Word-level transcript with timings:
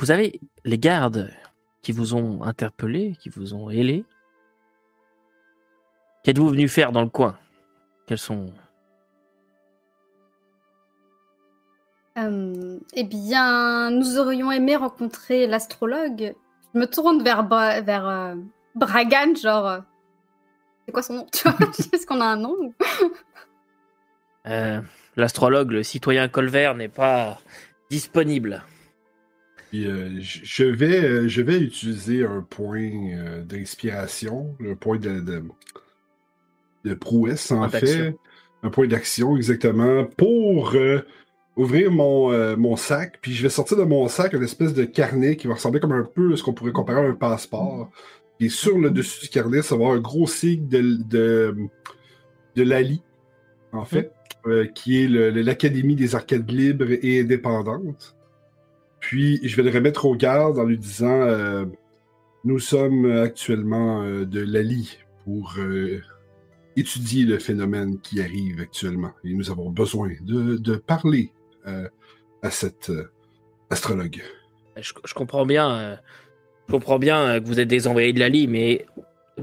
vous 0.00 0.10
avez 0.10 0.40
les 0.64 0.78
gardes 0.78 1.30
qui 1.82 1.92
vous 1.92 2.14
ont 2.14 2.42
interpellé, 2.42 3.16
qui 3.20 3.28
vous 3.28 3.54
ont 3.54 3.70
ailé. 3.70 4.04
Qu'êtes-vous 6.24 6.48
venu 6.48 6.68
faire 6.68 6.90
dans 6.92 7.02
le 7.02 7.08
coin? 7.08 7.38
Quels 8.06 8.18
sont 8.18 8.52
Euh, 12.18 12.78
eh 12.94 13.04
bien, 13.04 13.90
nous 13.90 14.18
aurions 14.18 14.50
aimé 14.50 14.76
rencontrer 14.76 15.46
l'astrologue. 15.46 16.34
Je 16.74 16.78
me 16.80 16.86
tourne 16.86 17.22
vers, 17.22 17.44
Bra- 17.44 17.80
vers 17.80 18.06
euh, 18.06 18.34
Bragan, 18.74 19.34
genre. 19.36 19.66
euh, 19.66 19.80
c'est 20.86 20.92
quoi 20.92 21.02
son 21.02 21.14
nom? 21.14 21.26
Tu 21.32 21.48
vois 21.48 21.68
Est-ce 21.92 22.06
qu'on 22.06 22.20
a 22.20 22.26
un 22.26 22.36
nom 22.36 22.56
L'astrologue, 25.16 25.70
le 25.70 25.82
citoyen 25.82 26.28
Colvert, 26.28 26.74
n'est 26.74 26.88
pas 26.88 27.38
disponible. 27.90 28.64
Puis, 29.70 29.86
euh, 29.86 30.18
je 30.20 30.64
vais, 30.64 31.04
euh, 31.04 31.28
je 31.28 31.42
vais 31.42 31.60
utiliser 31.60 32.24
un 32.24 32.42
point 32.42 32.90
euh, 33.14 33.42
d'inspiration, 33.44 34.56
un 34.68 34.74
point 34.74 34.98
de, 34.98 35.20
de, 35.20 35.44
de 36.84 36.94
prouesse, 36.94 37.52
en 37.52 37.68
fait. 37.68 38.14
Un 38.62 38.68
point 38.68 38.88
d'action, 38.88 39.36
exactement, 39.36 40.04
pour 40.04 40.76
ouvrir 41.56 41.90
mon, 41.90 42.56
mon 42.58 42.76
sac. 42.76 43.18
Puis 43.22 43.32
je 43.32 43.42
vais 43.42 43.48
sortir 43.48 43.78
de 43.78 43.84
mon 43.84 44.06
sac 44.08 44.34
une 44.34 44.42
espèce 44.42 44.74
de 44.74 44.84
carnet 44.84 45.36
qui 45.36 45.46
va 45.46 45.54
ressembler 45.54 45.80
comme 45.80 45.92
un 45.92 46.04
peu 46.04 46.34
à 46.34 46.36
ce 46.36 46.42
qu'on 46.42 46.52
pourrait 46.52 46.72
comparer 46.72 47.00
à 47.00 47.08
un 47.08 47.14
passeport. 47.14 47.90
Et 48.38 48.50
sur 48.50 48.76
le 48.78 48.90
dessus 48.90 49.22
du 49.22 49.28
carnet, 49.28 49.62
ça 49.62 49.76
va 49.76 49.84
avoir 49.84 49.96
un 49.96 50.00
gros 50.00 50.26
signe 50.26 50.68
de, 50.68 50.98
de, 51.08 51.54
de 52.56 52.62
l'ALI, 52.62 53.02
en 53.72 53.84
fait, 53.84 54.12
euh, 54.46 54.66
qui 54.66 55.02
est 55.02 55.08
l'Académie 55.08 55.96
des 55.96 56.14
arcades 56.14 56.50
libres 56.50 56.90
et 56.90 57.20
indépendantes. 57.20 58.16
Puis 59.00 59.40
je 59.42 59.56
vais 59.56 59.62
le 59.62 59.70
remettre 59.70 60.04
au 60.04 60.14
garde 60.14 60.58
en 60.58 60.64
lui 60.64 60.78
disant 60.78 61.22
euh, 61.22 61.64
Nous 62.44 62.58
sommes 62.58 63.10
actuellement 63.10 64.02
euh, 64.02 64.24
de 64.24 64.40
l'ALI 64.40 64.98
pour 65.24 65.54
euh, 65.58 66.00
étudier 66.76 67.24
le 67.24 67.38
phénomène 67.38 67.98
qui 68.00 68.20
arrive 68.20 68.60
actuellement. 68.60 69.12
Et 69.24 69.34
nous 69.34 69.50
avons 69.50 69.70
besoin 69.70 70.10
de, 70.20 70.76
parler 70.76 71.32
à 72.42 72.50
cet 72.50 72.90
astrologue. 73.68 74.22
Je, 74.76 75.14
comprends 75.14 75.44
bien, 75.44 75.98
je 76.66 76.72
comprends 76.72 76.98
bien 76.98 77.38
que 77.38 77.44
vous 77.44 77.60
êtes 77.60 77.68
des 77.68 77.86
envoyés 77.86 78.12
de 78.14 78.18
la 78.18 78.30
Lie, 78.30 78.46
mais 78.46 78.86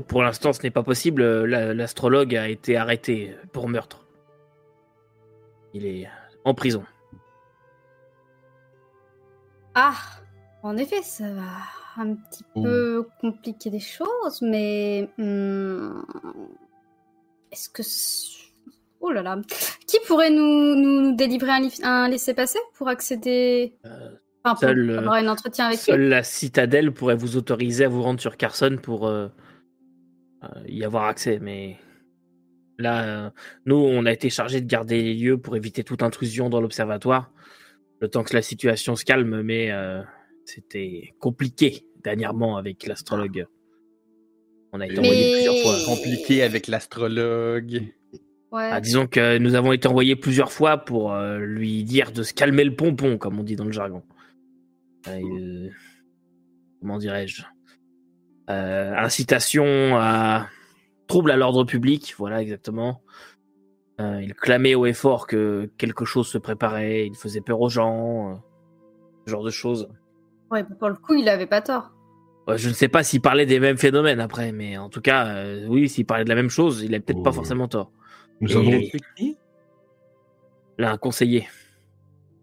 pour 0.08 0.24
l'instant, 0.24 0.52
ce 0.52 0.64
n'est 0.64 0.72
pas 0.72 0.84
possible. 0.84 1.44
La- 1.46 1.74
L'astrologue 1.76 2.36
a 2.36 2.50
été 2.50 2.76
arrêté 2.76 3.36
pour 3.54 3.70
meurtre. 3.70 4.08
Il 5.74 5.86
est 5.86 6.08
en 6.44 6.54
prison. 6.56 6.84
Ah, 9.80 9.94
en 10.64 10.76
effet, 10.76 11.04
ça 11.04 11.32
va 11.32 11.44
un 11.98 12.16
petit 12.16 12.44
Oh. 12.56 12.64
peu 12.64 13.08
compliquer 13.22 13.70
les 13.70 13.80
choses, 13.80 14.42
mais. 14.42 15.08
hmm, 15.18 16.02
Est-ce 17.52 17.70
que. 17.70 17.84
Oh 19.02 19.12
là 19.12 19.22
là. 19.22 19.40
Qui 19.88 19.98
pourrait 20.08 20.32
nous, 20.32 20.74
nous, 20.76 21.02
nous 21.02 21.16
délivrer 21.16 21.52
un, 21.84 22.10
laissez-passer 22.10 22.60
pour 22.76 22.88
accéder. 22.90 23.76
Euh, 23.86 24.16
Enfin, 24.44 24.54
pour 24.56 24.60
seul, 24.70 24.90
euh, 24.90 24.98
avoir 25.00 25.14
un 25.16 25.28
entretien 25.28 25.66
avec 25.66 25.78
lui? 25.78 25.84
Seule 25.86 26.08
la 26.08 26.24
citadelle 26.24 26.92
pourrait 26.94 27.16
vous 27.16 27.36
autoriser 27.38 27.86
à 27.86 27.90
vous 27.90 28.02
rendre 28.02 28.20
sur 28.20 28.36
Carson 28.38 28.78
pour 28.82 29.06
euh, 29.08 29.28
euh, 30.44 30.48
y 30.68 30.84
avoir 30.86 31.06
accès, 31.06 31.38
mais 31.42 31.78
là, 32.78 33.32
nous, 33.66 33.76
on 33.76 34.06
a 34.06 34.12
été 34.14 34.30
chargé 34.30 34.62
de 34.62 34.66
garder 34.68 35.02
les 35.04 35.14
lieux 35.16 35.38
pour 35.38 35.56
éviter 35.58 35.84
toute 35.84 36.02
intrusion 36.02 36.50
dans 36.50 36.62
l'observatoire, 36.62 37.30
le 38.00 38.08
temps 38.10 38.24
que 38.24 38.34
la 38.36 38.42
situation 38.42 38.96
se 38.96 39.06
calme, 39.06 39.42
mais 39.42 39.72
euh, 39.72 40.02
c'était 40.46 41.14
compliqué 41.20 41.84
dernièrement 42.04 42.58
avec 42.58 42.86
l'astrologue. 42.86 43.48
On 44.72 44.80
a 44.82 44.86
été 44.86 45.00
Mais- 45.02 45.08
envoyé 45.08 45.32
plusieurs 45.34 45.58
fois. 45.64 45.96
Compliqué 45.96 46.44
avec 46.44 46.68
l'astrologue. 46.68 47.84
Ouais. 48.52 48.70
Ah, 48.72 48.80
disons 48.80 49.08
que 49.08 49.38
nous 49.40 49.56
avons 49.56 49.74
été 49.74 49.88
envoyés 49.88 50.16
plusieurs 50.16 50.52
fois 50.52 50.78
pour 50.78 51.14
euh, 51.14 51.38
lui 51.40 51.84
dire 51.84 52.12
de 52.12 52.24
se 52.24 52.34
calmer 52.34 52.64
le 52.64 52.76
pompon, 52.76 53.18
comme 53.18 53.40
on 53.40 53.44
dit 53.44 53.56
dans 53.56 53.66
le 53.66 53.72
jargon. 53.72 54.04
Euh, 55.08 55.70
comment 56.80 56.98
dirais-je? 56.98 57.44
Euh, 58.50 58.94
Incitation 58.96 59.98
à 59.98 60.48
trouble 61.08 61.32
à 61.32 61.38
l'ordre 61.38 61.64
public, 61.66 62.14
voilà 62.18 62.42
exactement. 62.42 63.02
Euh, 64.00 64.22
il 64.22 64.34
clamait 64.36 64.76
haut 64.76 64.86
et 64.86 64.94
fort 64.94 65.26
que 65.26 65.70
quelque 65.78 66.06
chose 66.06 66.28
se 66.28 66.38
préparait, 66.38 67.08
il 67.08 67.16
faisait 67.16 67.42
peur 67.42 67.60
aux 67.62 67.70
gens, 67.70 68.32
euh, 68.32 68.36
ce 69.26 69.32
genre 69.32 69.44
de 69.44 69.50
choses. 69.50 69.90
Ouais, 70.52 70.64
mais 70.70 70.76
pour 70.76 70.90
le 70.90 70.96
coup, 70.96 71.16
il 71.16 71.28
avait 71.30 71.48
pas 71.48 71.62
tort. 71.62 71.92
Ouais, 72.48 72.58
je 72.58 72.70
ne 72.70 72.74
sais 72.74 72.88
pas 72.88 73.04
s'il 73.04 73.22
parlait 73.22 73.46
des 73.48 73.60
mêmes 73.60 73.78
phénomènes 73.78 74.20
après, 74.20 74.52
mais 74.52 74.78
en 74.78 74.90
tout 74.90 75.02
cas, 75.02 75.26
euh, 75.28 75.66
oui, 75.68 75.90
s'il 75.90 76.06
parlait 76.06 76.24
de 76.24 76.30
la 76.30 76.36
même 76.36 76.50
chose, 76.50 76.82
il 76.84 76.94
a 76.96 77.00
peut-être 77.00 77.24
pas 77.24 77.32
Oh. 77.32 77.34
forcément 77.34 77.68
tort. 77.68 77.92
Nous 78.40 78.52
Et- 78.52 78.56
avons 78.56 79.00
qui? 79.16 79.38
Là, 80.78 80.92
un 80.92 80.98
conseiller. 80.98 81.48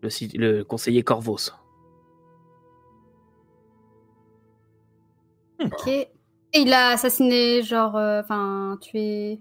Le, 0.03 0.09
le 0.39 0.65
conseiller 0.65 1.03
Corvos. 1.05 1.53
Ok. 5.63 5.87
Et 5.89 6.09
il 6.53 6.73
a 6.73 6.91
assassiné, 6.91 7.63
genre. 7.63 7.97
euh, 7.97 8.21
Enfin, 8.21 8.77
tué. 8.81 9.41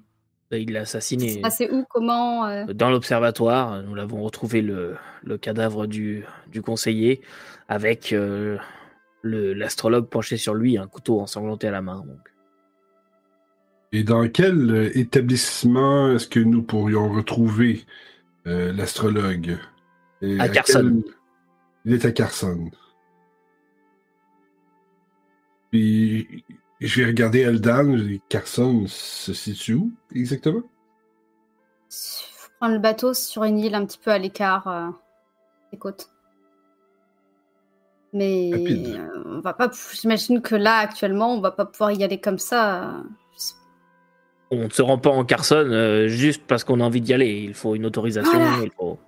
Il 0.58 0.74
l'a 0.74 0.82
assassiné 0.82 1.42
C'est 1.50 1.72
où 1.72 1.86
Comment 1.90 2.46
euh, 2.48 2.66
dans 2.74 2.90
l'observatoire. 2.90 3.82
Nous 3.84 3.96
l'avons 3.96 4.22
retrouvé 4.22 4.62
le, 4.62 4.96
le 5.24 5.38
cadavre 5.38 5.88
du, 5.88 6.26
du 6.48 6.62
conseiller 6.62 7.22
avec 7.68 8.14
euh, 8.14 8.58
le- 9.22 9.54
l'astrologue 9.54 10.08
penché 10.10 10.38
sur 10.38 10.54
lui, 10.54 10.78
un 10.78 10.88
couteau 10.88 11.20
ensanglanté 11.20 11.68
à 11.68 11.72
la 11.72 11.82
main. 11.82 11.98
Donc. 12.06 12.20
Et 13.92 14.04
dans 14.04 14.28
quel 14.28 14.72
euh, 14.72 14.98
établissement 14.98 16.12
est-ce 16.12 16.28
que 16.28 16.40
nous 16.40 16.64
pourrions 16.64 17.10
retrouver 17.12 17.86
euh, 18.48 18.74
l'astrologue? 18.74 19.58
À 20.40 20.50
Carson. 20.50 21.02
quel- 21.04 21.14
Il 21.86 21.94
est 21.94 22.06
à 22.06 22.12
Carson. 22.12 22.72
Puis 25.72 26.44
je 26.88 27.02
vais 27.02 27.08
regarder 27.08 27.40
Eldan. 27.42 27.98
je 27.98 28.18
Carson 28.30 28.86
se 28.88 29.34
situe 29.34 29.74
où 29.76 29.92
exactement? 30.14 30.62
Faut 31.90 32.50
prendre 32.60 32.74
le 32.74 32.80
bateau 32.80 33.14
sur 33.14 33.44
une 33.44 33.60
île 33.60 33.76
un 33.76 33.86
petit 33.86 34.00
peu 34.04 34.12
à 34.12 34.18
l'écart 34.18 34.68
euh, 34.68 34.90
des 35.72 35.78
côtes. 35.78 36.10
Mais 38.14 38.52
euh, 38.54 39.24
on 39.26 39.40
va 39.40 39.54
pas. 39.54 39.72
J'imagine 39.94 40.42
que 40.42 40.56
là 40.56 40.78
actuellement, 40.78 41.34
on 41.34 41.42
va 41.42 41.52
pas 41.52 41.66
pouvoir 41.66 41.92
y 41.92 42.04
aller 42.04 42.20
comme 42.20 42.38
ça. 42.38 42.84
euh, 42.84 43.02
je 43.38 43.54
On 44.58 44.64
ne 44.66 44.70
se 44.70 44.82
rend 44.84 45.00
pas 45.00 45.10
en 45.10 45.26
Carson 45.26 45.56
euh, 45.68 46.08
juste 46.08 46.44
parce 46.46 46.64
qu'on 46.64 46.80
a 46.80 46.84
envie 46.84 47.02
d'y 47.02 47.14
aller. 47.14 47.42
Il 47.44 47.54
faut 47.56 47.74
une 47.76 47.86
autorisation. 47.88 48.32
Voilà. 48.32 48.64
il 48.64 48.72
faut- 48.78 49.00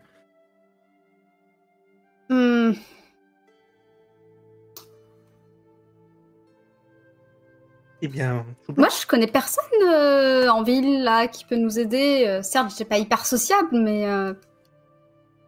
Eh 8.01 8.07
bien, 8.07 8.45
Moi, 8.75 8.87
je 9.01 9.07
connais 9.07 9.27
personne 9.27 9.63
euh, 9.83 10.47
en 10.49 10.63
ville 10.63 11.03
là 11.03 11.27
qui 11.27 11.45
peut 11.45 11.55
nous 11.55 11.79
aider. 11.79 12.25
Euh, 12.27 12.41
certes, 12.43 12.69
j'étais 12.71 12.85
pas 12.85 12.97
hyper 12.97 13.25
sociable, 13.25 13.69
mais 13.71 14.05
euh. 14.07 14.33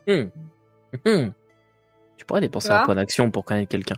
Hmm. 0.08 1.30
Tu 2.18 2.26
pourrais 2.26 2.42
dépenser 2.42 2.70
vois 2.70 2.82
un 2.82 2.86
point 2.86 2.96
d'action 2.96 3.30
pour 3.30 3.44
connaître 3.46 3.70
quelqu'un. 3.70 3.96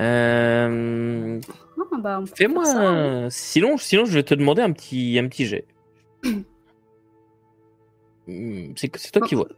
Euh, 0.00 1.40
ah, 1.78 1.96
bah, 1.98 2.20
Fais-moi 2.34 2.64
un- 2.68 3.30
Sinon, 3.30 3.76
sinon, 3.76 4.06
je 4.06 4.14
vais 4.14 4.22
te 4.24 4.34
demander 4.34 4.62
un 4.62 4.72
petit, 4.72 5.18
un 5.18 5.28
petit 5.28 5.46
jet. 5.46 5.66
Hmm, 8.26 8.72
C'est 8.74 8.90
c'est 8.96 9.10
toi 9.10 9.20
qui 9.26 9.34
vois. 9.34 9.48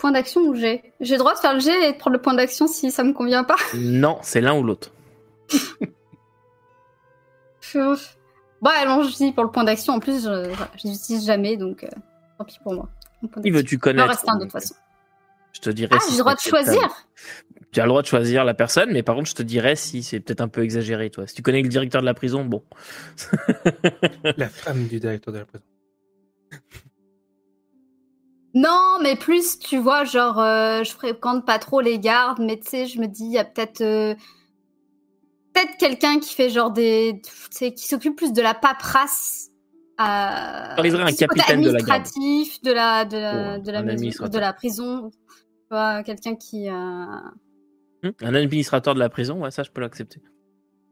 Point 0.00 0.12
d'action 0.12 0.40
ou 0.40 0.54
G 0.54 0.82
J'ai 1.00 1.14
le 1.14 1.18
droit 1.18 1.34
de 1.34 1.38
faire 1.38 1.52
le 1.52 1.60
G 1.60 1.70
et 1.70 1.92
de 1.92 1.98
prendre 1.98 2.16
le 2.16 2.22
point 2.22 2.32
d'action 2.34 2.66
si 2.66 2.90
ça 2.90 3.04
me 3.04 3.12
convient 3.12 3.44
pas. 3.44 3.56
Non, 3.76 4.18
c'est 4.22 4.40
l'un 4.40 4.58
ou 4.58 4.62
l'autre. 4.62 4.90
Bon, 7.74 8.70
allons-y 8.70 9.32
pour 9.32 9.44
le 9.44 9.50
point 9.50 9.64
d'action. 9.64 9.94
En 9.94 10.00
plus, 10.00 10.24
je, 10.24 10.52
je 10.76 10.88
l'utilise 10.88 11.24
jamais, 11.24 11.56
donc 11.56 11.84
euh, 11.84 11.88
tant 12.36 12.44
pis 12.44 12.58
pour 12.62 12.74
moi. 12.74 12.88
Point 13.20 13.42
Qui 13.42 13.50
d'action. 13.50 13.52
veux-tu 13.52 13.74
Il 13.76 13.78
connaître 13.78 14.08
rester 14.08 14.30
un 14.30 14.36
de 14.36 14.42
toute 14.42 14.52
façon. 14.52 14.74
Je 15.52 15.60
te 15.60 15.70
dirai. 15.70 15.94
Ah, 15.94 16.00
si 16.00 16.10
j'ai 16.10 16.16
le 16.16 16.22
droit 16.22 16.34
de 16.34 16.40
choisir 16.40 17.06
Tu 17.70 17.80
as 17.80 17.84
le 17.84 17.88
droit 17.88 18.02
de 18.02 18.06
choisir 18.06 18.44
la 18.44 18.54
personne, 18.54 18.90
mais 18.92 19.02
par 19.02 19.14
contre, 19.14 19.28
je 19.28 19.34
te 19.34 19.42
dirais 19.42 19.76
si 19.76 20.02
c'est 20.02 20.20
peut-être 20.20 20.40
un 20.40 20.48
peu 20.48 20.62
exagéré, 20.62 21.10
toi. 21.10 21.26
Si 21.26 21.34
tu 21.34 21.42
connais 21.42 21.62
le 21.62 21.68
directeur 21.68 22.00
de 22.00 22.06
la 22.06 22.14
prison, 22.14 22.44
bon. 22.44 22.62
la 24.36 24.48
femme 24.48 24.86
du 24.86 24.98
directeur 24.98 25.32
de 25.32 25.38
la 25.38 25.44
prison. 25.44 25.64
Non, 28.54 28.98
mais 29.02 29.14
plus, 29.16 29.58
tu 29.58 29.78
vois, 29.78 30.04
genre, 30.04 30.38
euh, 30.40 30.82
je 30.82 30.90
fréquente 30.92 31.46
pas 31.46 31.58
trop 31.58 31.80
les 31.80 31.98
gardes, 31.98 32.40
mais 32.40 32.58
tu 32.58 32.68
sais, 32.68 32.86
je 32.86 33.00
me 33.00 33.06
dis, 33.06 33.24
il 33.24 33.32
y 33.32 33.38
a 33.38 33.44
peut-être. 33.44 33.80
euh, 33.80 34.14
peut-être 35.54 35.76
quelqu'un 35.78 36.18
qui 36.20 36.34
fait 36.34 36.50
genre 36.50 36.70
des. 36.72 37.20
Tu 37.24 37.30
sais, 37.50 37.72
qui 37.74 37.86
s'occupe 37.86 38.16
plus 38.16 38.32
de 38.32 38.42
la 38.42 38.54
paperasse 38.54 39.48
Autoriserait 39.98 41.02
un 41.02 41.12
capitaine 41.12 41.60
de 41.60 41.70
la 41.70 41.80
garde. 41.80 42.04
de 42.64 42.72
la 42.72 43.04
de 43.04 43.16
la, 43.18 43.56
Oh, 43.56 43.60
de 43.60 43.70
la 43.70 43.78
un 43.78 43.82
maison- 43.82 43.92
administrateur. 43.94 44.30
de 44.30 44.38
la 44.38 44.52
prison. 44.54 45.10
Tu 45.10 45.66
vois, 45.70 46.02
quelqu'un 46.02 46.34
qui 46.36 46.68
euh, 46.68 46.72
Hum, 48.02 48.12
Un 48.22 48.34
administrateur 48.34 48.94
de 48.94 48.98
la 48.98 49.10
prison, 49.10 49.42
ouais, 49.42 49.50
ça 49.50 49.62
je 49.62 49.70
peux 49.70 49.82
l'accepter. 49.82 50.22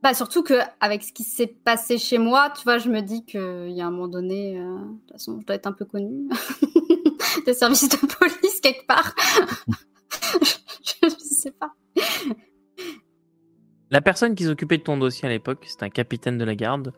Bah 0.03 0.15
surtout 0.15 0.43
que 0.45 0.55
avec 0.81 1.03
ce 1.03 1.13
qui 1.13 1.25
s'est 1.25 1.49
passé 1.49 1.99
chez 1.99 2.19
moi, 2.19 2.51
tu 2.57 2.63
vois, 2.63 2.79
je 2.79 2.89
me 2.89 3.01
dis 3.01 3.25
qu'il 3.25 3.71
y 3.73 3.81
a 3.81 3.87
un 3.87 3.91
moment 3.91 4.07
donné, 4.07 4.57
euh, 4.59 4.77
de 4.77 4.99
toute 5.01 5.13
façon, 5.13 5.41
je 5.41 5.47
dois 5.47 5.57
être 5.57 5.67
un 5.67 5.73
peu 5.73 5.85
connue 5.85 6.29
des 7.47 7.53
services 7.55 7.89
de 7.89 7.97
police 7.97 8.61
quelque 8.61 8.87
part. 8.87 9.13
je, 10.85 11.09
je 11.09 11.09
sais 11.19 11.51
pas. 11.51 11.75
La 13.91 14.01
personne 14.01 14.35
qui 14.37 14.45
s'occupait 14.45 14.79
de 14.79 14.83
ton 14.85 14.99
dossier 14.99 15.27
à 15.27 15.31
l'époque, 15.31 15.65
c'est 15.67 15.83
un 15.83 15.89
capitaine 15.91 16.39
de 16.39 16.45
la 16.45 16.55
garde, 16.55 16.93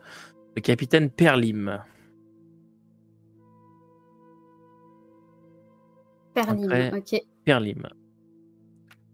le 0.55 0.61
capitaine 0.61 1.09
Perlim. 1.09 1.81
Après- 6.35 6.93
ok. 6.95 7.21
Perlim. 7.45 7.87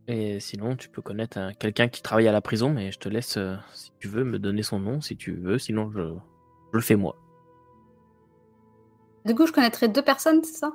Et 0.07 0.39
sinon, 0.39 0.75
tu 0.75 0.87
peux 0.89 1.01
connaître 1.01 1.37
un- 1.37 1.53
quelqu'un 1.53 1.89
qui 1.89 2.01
travaille 2.01 2.27
à 2.27 2.31
la 2.31 2.41
prison, 2.41 2.69
mais 2.69 2.91
je 2.91 2.99
te 2.99 3.09
laisse, 3.09 3.37
euh, 3.37 3.55
si 3.73 3.91
tu 3.99 4.07
veux, 4.07 4.23
me 4.23 4.39
donner 4.39 4.63
son 4.63 4.79
nom, 4.79 5.01
si 5.01 5.17
tu 5.17 5.33
veux, 5.33 5.59
sinon 5.59 5.91
je, 5.91 5.99
je 5.99 6.77
le 6.77 6.81
fais 6.81 6.95
moi. 6.95 7.15
Du 9.25 9.35
coup, 9.35 9.45
je 9.45 9.51
connaîtrais 9.51 9.89
deux 9.89 10.01
personnes, 10.01 10.43
c'est 10.43 10.57
ça? 10.57 10.71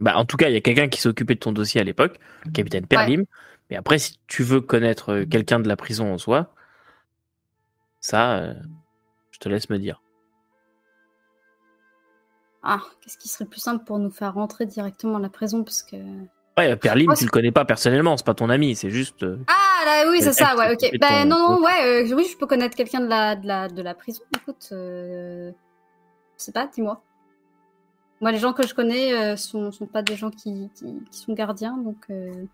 Bah, 0.00 0.16
en 0.16 0.24
tout 0.24 0.38
cas, 0.38 0.48
il 0.48 0.54
y 0.54 0.56
a 0.56 0.62
quelqu'un 0.62 0.88
qui 0.88 1.00
s'occupait 1.00 1.34
de 1.34 1.40
ton 1.40 1.52
dossier 1.52 1.80
à 1.80 1.84
l'époque, 1.84 2.18
le 2.46 2.52
capitaine 2.52 2.86
Perlim. 2.86 3.26
Mais 3.68 3.76
après, 3.76 3.98
si 3.98 4.18
tu 4.26 4.42
veux 4.42 4.62
connaître 4.62 5.10
euh, 5.10 5.26
quelqu'un 5.26 5.60
de 5.60 5.68
la 5.68 5.76
prison 5.76 6.12
en 6.12 6.16
soi, 6.18 6.54
ça, 8.00 8.38
euh, 8.38 8.54
je 9.30 9.38
te 9.38 9.48
laisse 9.50 9.68
me 9.68 9.78
dire. 9.78 10.00
Ah, 12.62 12.80
qu'est-ce 13.02 13.18
qui 13.18 13.28
serait 13.28 13.44
le 13.44 13.50
plus 13.50 13.60
simple 13.60 13.84
pour 13.84 13.98
nous 13.98 14.10
faire 14.10 14.34
rentrer 14.34 14.64
directement 14.64 15.16
à 15.16 15.20
la 15.20 15.28
prison? 15.28 15.64
Parce 15.64 15.82
que 15.82 15.96
Ouais, 16.68 16.76
Perlim, 16.76 17.10
Oh, 17.10 17.14
tu 17.16 17.24
le 17.24 17.30
connais 17.30 17.50
pas 17.52 17.64
personnellement, 17.64 18.16
c'est 18.16 18.26
pas 18.26 18.34
ton 18.34 18.50
ami, 18.50 18.74
c'est 18.76 18.90
juste. 18.90 19.22
euh, 19.22 19.38
Ah 19.48 19.84
là, 19.84 20.10
oui, 20.10 20.20
c'est 20.22 20.32
ça, 20.32 20.56
ouais, 20.56 20.72
ok. 20.72 20.90
Ben 21.00 21.22
ton- 21.22 21.28
non, 21.28 21.50
non, 21.56 21.62
ouais, 21.64 22.04
euh, 22.10 22.14
oui, 22.14 22.26
je 22.30 22.36
peux 22.36 22.46
connaître 22.46 22.76
quelqu'un 22.76 23.00
de 23.00 23.08
la, 23.08 23.36
de 23.36 23.46
la, 23.46 23.68
de 23.68 23.82
la 23.82 23.94
prison. 23.94 24.22
Écoute, 24.36 24.68
euh, 24.72 25.50
je 26.38 26.44
sais 26.44 26.52
pas, 26.52 26.66
dis-moi. 26.66 27.02
Moi, 28.20 28.32
les 28.32 28.38
gens 28.38 28.52
que 28.52 28.66
je 28.66 28.74
connais 28.74 29.14
euh, 29.14 29.36
sont, 29.36 29.72
sont 29.72 29.86
pas 29.86 30.02
des 30.02 30.16
gens 30.16 30.30
qui, 30.30 30.70
qui, 30.74 30.84
qui 31.10 31.18
sont 31.18 31.32
gardiens, 31.32 31.76
donc. 31.78 31.96
Euh... 32.10 32.44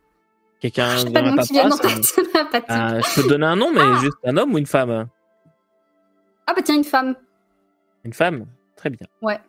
Quelqu'un 0.60 0.90
Je 0.92 0.98
sais 0.98 1.10
pas 1.10 1.22
nom 1.22 1.36
qui 1.42 1.52
vient 1.52 1.70
en 1.70 1.76
tête. 1.76 2.64
Euh, 2.70 3.00
je 3.02 3.14
peux 3.16 3.22
te 3.24 3.28
donner 3.28 3.46
un 3.46 3.56
nom, 3.56 3.72
mais 3.72 3.80
Ah. 3.82 3.98
juste 4.00 4.16
un 4.24 4.36
homme 4.36 4.54
ou 4.54 4.58
une 4.58 4.66
femme? 4.66 5.08
Ah 6.46 6.54
bah 6.54 6.62
tiens, 6.64 6.76
une 6.76 6.84
femme. 6.84 7.14
Une 8.04 8.12
femme? 8.12 8.46
Très 8.76 8.88
bien. 8.90 9.06
Ouais. 9.20 9.40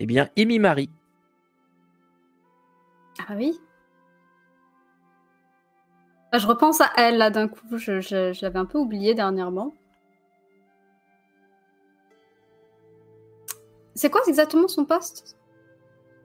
Eh 0.00 0.06
bien, 0.06 0.28
Imi 0.36 0.58
Marie. 0.58 0.90
Ah 3.26 3.34
oui. 3.36 3.58
Ah, 6.32 6.38
je 6.38 6.46
repense 6.46 6.80
à 6.80 6.90
elle 6.96 7.16
là 7.18 7.30
d'un 7.30 7.48
coup. 7.48 7.60
Je, 7.76 8.00
je, 8.00 8.32
je 8.32 8.42
l'avais 8.42 8.58
un 8.58 8.66
peu 8.66 8.78
oublié 8.78 9.14
dernièrement. 9.14 9.74
C'est 13.94 14.10
quoi 14.10 14.20
exactement 14.28 14.68
son 14.68 14.84
poste? 14.84 15.36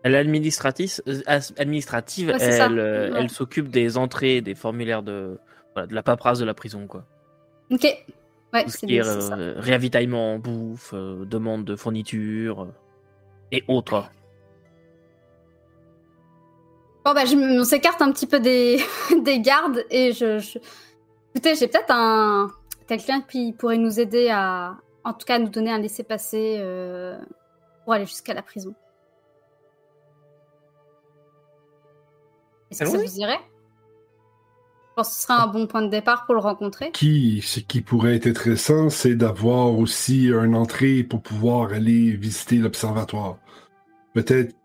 Elle 0.04 0.16
est 0.16 0.18
administratrice, 0.20 1.02
euh, 1.08 1.22
administrative, 1.58 2.30
Ouais, 2.30 2.36
elle, 2.40 2.78
euh, 2.78 3.12
Ouais. 3.12 3.20
elle 3.22 3.30
s'occupe 3.30 3.70
des 3.70 3.98
entrées, 3.98 4.42
des 4.42 4.54
formulaires 4.54 5.02
de, 5.02 5.40
voilà, 5.74 5.88
de 5.88 5.96
la 5.96 6.04
paperasse 6.04 6.40
de 6.40 6.46
la 6.46 6.54
prison, 6.54 6.88
quoi. 6.88 7.06
Ok. 7.72 7.84
Ouais, 8.54 8.68
ce 8.68 8.78
c'est 8.86 9.02
ça. 9.02 9.36
euh, 9.38 9.54
réavitaillement 9.58 10.34
en 10.36 10.40
bouffe, 10.40 10.94
euh, 10.94 11.26
demande 11.26 11.64
de 11.64 11.76
fourniture 11.76 12.64
euh, 12.64 12.74
et 13.52 13.64
autres. 13.68 14.12
Bon 17.06 17.14
bah 17.14 17.26
je 17.26 17.36
on 17.36 17.64
s'écarte 17.66 18.02
un 18.02 18.12
petit 18.12 18.28
peu 18.28 18.40
des, 18.40 18.82
des 19.24 19.42
gardes 19.42 19.84
et 19.90 20.14
je, 20.14 20.40
je... 20.40 20.58
écoutez 21.36 21.56
j'ai 21.56 21.68
peut-être 21.68 21.92
un 21.92 22.50
quelqu'un 22.88 23.22
qui 23.22 23.52
pourrait 23.52 23.78
nous 23.78 24.00
aider 24.00 24.30
à 24.30 24.78
en 25.04 25.14
tout 25.14 25.26
cas 25.26 25.38
nous 25.38 25.50
donner 25.50 25.72
un 25.72 25.80
laissez-passer 25.80 26.58
euh, 26.60 27.18
pour 27.84 27.94
aller 27.94 28.06
jusqu'à 28.06 28.34
la 28.34 28.42
prison. 28.42 28.74
Est-ce 32.72 32.86
que 32.86 32.90
ça 32.90 32.98
vous 32.98 33.20
irait? 33.20 33.40
Je 34.94 34.96
pense 34.96 35.10
que 35.10 35.16
ce 35.16 35.22
serait 35.22 35.34
un 35.34 35.48
bon 35.48 35.68
point 35.68 35.82
de 35.82 35.90
départ 35.90 36.26
pour 36.26 36.36
le 36.36 36.40
rencontrer. 36.40 36.92
Qui, 36.92 37.42
ce 37.42 37.60
qui 37.60 37.82
pourrait 37.82 38.16
être 38.16 38.28
intéressant, 38.28 38.90
c'est 38.90 39.16
d'avoir 39.16 39.78
aussi 39.78 40.28
une 40.28 40.56
entrée 40.56 41.04
pour 41.04 41.22
pouvoir 41.22 41.74
aller 41.74 42.12
visiter 42.12 42.58
l'observatoire. 42.58 43.38
Peut-être 44.14 44.56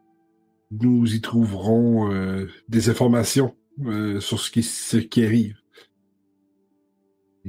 nous 0.71 1.15
y 1.15 1.21
trouverons 1.21 2.13
euh, 2.13 2.49
des 2.69 2.91
informations 2.91 3.57
euh, 3.85 4.21
sur 4.21 4.41
ce 4.41 4.51
qui, 4.51 4.63
ce 4.63 4.97
qui 4.97 5.25
arrive. 5.25 5.57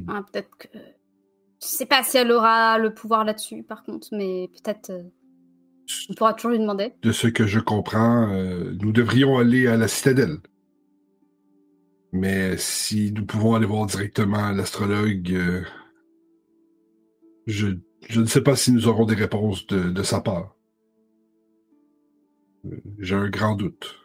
Ah, 0.07 0.24
peut-être 0.31 0.50
que 0.57 0.68
je 1.62 1.68
sais 1.68 1.86
pas 1.86 2.04
si 2.04 2.18
elle 2.18 2.31
aura 2.31 2.77
le 2.77 2.94
pouvoir 2.94 3.25
là-dessus 3.25 3.63
par 3.63 3.83
contre, 3.83 4.07
mais 4.13 4.50
peut-être 4.54 4.92
euh, 4.92 5.04
on 6.10 6.13
pourra 6.13 6.33
toujours 6.33 6.51
lui 6.51 6.60
demander. 6.60 6.94
De 7.01 7.12
ce 7.12 7.27
que 7.27 7.48
je 7.48 7.60
comprends, 7.60 8.27
nous 8.27 8.92
devrions 8.92 9.39
aller 9.39 9.68
à 9.68 9.75
la 9.75 9.88
citadelle. 9.88 10.38
Mais 12.12 12.57
si 12.57 13.12
nous 13.12 13.25
pouvons 13.25 13.56
aller 13.56 13.66
voir 13.66 13.88
directement 13.88 14.51
l'astrologue, 14.51 15.66
je, 17.48 17.68
je 18.07 18.21
ne 18.21 18.25
sais 18.27 18.42
pas 18.42 18.56
si 18.56 18.71
nous 18.71 18.88
aurons 18.88 19.06
des 19.06 19.16
réponses 19.16 19.66
de, 19.66 19.89
de 19.89 20.04
sa 20.04 20.21
part. 20.21 20.56
J'ai 23.00 23.15
un 23.15 23.29
grand 23.29 23.56
doute. 23.56 23.95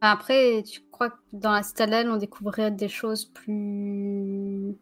Après, 0.00 0.62
tu 0.62 0.80
crois 0.90 1.10
que 1.10 1.16
dans 1.32 1.52
la 1.52 1.62
citadelle, 1.62 2.10
on 2.10 2.16
découvrirait 2.16 2.70
des 2.70 2.88
choses 2.88 3.24
plus 3.24 4.76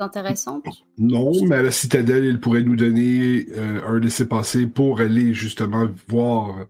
intéressantes? 0.00 0.64
Non, 0.98 1.32
mais 1.44 1.56
à 1.56 1.62
la 1.62 1.70
citadelle, 1.70 2.24
il 2.24 2.40
pourrait 2.40 2.62
nous 2.62 2.76
donner 2.76 3.46
euh, 3.50 3.80
un 3.86 3.98
laissez-passer 3.98 4.66
pour 4.66 5.00
aller 5.00 5.34
justement 5.34 5.86
voir 6.08 6.66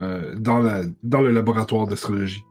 euh, 0.00 0.34
dans, 0.36 0.58
la, 0.58 0.82
dans 1.02 1.20
le 1.20 1.32
laboratoire 1.32 1.86
d'astrologie. 1.86 2.44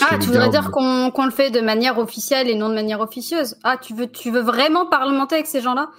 Ah, 0.00 0.18
tu 0.18 0.26
voudrais 0.26 0.50
dire 0.50 0.72
qu'on 0.72 1.12
qu'on 1.12 1.26
le 1.26 1.30
fait 1.30 1.50
de 1.50 1.60
manière 1.60 1.98
officielle 1.98 2.48
et 2.50 2.56
non 2.56 2.68
de 2.68 2.74
manière 2.74 3.00
officieuse? 3.00 3.56
Ah, 3.62 3.76
tu 3.76 3.94
veux, 3.94 4.08
tu 4.08 4.32
veux 4.32 4.40
vraiment 4.40 4.86
parlementer 4.86 5.36
avec 5.36 5.46
ces 5.46 5.60
gens-là? 5.60 5.90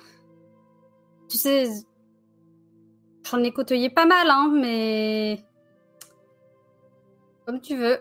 Tu 1.29 1.37
sais, 1.37 1.67
j'en 3.29 3.43
ai 3.43 3.51
côtoyé 3.51 3.89
pas 3.89 4.05
mal, 4.05 4.27
hein, 4.29 4.51
mais... 4.53 5.39
Comme 7.45 7.61
tu 7.61 7.77
veux. 7.77 7.99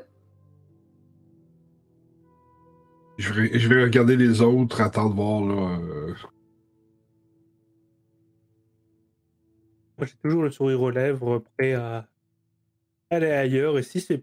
Je 3.18 3.32
vais, 3.32 3.58
je 3.58 3.68
vais 3.68 3.82
regarder 3.84 4.16
les 4.16 4.42
autres, 4.42 4.80
attendre 4.80 5.10
de 5.10 5.14
voir 5.14 5.40
là. 5.42 5.78
euh, 5.78 6.14
Moi, 9.98 10.06
j'ai 10.06 10.16
toujours 10.22 10.42
le 10.42 10.50
sourire 10.50 10.82
aux 10.82 10.90
lèvres, 10.90 11.42
prêt 11.56 11.72
à 11.72 12.06
aller 13.08 13.30
ailleurs. 13.30 13.78
Et 13.78 13.82
si 13.82 14.00
c'est 14.00 14.22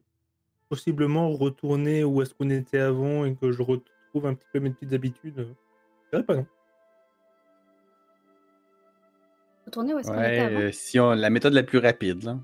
possiblement 0.70 1.32
retourner 1.32 2.04
où 2.04 2.22
est-ce 2.22 2.34
qu'on 2.34 2.50
était 2.52 2.80
avant 2.80 3.26
et 3.26 3.36
que 3.36 3.52
je 3.52 3.64
retrouve 3.64 4.26
un 4.26 4.36
petit 4.36 4.48
peu 4.54 4.60
mes 4.60 4.70
petites 4.70 4.94
habitudes, 4.94 5.40
euh, 5.40 5.54
je 6.06 6.10
dirais 6.12 6.26
pas 6.26 6.36
non. 6.36 6.46
Retourner 9.66 9.94
où 9.94 10.00
est-ce 10.00 10.10
qu'on 10.12 10.18
Ouais, 10.18 10.34
était 10.38 10.46
avant? 10.46 10.60
euh, 10.60 10.72
si 10.72 11.00
on, 11.00 11.12
la 11.12 11.30
méthode 11.30 11.54
la 11.54 11.64
plus 11.64 11.78
rapide. 11.80 12.24
Là. 12.24 12.38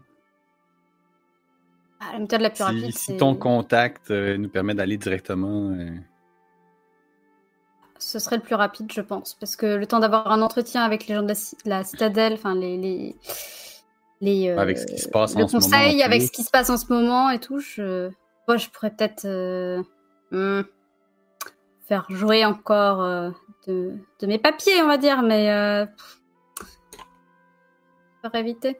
Ah, 1.99 2.13
La 2.13 2.19
méthode 2.19 2.41
la 2.41 2.49
plus 2.49 2.57
Si, 2.57 2.63
rapide, 2.63 2.97
si 2.97 3.17
ton 3.17 3.35
contact 3.35 4.09
euh, 4.11 4.37
nous 4.37 4.49
permet 4.49 4.73
d'aller 4.73 4.97
directement. 4.97 5.71
euh, 5.71 5.89
Ce 7.97 8.19
serait 8.19 8.37
le 8.37 8.41
plus 8.41 8.55
rapide, 8.55 8.91
je 8.93 9.01
pense. 9.01 9.33
Parce 9.33 9.55
que 9.57 9.65
le 9.65 9.85
temps 9.85 9.99
d'avoir 9.99 10.31
un 10.31 10.41
entretien 10.41 10.83
avec 10.83 11.07
les 11.07 11.15
gens 11.15 11.23
de 11.23 11.27
la, 11.27 11.35
ci- 11.35 11.57
la 11.65 11.83
citadelle, 11.83 12.33
enfin 12.33 12.55
les. 12.55 12.77
les, 12.77 13.15
les, 14.21 14.49
euh, 14.49 14.57
Avec 14.57 14.77
ce 14.77 14.85
qui 14.85 14.97
se 14.97 15.09
passe 15.09 15.35
le 15.35 15.43
en 15.43 15.47
ce 15.47 15.55
moment, 15.55 15.65
conseil, 15.67 16.01
en 16.01 16.05
avec 16.05 16.21
ce 16.21 16.31
qui 16.31 16.43
se 16.43 16.49
passe 16.51 16.69
en 16.69 16.77
ce 16.77 16.91
moment 16.91 17.29
et 17.29 17.39
tout, 17.39 17.59
je, 17.59 18.09
moi, 18.47 18.55
je 18.57 18.69
pourrais 18.69 18.91
peut-être 18.91 19.25
euh, 19.25 19.83
hmm, 20.31 20.61
faire 21.87 22.05
jouer 22.09 22.45
encore 22.45 23.01
euh, 23.03 23.31
de, 23.67 23.93
de 24.21 24.27
mes 24.27 24.39
papiers, 24.39 24.81
on 24.81 24.87
va 24.87 24.97
dire, 24.97 25.21
mais. 25.21 25.51
Euh, 25.51 25.85
pour 28.21 28.35
éviter. 28.35 28.79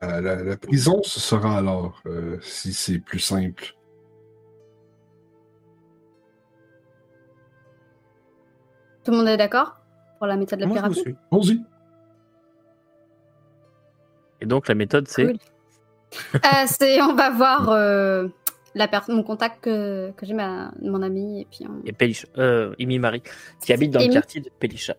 à 0.00 0.20
la, 0.20 0.34
la 0.42 0.56
prison, 0.56 1.00
ce 1.04 1.20
sera 1.20 1.56
alors, 1.56 2.00
euh, 2.06 2.36
si 2.42 2.72
c'est 2.72 2.98
plus 2.98 3.20
simple. 3.20 3.76
Tout 9.04 9.12
le 9.12 9.16
monde 9.18 9.28
est 9.28 9.36
d'accord 9.36 9.76
pour 10.18 10.26
la 10.26 10.36
méthode 10.36 10.60
la 10.60 10.66
plus 10.66 10.80
Moi, 10.80 10.92
suis. 10.94 11.16
Allons-y. 11.30 11.62
Et 14.40 14.46
donc, 14.46 14.66
la 14.66 14.74
méthode, 14.74 15.06
c'est. 15.08 15.26
Cool. 15.26 15.38
Euh, 16.44 16.66
c'est, 16.66 17.00
on 17.00 17.14
va 17.14 17.30
voir 17.30 17.70
euh, 17.70 18.28
la 18.74 18.86
mon 19.08 19.22
contact 19.22 19.64
que, 19.64 20.10
que 20.10 20.26
j'ai, 20.26 20.34
ma- 20.34 20.70
mon 20.82 21.00
ami, 21.00 21.40
et 21.40 21.46
puis 21.46 21.66
on... 21.66 21.80
Et 21.86 21.92
Pélicha, 21.94 22.28
euh, 22.36 22.74
Imi 22.78 22.98
Marie, 22.98 23.22
qui 23.62 23.72
habite 23.72 23.92
dans 23.92 24.00
le 24.00 24.04
Amy. 24.04 24.12
quartier 24.14 24.42
de 24.42 24.50
Pélicha. 24.50 24.94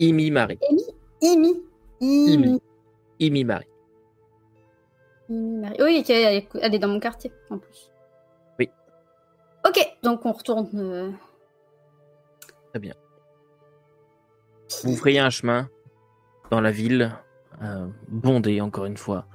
Imi 0.00 0.30
Marie. 0.30 0.58
Imi, 0.70 0.82
Imi, 1.20 1.62
Imi, 2.00 2.60
Imi 3.20 3.44
Marie. 3.44 3.66
Imi 5.28 5.58
Marie. 5.60 5.76
Oui, 5.80 6.04
elle 6.08 6.74
est, 6.74 6.78
dans 6.78 6.88
mon 6.88 6.98
quartier 7.00 7.30
en 7.50 7.58
plus. 7.58 7.90
Oui. 8.58 8.68
Ok, 9.66 9.78
donc 10.02 10.24
on 10.26 10.32
retourne. 10.32 10.68
euh, 10.74 11.10
Vous 14.84 14.96
frayez 14.96 15.18
un 15.18 15.30
chemin 15.30 15.68
dans 16.50 16.60
la 16.60 16.70
ville, 16.70 17.12
euh, 17.62 17.86
bondé 18.08 18.60
encore 18.60 18.86
une 18.86 18.96
fois. 18.96 19.26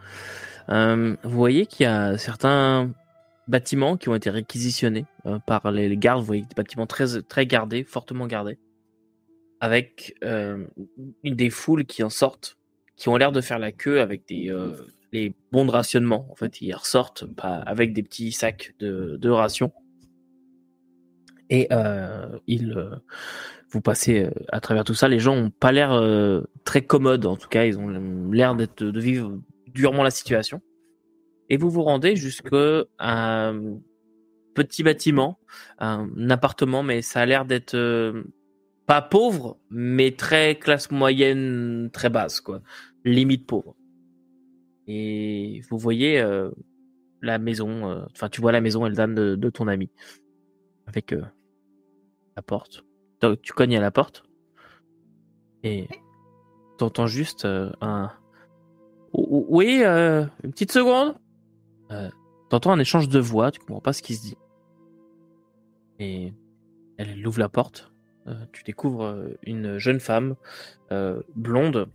Euh, 0.70 1.16
vous 1.24 1.38
voyez 1.38 1.66
qu'il 1.68 1.84
y 1.84 1.88
a 1.88 2.18
certains 2.18 2.92
bâtiments 3.48 3.98
qui 3.98 4.10
ont 4.10 4.16
été 4.16 4.32
réquisitionnés 4.32 5.06
euh, 5.28 5.38
par 5.46 5.72
les 5.72 5.88
les 5.88 5.98
gardes. 5.98 6.22
Vous 6.22 6.26
voyez 6.26 6.42
des 6.42 6.56
bâtiments 6.56 6.88
très, 6.88 7.22
très 7.22 7.46
gardés, 7.46 7.84
fortement 7.84 8.26
gardés, 8.26 8.58
avec 9.66 10.16
euh, 10.24 10.64
des 11.24 11.50
foules 11.50 11.86
qui 11.86 12.04
en 12.04 12.12
sortent, 12.12 12.58
qui 12.96 13.10
ont 13.10 13.18
l'air 13.18 13.32
de 13.32 13.42
faire 13.42 13.58
la 13.58 13.72
queue 13.72 14.00
avec 14.00 14.28
des 14.28 14.52
euh, 14.52 14.74
les 15.12 15.34
bons 15.52 15.66
de 15.66 15.72
rationnement. 15.72 16.28
En 16.30 16.36
fait, 16.36 16.62
ils 16.62 16.74
ressortent 16.74 17.26
pas 17.26 17.56
avec 17.56 17.94
des 17.94 18.04
petits 18.04 18.32
sacs 18.32 18.76
de, 18.78 19.18
de 19.20 19.30
rations. 19.30 19.72
Et 21.50 21.68
euh, 21.72 22.38
ils, 22.46 22.78
vous 23.70 23.82
passez 23.82 24.30
à 24.50 24.60
travers 24.60 24.84
tout 24.84 24.94
ça. 24.94 25.08
Les 25.08 25.20
gens 25.20 25.36
ont 25.36 25.50
pas 25.50 25.72
l'air 25.72 26.00
très 26.64 26.84
commodes, 26.84 27.26
en 27.26 27.38
tout 27.38 27.48
cas, 27.48 27.66
ils 27.66 27.78
ont 27.80 27.90
l'air 28.32 28.56
d'être 28.56 28.84
de 28.84 29.00
vivre 29.00 29.40
durement 29.68 30.04
la 30.04 30.12
situation. 30.12 30.62
Et 31.50 31.58
vous 31.58 31.70
vous 31.70 31.84
rendez 31.84 32.16
jusqu'à 32.16 32.84
un 33.00 33.80
petit 34.54 34.84
bâtiment, 34.84 35.40
un 35.80 36.30
appartement, 36.30 36.84
mais 36.84 37.02
ça 37.02 37.22
a 37.22 37.26
l'air 37.26 37.46
d'être 37.46 37.76
pas 38.86 39.02
pauvre, 39.02 39.58
mais 39.70 40.12
très 40.12 40.56
classe 40.56 40.92
moyenne, 40.92 41.90
très 41.92 42.10
basse, 42.10 42.40
quoi, 42.42 42.62
limite 43.04 43.48
pauvre. 43.48 43.76
Et 44.88 45.62
vous 45.70 45.78
voyez 45.78 46.20
euh, 46.20 46.52
la 47.22 47.40
maison, 47.40 47.90
euh, 47.90 48.06
enfin 48.12 48.30
tu 48.30 48.42
vois 48.42 48.52
la 48.52 48.62
maison 48.62 48.86
Eldan 48.86 49.08
de, 49.08 49.36
de 49.36 49.50
ton 49.50 49.68
ami, 49.68 49.90
avec 50.86 51.14
euh, 51.14 51.24
la 52.36 52.44
porte. 52.44 52.84
Donc, 53.22 53.42
tu 53.42 53.54
cognes 53.54 53.78
à 53.78 53.82
la 53.82 53.92
porte. 53.92 54.24
Et 55.64 55.88
t'entends 56.78 57.08
juste 57.08 57.46
un 57.82 58.12
oui 59.14 59.84
une 59.84 60.52
petite 60.52 60.72
seconde. 60.72 61.16
T'entends 62.50 62.72
un 62.72 62.80
échange 62.80 63.10
de 63.10 63.18
voix 63.18 63.50
tu 63.50 63.60
comprends 63.60 63.82
pas 63.82 63.94
ce 63.94 64.04
qui 64.04 64.16
se 64.16 64.22
dit. 64.22 64.38
Et 65.98 66.34
elle, 66.98 67.26
ouvre 67.26 67.40
la 67.40 67.50
porte 67.50 67.95
tu 68.52 68.64
découvres 68.64 69.06
euh, 69.06 69.38
une 69.44 69.78
jeune 69.78 70.00
femme 70.00 70.36
euh, 70.92 71.22
blonde 71.36 71.88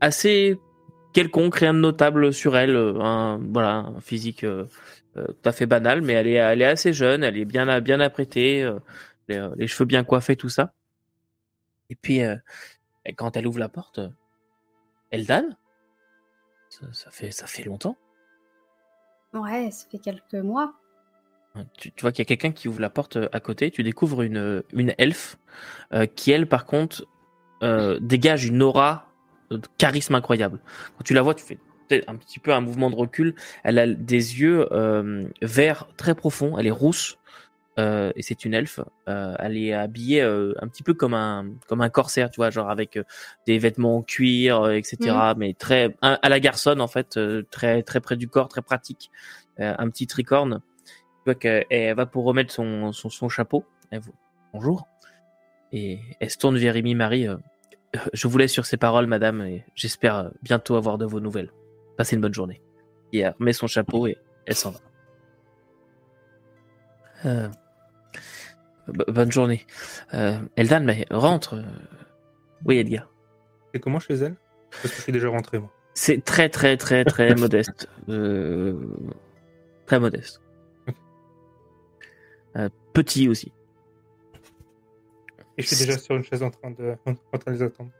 assez 0.00 0.58
quelconque 1.12 1.56
rien 1.56 1.74
de 1.74 1.80
notable 1.80 2.32
sur 2.32 2.56
elle 2.56 2.76
euh, 2.76 3.00
un 3.00 3.38
voilà 3.38 3.92
physique 4.00 4.44
euh, 4.44 4.66
euh, 5.16 5.26
tout 5.26 5.48
à 5.48 5.52
fait 5.52 5.66
banal 5.66 6.02
mais 6.02 6.12
elle 6.12 6.26
est 6.26 6.34
elle 6.34 6.62
assez 6.62 6.92
jeune 6.92 7.24
elle 7.24 7.36
est 7.36 7.44
bien 7.44 7.80
bien 7.80 8.00
apprêtée 8.00 8.62
euh, 8.62 8.78
les, 9.28 9.38
euh, 9.38 9.66
cheveux 9.66 9.86
bien 9.86 10.04
coiffés, 10.04 10.36
tout 10.36 10.48
ça. 10.48 10.72
Et 11.90 11.96
puis, 11.96 12.22
euh, 12.22 12.36
quand 13.16 13.36
elle 13.36 13.46
ouvre 13.46 13.58
la 13.58 13.68
porte, 13.68 13.98
euh, 13.98 14.08
Eldan, 15.10 15.44
ça, 16.68 16.86
ça 16.92 17.10
fait, 17.10 17.30
ça 17.30 17.46
fait 17.46 17.64
longtemps. 17.64 17.96
Ouais, 19.32 19.70
ça 19.70 19.86
fait 19.90 19.98
quelques 19.98 20.34
mois. 20.34 20.74
Tu, 21.78 21.92
tu 21.92 22.02
vois 22.02 22.10
qu'il 22.10 22.18
y 22.20 22.22
a 22.22 22.24
quelqu'un 22.26 22.50
qui 22.52 22.68
ouvre 22.68 22.80
la 22.80 22.90
porte 22.90 23.16
euh, 23.16 23.28
à 23.32 23.40
côté. 23.40 23.70
Tu 23.70 23.82
découvres 23.82 24.22
une, 24.22 24.62
une 24.72 24.94
elfe 24.98 25.38
euh, 25.92 26.06
qui, 26.06 26.32
elle, 26.32 26.48
par 26.48 26.66
contre, 26.66 27.06
euh, 27.62 27.98
dégage 28.00 28.44
une 28.44 28.62
aura 28.62 29.08
de 29.50 29.60
charisme 29.78 30.14
incroyable. 30.14 30.60
Quand 30.96 31.04
tu 31.04 31.14
la 31.14 31.22
vois, 31.22 31.34
tu 31.34 31.44
fais 31.44 31.58
peut-être 31.88 32.08
un 32.08 32.16
petit 32.16 32.40
peu 32.40 32.52
un 32.52 32.60
mouvement 32.60 32.90
de 32.90 32.96
recul. 32.96 33.34
Elle 33.62 33.78
a 33.78 33.86
des 33.86 34.40
yeux 34.40 34.66
euh, 34.72 35.28
verts 35.42 35.86
très 35.96 36.14
profonds. 36.14 36.58
Elle 36.58 36.66
est 36.66 36.72
rousse. 36.72 37.18
Euh, 37.78 38.12
et 38.14 38.22
c'est 38.22 38.44
une 38.44 38.54
elfe. 38.54 38.80
Euh, 39.08 39.34
elle 39.40 39.56
est 39.56 39.72
habillée 39.72 40.22
euh, 40.22 40.54
un 40.60 40.68
petit 40.68 40.84
peu 40.84 40.94
comme 40.94 41.14
un 41.14 41.46
comme 41.66 41.80
un 41.80 41.88
corsaire, 41.88 42.30
tu 42.30 42.36
vois, 42.36 42.50
genre 42.50 42.70
avec 42.70 42.96
euh, 42.96 43.02
des 43.48 43.58
vêtements 43.58 43.96
en 43.98 44.02
cuir, 44.02 44.60
euh, 44.62 44.72
etc. 44.74 44.96
Mais 45.36 45.54
très 45.54 45.96
à 46.00 46.14
à 46.14 46.28
la 46.28 46.38
garçonne 46.38 46.80
en 46.80 46.86
fait, 46.86 47.16
euh, 47.16 47.42
très 47.50 47.82
très 47.82 48.00
près 48.00 48.16
du 48.16 48.28
corps, 48.28 48.48
très 48.48 48.62
pratique. 48.62 49.10
Euh, 49.60 49.74
un 49.76 49.90
petit 49.90 50.06
tricorne. 50.06 50.60
Tu 51.24 51.30
vois 51.30 51.34
qu'elle 51.36 51.64
elle 51.70 51.96
va 51.96 52.04
pour 52.06 52.24
remettre 52.24 52.52
son 52.52 52.92
son, 52.92 53.08
son 53.08 53.28
chapeau. 53.30 53.64
Elle 53.90 54.00
vous 54.00 54.14
bonjour. 54.52 54.86
Et 55.72 55.98
elle 56.20 56.28
se 56.30 56.36
tourne 56.38 56.58
vers 56.58 56.76
Amy 56.76 56.94
Marie. 56.94 57.26
euh, 57.26 57.36
je 58.12 58.28
vous 58.28 58.36
laisse 58.38 58.52
sur 58.52 58.66
ces 58.66 58.76
paroles, 58.76 59.06
madame, 59.06 59.40
et 59.42 59.64
j'espère 59.74 60.16
euh, 60.16 60.28
bientôt 60.42 60.76
avoir 60.76 60.98
de 60.98 61.06
vos 61.06 61.20
nouvelles. 61.20 61.50
Passez 61.96 62.16
une 62.16 62.22
bonne 62.22 62.34
journée. 62.34 62.60
Et 63.12 63.20
elle 63.20 63.34
remet 63.38 63.52
son 63.54 63.66
chapeau 63.66 64.06
et 64.06 64.18
elle 64.46 64.54
s'en 64.54 64.70
va. 64.72 64.78
Euh, 67.24 67.48
bo- 68.88 69.04
bonne 69.12 69.32
journée. 69.32 69.66
Euh, 70.12 70.38
Eldan, 70.56 70.80
mais 70.84 71.06
rentre. 71.10 71.54
euh. 71.54 71.62
Oui, 72.66 72.76
Edgar. 72.78 73.08
Et 73.72 73.80
comment 73.80 73.98
chez 73.98 74.14
elle 74.14 74.36
Parce 74.70 74.82
que 74.82 74.96
je 74.98 75.02
suis 75.02 75.12
déjà 75.12 75.28
rentré, 75.28 75.58
moi. 75.58 75.72
C'est 75.94 76.22
très, 76.24 76.48
très, 76.50 76.76
très, 76.76 77.04
très 77.04 77.34
modeste. 77.36 77.88
Euh, 78.10 78.78
Très 79.86 79.98
modeste. 80.00 80.40
Euh, 82.56 82.68
petit 82.92 83.28
aussi. 83.28 83.52
Et 85.58 85.62
je 85.62 85.68
suis 85.74 85.86
déjà 85.86 85.98
sur 85.98 86.16
une 86.16 86.24
chaise 86.24 86.42
en 86.42 86.50
train 86.50 86.70
de, 86.70 86.96
en 87.06 87.14
train 87.38 87.52
de 87.52 87.56
les 87.56 87.62
attendre. 87.62 87.90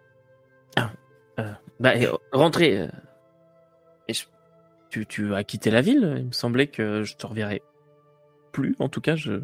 Bah, 1.80 1.96
et, 1.96 2.06
euh, 2.06 2.12
rentrez. 2.32 2.78
euh. 2.82 2.88
Et 4.06 4.14
je- 4.14 4.26
tu, 4.90 5.06
tu 5.06 5.34
as 5.34 5.42
quitté 5.42 5.70
la 5.72 5.80
ville 5.80 6.14
Il 6.18 6.26
me 6.26 6.32
semblait 6.32 6.68
que 6.68 7.02
je 7.02 7.16
te 7.16 7.26
reverrais 7.26 7.62
plus. 8.52 8.76
En 8.78 8.88
tout 8.88 9.00
cas, 9.00 9.16
je. 9.16 9.40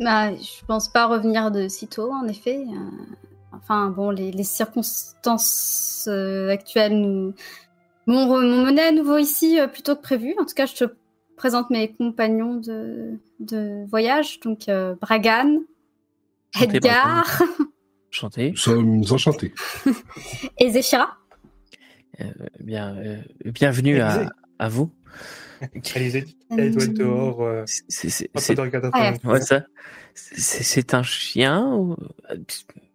Bah, 0.00 0.34
je 0.34 0.64
pense 0.66 0.88
pas 0.90 1.06
revenir 1.06 1.50
de 1.50 1.68
sitôt, 1.68 2.10
en 2.12 2.26
effet. 2.28 2.64
Enfin, 3.52 3.88
bon, 3.90 4.10
les, 4.10 4.30
les 4.32 4.44
circonstances 4.44 6.06
euh, 6.10 6.48
actuelles 6.50 6.98
nous 6.98 7.34
m'ont 8.06 8.38
mené 8.38 8.80
à 8.82 8.92
nouveau 8.92 9.18
ici 9.18 9.60
euh, 9.60 9.66
plutôt 9.68 9.96
que 9.96 10.02
prévu. 10.02 10.34
En 10.40 10.44
tout 10.46 10.54
cas, 10.54 10.66
je 10.66 10.74
te 10.74 10.84
présente 11.36 11.70
mes 11.70 11.92
compagnons 11.92 12.56
de, 12.56 13.18
de 13.40 13.84
voyage. 13.88 14.40
Donc, 14.40 14.68
euh, 14.68 14.94
Bragan, 15.00 15.60
Edgar 16.60 17.42
Chanter. 18.10 18.50
Nous 18.50 18.56
sommes 18.56 19.02
enchantés. 19.10 19.52
et 20.58 20.70
Zéphira. 20.70 21.18
Bien, 22.60 22.96
euh, 22.96 23.20
bienvenue 23.44 24.00
à, 24.00 24.68
vous. 24.68 24.90
Doit 26.50 26.64
être 26.64 26.94
dehors. 26.94 27.42
Euh, 27.42 27.64
C'est- 30.14 30.94
un 30.94 31.02
chien 31.02 31.66
ou... 31.74 31.96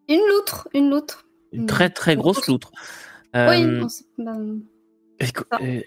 Une 0.09 0.21
loutre, 0.27 0.67
une 0.73 0.89
loutre. 0.89 1.27
Une 1.53 1.67
très 1.67 1.89
très 1.91 2.15
grosse 2.15 2.47
loutre. 2.47 2.71
Oui, 3.35 3.63
Euh, 3.63 3.87
on 5.47 5.81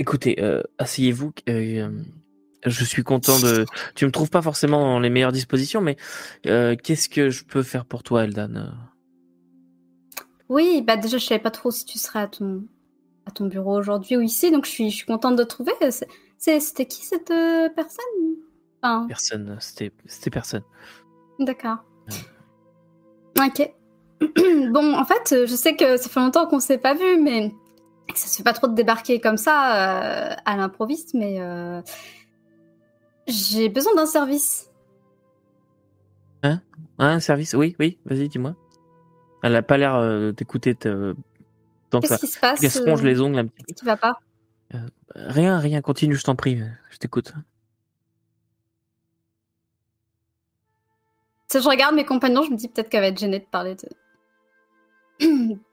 euh, 0.00 0.02
écoutez, 0.02 0.42
euh, 0.42 0.62
asseyez-vous. 0.78 1.32
euh, 1.48 1.90
je 2.66 2.84
suis 2.84 3.02
content 3.02 3.38
de. 3.38 3.64
Tu 3.94 4.04
me 4.06 4.10
trouves 4.10 4.30
pas 4.30 4.42
forcément 4.42 4.80
dans 4.80 5.00
les 5.00 5.10
meilleures 5.10 5.32
dispositions, 5.32 5.80
mais 5.80 5.96
euh, 6.46 6.76
qu'est-ce 6.76 7.08
que 7.08 7.30
je 7.30 7.44
peux 7.44 7.62
faire 7.62 7.84
pour 7.84 8.02
toi, 8.02 8.24
Eldan? 8.24 8.72
Oui, 10.48 10.82
bah 10.82 10.96
déjà, 10.96 11.18
je 11.18 11.24
savais 11.26 11.40
pas 11.40 11.50
trop 11.52 11.70
si 11.70 11.84
tu 11.84 11.98
serais 11.98 12.20
à 12.20 12.26
ton, 12.26 12.64
à 13.26 13.30
ton 13.30 13.46
bureau 13.46 13.78
aujourd'hui 13.78 14.16
ou 14.16 14.20
ici, 14.20 14.50
donc 14.50 14.64
je 14.66 14.70
suis, 14.70 14.90
je 14.90 14.96
suis 14.96 15.06
contente 15.06 15.36
de 15.36 15.44
te 15.44 15.48
trouver. 15.48 15.72
C'était 16.38 16.86
qui 16.86 17.04
cette 17.04 17.30
euh, 17.30 17.68
personne? 17.68 18.04
Enfin, 18.82 19.06
Personne. 19.08 19.56
C'était 19.60 19.92
c'était 20.06 20.30
personne. 20.30 20.62
d'accord. 21.38 21.78
Ok. 23.38 23.70
bon, 24.70 24.94
en 24.94 25.04
fait, 25.04 25.32
euh, 25.32 25.46
je 25.46 25.54
sais 25.54 25.76
que 25.76 25.96
ça 25.96 26.08
fait 26.08 26.20
longtemps 26.20 26.46
qu'on 26.46 26.60
s'est 26.60 26.78
pas 26.78 26.94
vu, 26.94 27.18
mais 27.22 27.54
ça 28.16 28.28
se 28.28 28.36
fait 28.36 28.42
pas 28.42 28.52
trop 28.52 28.66
de 28.68 28.74
débarquer 28.74 29.20
comme 29.20 29.36
ça 29.36 30.30
euh, 30.32 30.34
à 30.44 30.56
l'improviste, 30.56 31.14
mais 31.14 31.40
euh, 31.40 31.80
j'ai 33.26 33.68
besoin 33.68 33.94
d'un 33.94 34.06
service. 34.06 34.70
Ah, 36.42 36.58
un 36.98 37.20
service? 37.20 37.54
Oui, 37.54 37.76
oui. 37.78 37.98
Vas-y, 38.04 38.28
dis-moi. 38.28 38.54
Elle 39.42 39.56
a 39.56 39.62
pas 39.62 39.76
l'air 39.76 39.94
euh, 39.96 40.32
d'écouter. 40.32 40.74
te- 40.74 41.14
Tant. 41.90 42.00
Qu'est-ce 42.00 42.20
qui 42.20 42.26
se 42.28 42.38
passe 42.38 42.62
Elle 42.62 42.70
se 42.70 42.82
ronge 42.82 43.02
les 43.02 43.20
ongles 43.20 43.38
un 43.38 43.46
petit 43.46 43.62
peu. 43.62 43.64
Qu'est-ce 43.68 43.80
qui 43.80 43.84
va 43.86 43.96
pas? 43.96 44.18
Rien, 45.14 45.58
rien. 45.58 45.80
Continue, 45.82 46.14
je 46.14 46.22
t'en 46.24 46.36
prie. 46.36 46.62
Je 46.90 46.96
t'écoute. 46.98 47.32
Sais, 51.48 51.60
je 51.60 51.68
regarde 51.68 51.96
mes 51.96 52.04
compagnons, 52.04 52.44
je 52.44 52.50
me 52.52 52.56
dis 52.56 52.68
peut-être 52.68 52.88
qu'elle 52.88 53.00
va 53.00 53.08
être 53.08 53.18
gênée 53.18 53.40
de 53.40 53.44
parler 53.44 53.74
de. 55.20 55.56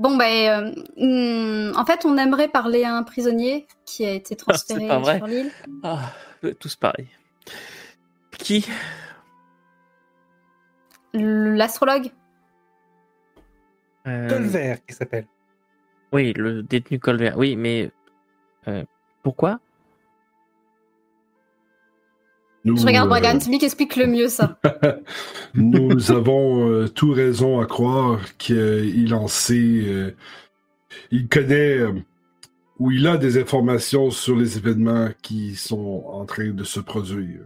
Bon, 0.00 0.16
ben, 0.16 0.74
euh, 0.96 1.70
hmm, 1.70 1.76
en 1.76 1.84
fait, 1.84 2.06
on 2.06 2.16
aimerait 2.16 2.48
parler 2.48 2.84
à 2.84 2.96
un 2.96 3.02
prisonnier 3.02 3.66
qui 3.84 4.06
a 4.06 4.12
été 4.12 4.34
transféré 4.36 4.88
pas 4.88 4.98
vrai. 4.98 5.18
sur 5.18 5.26
l'île. 5.26 5.50
Ah, 5.82 6.14
tous 6.58 6.74
pareil. 6.74 7.06
Qui? 8.30 8.66
L'astrologue. 11.12 12.10
Euh, 14.06 14.26
Colvert 14.30 14.78
qui 14.86 14.94
s'appelle. 14.94 15.26
Oui, 16.12 16.32
le 16.32 16.62
détenu 16.62 16.98
Colbert. 16.98 17.36
Oui, 17.36 17.54
mais 17.56 17.90
euh, 18.68 18.82
pourquoi? 19.22 19.60
Nous, 22.64 22.76
Je 22.76 22.84
regarde 22.86 23.06
euh, 23.06 23.10
Bragan, 23.10 23.40
c'est 23.40 23.50
lui 23.50 23.58
qui 23.58 23.64
explique 23.64 23.96
le 23.96 24.06
mieux 24.06 24.28
ça. 24.28 24.58
Nous 25.54 26.10
avons 26.12 26.68
euh, 26.70 26.88
tout 26.88 27.12
raison 27.12 27.58
à 27.60 27.66
croire 27.66 28.20
qu'il 28.38 29.14
en 29.14 29.28
sait. 29.28 29.82
euh, 29.86 30.10
il 31.10 31.28
connaît 31.28 31.78
euh, 31.78 31.92
ou 32.78 32.90
il 32.90 33.06
a 33.06 33.16
des 33.16 33.38
informations 33.40 34.10
sur 34.10 34.36
les 34.36 34.58
événements 34.58 35.08
qui 35.22 35.54
sont 35.54 36.04
en 36.06 36.24
train 36.26 36.50
de 36.50 36.64
se 36.64 36.80
produire. 36.80 37.40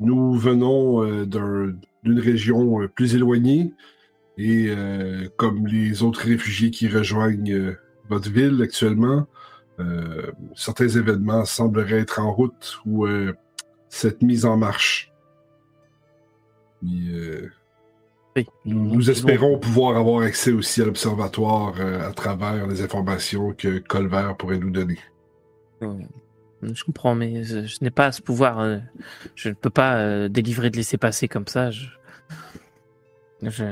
Nous 0.00 0.34
venons 0.34 1.04
euh, 1.04 1.26
d'un- 1.26 1.74
d'une 2.02 2.18
région 2.20 2.80
euh, 2.82 2.88
plus 2.88 3.14
éloignée 3.14 3.72
et 4.38 4.68
euh, 4.70 5.28
comme 5.36 5.66
les 5.66 6.02
autres 6.02 6.20
réfugiés 6.22 6.70
qui 6.70 6.88
rejoignent 6.88 7.52
euh, 7.52 7.76
votre 8.08 8.30
ville 8.30 8.60
actuellement, 8.62 9.26
euh, 9.78 10.30
certains 10.56 10.88
événements 10.88 11.44
sembleraient 11.44 12.00
être 12.00 12.20
en 12.20 12.32
route 12.32 12.78
ou 12.86 13.06
euh, 13.06 13.32
cette 13.90 14.22
mise 14.22 14.46
en 14.46 14.56
marche. 14.56 15.12
Euh, 16.84 17.50
Oui. 18.36 18.46
nous, 18.64 18.94
nous 18.94 19.10
espérons 19.10 19.58
pouvoir 19.58 19.98
avoir 19.98 20.22
accès 20.22 20.52
aussi 20.52 20.80
à 20.80 20.86
l'observatoire 20.86 21.74
euh, 21.78 22.08
à 22.08 22.12
travers 22.12 22.66
les 22.66 22.80
informations 22.82 23.52
que 23.52 23.78
Colvert 23.80 24.36
pourrait 24.38 24.58
nous 24.58 24.70
donner. 24.70 24.98
Je 26.62 26.84
comprends, 26.84 27.14
mais 27.14 27.42
je, 27.44 27.64
je 27.66 27.78
n'ai 27.82 27.90
pas 27.90 28.12
ce 28.12 28.22
pouvoir. 28.22 28.60
euh, 28.60 28.78
Je 29.34 29.48
ne 29.50 29.54
peux 29.54 29.70
pas 29.70 30.28
délivrer 30.28 30.70
de 30.70 30.76
laisser 30.76 30.96
passer 30.96 31.26
comme 31.28 31.46
ça. 31.48 31.70
Je, 31.70 31.86
je, 33.42 33.64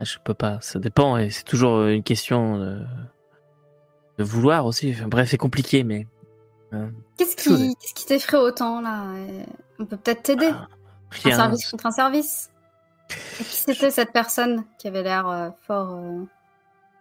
je 0.00 0.16
peux 0.24 0.34
pas. 0.34 0.58
Ça 0.60 0.78
dépend 0.78 1.16
et 1.18 1.30
c'est 1.30 1.44
toujours 1.44 1.84
une 1.86 2.02
question 2.02 2.58
de, 2.58 2.78
de 4.18 4.24
vouloir 4.24 4.66
aussi. 4.66 4.92
Enfin, 4.92 5.08
bref, 5.08 5.28
c'est 5.30 5.36
compliqué, 5.38 5.82
mais 5.82 6.06
Qu'est-ce 7.16 7.36
qui, 7.36 7.74
qu'est-ce 7.76 7.94
qui 7.94 8.06
t'effraie 8.06 8.36
autant 8.38 8.80
là 8.80 9.12
Euh, 9.14 9.44
On 9.78 9.86
peut 9.86 9.96
peut-être 9.96 10.22
t'aider. 10.22 10.50
ah, 10.52 10.68
Un 11.24 11.30
service 11.32 11.70
contre 11.70 11.86
un 11.86 11.90
service. 11.90 12.50
Et 13.10 13.44
qui 13.44 13.56
c'était 13.56 13.90
cette 13.90 14.12
personne 14.12 14.64
qui 14.78 14.88
avait 14.88 15.02
l'air 15.02 15.28
euh, 15.28 15.50
fort. 15.66 15.94
euh, 15.96 16.24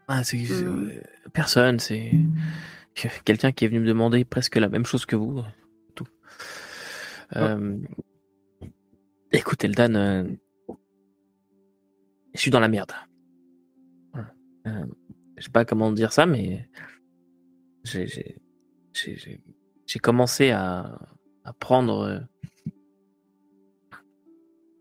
Ah, 0.08 0.24
c'est 0.24 0.44
euh, 0.52 1.02
personne. 1.34 1.80
C'est 1.80 2.12
que- 2.96 3.08
quelqu'un 3.24 3.52
qui 3.52 3.66
est 3.66 3.68
venu 3.70 3.80
me 3.80 3.88
demander 3.88 4.26
presque 4.26 4.56
la 4.58 4.68
même 4.70 4.86
chose 4.86 5.06
que 5.06 5.16
vous. 5.16 5.42
Tout. 5.96 6.08
Euh, 7.36 7.78
Écoute, 9.32 9.64
Eldan, 9.64 9.96
euh, 9.96 10.24
je 12.36 12.40
suis 12.40 12.52
dans 12.52 12.60
la 12.60 12.68
merde. 12.68 12.92
Euh, 14.68 14.86
je 15.38 15.44
sais 15.46 15.50
pas 15.50 15.66
comment 15.66 15.92
dire 15.92 16.14
ça, 16.14 16.26
mais 16.26 16.70
j'ai- 17.84 18.30
j'ai 19.86 20.00
commencé 20.00 20.52
à, 20.52 21.00
à 21.44 21.54
prendre 21.54 22.00
euh, 22.02 22.20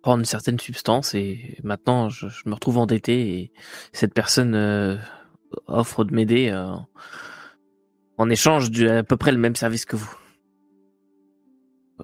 prendre 0.02 0.18
une 0.18 0.24
certaine 0.24 0.58
substance 0.58 1.14
et 1.14 1.58
maintenant 1.62 2.08
je, 2.08 2.28
je 2.28 2.42
me 2.46 2.54
retrouve 2.54 2.78
endetté 2.78 3.38
et 3.38 3.52
cette 3.92 4.14
personne 4.14 4.54
euh, 4.54 4.96
offre 5.66 6.04
de 6.04 6.14
m'aider 6.14 6.50
euh, 6.50 6.74
en 8.18 8.28
échange 8.28 8.70
de 8.70 8.88
à 8.88 9.02
peu 9.04 9.16
près 9.16 9.32
le 9.32 9.38
même 9.38 9.56
service 9.56 9.84
que 9.84 9.96
vous. 9.96 10.14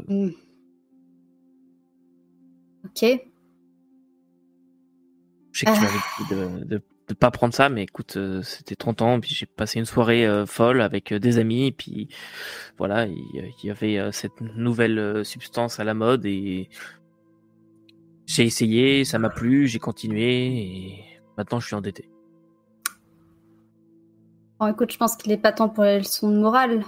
hmm. 0.06 0.30
Ok. 2.84 3.04
Je 5.52 5.60
sais 5.60 5.66
que 5.66 5.74
tu 5.74 5.80
m'avais 5.80 5.98
dit 6.18 6.28
de, 6.30 6.64
de, 6.64 6.82
de 7.08 7.14
pas 7.14 7.30
prendre 7.30 7.54
ça, 7.54 7.68
mais 7.68 7.84
écoute, 7.84 8.16
euh, 8.16 8.42
c'était 8.42 8.76
30 8.76 9.02
ans, 9.02 9.20
puis 9.20 9.34
j'ai 9.34 9.46
passé 9.46 9.78
une 9.78 9.86
soirée 9.86 10.26
euh, 10.26 10.46
folle 10.46 10.80
avec 10.82 11.12
euh, 11.12 11.18
des 11.18 11.38
amis, 11.38 11.66
et 11.66 11.72
puis 11.72 12.08
voilà, 12.76 13.06
il 13.06 13.54
y 13.62 13.70
avait 13.70 14.12
cette 14.12 14.40
nouvelle 14.40 15.24
substance 15.24 15.80
à 15.80 15.84
la 15.84 15.94
mode, 15.94 16.26
et 16.26 16.68
j'ai 18.26 18.44
essayé, 18.44 19.04
ça 19.04 19.18
m'a 19.18 19.30
plu, 19.30 19.66
j'ai 19.66 19.78
continué, 19.78 20.46
et 20.46 21.04
maintenant 21.36 21.60
je 21.60 21.66
suis 21.66 21.74
endetté. 21.74 22.08
Bon, 24.60 24.66
écoute, 24.66 24.92
je 24.92 24.98
pense 24.98 25.16
qu'il 25.16 25.32
est 25.32 25.38
pas 25.38 25.52
temps 25.52 25.68
pour 25.68 25.84
les 25.84 25.98
leçons 25.98 26.30
de 26.30 26.36
morale. 26.36 26.82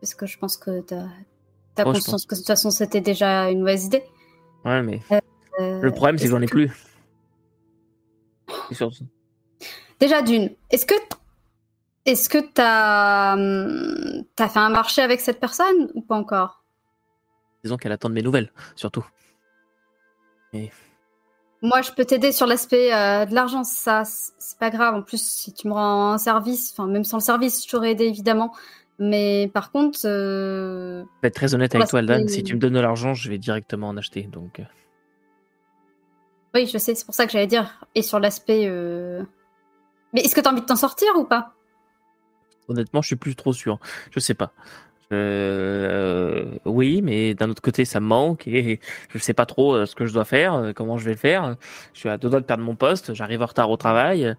Parce 0.00 0.14
que 0.14 0.26
je 0.26 0.38
pense 0.38 0.56
que 0.56 0.80
t'as 0.82 1.06
as 1.76 1.82
Oh, 1.84 1.92
conscience 1.92 2.24
que 2.26 2.34
de 2.34 2.40
toute 2.40 2.46
façon 2.46 2.70
c'était 2.70 3.00
déjà 3.00 3.50
une 3.50 3.58
mauvaise 3.60 3.86
idée. 3.86 4.04
Ouais, 4.64 4.82
mais 4.82 5.00
le 5.58 5.90
problème, 5.90 6.18
c'est 6.18 6.24
que 6.26 6.30
j'en 6.30 6.40
ai 6.40 6.46
plus. 6.46 6.70
C'est 8.68 8.74
surtout- 8.76 9.04
Déjà 10.00 10.22
d'une, 10.22 10.50
est-ce 10.70 10.86
que 10.86 10.94
est-ce 12.04 12.28
que 12.28 12.38
t'as 12.38 13.34
hum, 13.34 14.24
t'as 14.36 14.48
fait 14.48 14.58
un 14.60 14.70
marché 14.70 15.02
avec 15.02 15.20
cette 15.20 15.40
personne 15.40 15.90
ou 15.94 16.00
pas 16.00 16.16
encore? 16.16 16.62
Disons 17.64 17.76
qu'elle 17.76 17.92
attend 17.92 18.08
de 18.08 18.14
mes 18.14 18.22
nouvelles, 18.22 18.52
surtout. 18.76 19.04
Moi, 21.60 21.82
je 21.82 21.90
peux 21.90 22.04
t'aider 22.04 22.32
sur 22.32 22.46
l'aspect 22.46 22.94
euh, 22.94 23.26
de 23.26 23.34
l'argent, 23.34 23.64
ça 23.64 24.04
c'est 24.04 24.58
pas 24.58 24.70
grave. 24.70 24.94
En 24.94 25.02
plus, 25.02 25.20
si 25.20 25.52
tu 25.52 25.68
me 25.68 25.72
rends 25.72 26.12
un 26.12 26.18
service, 26.18 26.72
enfin 26.72 26.86
même 26.86 27.04
sans 27.04 27.18
le 27.18 27.22
service, 27.22 27.64
je 27.64 27.70
t'aurais 27.70 27.90
aidé 27.90 28.04
évidemment. 28.04 28.54
Mais 29.00 29.50
par 29.52 29.70
contre, 29.70 30.00
euh, 30.06 31.02
Je 31.02 31.22
vais 31.22 31.28
être 31.28 31.34
très 31.34 31.54
honnête 31.54 31.74
avec 31.74 31.88
toi, 31.88 31.98
Aldan, 31.98 32.26
si 32.28 32.42
tu 32.42 32.54
me 32.54 32.60
donnes 32.60 32.74
de 32.74 32.80
l'argent, 32.80 33.14
je 33.14 33.28
vais 33.28 33.38
directement 33.38 33.88
en 33.88 33.96
acheter, 33.96 34.22
donc... 34.22 34.60
euh, 34.60 34.64
oui, 36.54 36.66
je 36.66 36.78
sais, 36.78 36.94
c'est 36.94 37.04
pour 37.04 37.14
ça 37.14 37.26
que 37.26 37.32
j'allais 37.32 37.46
dire. 37.46 37.84
Et 37.94 38.02
sur 38.02 38.18
l'aspect, 38.18 38.66
euh... 38.66 39.22
mais 40.12 40.20
est-ce 40.22 40.34
que 40.34 40.40
t'as 40.40 40.50
envie 40.52 40.60
de 40.60 40.66
t'en 40.66 40.76
sortir 40.76 41.08
ou 41.16 41.24
pas? 41.24 41.54
Honnêtement, 42.68 43.00
je 43.02 43.06
suis 43.08 43.16
plus 43.16 43.34
trop 43.34 43.52
sûr. 43.52 43.78
Je 44.10 44.20
sais 44.20 44.34
pas. 44.34 44.52
Euh, 45.10 46.58
oui, 46.66 47.00
mais 47.00 47.34
d'un 47.34 47.48
autre 47.48 47.62
côté, 47.62 47.86
ça 47.86 47.98
me 47.98 48.06
manque 48.06 48.46
et 48.46 48.78
je 49.08 49.18
sais 49.18 49.32
pas 49.32 49.46
trop 49.46 49.74
euh, 49.74 49.86
ce 49.86 49.94
que 49.94 50.04
je 50.04 50.12
dois 50.12 50.26
faire, 50.26 50.52
euh, 50.54 50.72
comment 50.74 50.98
je 50.98 51.04
vais 51.06 51.12
le 51.12 51.16
faire. 51.16 51.56
Je 51.94 52.00
suis 52.00 52.08
à 52.10 52.18
deux 52.18 52.28
doigts 52.28 52.40
de 52.40 52.44
perdre 52.44 52.62
mon 52.62 52.76
poste, 52.76 53.14
j'arrive 53.14 53.40
en 53.42 53.46
retard 53.46 53.70
au 53.70 53.78
travail. 53.78 54.34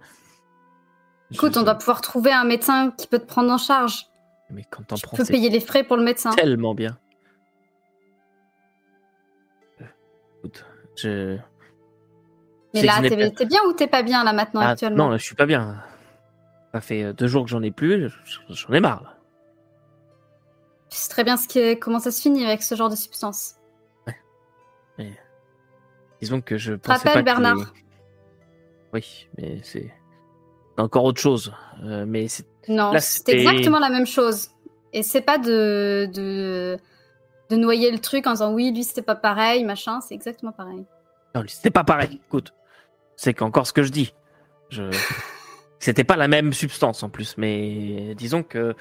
Écoute, 1.32 1.56
Je- 1.56 1.60
on 1.60 1.64
doit 1.64 1.74
pouvoir 1.76 2.02
trouver 2.02 2.32
un 2.32 2.44
médecin 2.44 2.92
qui 2.98 3.08
peut 3.08 3.18
te 3.20 3.26
prendre 3.26 3.52
en 3.52 3.58
charge. 3.58 4.06
Mais 4.52 4.64
quand 4.70 4.84
t'en 4.84 4.96
Tu 4.96 5.08
prends, 5.08 5.18
peux 5.18 5.26
payer 5.26 5.50
les 5.50 5.60
frais 5.60 5.84
pour 5.84 5.98
le 5.98 6.04
médecin. 6.04 6.30
tellement 6.32 6.76
bien. 6.76 6.98
Euh, 9.82 9.86
Écoute, 10.40 10.66
je. 10.98 11.38
Mais 12.74 12.84
là, 12.84 13.00
t'es 13.02 13.32
pas- 13.32 13.46
bien 13.46 13.60
ou 13.68 13.74
t'es 13.74 13.88
pas 13.88 14.04
bien 14.04 14.24
là 14.24 14.32
maintenant 14.34 14.62
Ah, 14.62 14.70
actuellement 14.70 15.06
non, 15.06 15.10
là, 15.12 15.18
je 15.18 15.24
suis 15.24 15.36
pas 15.36 15.46
bien. 15.46 15.82
Ça 16.74 16.82
fait 16.82 17.04
euh, 17.04 17.14
deux 17.14 17.28
jours 17.28 17.44
que 17.46 17.50
j'en 17.50 17.64
ai 17.64 17.72
plus, 17.72 18.12
j'en 18.50 18.74
ai 18.74 18.80
marre. 18.80 19.04
là. 19.04 19.16
Tu 20.90 20.98
sais 20.98 21.10
très 21.10 21.24
bien 21.24 21.38
ce 21.38 21.48
qui 21.48 21.60
est- 21.60 21.78
comment 21.80 22.00
ça 22.00 22.12
se 22.12 22.22
finit 22.22 22.46
avec 22.46 22.62
ce 22.64 22.76
genre 22.76 22.90
de 22.90 22.96
substance. 22.96 23.56
Disons 26.22 26.42
que 26.42 26.58
je 26.58 26.74
te 26.74 26.78
pensais 26.80 27.08
rappelles, 27.08 27.24
pas 27.24 27.34
Bernard 27.40 27.74
Oui, 28.94 29.30
mais 29.38 29.62
c'est 29.64 29.94
encore 30.78 31.06
autre 31.06 31.22
chose. 31.22 31.54
Euh, 31.84 32.06
mais 32.06 32.28
c'est 32.28 32.46
Non, 32.68 32.92
c'est 33.00 33.30
exactement 33.30 33.80
la 33.80 33.90
même 33.90 34.06
chose. 34.06 34.50
Et 34.92 35.02
c'est 35.04 35.22
pas 35.22 35.38
de, 35.38 36.10
de 36.14 36.78
de 37.50 37.56
noyer 37.56 37.90
le 37.92 38.00
truc 38.00 38.28
en 38.28 38.32
disant 38.32 38.54
oui, 38.54 38.72
lui 38.74 38.84
c'était 38.84 39.02
pas 39.02 39.16
pareil, 39.16 39.64
machin, 39.64 40.02
c'est 40.02 40.14
exactement 40.14 40.52
pareil. 40.52 40.86
non, 41.34 41.44
c'était 41.48 41.70
pas 41.72 41.84
pareil. 41.84 42.20
Écoute, 42.28 42.54
c'est 43.20 43.34
qu'encore 43.34 43.68
ce 43.68 43.74
que 43.74 43.84
je 43.84 43.90
dis. 43.92 44.14
Je 44.70 44.84
c'était 45.80 46.06
pas 46.06 46.16
la 46.16 46.30
même 46.30 46.54
substance 46.54 47.04
en 47.04 47.10
plus, 47.10 47.36
mais 47.38 48.16
disons 48.16 48.44
que 48.44 48.76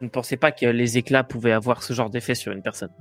je 0.00 0.04
ne 0.04 0.10
pensais 0.10 0.36
pas 0.36 0.52
que 0.52 0.66
les 0.66 0.98
éclats 0.98 1.24
pouvaient 1.24 1.52
avoir 1.52 1.82
ce 1.82 1.94
genre 1.94 2.10
d'effet 2.10 2.34
sur 2.34 2.52
une 2.52 2.60
personne. 2.62 2.92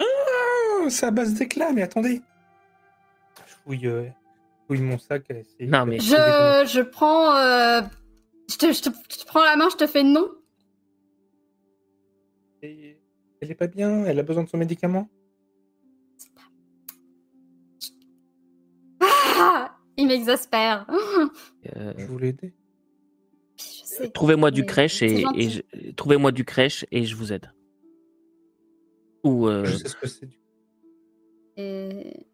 Oh, 0.00 0.88
c'est 0.90 1.06
à 1.06 1.10
base 1.10 1.32
d'éclat, 1.34 1.72
mais 1.72 1.82
attendez. 1.82 2.20
Je 3.46 3.54
fouille, 3.64 3.86
euh, 3.86 4.04
je 4.04 4.66
fouille 4.66 4.82
mon 4.82 4.98
sac. 4.98 5.24
Non, 5.58 5.86
mais- 5.86 6.00
Je, 6.00 6.68
je 6.70 6.80
prends 6.82 7.34
euh, 7.36 7.80
je, 8.50 8.56
te, 8.56 8.72
je, 8.72 8.82
te, 8.82 8.90
je 9.10 9.16
te 9.20 9.26
prends 9.26 9.42
la 9.42 9.56
main, 9.56 9.68
je 9.70 9.76
te 9.76 9.86
fais 9.86 10.02
non. 10.02 10.28
Et 12.62 12.98
Elle 13.40 13.50
est 13.50 13.54
pas 13.54 13.68
bien, 13.68 14.04
elle 14.04 14.18
a 14.18 14.22
besoin 14.22 14.44
de 14.44 14.48
son 14.50 14.58
médicament? 14.58 15.08
Il 20.00 20.06
m'exaspère. 20.08 20.86
Euh, 21.76 21.92
Je 21.96 22.06
voulais 22.06 22.28
aider. 22.30 22.54
Trouvez-moi 24.14 24.50
du 24.50 24.64
crèche 24.64 24.98
c'est 25.00 25.22
et, 25.34 25.50
je- 25.50 25.90
trouvez-moi 25.92 26.32
du 26.32 26.44
crèche 26.44 26.86
et 26.90 27.04
je 27.04 27.14
vous 27.14 27.32
aide. 27.32 27.52
Ou 29.24 29.46
euh, 29.48 29.64
Je 29.64 29.76
sais 29.76 29.88
ce 29.88 29.96
que 29.96 30.06
c'est. 30.08 30.26
du- 30.26 30.40
Et... 31.56 32.26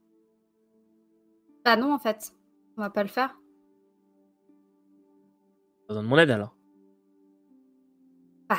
Bah 1.65 1.77
non, 1.77 1.93
en 1.93 1.99
fait. 1.99 2.33
On 2.77 2.83
va 2.83 2.91
pas 2.91 3.03
le 3.03 3.09
faire. 3.09 3.37
besoin 5.89 6.03
de 6.05 6.09
mon 6.09 6.19
aide 6.19 6.31
alors. 6.31 6.57
Ah, 8.49 8.57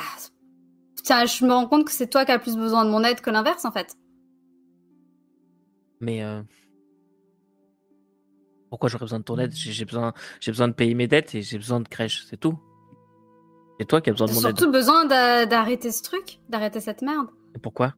Tiens, 1.02 1.24
je 1.24 1.44
me 1.46 1.52
rends 1.52 1.66
compte 1.66 1.86
que 1.86 1.92
c'est 1.92 2.08
toi 2.10 2.26
qui 2.26 2.32
as 2.32 2.38
plus 2.38 2.56
besoin 2.56 2.84
de 2.84 2.90
mon 2.90 3.02
aide 3.04 3.22
que 3.22 3.30
l'inverse, 3.30 3.64
en 3.64 3.72
fait. 3.72 3.96
Mais 6.00 6.22
euh, 6.22 6.42
pourquoi 8.70 8.88
j'aurais 8.88 9.04
besoin 9.04 9.18
de 9.18 9.24
ton 9.24 9.38
aide? 9.38 9.52
J'ai 9.54 9.72
j'ai 9.72 9.84
besoin, 9.84 10.12
j'ai 10.40 10.50
besoin 10.52 10.68
de 10.68 10.72
payer 10.74 10.94
mes 10.94 11.06
dettes 11.08 11.34
et 11.34 11.42
j'ai 11.42 11.58
besoin 11.58 11.80
de 11.80 11.88
crèche, 11.88 12.24
c'est 12.28 12.36
tout. 12.38 12.58
C'est 13.80 13.86
toi 13.86 14.00
qui 14.00 14.10
as 14.10 14.12
besoin 14.12 14.26
de 14.26 14.32
J'ai 14.32 14.40
mon 14.40 14.48
aide. 14.48 14.56
surtout 14.58 14.72
besoin 14.72 15.04
d'a- 15.04 15.46
d'arrêter 15.46 15.90
ce 15.92 16.02
truc, 16.02 16.40
d'arrêter 16.48 16.80
cette 16.80 17.02
merde. 17.02 17.28
Et 17.54 17.58
pourquoi? 17.58 17.94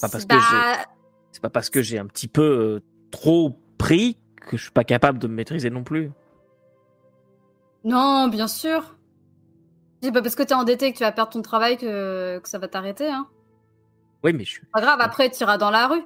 Pas 0.00 0.08
parce 0.08 0.12
C'est- 0.22 0.28
que 0.28 0.34
bah, 0.34 0.84
C'est 1.32 1.42
pas 1.42 1.50
parce 1.50 1.70
que 1.70 1.82
j'ai 1.82 1.98
un 1.98 2.06
petit 2.06 2.28
peu 2.28 2.42
euh, 2.42 2.80
trop 3.10 3.58
pris 3.78 4.16
que 4.48 4.56
je 4.56 4.62
suis 4.62 4.72
pas 4.72 4.84
capable 4.84 5.18
de 5.18 5.28
me 5.28 5.34
maîtriser 5.34 5.70
non 5.70 5.84
plus. 5.84 6.10
Non, 7.84 8.28
bien 8.28 8.48
sûr. 8.48 8.96
C'est 10.02 10.12
pas 10.12 10.22
parce 10.22 10.34
que 10.34 10.42
t'es 10.42 10.54
endetté 10.54 10.92
que 10.92 10.98
tu 10.98 11.04
vas 11.04 11.12
perdre 11.12 11.32
ton 11.32 11.42
travail 11.42 11.76
que, 11.76 12.38
que 12.38 12.48
ça 12.48 12.58
va 12.58 12.68
t'arrêter, 12.68 13.08
hein. 13.08 13.26
Oui, 14.24 14.32
mais 14.32 14.44
je 14.44 14.50
suis. 14.50 14.62
Pas 14.72 14.80
grave, 14.80 14.98
après, 15.00 15.30
tu 15.30 15.42
iras 15.42 15.58
dans 15.58 15.70
la 15.70 15.86
rue. 15.86 16.02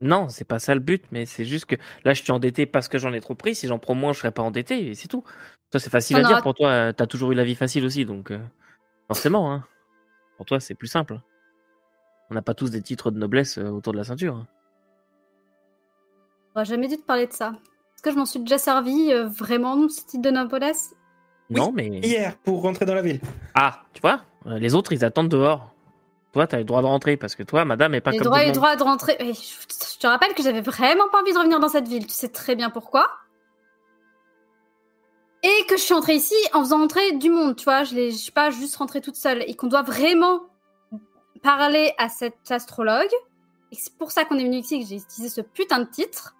Non, 0.00 0.28
c'est 0.28 0.44
pas 0.44 0.58
ça 0.60 0.74
le 0.74 0.80
but, 0.80 1.04
mais 1.10 1.26
c'est 1.26 1.44
juste 1.44 1.66
que 1.66 1.74
là, 2.04 2.14
je 2.14 2.22
suis 2.22 2.30
endetté 2.30 2.66
parce 2.66 2.86
que 2.88 2.98
j'en 2.98 3.12
ai 3.12 3.20
trop 3.20 3.34
pris. 3.34 3.54
Si 3.56 3.66
j'en 3.66 3.78
prends 3.80 3.94
moins, 3.94 4.12
je 4.12 4.18
serais 4.20 4.30
pas 4.30 4.42
endetté, 4.42 4.88
et 4.88 4.94
c'est 4.94 5.08
tout. 5.08 5.24
Toi, 5.70 5.80
c'est 5.80 5.90
facile 5.90 6.16
On 6.16 6.20
à 6.20 6.22
dire. 6.24 6.40
Pour 6.42 6.54
toi, 6.54 6.68
euh, 6.68 6.92
t'as 6.92 7.06
toujours 7.06 7.32
eu 7.32 7.34
la 7.34 7.44
vie 7.44 7.56
facile 7.56 7.84
aussi, 7.84 8.04
donc 8.04 8.30
euh, 8.30 8.38
forcément, 9.08 9.52
hein. 9.52 9.64
Pour 10.36 10.46
toi, 10.46 10.60
c'est 10.60 10.74
plus 10.74 10.86
simple. 10.86 11.18
On 12.30 12.34
n'a 12.34 12.42
pas 12.42 12.54
tous 12.54 12.70
des 12.70 12.80
titres 12.82 13.10
de 13.10 13.18
noblesse 13.18 13.58
euh, 13.58 13.68
autour 13.70 13.92
de 13.92 13.98
la 13.98 14.04
ceinture. 14.04 14.36
hein. 14.36 14.46
J'aurais 16.54 16.64
jamais 16.64 16.88
dû 16.88 16.96
te 16.96 17.02
parler 17.02 17.26
de 17.26 17.32
ça. 17.32 17.52
Est-ce 17.94 18.02
que 18.02 18.10
je 18.12 18.16
m'en 18.16 18.26
suis 18.26 18.40
déjà 18.40 18.58
servi 18.58 19.12
euh, 19.12 19.26
vraiment, 19.26 19.88
ce 19.88 20.04
titre 20.06 20.22
de 20.22 20.30
noblesse? 20.30 20.94
Oui. 21.50 21.56
Non, 21.56 21.72
mais 21.72 21.88
Hier, 22.00 22.36
pour 22.38 22.62
rentrer 22.62 22.84
dans 22.84 22.94
la 22.94 23.02
ville. 23.02 23.20
ah, 23.54 23.82
tu 23.94 24.00
vois, 24.00 24.22
les 24.46 24.74
autres, 24.74 24.92
ils 24.92 25.04
attendent 25.04 25.28
dehors. 25.30 25.74
Toi, 26.32 26.46
t'as 26.46 26.58
le 26.58 26.64
droit 26.64 26.82
de 26.82 26.86
rentrer 26.86 27.16
parce 27.16 27.34
que 27.34 27.42
toi, 27.42 27.64
madame, 27.64 27.94
est 27.94 28.00
pas 28.00 28.10
comme 28.12 28.20
droit 28.20 28.44
le 28.44 28.52
droit 28.52 28.76
de 28.76 28.82
rentrer. 28.82 29.16
Je 29.20 29.98
te 29.98 30.06
rappelle 30.06 30.34
que 30.34 30.42
j'avais 30.42 30.60
vraiment 30.60 31.08
pas 31.08 31.22
envie 31.22 31.32
de 31.32 31.38
revenir 31.38 31.58
dans 31.58 31.68
cette 31.70 31.88
ville. 31.88 32.06
Tu 32.06 32.12
sais 32.12 32.28
très 32.28 32.54
bien 32.54 32.68
pourquoi. 32.70 33.06
Et 35.42 35.64
que 35.68 35.76
je 35.76 35.82
suis 35.82 35.94
entrée 35.94 36.14
ici 36.14 36.34
en 36.52 36.60
faisant 36.60 36.82
entrer 36.82 37.12
du 37.12 37.30
monde, 37.30 37.56
tu 37.56 37.64
vois. 37.64 37.84
Je 37.84 38.10
je 38.10 38.16
suis 38.16 38.32
pas 38.32 38.50
juste 38.50 38.76
rentrée 38.76 39.00
toute 39.00 39.16
seule. 39.16 39.42
Et 39.46 39.54
qu'on 39.54 39.68
doit 39.68 39.82
vraiment 39.82 40.42
parler 41.42 41.92
à 41.96 42.08
cet 42.08 42.50
astrologue. 42.50 43.10
Et 43.70 43.76
c'est 43.76 43.94
pour 43.96 44.10
ça 44.10 44.24
qu'on 44.24 44.36
est 44.38 44.44
venu 44.44 44.56
ici, 44.58 44.80
que 44.80 44.86
j'ai 44.86 44.96
utilisé 44.96 45.28
ce 45.28 45.40
putain 45.40 45.78
de 45.80 45.84
titre. 45.88 46.34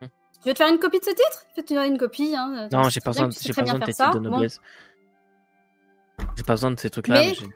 Hmm. 0.00 0.06
Tu 0.42 0.48
veux 0.48 0.54
te 0.54 0.58
faire 0.58 0.72
une 0.72 0.78
copie 0.78 0.98
de 1.00 1.04
ce 1.04 1.10
titre? 1.10 1.44
Fais-toi 1.54 1.86
une 1.86 1.98
copie. 1.98 2.34
Hein. 2.36 2.68
Non, 2.72 2.82
Tu 2.84 2.90
j'ai 2.90 3.00
pas 3.00 3.10
besoin, 3.10 3.28
tu 3.28 3.38
de 3.38 3.44
tes 3.44 3.52
faire 3.52 3.64
titres 3.64 4.10
de 4.14 4.18
Bon. 4.20 4.30
noblesse. 4.30 4.60
J'ai 6.36 6.44
pas 6.44 6.54
besoin 6.54 6.70
de 6.70 6.78
ces 6.80 6.90
trucs-là. 6.90 7.20
Mais- 7.20 7.36
mais 7.40 7.48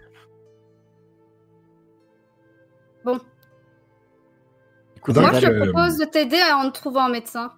Bon. 3.12 3.20
Écoute, 4.96 5.14
Donc, 5.14 5.30
Moi, 5.30 5.40
je 5.40 5.46
te 5.46 5.50
euh, 5.52 5.70
propose 5.72 5.96
de 5.98 6.04
t'aider 6.04 6.38
à 6.40 6.56
en 6.58 6.70
te 6.70 6.74
trouver 6.78 7.00
un 7.00 7.08
médecin. 7.08 7.50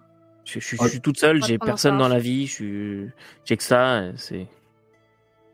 je, 0.45 0.59
je- 0.59 0.75
je 0.81 0.87
suis 0.87 1.01
toute 1.01 1.17
seule, 1.19 1.43
j'ai 1.43 1.57
personne 1.57 1.97
dans 1.97 2.07
la 2.07 2.19
vie, 2.19 2.47
je 2.47 2.51
suis, 2.51 3.09
j'ai 3.45 3.57
que 3.57 3.63
ça. 3.63 4.03
C'est. 4.15 4.47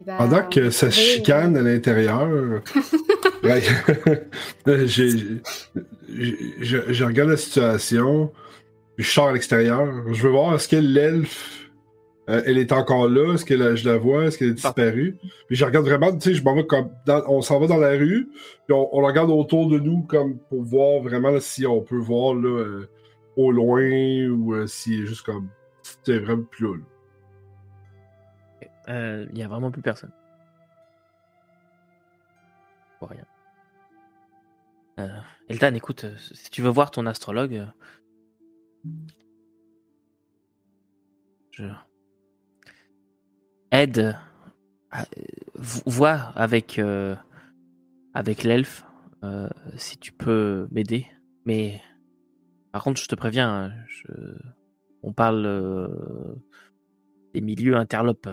Ben, 0.06 0.16
Pendant 0.18 0.44
que 0.48 0.70
ça 0.70 0.88
oui, 0.88 0.92
chicane 0.92 1.58
à 1.58 1.62
l'intérieur, 1.64 2.30
ouais, 3.44 3.62
j'ai- 4.86 5.08
j'ai- 6.08 6.56
je, 6.60 6.94
je 6.94 7.04
regarde 7.04 7.30
la 7.32 7.38
situation, 7.38 8.32
je 8.98 9.10
sors 9.10 9.30
à 9.30 9.34
l'extérieur, 9.34 9.88
je 10.14 10.22
veux 10.22 10.30
voir 10.30 10.54
est-ce 10.56 10.68
que 10.68 10.76
l'elfe, 10.76 11.67
euh, 12.30 12.42
elle 12.46 12.58
est 12.58 12.72
encore 12.72 13.08
là, 13.08 13.34
est-ce 13.34 13.46
que 13.46 13.54
la- 13.54 13.76
je 13.76 13.88
la 13.88 13.98
vois, 13.98 14.26
est-ce 14.26 14.38
qu'elle 14.38 14.50
est 14.50 14.54
disparue? 14.54 15.18
Puis 15.48 15.56
je 15.56 15.64
regarde 15.66 15.86
vraiment, 15.86 16.12
tu 16.12 16.30
sais, 16.30 16.34
je 16.34 16.44
m'en 16.44 16.56
vais 16.56 16.66
comme, 16.66 16.90
dans- 17.06 17.24
on 17.28 17.42
s'en 17.42 17.60
va 17.60 17.68
dans 17.68 17.78
la 17.78 17.92
rue, 17.92 18.28
puis 18.66 18.74
on, 18.74 18.96
on 18.96 19.02
regarde 19.06 19.30
autour 19.30 19.70
de 19.70 19.80
nous 19.80 20.02
comme 20.04 20.38
pour 20.38 20.62
voir 20.64 21.02
vraiment 21.02 21.30
là, 21.30 21.40
si 21.40 21.66
on 21.66 21.82
peut 21.82 21.98
voir 21.98 22.34
là, 22.36 22.50
euh, 22.50 22.90
au 23.38 23.52
loin 23.52 24.28
ou 24.30 24.54
euh, 24.54 24.68
si 24.68 25.06
juste 25.06 25.22
comme, 25.26 25.48
c'est 26.04 26.20
vraiment 26.20 26.44
plus 26.44 26.68
là. 26.68 26.84
Euh, 28.90 29.26
Il 29.32 29.38
y 29.38 29.44
a 29.44 29.48
vraiment 29.48 29.70
plus 29.72 29.82
personne. 29.82 30.12
Vois 33.00 33.10
rien. 33.10 33.26
Eldan, 35.50 35.76
écoute, 35.76 36.06
si 36.34 36.50
tu 36.50 36.62
veux 36.64 36.70
voir 36.70 36.90
ton 36.90 37.06
astrologue, 37.06 37.68
je 41.52 41.64
aide, 43.72 44.18
vo- 45.56 45.82
vois 45.86 46.16
avec 46.36 46.80
euh, 46.80 47.16
avec 48.14 48.44
l'elfe 48.44 48.84
euh, 49.24 49.50
si 49.76 49.98
tu 49.98 50.12
peux 50.12 50.68
m'aider. 50.72 51.08
Mais 51.46 51.82
par 52.72 52.84
contre, 52.84 53.02
je 53.02 53.08
te 53.08 53.16
préviens, 53.16 53.72
hein, 53.72 53.74
on 55.04 55.14
parle 55.14 55.46
euh, 55.46 56.36
des 57.34 57.42
milieux 57.42 57.76
interlopes. 57.76 58.30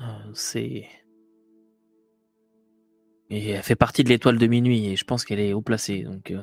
Euh, 0.00 0.04
C'est. 0.34 0.86
Et 3.28 3.48
elle 3.50 3.62
fait 3.62 3.74
partie 3.76 4.04
de 4.04 4.08
l'étoile 4.08 4.38
de 4.38 4.46
minuit 4.46 4.86
et 4.86 4.96
je 4.96 5.04
pense 5.04 5.24
qu'elle 5.24 5.40
est 5.40 5.52
haut 5.52 5.62
placée. 5.62 6.02
Donc. 6.02 6.30
euh, 6.30 6.40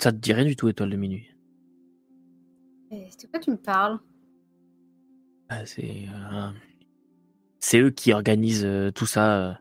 Ça 0.00 0.12
te 0.12 0.16
dit 0.16 0.32
rien 0.32 0.44
du 0.44 0.56
tout, 0.56 0.68
étoile 0.68 0.90
de 0.90 0.96
minuit. 0.96 1.28
Quoi 3.30 3.40
tu 3.40 3.50
me 3.50 3.56
parles? 3.56 3.98
Ah, 5.48 5.64
C'est. 5.66 6.06
euh, 6.32 6.50
C'est 7.60 7.80
eux 7.80 7.90
qui 7.90 8.12
organisent 8.12 8.64
euh, 8.64 8.90
tout 8.90 9.06
ça. 9.06 9.38
euh, 9.50 9.54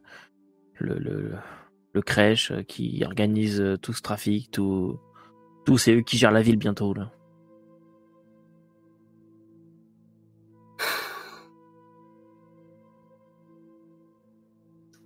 Le, 0.79 0.95
le, 0.99 1.35
le 1.93 2.01
crèche, 2.01 2.51
qui 2.67 3.03
organise 3.05 3.63
tout 3.81 3.93
ce 3.93 4.01
trafic, 4.01 4.51
tout. 4.51 4.99
Tout, 5.65 5.77
c'est 5.77 5.95
eux 5.95 6.01
qui 6.01 6.17
gèrent 6.17 6.31
la 6.31 6.41
ville 6.43 6.57
bientôt, 6.57 6.93
là. 6.93 7.11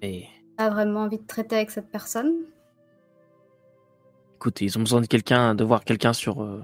Et. 0.02 0.26
T'as 0.58 0.70
vraiment 0.70 1.02
envie 1.02 1.18
de 1.20 1.26
traiter 1.26 1.56
avec 1.56 1.72
cette 1.72 1.90
personne 1.92 2.34
Écoute, 4.36 4.62
ils 4.62 4.78
ont 4.78 4.82
besoin 4.82 5.02
de 5.02 5.06
quelqu'un, 5.08 5.54
de 5.56 5.64
voir 5.66 5.84
quelqu'un 5.84 6.14
sur 6.14 6.42
euh, 6.44 6.62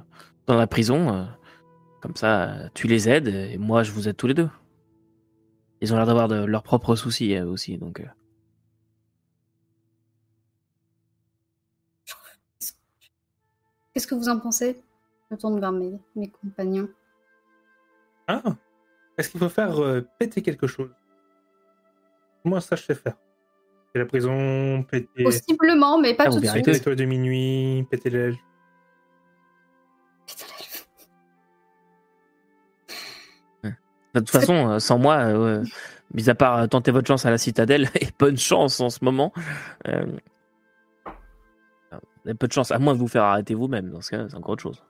dans 0.47 0.56
la 0.56 0.67
prison. 0.67 1.28
Comme 2.05 2.15
ça, 2.15 2.69
tu 2.75 2.87
les 2.87 3.09
aides 3.09 3.27
et 3.29 3.57
moi, 3.57 3.81
je 3.81 3.91
vous 3.91 4.07
aide 4.07 4.15
tous 4.15 4.27
les 4.27 4.35
deux. 4.35 4.49
Ils 5.81 5.91
ont 5.91 5.97
l'air 5.97 6.05
d'avoir 6.05 6.27
de 6.27 6.43
leurs 6.45 6.61
propres 6.61 6.95
soucis 6.95 7.35
euh, 7.35 7.45
aussi, 7.47 7.77
donc. 7.79 7.99
euh, 7.99 8.05
Qu'est-ce 13.93 14.07
que 14.07 14.15
vous 14.15 14.29
en 14.29 14.39
pensez? 14.39 14.81
Je 15.31 15.35
tourne 15.37 15.59
vers 15.59 15.71
mes, 15.71 15.93
mes 16.15 16.29
compagnons. 16.29 16.89
Ah 18.27 18.41
Est-ce 19.17 19.29
qu'il 19.29 19.39
faut 19.39 19.49
faire 19.49 19.79
euh, 19.81 20.01
péter 20.19 20.41
quelque 20.41 20.67
chose? 20.67 20.91
Moi, 22.43 22.61
ça, 22.61 22.75
je 22.75 22.83
sais 22.83 22.95
faire. 22.95 23.15
Péter 23.87 23.99
la 23.99 24.05
prison, 24.05 24.83
péter, 24.83 25.23
Possiblement, 25.23 25.99
mais 25.99 26.13
pas 26.13 26.25
Ah, 26.27 26.29
tout 26.29 26.39
de 26.39 26.45
suite. 26.45 26.53
péter 26.65 26.73
l'étoile 26.73 26.95
de 26.95 27.05
minuit, 27.05 27.85
péter. 27.89 28.33
De 34.15 34.19
toute 34.21 34.32
façon, 34.32 34.69
euh, 34.69 34.80
sans 34.80 34.97
moi, 34.97 35.17
euh, 35.17 35.63
mis 36.13 36.30
à 36.30 36.36
part 36.36 36.58
euh, 36.58 36.67
tenter 36.67 36.91
votre 36.91 37.08
chance 37.08 37.25
à 37.25 37.32
la 37.32 37.38
citadelle, 37.38 37.89
et 37.99 38.08
bonne 38.17 38.38
chance 38.38 38.80
en 38.80 38.89
ce 38.89 39.04
moment. 39.04 39.34
Euh, 39.88 40.06
peu 42.39 42.47
de 42.47 42.54
chance, 42.54 42.71
à 42.71 42.80
moins 42.80 42.93
de 42.93 42.99
vous 42.99 43.08
faire 43.08 43.23
arrêter 43.23 43.54
vous-même. 43.54 43.89
Dans 43.91 44.01
ce 44.01 44.12
cas, 44.12 44.25
c'est 44.30 44.36
encore 44.36 44.54
autre 44.54 44.63
chose. 44.63 44.82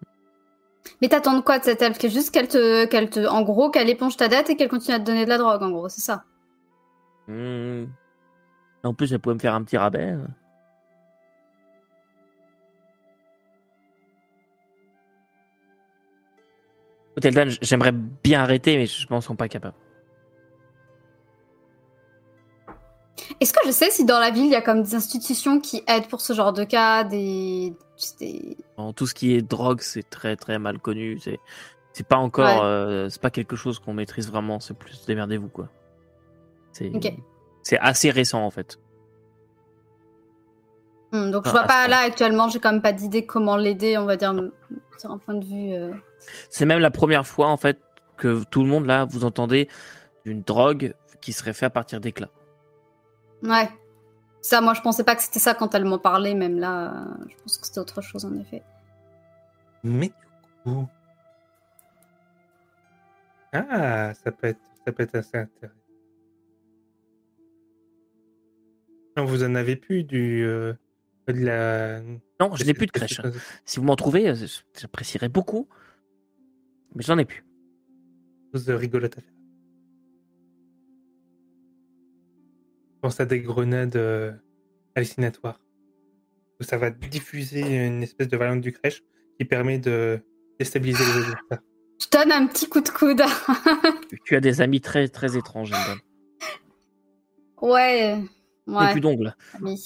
Mais 1.01 1.09
t'attends 1.09 1.35
de 1.35 1.41
quoi 1.41 1.59
de 1.59 1.63
cette 1.63 1.81
elfe 1.81 1.99
juste 2.07 2.31
qu'elle 2.31 2.47
te, 2.47 2.85
qu'elle 2.85 3.09
te, 3.09 3.25
en 3.27 3.41
gros, 3.41 3.71
qu'elle 3.71 3.89
éponge 3.89 4.15
ta 4.15 4.27
dette 4.27 4.49
et 4.51 4.55
qu'elle 4.55 4.69
continue 4.69 4.95
à 4.95 4.99
te 4.99 5.05
donner 5.05 5.25
de 5.25 5.29
la 5.29 5.39
drogue, 5.39 5.63
en 5.63 5.71
gros, 5.71 5.89
c'est 5.89 6.01
ça? 6.01 6.23
Hmm. 7.27 7.85
En 8.83 8.93
plus, 8.93 9.11
elle 9.11 9.19
pouvait 9.19 9.33
me 9.33 9.39
faire 9.39 9.55
un 9.55 9.63
petit 9.63 9.77
rabais. 9.77 10.15
Eldan, 17.23 17.49
j'aimerais 17.61 17.91
bien 17.93 18.41
arrêter, 18.43 18.77
mais 18.77 18.85
je 18.85 19.07
pense 19.07 19.27
qu'on 19.27 19.33
n'est 19.33 19.37
pas 19.37 19.47
capable. 19.47 19.75
Est-ce 23.39 23.53
que 23.53 23.59
je 23.65 23.71
sais 23.71 23.89
si 23.89 24.05
dans 24.05 24.19
la 24.19 24.29
ville 24.29 24.45
il 24.45 24.51
y 24.51 24.55
a 24.55 24.61
comme 24.61 24.83
des 24.83 24.95
institutions 24.95 25.59
qui 25.59 25.83
aident 25.87 26.07
pour 26.07 26.21
ce 26.21 26.33
genre 26.33 26.53
de 26.53 26.63
cas, 26.63 27.03
des, 27.03 27.73
des... 28.19 28.57
En 28.77 28.93
tout 28.93 29.07
ce 29.07 29.13
qui 29.13 29.33
est 29.33 29.41
drogue, 29.41 29.81
c'est 29.81 30.07
très 30.09 30.35
très 30.35 30.59
mal 30.59 30.79
connu. 30.79 31.19
C'est 31.19 31.39
c'est 31.93 32.05
pas 32.05 32.17
encore, 32.17 32.61
Ouais. 32.61 32.65
euh, 32.65 33.09
c'est 33.09 33.21
pas 33.21 33.29
quelque 33.31 33.55
chose 33.55 33.79
qu'on 33.79 33.93
maîtrise 33.93 34.29
vraiment. 34.29 34.59
C'est 34.59 34.73
plus 34.77 35.05
démerdez-vous 35.05 35.47
quoi. 35.47 35.69
C'est 36.73 36.91
c'est 37.63 37.79
assez 37.79 38.09
récent 38.11 38.43
en 38.45 38.51
fait. 38.51 38.79
Hmm, 41.13 41.31
donc 41.31 41.45
je 41.45 41.51
vois 41.51 41.63
pas 41.63 41.87
là 41.87 41.99
actuellement, 41.99 42.49
j'ai 42.49 42.59
quand 42.59 42.71
même 42.73 42.81
pas 42.81 42.91
d'idée 42.93 43.25
comment 43.25 43.55
l'aider, 43.57 43.97
on 43.97 44.05
va 44.05 44.17
dire, 44.17 44.33
sur 44.97 45.11
un 45.11 45.17
point 45.17 45.35
de 45.35 45.45
vue 45.45 45.73
euh, 45.73 45.91
C'est 46.49 46.65
même 46.65 46.79
la 46.79 46.91
première 46.91 47.25
fois, 47.27 47.47
en 47.47 47.57
fait, 47.57 47.79
que 48.17 48.43
tout 48.45 48.61
le 48.63 48.69
monde, 48.69 48.85
là, 48.85 49.05
vous 49.05 49.25
entendez 49.25 49.67
une 50.25 50.41
drogue 50.41 50.93
qui 51.21 51.33
serait 51.33 51.53
faite 51.53 51.67
à 51.67 51.69
partir 51.69 51.99
d'éclats. 51.99 52.29
Ouais. 53.43 53.69
Ça, 54.41 54.61
moi, 54.61 54.73
je 54.73 54.81
pensais 54.81 55.03
pas 55.03 55.15
que 55.15 55.21
c'était 55.23 55.39
ça 55.39 55.53
quand 55.53 55.73
elle 55.75 55.85
m'en 55.85 55.97
parlait, 55.99 56.33
même 56.35 56.59
là. 56.59 56.93
euh, 56.93 57.25
Je 57.29 57.35
pense 57.43 57.57
que 57.57 57.65
c'était 57.67 57.79
autre 57.79 58.01
chose, 58.01 58.25
en 58.25 58.33
effet. 58.39 58.63
Mais 59.83 60.07
du 60.07 60.13
coup. 60.63 60.87
Ah, 63.53 64.13
ça 64.13 64.31
peut 64.31 64.47
être, 64.47 64.59
ça 64.85 64.91
peut 64.91 65.03
être 65.03 65.15
assez 65.15 65.37
intéressant. 65.37 65.73
Vous 69.17 69.43
en 69.43 69.55
avez 69.55 69.75
plus 69.77 70.03
du. 70.03 70.43
euh, 70.43 70.73
de 71.27 71.45
la. 71.45 72.01
Non, 72.39 72.53
je 72.55 72.65
n'ai 72.65 72.73
plus 72.73 72.85
de 72.85 72.91
crèche. 72.91 73.21
Si 73.63 73.79
vous 73.79 73.85
m'en 73.85 73.95
trouvez, 73.95 74.27
euh, 74.29 74.35
j'apprécierais 74.77 75.29
beaucoup. 75.29 75.67
Mais 76.95 77.03
j'en 77.03 77.17
ai 77.17 77.25
plus. 77.25 77.43
chose 78.53 78.69
rigolote 78.69 79.17
à 79.17 79.21
faire. 79.21 79.31
Je 82.95 82.99
pense 83.01 83.19
à 83.19 83.25
des 83.25 83.41
grenades 83.41 83.95
euh, 83.97 84.31
hallucinatoires. 84.95 85.59
Où 86.59 86.63
ça 86.63 86.77
va 86.77 86.89
diffuser 86.89 87.85
une 87.85 88.01
espèce 88.01 88.29
de 88.29 88.37
variante 88.37 88.61
du 88.61 88.71
crèche 88.71 89.03
qui 89.37 89.45
permet 89.45 89.77
de 89.77 90.19
déstabiliser 90.57 91.03
les 91.03 91.11
adversaires. 91.19 91.59
Je 92.01 92.07
donne 92.11 92.31
un 92.31 92.47
petit 92.47 92.67
coup 92.69 92.81
de 92.81 92.89
coude. 92.89 93.21
Tu 94.25 94.35
as 94.35 94.39
des 94.39 94.61
amis 94.61 94.79
très 94.81 95.07
très 95.09 95.37
étranges, 95.37 95.69
Jindal. 95.69 95.97
ouais. 97.61 98.19
Et 98.19 98.71
Ouais. 98.71 98.91
plus 98.93 99.01
d'ongles. 99.01 99.35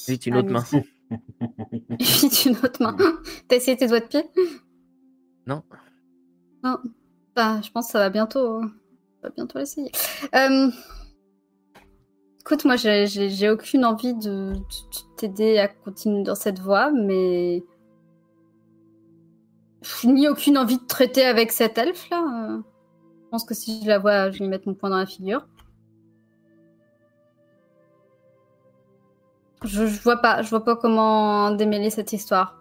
Vite, 0.07 0.25
une 0.27 0.37
autre 0.37 0.51
main. 0.51 0.63
Vite, 1.99 2.45
une 2.45 2.55
autre 2.63 2.81
main. 2.81 2.95
T'as 3.49 3.57
essayé 3.57 3.75
tes 3.75 3.87
doigts 3.87 3.99
de 3.99 4.05
pied? 4.05 4.23
Non. 5.45 5.63
Non. 6.63 6.77
Bah, 7.35 7.61
je 7.63 7.69
pense 7.71 7.87
que 7.87 7.91
ça 7.93 7.99
va 7.99 8.09
bientôt. 8.09 8.61
Va 9.23 9.29
bientôt 9.29 9.59
l'essayer. 9.59 9.91
Euh, 10.35 10.69
Écoute, 12.41 12.65
moi, 12.65 12.75
j'ai- 12.75 13.49
aucune 13.49 13.85
envie 13.85 14.13
de, 14.13 14.53
de 14.53 14.59
t'aider 15.17 15.57
à 15.59 15.67
continuer 15.67 16.23
dans 16.23 16.35
cette 16.35 16.59
voie, 16.59 16.91
mais. 16.91 17.63
Ni 20.03 20.27
aucune 20.27 20.57
envie 20.57 20.77
de 20.77 20.85
traiter 20.85 21.25
avec 21.25 21.51
cet 21.51 21.77
elfe 21.77 22.09
là. 22.09 22.21
Euh, 22.51 22.61
Je 23.25 23.29
pense 23.31 23.43
que 23.45 23.53
si 23.55 23.81
je 23.83 23.87
la 23.89 23.99
vois, 23.99 24.31
je 24.31 24.39
vais 24.39 24.45
lui 24.45 24.49
mettre 24.49 24.67
mon 24.67 24.73
poing 24.75 24.89
dans 24.89 24.97
la 24.97 25.05
figure. 25.05 25.45
Je, 29.63 29.85
je 29.87 30.01
vois 30.01 30.17
pas, 30.17 30.41
je 30.41 30.49
vois 30.49 30.63
pas 30.63 30.75
comment 30.75 31.51
démêler 31.51 31.89
cette 31.89 32.13
histoire. 32.13 32.57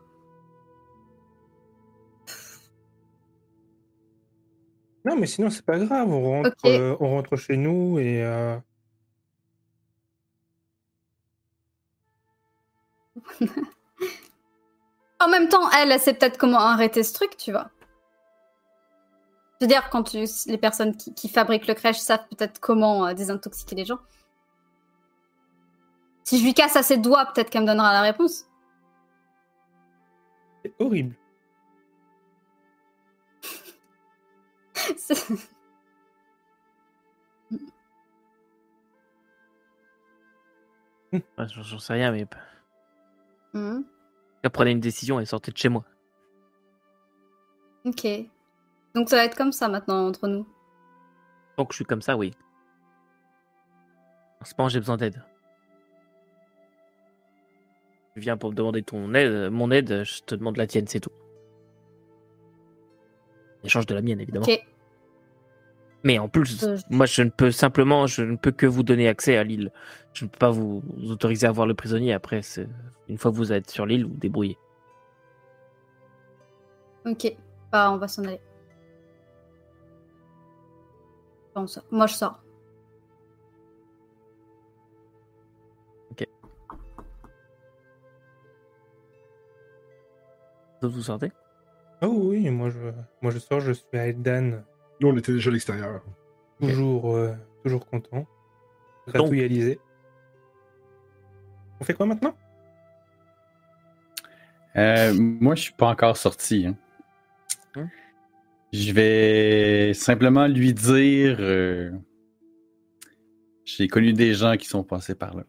Non, 5.08 5.16
mais 5.16 5.26
sinon, 5.26 5.48
c'est 5.50 5.64
pas 5.64 5.78
grave. 5.78 6.08
On 6.10 6.22
rentre, 6.22 6.50
euh, 6.66 6.96
on 7.00 7.08
rentre 7.10 7.36
chez 7.36 7.56
nous 7.56 7.98
et. 7.98 8.22
euh, 8.22 8.56
En 15.20 15.28
même 15.28 15.48
temps, 15.48 15.68
elle, 15.70 15.90
elle 15.90 15.98
sait 16.00 16.14
peut-être 16.14 16.38
comment 16.38 16.58
arrêter 16.60 17.02
ce 17.02 17.12
truc, 17.12 17.36
tu 17.36 17.50
vois. 17.50 17.70
Je 19.60 19.64
veux 19.64 19.68
dire, 19.68 19.90
quand 19.90 20.04
tu- 20.04 20.24
les 20.46 20.58
personnes 20.58 20.96
qui, 20.96 21.12
qui 21.12 21.28
fabriquent 21.28 21.66
le 21.66 21.74
crèche 21.74 21.98
savent 21.98 22.24
peut-être 22.30 22.60
comment 22.60 23.06
euh, 23.06 23.14
désintoxiquer 23.14 23.74
les 23.74 23.84
gens. 23.84 23.98
Si 26.22 26.38
je 26.38 26.44
lui 26.44 26.54
casse 26.54 26.76
à 26.76 26.84
ses 26.84 26.98
doigts, 26.98 27.26
peut-être 27.26 27.50
qu'elle 27.50 27.62
me 27.62 27.66
donnera 27.66 27.92
la 27.92 28.02
réponse. 28.02 28.46
C'est 30.64 30.72
horrible. 30.78 31.16
J'en 41.38 41.78
sais 41.78 41.94
rien, 41.94 42.12
mais 42.12 42.26
Mhm. 43.54 43.84
prenez 44.52 44.72
une 44.72 44.80
décision 44.80 45.20
et 45.20 45.24
sortez 45.24 45.52
de 45.52 45.56
chez 45.56 45.68
moi. 45.68 45.84
Ok. 47.84 48.06
Donc 48.94 49.08
ça 49.08 49.16
va 49.16 49.24
être 49.24 49.36
comme 49.36 49.52
ça 49.52 49.68
maintenant 49.68 50.06
entre 50.06 50.28
nous. 50.28 50.46
Tant 51.56 51.64
que 51.64 51.72
je 51.72 51.76
suis 51.76 51.84
comme 51.84 52.02
ça, 52.02 52.16
oui. 52.16 52.34
En 54.40 54.44
ce 54.44 54.54
moment, 54.56 54.68
j'ai 54.68 54.80
besoin 54.80 54.96
d'aide. 54.96 55.22
Tu 58.14 58.20
viens 58.20 58.36
pour 58.36 58.50
me 58.50 58.54
demander 58.54 58.82
ton 58.82 59.14
aide, 59.14 59.50
mon 59.50 59.70
aide, 59.70 60.04
je 60.04 60.22
te 60.22 60.34
demande 60.34 60.56
la 60.56 60.66
tienne, 60.66 60.86
c'est 60.86 61.00
tout. 61.00 61.10
Échange 63.64 63.86
de 63.86 63.94
la 63.94 64.02
mienne, 64.02 64.20
évidemment. 64.20 64.46
Ok. 64.46 64.66
Mais 66.04 66.18
en 66.18 66.28
plus, 66.28 66.62
Euh, 66.62 66.76
moi, 66.90 67.06
je 67.06 67.22
ne 67.22 67.30
peux 67.30 67.50
simplement, 67.50 68.06
je 68.06 68.22
ne 68.22 68.36
peux 68.36 68.52
que 68.52 68.66
vous 68.66 68.82
donner 68.82 69.08
accès 69.08 69.36
à 69.36 69.44
l'île. 69.44 69.72
Je 70.12 70.24
ne 70.24 70.30
peux 70.30 70.38
pas 70.38 70.50
vous, 70.50 70.82
vous 70.96 71.10
autoriser 71.10 71.46
à 71.46 71.52
voir 71.52 71.66
le 71.66 71.74
prisonnier. 71.74 72.12
Après, 72.12 72.40
une 73.08 73.18
fois 73.18 73.30
que 73.30 73.36
vous 73.36 73.52
êtes 73.52 73.70
sur 73.70 73.84
l'île, 73.84 74.04
vous 74.04 74.16
débrouillez. 74.16 74.58
Ok. 77.04 77.36
Bah, 77.72 77.90
on 77.92 77.96
va 77.96 78.08
s'en 78.08 78.24
aller. 78.24 78.40
Moi, 81.90 82.06
je 82.06 82.14
sors. 82.14 82.40
Vous 90.80 90.90
vous 90.90 91.02
sortez 91.02 91.32
Oh 92.02 92.06
oui, 92.06 92.48
moi 92.50 92.70
je, 92.70 92.78
moi 93.20 93.32
je 93.32 93.38
sors, 93.38 93.58
je 93.60 93.72
suis 93.72 93.98
à 93.98 94.06
Eldan, 94.06 94.62
Nous, 95.00 95.08
on 95.08 95.16
était 95.16 95.32
déjà 95.32 95.50
à 95.50 95.52
l'extérieur. 95.52 96.02
toujours, 96.60 97.14
euh, 97.16 97.32
toujours 97.64 97.86
content. 97.86 98.26
Gratouille 99.06 99.42
Alizé. 99.42 99.78
On 101.80 101.84
fait 101.84 101.94
quoi 101.94 102.06
maintenant? 102.06 102.36
Euh, 104.76 105.14
moi, 105.14 105.54
je 105.54 105.62
suis 105.62 105.72
pas 105.72 105.88
encore 105.88 106.16
sorti. 106.16 106.66
hein. 106.66 106.76
Hein? 107.76 107.88
Je 108.72 108.92
vais 108.92 109.94
simplement 109.94 110.46
lui 110.46 110.74
dire. 110.74 111.36
euh, 111.40 111.90
J'ai 113.64 113.86
connu 113.88 114.12
des 114.12 114.34
gens 114.34 114.56
qui 114.56 114.66
sont 114.66 114.82
passés 114.84 115.14
par 115.14 115.34
là. 115.36 115.44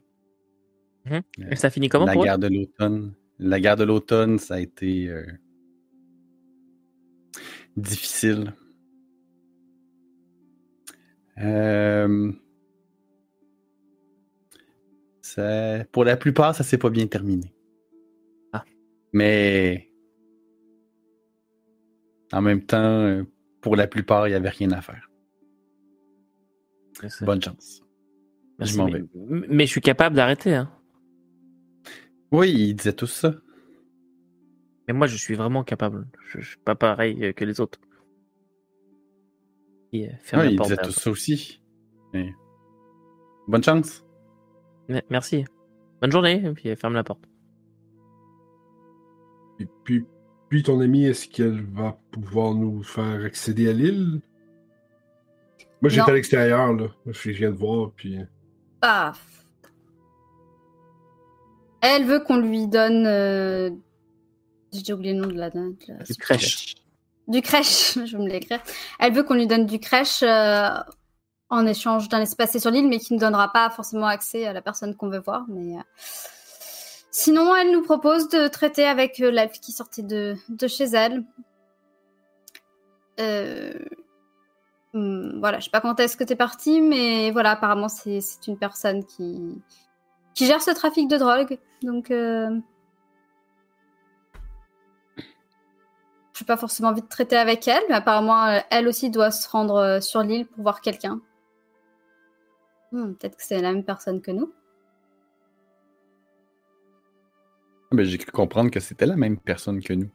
Mhm. 1.06 1.14
Euh, 1.16 1.50
Et 1.52 1.56
ça 1.56 1.70
finit 1.70 1.90
comment 1.90 2.06
la 2.06 2.14
pour 2.14 2.22
eux? 2.22 2.26
guerre 2.26 2.38
de 2.40 2.48
l'automne. 2.48 3.14
La 3.40 3.60
guerre 3.60 3.78
de 3.78 3.84
l'automne, 3.84 4.38
ça 4.38 4.56
a 4.56 4.60
été 4.60 5.08
euh, 5.10 5.26
difficile. 7.78 8.54
Euh, 11.40 12.32
ça- 15.22 15.84
pour 15.92 16.04
la 16.04 16.18
plupart, 16.18 16.56
ça 16.56 16.64
s'est 16.64 16.78
pas 16.78 16.90
bien 16.90 17.08
terminé. 17.08 17.54
Ah. 18.54 18.66
Mais 19.14 19.90
en 22.32 22.42
même 22.42 22.64
temps, 22.66 23.24
pour 23.62 23.76
la 23.76 23.88
plupart, 23.88 24.28
il 24.28 24.32
n'y 24.32 24.36
avait 24.36 24.50
rien 24.50 24.72
à 24.72 24.82
faire. 24.82 25.10
Bonne 27.22 27.42
chance. 27.42 27.82
Merci, 28.58 28.74
je 28.74 28.78
m'en 28.78 28.86
mais, 28.88 29.00
vais. 29.00 29.48
mais 29.48 29.66
je 29.66 29.72
suis 29.72 29.82
capable 29.82 30.16
d'arrêter. 30.16 30.54
Hein. 30.54 30.70
Oui, 32.32 32.52
ils 32.52 32.74
disaient 32.76 32.94
tous 32.94 33.08
ça. 33.08 33.34
Mais 34.88 34.94
moi, 34.94 35.08
je 35.08 35.16
suis 35.16 35.36
vraiment 35.36 35.64
capable. 35.64 36.08
Je, 36.28 36.42
je 36.42 36.50
suis 36.50 36.58
pas 36.60 36.76
pareil 36.76 37.24
euh, 37.26 37.32
que 37.32 37.46
les 37.46 37.62
autres. 37.62 37.80
Et, 39.94 40.08
euh, 40.08 40.12
ferme 40.22 40.42
Oui, 40.42 40.48
la 40.48 40.52
ils 40.54 40.58
porte 40.58 40.68
disaient 40.70 40.76
derrière 40.78 40.94
tous 40.96 41.00
ça 41.02 41.10
aussi. 41.12 41.62
Bonne 43.48 43.64
chance. 43.64 44.06
Merci. 45.10 45.46
Bonne 46.02 46.12
journée. 46.12 46.44
Et 46.46 46.52
puis 46.54 46.70
euh, 46.70 46.76
ferme 46.76 46.94
la 46.94 47.04
porte. 47.04 47.24
Et 49.60 49.68
puis, 49.84 50.06
puis 50.50 50.64
ton 50.64 50.80
amie, 50.80 51.06
est-ce 51.06 51.28
qu'elle 51.28 51.62
va 51.66 52.00
pouvoir 52.12 52.54
nous 52.56 52.82
faire 52.84 53.24
accéder 53.26 53.70
à 53.70 53.74
l'île? 53.74 54.22
Moi, 55.82 55.90
j'étais 55.90 56.12
à 56.12 56.14
l'extérieur, 56.14 56.74
là. 56.74 56.88
Je 57.08 57.32
viens 57.32 57.52
de 57.52 57.56
voir, 57.56 57.92
puis... 57.96 58.18
Ah. 58.82 59.14
Elle 61.82 62.06
veut 62.06 62.20
qu'on 62.20 62.38
lui 62.38 62.68
donne. 62.68 63.06
euh, 63.08 63.70
J'ai 64.74 64.92
oublié 64.94 65.14
le 65.14 65.22
nom 65.22 65.28
de 65.28 65.34
la. 65.36 65.50
la- 65.50 66.04
Du 66.04 66.16
crèche. 66.18 66.76
Du 67.30 67.42
crèche, 67.44 67.94
je 68.06 68.18
vais 68.18 68.24
me 68.24 68.28
l'écrire. 68.28 68.60
Elle 69.00 69.14
veut 69.14 69.24
qu'on 69.24 69.36
lui 69.36 69.48
donne 69.48 69.66
du 69.66 69.80
crèche 69.80 70.24
euh, 70.24 70.70
en 71.50 71.66
échange 71.66 72.10
d'un 72.10 72.22
espace 72.22 72.58
sur 72.58 72.72
l'île, 72.72 72.90
mais 72.90 73.00
qui 73.00 73.14
ne 73.14 73.20
donnera 73.20 73.54
pas 73.54 73.70
forcément 73.70 74.08
accès 74.08 74.46
à 74.46 74.54
la 74.54 74.62
personne 74.62 74.96
qu'on 74.96 75.10
veut 75.10 75.20
voir. 75.20 75.46
Mais 75.48 75.78
euh, 75.78 75.82
sinon, 77.12 77.56
elle 77.56 77.72
nous 77.72 77.84
propose 77.84 78.28
de 78.30 78.48
traiter 78.48 78.86
avec 78.86 79.22
euh, 79.22 79.30
l'elfe 79.30 79.60
qui 79.62 79.72
sortait 79.72 80.02
de, 80.02 80.36
de 80.50 80.68
chez 80.68 80.86
elle. 80.86 81.24
Hum, 84.94 85.40
voilà, 85.40 85.60
je 85.60 85.66
sais 85.66 85.70
pas 85.70 85.82
quand 85.82 86.00
est-ce 86.00 86.18
que 86.18 86.24
t'es 86.24 86.36
parti, 86.36 86.82
mais 86.82 87.30
voilà, 87.30 87.52
apparemment 87.52 87.90
c'est 87.90 88.22
c'est 88.22 88.48
une 88.48 88.58
personne 88.58 89.06
qui 89.06 89.62
qui 90.34 90.48
gère 90.48 90.64
ce 90.64 90.72
trafic 90.72 91.08
de 91.08 91.18
drogue. 91.18 91.60
Donc, 91.84 92.12
j'ai 96.40 96.46
pas 96.46 96.56
forcément 96.58 96.90
envie 96.90 97.02
de 97.02 97.08
traiter 97.08 97.36
avec 97.36 97.68
elle, 97.68 97.84
mais 97.90 97.96
apparemment, 97.96 98.46
euh, 98.48 98.60
elle 98.72 98.88
aussi 98.88 99.10
doit 99.10 99.30
se 99.32 99.48
rendre 99.50 99.76
euh, 99.76 100.00
sur 100.02 100.22
l'île 100.22 100.48
pour 100.48 100.64
voir 100.64 100.80
quelqu'un. 100.82 101.20
Hmm, 102.94 103.14
Peut-être 103.14 103.36
que 103.38 103.44
c'est 103.44 103.62
la 103.62 103.74
même 103.74 103.84
personne 103.84 104.22
que 104.22 104.32
nous. 104.32 104.52
Ben, 107.92 108.06
J'ai 108.06 108.18
cru 108.18 108.32
comprendre 108.32 108.72
que 108.72 108.80
c'était 108.80 109.06
la 109.06 109.16
même 109.16 109.38
personne 109.38 109.82
que 109.82 109.94
nous. 109.94 110.10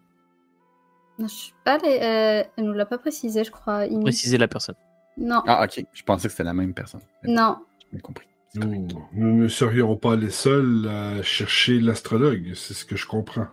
Je 1.19 1.27
sais 1.27 1.53
pas, 1.65 1.79
les- 1.79 1.99
euh, 2.01 2.49
elle 2.57 2.65
nous 2.65 2.73
l'a 2.73 2.87
pas 2.87 2.99
précisé, 2.99 3.45
je 3.45 3.51
crois. 3.51 3.79
Amy. 3.81 4.03
Préciser 4.03 4.39
la 4.39 4.49
personne. 4.49 4.75
Non, 5.17 5.43
Ah, 5.47 5.65
ok. 5.65 5.85
Je 5.93 6.03
pensais 6.03 6.27
que 6.29 6.33
c'était 6.33 6.43
la 6.45 6.55
même 6.55 6.75
personne. 6.75 7.03
non. 7.25 7.59
J'ai 7.81 7.89
bien 7.93 8.01
compris. 8.01 8.27
Nous, 8.57 8.89
nous 9.13 9.37
ne 9.43 9.49
serions 9.49 9.97
pas 9.97 10.15
les 10.17 10.31
seuls 10.31 10.87
à 10.89 11.23
chercher 11.23 11.81
l'astrologue, 11.81 12.53
c'est 12.55 12.73
ce 12.75 12.85
que 12.85 12.95
je 12.97 13.07
comprends. 13.07 13.49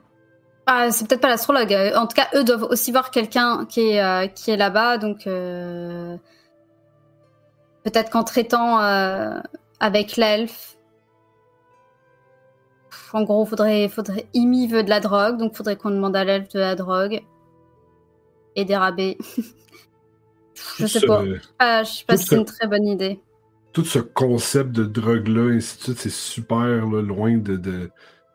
Ah, 0.67 0.91
c'est 0.91 1.07
peut-être 1.07 1.21
pas 1.21 1.29
l'astrologue. 1.29 1.73
En 1.95 2.07
tout 2.07 2.15
cas, 2.15 2.27
eux 2.35 2.43
doivent 2.43 2.63
aussi 2.63 2.91
voir 2.91 3.11
quelqu'un 3.11 3.65
qui 3.65 3.81
est, 3.89 4.03
euh, 4.03 4.27
qui 4.27 4.51
est 4.51 4.57
là-bas, 4.57 4.97
donc 4.97 5.25
euh, 5.27 6.15
peut-être 7.83 8.09
qu'en 8.11 8.23
traitant 8.23 8.79
euh, 8.81 9.39
avec 9.79 10.17
l'elfe, 10.17 10.77
en 13.13 13.23
gros, 13.23 13.45
faudrait, 13.45 13.89
faudrait, 13.89 14.27
Imi 14.33 14.67
veut 14.67 14.83
de 14.83 14.89
la 14.89 14.99
drogue, 14.99 15.37
donc 15.37 15.55
faudrait 15.55 15.75
qu'on 15.75 15.89
demande 15.89 16.15
à 16.15 16.23
l'elfe 16.23 16.49
de 16.49 16.59
la 16.59 16.75
drogue 16.75 17.21
et 18.55 18.63
des 18.63 18.75
rabais. 18.75 19.17
je 20.77 20.85
sais 20.85 21.01
pas. 21.05 21.23
Ah, 21.59 21.83
je 21.83 21.89
sais 21.91 22.05
pas 22.05 22.17
si 22.17 22.23
c'est 22.23 22.35
ce- 22.35 22.35
une 22.35 22.45
très 22.45 22.67
bonne 22.67 22.85
idée. 22.87 23.19
Tout 23.73 23.85
ce 23.85 23.99
concept 23.99 24.71
de 24.71 24.83
drogue-là, 24.83 25.53
ainsi 25.55 25.77
de 25.77 25.83
suite, 25.83 25.97
c'est 25.99 26.09
super 26.11 26.85
là, 26.85 27.01
loin 27.01 27.37
de, 27.37 27.55
de 27.55 27.89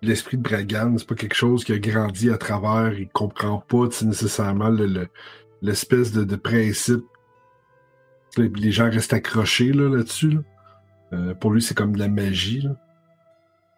l'esprit 0.09 0.37
de 0.37 0.42
Bragan. 0.42 0.97
C'est 0.99 1.07
pas 1.09 1.14
quelque 1.14 1.35
chose 1.35 1.64
qui 1.64 1.73
a 1.73 1.79
grandi 1.79 2.31
à 2.31 2.38
travers. 2.38 2.92
Il 2.99 3.09
comprend 3.09 3.59
pas 3.61 3.87
nécessairement 4.03 4.69
le- 4.69 4.87
le- 4.87 5.09
l'espèce 5.62 6.12
de, 6.12 6.37
principe. 6.37 7.05
Les, 8.37 8.71
gens 8.73 8.90
restent 8.90 9.12
accrochés 9.14 9.73
là, 9.73 9.88
là-dessus. 9.88 10.31
là. 10.31 10.40
Euh, 11.12 11.35
pour 11.35 11.51
lui, 11.53 11.62
c'est 11.62 11.75
comme 11.77 11.95
de 11.95 11.99
la 11.99 12.09
magie. 12.09 12.61
Là. 12.62 12.77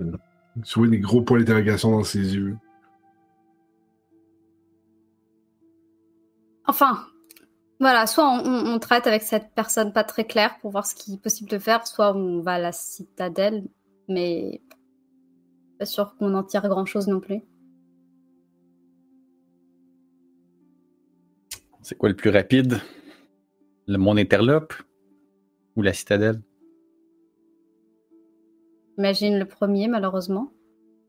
Euh, 0.00 0.12
Tu 0.64 0.78
vois 0.78 0.88
des 0.88 0.98
gros 0.98 1.22
points 1.22 1.38
d'interrogation 1.38 1.90
dans 1.92 2.02
ses 2.04 2.34
yeux. 2.34 2.56
Enfin, 6.66 7.06
voilà, 7.80 8.06
soit 8.06 8.28
on, 8.28 8.44
on- 8.44 8.74
on 8.74 8.78
traite 8.78 9.06
avec 9.06 9.22
cette 9.22 9.52
personne 9.54 9.92
pas 9.92 10.04
très 10.04 10.26
claire 10.26 10.58
pour 10.60 10.70
voir 10.70 10.86
ce 10.86 10.94
qui 10.94 11.14
est 11.14 11.22
possible 11.22 11.48
de 11.50 11.58
faire, 11.58 11.86
soit 11.86 12.14
on 12.14 12.40
va 12.42 12.54
à 12.54 12.58
la 12.58 12.72
citadelle, 12.72 13.64
mais 14.08 14.60
pas 15.78 15.86
sûr 15.86 16.16
qu'on 16.16 16.34
en 16.34 16.42
tire 16.42 16.68
grand 16.68 16.86
chose 16.86 17.06
non 17.06 17.20
plus. 17.20 17.42
C'est 21.82 21.96
quoi 21.96 22.08
le 22.08 22.16
plus 22.16 22.30
rapide? 22.30 22.80
Le 23.86 23.96
mon 23.96 24.16
interlope? 24.16 24.74
Ou 25.76 25.82
la 25.82 25.92
citadelle? 25.92 26.42
J'imagine 28.96 29.38
le 29.38 29.44
premier, 29.46 29.86
malheureusement. 29.86 30.50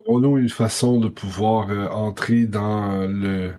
Aurons-nous 0.05 0.37
une 0.37 0.49
façon 0.49 0.99
de 0.99 1.09
pouvoir 1.09 1.69
euh, 1.71 1.87
entrer 1.87 2.45
dans 2.45 3.07
le 3.07 3.53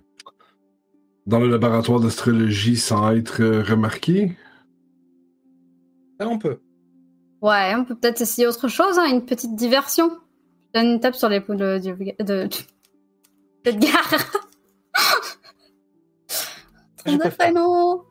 dans 1.27 1.39
le 1.39 1.49
laboratoire 1.49 1.99
d'astrologie 1.99 2.77
sans 2.77 3.11
être 3.11 3.41
euh, 3.41 3.61
remarqué? 3.61 4.35
On 6.19 6.39
peut. 6.39 6.59
Ouais, 7.41 7.73
on 7.75 7.85
peut 7.85 7.95
peut-être 7.95 8.21
essayer 8.21 8.47
autre 8.47 8.67
chose, 8.67 8.97
hein, 8.97 9.05
une 9.11 9.25
petite 9.25 9.55
diversion. 9.55 10.09
Donne 10.73 10.85
une 10.87 10.99
tape 10.99 11.15
sur 11.15 11.29
l'épaule 11.29 11.57
de, 11.57 11.77
de, 11.79 12.13
de. 12.23 12.49
J'ai 17.05 17.17
Ton 17.17 17.29
prénom. 17.31 18.03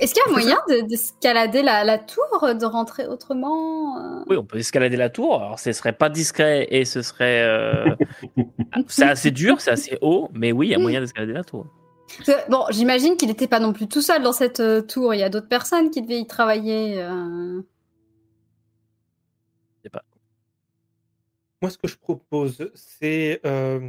Est-ce 0.00 0.14
qu'il 0.14 0.22
y 0.24 0.28
a 0.28 0.30
moyen 0.30 0.58
de- 0.68 0.86
d'escalader 0.86 1.62
la, 1.62 1.82
la 1.84 1.98
tour, 1.98 2.24
de 2.42 2.64
rentrer 2.66 3.06
autrement 3.06 3.98
euh? 3.98 4.24
Oui, 4.28 4.36
on 4.36 4.44
peut 4.44 4.58
escalader 4.58 4.96
la 4.96 5.08
tour. 5.08 5.42
Alors, 5.42 5.58
ce 5.58 5.72
serait 5.72 5.92
pas 5.92 6.08
discret 6.08 6.66
et 6.70 6.84
ce 6.84 7.02
serait. 7.02 7.42
euh, 7.42 7.94
c'est 8.88 9.04
assez 9.08 9.30
dur, 9.30 9.60
c'est 9.60 9.70
assez 9.70 9.98
haut, 10.00 10.28
mais 10.34 10.52
oui, 10.52 10.68
il 10.68 10.70
y 10.70 10.74
a 10.74 10.78
moyen 10.78 11.00
d'escalader 11.00 11.32
la 11.32 11.44
tour. 11.44 11.66
Bon, 12.48 12.64
j'imagine 12.70 13.16
qu'il 13.16 13.28
n'était 13.28 13.46
pas 13.48 13.60
non 13.60 13.72
plus 13.72 13.86
tout 13.88 14.02
seul 14.02 14.22
dans 14.22 14.32
cette 14.32 14.60
euh, 14.60 14.80
tour. 14.82 15.14
Il 15.14 15.20
y 15.20 15.22
a 15.22 15.28
d'autres 15.28 15.48
personnes 15.48 15.90
qui 15.90 16.02
devaient 16.02 16.20
y 16.20 16.26
travailler. 16.26 17.00
euh. 17.02 17.60
Moi, 21.60 21.70
ce 21.70 21.78
que 21.78 21.88
je 21.88 21.96
propose, 21.96 22.70
c'est 22.74 23.40
euh, 23.44 23.80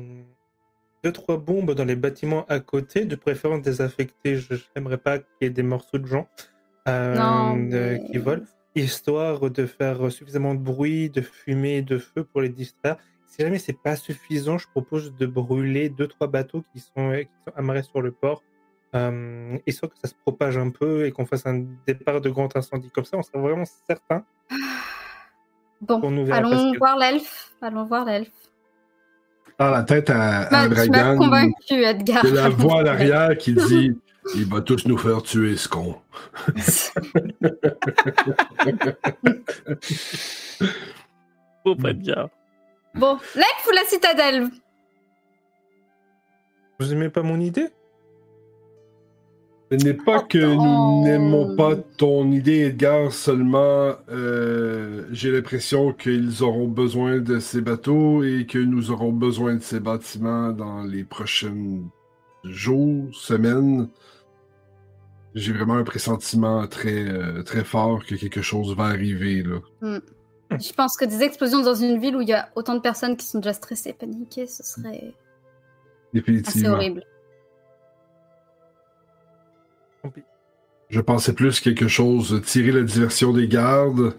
deux, 1.03 1.11
trois 1.11 1.37
bombes 1.37 1.73
dans 1.75 1.85
les 1.85 1.95
bâtiments 1.95 2.45
à 2.47 2.59
côté, 2.59 3.05
de 3.05 3.15
préférence 3.15 3.61
désaffectés. 3.61 4.37
Je 4.37 4.55
n'aimerais 4.75 4.97
pas 4.97 5.19
qu'il 5.19 5.27
y 5.41 5.45
ait 5.45 5.49
des 5.51 5.61
morceaux 5.61 5.99
de 5.99 6.07
gens 6.07 6.27
euh, 6.87 7.15
Non, 7.15 7.55
de- 7.55 7.59
mais- 7.99 8.03
qui 8.09 8.17
volent, 8.17 8.43
histoire 8.75 9.51
de 9.51 9.65
faire 9.67 10.11
suffisamment 10.11 10.55
de 10.55 10.59
bruit, 10.59 11.11
de 11.11 11.21
fumée 11.21 11.83
de 11.83 11.99
feu 11.99 12.23
pour 12.23 12.41
les 12.41 12.49
distraire. 12.49 12.97
Si 13.29 13.41
jamais 13.43 13.59
c'est 13.59 13.77
pas 13.79 13.95
suffisant, 13.95 14.57
je 14.57 14.67
propose 14.67 15.15
de 15.15 15.25
brûler 15.27 15.87
deux, 15.89 16.07
trois 16.07 16.27
bateaux 16.27 16.63
qui 16.73 16.79
sont, 16.79 17.11
qui 17.13 17.29
sont 17.47 17.53
amarrés 17.55 17.83
sur 17.83 18.01
le 18.01 18.11
port. 18.11 18.43
Euh, 18.95 19.55
histoire 19.67 19.91
que 19.91 19.97
ça 20.01 20.07
se 20.09 20.15
propage 20.15 20.57
un 20.57 20.71
peu 20.71 21.05
et 21.05 21.11
qu'on 21.11 21.27
fasse 21.27 21.45
un 21.45 21.63
départ 21.85 22.21
de 22.21 22.29
grand 22.31 22.55
incendie. 22.57 22.89
Comme 22.89 23.05
ça, 23.05 23.17
on 23.17 23.21
sera 23.23 23.37
vraiment 23.39 23.65
certain 23.87 24.23
Bon, 25.81 26.09
nous 26.11 26.25
verra. 26.25 26.39
allons 26.39 26.73
voir 26.77 26.97
l'elfe. 26.97 27.51
Allons 27.61 27.85
voir 27.85 28.03
l'elfe. 28.05 28.31
Dans 29.59 29.69
la 29.69 29.83
tête 29.83 30.09
à, 30.09 30.39
à 30.41 30.45
tu 30.67 30.69
m'as 30.69 30.87
Dragan, 30.87 31.17
convaincu, 31.17 31.83
Edgar. 31.83 32.23
de 32.23 32.29
la 32.31 32.49
voix 32.61 32.79
à 32.79 32.83
l'arrière 32.83 33.37
qui 33.37 33.53
dit 33.53 33.91
Il 34.35 34.45
va 34.45 34.61
tous 34.61 34.85
nous 34.87 34.97
faire 34.97 35.21
tuer, 35.21 35.55
ce 35.55 35.69
con. 35.69 35.95
Faut 41.63 41.75
pas 41.75 41.93
bien. 41.93 42.29
Bon, 42.99 43.17
l'elfe 43.35 43.67
ou 43.67 43.71
la 43.71 43.83
citadelle 43.85 44.47
Vous 46.79 46.91
aimez 46.93 47.09
pas 47.09 47.21
mon 47.23 47.39
idée? 47.39 47.67
Ce 49.71 49.77
n'est 49.85 49.93
pas 49.93 50.21
que 50.23 50.39
Oh. 50.39 50.55
nous 50.55 51.03
n'aimons 51.03 51.55
pas 51.55 51.75
ton 51.75 52.31
idée, 52.31 52.61
Edgar, 52.65 53.11
seulement 53.11 53.93
euh, 54.09 55.05
j'ai 55.11 55.31
l'impression 55.31 55.93
qu'ils 55.93 56.41
auront 56.43 56.67
besoin 56.67 57.19
de 57.19 57.37
ces 57.39 57.61
bateaux 57.61 58.23
et 58.23 58.47
que 58.47 58.57
nous 58.57 58.89
aurons 58.89 59.11
besoin 59.13 59.55
de 59.55 59.61
ces 59.61 59.79
bâtiments 59.79 60.51
dans 60.51 60.81
les 60.83 61.03
prochains 61.03 61.83
jours, 62.43 63.13
semaines. 63.13 63.89
J'ai 65.35 65.53
vraiment 65.53 65.75
un 65.75 65.83
pressentiment 65.83 66.65
très, 66.67 67.07
euh, 67.07 67.43
très 67.43 67.63
fort 67.63 68.03
que 68.03 68.15
quelque 68.15 68.41
chose 68.41 68.75
va 68.75 68.85
arriver. 68.85 69.43
Là. 69.43 69.99
Je 70.51 70.73
pense 70.73 70.97
que 70.97 71.05
des 71.05 71.21
explosions 71.21 71.61
dans 71.61 71.75
une 71.75 71.99
ville 71.99 72.15
où 72.15 72.21
il 72.21 72.29
y 72.29 72.33
a 72.33 72.49
autant 72.55 72.73
de 72.75 72.79
personnes 72.79 73.15
qui 73.15 73.25
sont 73.25 73.39
déjà 73.39 73.53
stressées, 73.53 73.93
paniquées, 73.93 74.47
ce 74.47 74.63
serait 74.63 75.13
assez 76.45 76.67
horrible. 76.67 77.03
Je 80.89 81.01
pensais 81.01 81.33
plus 81.33 81.59
quelque 81.59 81.87
chose, 81.87 82.41
tirer 82.43 82.71
la 82.71 82.81
diversion 82.81 83.31
des 83.31 83.47
gardes, 83.47 84.15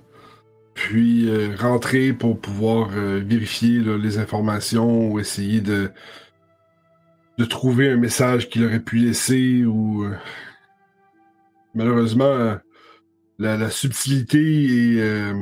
puis 0.75 1.29
euh, 1.29 1.57
rentrer 1.59 2.13
pour 2.13 2.39
pouvoir 2.41 2.91
euh, 2.93 3.21
vérifier 3.27 3.81
là, 3.81 3.99
les 3.99 4.19
informations 4.19 5.11
ou 5.11 5.19
essayer 5.19 5.61
de, 5.61 5.91
de 7.39 7.45
trouver 7.45 7.91
un 7.91 7.97
message 7.97 8.49
qu'il 8.49 8.65
aurait 8.65 8.81
pu 8.81 8.99
laisser 8.99 9.65
ou... 9.65 10.05
euh, 10.05 10.15
Malheureusement, 11.73 12.59
la, 13.39 13.57
la 13.57 13.71
subtilité 13.71 14.39
et, 14.39 15.33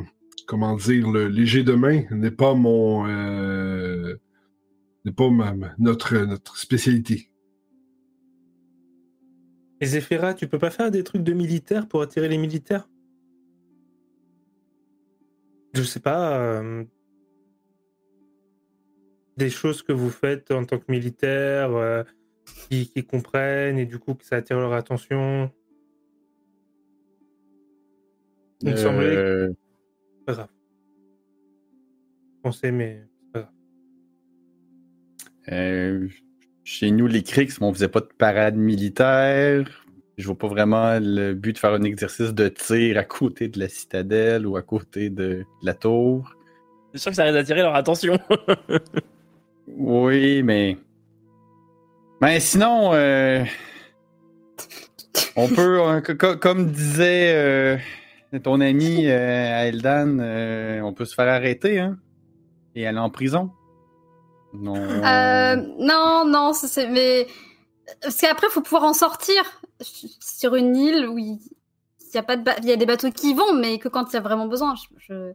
comment 0.49 0.75
dire, 0.77 1.09
le 1.11 1.29
léger 1.29 1.63
de 1.63 1.75
main 1.75 2.05
n'est 2.11 2.33
pas 2.33 2.55
mon... 2.55 3.07
euh, 3.07 4.17
n'est 5.05 5.13
pas 5.13 5.29
ma- 5.29 5.55
notre, 5.79 6.17
notre 6.17 6.57
spécialité. 6.57 7.31
Et 9.81 9.87
Zéphira, 9.87 10.35
tu 10.35 10.49
peux 10.49 10.59
pas 10.59 10.71
faire 10.71 10.91
des 10.91 11.05
trucs 11.05 11.23
de 11.23 11.35
militaires 11.35 11.87
pour 11.87 12.03
attirer 12.03 12.29
les 12.29 12.39
militaires? 12.39 12.89
Je 15.75 15.83
sais 15.83 16.01
pas. 16.01 16.41
euh, 16.41 16.85
Des 19.37 19.51
choses 19.51 19.83
que 19.83 19.93
vous 19.93 20.11
faites 20.11 20.51
en 20.51 20.65
tant 20.65 20.79
que 20.79 20.91
militaire, 20.91 21.71
euh, 21.77 22.03
qui, 22.69 22.89
qui 22.89 23.05
comprennent 23.05 23.79
et 23.79 23.87
du 23.87 23.99
coup 24.01 24.15
que 24.15 24.25
ça 24.25 24.37
attire 24.37 24.59
leur 24.59 24.73
attention? 24.73 25.53
Il 28.63 28.71
me 28.71 28.77
semblait 28.77 29.17
Euh, 29.17 29.53
pas 30.29 30.35
grave. 30.35 30.49
Je 32.37 32.41
pensais, 32.43 32.71
mais 32.73 33.03
c'est 33.17 33.33
pas 33.33 33.41
grave. 33.41 33.53
euh, 35.53 36.09
chez 36.65 36.91
nous, 36.91 37.07
les 37.07 37.23
Crix, 37.23 37.49
on 37.61 37.73
faisait 37.73 37.89
pas 37.89 38.01
de 38.01 38.09
parade 38.19 38.57
militaire. 38.57 39.67
Je 40.19 40.27
vois 40.27 40.37
pas 40.37 40.49
vraiment 40.49 40.99
le 41.01 41.33
but 41.35 41.55
de 41.55 41.59
faire 41.59 41.73
un 41.73 41.83
exercice 41.83 42.35
de 42.35 42.49
tir 42.49 42.99
à 42.99 43.05
côté 43.05 43.49
de 43.49 43.59
la 43.59 43.69
citadelle 43.69 44.47
ou 44.47 44.57
à 44.57 44.63
côté 44.63 45.11
de 45.11 45.45
la 45.63 45.75
tour. 45.75 46.35
C'est 46.93 46.99
sûr 47.01 47.11
que 47.13 47.17
ça 47.17 47.23
risque 47.25 47.35
d'attirer 47.35 47.63
leur 47.63 47.75
attention. 47.75 48.19
Oui, 49.71 50.43
mais. 50.43 50.79
Ben 52.23 52.41
sinon, 52.41 52.95
euh, 52.95 53.45
on 55.37 55.47
peut, 55.49 55.81
euh, 55.81 56.01
co- 56.01 56.15
co- 56.17 56.37
comme 56.39 56.71
disait 56.73 57.33
euh, 57.37 57.77
ton 58.43 58.61
ami 58.61 59.07
euh, 59.07 59.65
Eldan, 59.69 60.19
euh, 60.21 60.81
on 60.83 60.93
peut 60.93 61.05
se 61.05 61.15
faire 61.15 61.29
arrêter, 61.29 61.79
hein, 61.79 61.99
et 62.75 62.87
aller 62.87 62.99
en 62.99 63.11
prison. 63.11 63.51
Non. 64.53 64.77
Euh, 64.77 65.57
non, 65.79 66.25
non, 66.27 66.53
c'est 66.53 66.89
mais 66.89 67.27
parce 68.03 68.17
qu'après 68.21 68.49
faut 68.51 68.61
pouvoir 68.63 68.85
en 68.85 68.93
sortir 68.95 69.43
sur 69.81 70.55
une 70.55 70.77
île 70.77 71.07
où 71.09 71.19
il 71.19 71.39
il 72.11 72.15
y 72.15 72.19
a 72.19 72.23
pas 72.23 72.39
de 72.39 72.43
ba- 72.43 72.57
il 72.63 72.65
y 72.65 72.73
a 72.73 72.77
des 72.77 72.87
bateaux 72.87 73.11
qui 73.11 73.35
vont, 73.35 73.53
mais 73.55 73.79
que 73.79 73.89
quand 73.89 74.11
il 74.11 74.15
y 74.15 74.17
a 74.17 74.21
vraiment 74.21 74.47
besoin. 74.47 74.75
Je, 74.77 74.87
je- 75.15 75.33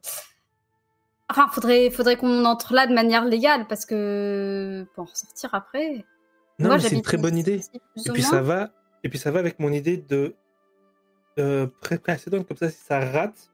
Enfin, 1.29 1.47
faudrait 1.51 1.89
faudrait 1.91 2.15
qu'on 2.17 2.45
entre 2.45 2.73
là 2.73 2.85
de 2.87 2.93
manière 2.93 3.25
légale 3.25 3.65
parce 3.67 3.85
que 3.85 4.85
pour 4.93 5.03
en 5.03 5.07
ressortir 5.07 5.49
après. 5.53 6.03
Non, 6.59 6.67
Moi, 6.69 6.77
mais 6.77 6.81
c'est 6.83 6.95
une 6.95 7.01
très 7.03 7.17
bonne 7.17 7.37
idée. 7.37 7.61
Et 8.05 8.11
puis 8.11 8.21
ça 8.23 8.41
va. 8.41 8.69
Et 9.03 9.09
puis 9.09 9.17
ça 9.19 9.29
va 9.31 9.39
avec 9.39 9.59
mon 9.59 9.71
idée 9.71 9.97
de 9.97 10.35
euh, 11.39 11.67
pré- 11.81 11.97
précédente, 11.99 12.47
comme 12.47 12.57
ça, 12.57 12.69
si 12.69 12.77
ça 12.81 12.99
rate, 12.99 13.49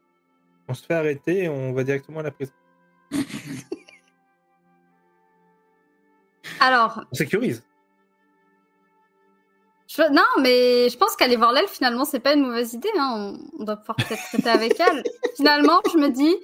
on 0.68 0.74
se 0.74 0.84
fait 0.84 0.94
arrêter 0.94 1.44
et 1.44 1.48
on 1.48 1.72
va 1.72 1.82
directement 1.84 2.20
à 2.20 2.22
la 2.24 2.30
prison. 2.30 2.52
Alors, 6.60 7.04
On 7.10 7.14
sécurise. 7.14 7.62
je- 9.88 10.12
non, 10.12 10.22
mais 10.42 10.88
je 10.88 10.96
pense 10.96 11.16
qu'aller 11.16 11.36
voir 11.36 11.52
l'elfe 11.52 11.70
finalement 11.72 12.04
c'est 12.04 12.20
pas 12.20 12.34
une 12.34 12.42
mauvaise 12.46 12.74
idée. 12.74 12.90
hein. 12.98 13.36
On, 13.58 13.60
on 13.62 13.64
doit 13.64 13.76
pouvoir 13.76 13.96
peut-être 13.96 14.22
traiter 14.28 14.50
avec 14.50 14.78
elle. 14.78 15.02
finalement, 15.36 15.80
je 15.92 15.98
me 15.98 16.08
dis, 16.08 16.36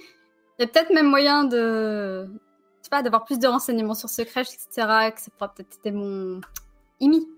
il 0.59 0.63
y 0.63 0.65
a 0.65 0.67
peut-être 0.67 0.93
même 0.93 1.07
moyen 1.09 1.45
de, 1.45 2.27
je 2.27 2.83
sais 2.83 2.91
pas, 2.91 3.03
d'avoir 3.03 3.25
plus 3.25 3.39
de 3.39 3.47
renseignements 3.47 3.95
sur 3.95 4.09
ce 4.09 4.23
crèche, 4.23 4.49
etc. 4.49 5.11
Que 5.15 5.21
ça 5.21 5.31
pourra 5.37 5.53
peut-être 5.55 5.79
aider 5.85 5.93
mon 5.97 6.41
Imi. 7.01 7.29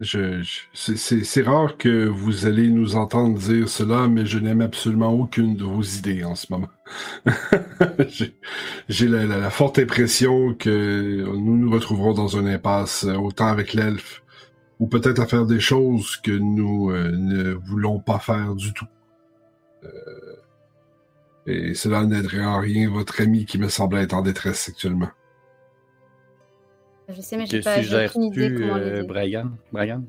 Je, 0.00 0.42
je- 0.42 0.94
c'est- 0.94 1.42
rare 1.42 1.76
que 1.76 2.06
vous 2.06 2.46
allez 2.46 2.68
nous 2.68 2.94
entendre 2.94 3.36
dire 3.38 3.68
cela, 3.68 4.06
mais 4.06 4.26
je 4.26 4.38
n'aime 4.38 4.60
absolument 4.60 5.12
aucune 5.12 5.56
de 5.56 5.64
vos 5.64 5.82
idées 5.82 6.22
en 6.22 6.36
ce 6.36 6.46
moment. 6.52 6.68
J'ai 8.88 9.08
la 9.08 9.50
forte 9.50 9.78
impression 9.80 10.54
que 10.54 11.24
nous 11.36 11.56
nous 11.56 11.70
retrouverons 11.70 12.12
dans 12.14 12.28
une 12.28 12.46
impasse, 12.48 13.04
euh, 13.04 13.14
autant 13.16 13.48
avec 13.48 13.74
l'elfe, 13.74 14.22
ou 14.80 14.86
peut-être 14.88 15.20
à 15.20 15.26
faire 15.26 15.46
des 15.46 15.60
choses 15.60 16.16
que 16.18 16.32
nous 16.32 16.90
euh, 16.90 17.10
ne 17.16 17.52
voulons 17.54 17.98
pas 18.00 18.20
faire 18.20 18.54
du 18.54 18.72
tout. 18.74 18.86
Euh, 19.84 19.88
et 21.46 21.74
cela 21.74 22.04
n'aiderait 22.04 22.44
en 22.44 22.60
rien 22.60 22.88
votre 22.90 23.20
ami 23.20 23.44
qui 23.44 23.58
me 23.58 23.68
semble 23.68 23.96
être 23.98 24.14
en 24.14 24.22
détresse 24.22 24.68
actuellement. 24.68 25.10
Je 27.08 27.20
sais, 27.22 27.36
mais 27.36 27.46
j'ai 27.46 27.60
pas 27.60 27.78
aucune 27.78 28.24
idée 28.24 28.48
suggères-tu, 28.48 28.60
comment 28.60 28.76
euh. 28.76 29.02
Brian? 29.04 29.50
Brian? 29.72 30.02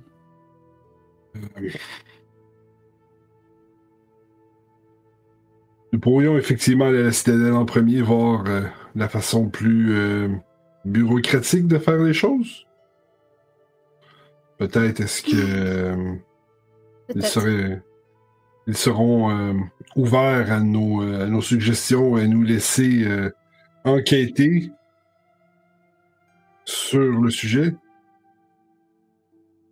Nous 5.92 6.00
pourrions 6.00 6.38
effectivement 6.38 6.86
aller 6.88 7.00
à 7.00 7.04
la 7.06 7.12
citadelle 7.12 7.54
en 7.54 7.66
premier, 7.66 8.02
voir 8.02 8.44
euh, 8.48 8.62
la 8.96 9.10
façon 9.10 9.50
plus 9.50 9.94
euh, 9.98 10.28
bureaucratique 10.86 11.68
de 11.68 11.80
faire 11.80 11.98
les 11.98 12.14
choses. 12.14 12.68
Peut-être 14.60 15.00
est-ce 15.00 15.24
que 15.24 15.32
euh, 15.36 16.14
ils, 17.16 17.24
seraient- 17.26 17.82
ils 18.68 18.78
seront 18.78 19.32
euh, 19.32 19.54
ouverts 19.96 20.52
à 20.52 20.60
nos, 20.60 21.02
euh, 21.02 21.24
à 21.24 21.28
nos 21.28 21.42
suggestions 21.42 22.18
et 22.18 22.24
à 22.24 22.28
nous 22.28 22.44
laisser 22.44 23.06
euh, 23.08 23.32
enquêter 23.84 24.70
sur 26.70 27.00
le 27.00 27.30
sujet. 27.30 27.76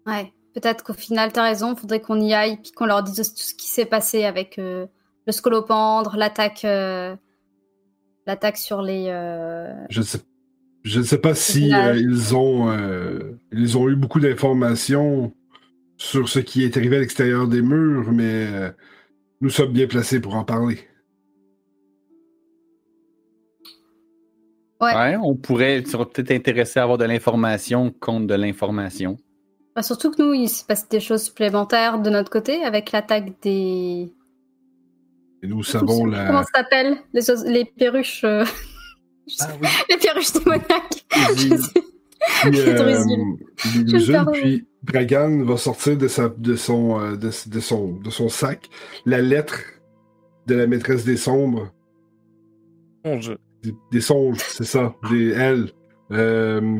Ouais, 0.06 0.34
peut-être 0.54 0.84
qu'au 0.84 0.94
final, 0.94 1.32
t'as 1.32 1.44
raison, 1.44 1.76
faudrait 1.76 2.02
qu'on 2.02 2.20
y 2.20 2.34
aille, 2.34 2.58
puis 2.58 2.72
qu'on 2.72 2.86
leur 2.86 3.04
dise 3.04 3.34
tout 3.34 3.42
ce 3.42 3.54
qui 3.54 3.68
s'est 3.68 3.86
passé 3.86 4.24
avec 4.24 4.58
euh, 4.58 4.88
le 5.26 5.32
scolopendre, 5.32 6.16
l'attaque 6.18 6.66
euh, 6.66 7.16
l'attaque 8.26 8.58
sur 8.58 8.82
les... 8.82 9.08
euh, 9.10 9.72
Je 9.90 10.00
ne 10.00 10.06
sais, 10.06 10.20
je 10.84 11.00
ne 11.00 11.04
sais 11.04 11.20
pas 11.20 11.36
si 11.36 11.70
ils 11.70 12.36
ont 12.36 12.72
ils 13.52 13.78
ont 13.78 13.90
eu 13.90 13.96
beaucoup 13.96 14.20
d'informations 14.20 15.34
sur 15.98 16.30
ce 16.30 16.40
qui 16.40 16.64
est 16.64 16.78
arrivé 16.78 16.98
à 16.98 17.00
l'extérieur 17.00 17.48
des 17.48 17.62
murs, 17.62 18.12
mais 18.12 18.74
nous 19.42 19.50
sommes 19.50 19.72
bien 19.72 19.88
placés 19.88 20.20
pour 20.20 20.36
en 20.36 20.44
parler. 20.44 20.80
Ouais. 24.82 24.94
Ouais, 24.94 25.18
on 25.24 25.36
pourrait 25.36 25.82
tu 25.84 25.90
serais 25.92 26.06
peut-être 26.06 26.32
intéressé 26.32 26.80
à 26.80 26.84
avoir 26.84 26.98
de 26.98 27.06
l'information 27.06 27.92
contre 28.00 28.28
de 28.28 28.36
l'information. 28.36 29.18
bah, 29.76 29.82
surtout 29.84 30.12
que 30.12 30.22
nous, 30.22 30.34
il 30.34 30.50
se 30.50 30.64
passe 30.64 30.88
des 30.90 31.00
choses 31.00 31.24
supplémentaires 31.24 32.00
de 32.00 32.10
notre 32.10 32.30
côté 32.30 32.64
avec 32.64 32.92
l'attaque 32.92 33.42
des... 33.42 34.12
Et 35.44 35.48
nous 35.48 35.64
savons 35.64 36.04
plus 36.04 36.12
Comment 36.12 36.40
la. 36.40 36.44
ça 36.44 36.50
s'appelle? 36.62 36.98
Les, 37.14 37.22
les 37.46 37.66
perruches... 37.66 38.24
euh, 38.24 38.44
Ah 39.42 39.48
oui. 39.62 39.68
Les 39.90 39.98
perruches 39.98 40.32
démoniaques 40.34 41.06
Puis, 41.36 41.52
euh, 42.68 44.26
puis 44.34 44.66
Bragan 44.84 45.44
va 45.44 45.58
sortir 45.58 45.98
de, 45.98 46.08
sa, 46.08 46.30
de, 46.30 46.56
son, 46.56 47.00
euh, 47.00 47.16
de, 47.18 47.30
de 47.50 47.60
son, 47.60 47.94
de 47.94 48.10
son 48.10 48.30
sac 48.30 48.70
la 49.06 49.22
lettre 49.22 49.60
de 50.48 50.56
la 50.56 50.66
maîtresse 50.66 51.04
des 51.04 51.18
sombres. 51.18 51.72
Songe. 53.06 53.38
Des, 53.72 53.76
des 53.92 54.02
songes, 54.02 54.38
c'est 54.40 54.64
ça. 54.66 54.96
Des 55.10 55.30
L. 55.32 55.70
Euh, 56.12 56.80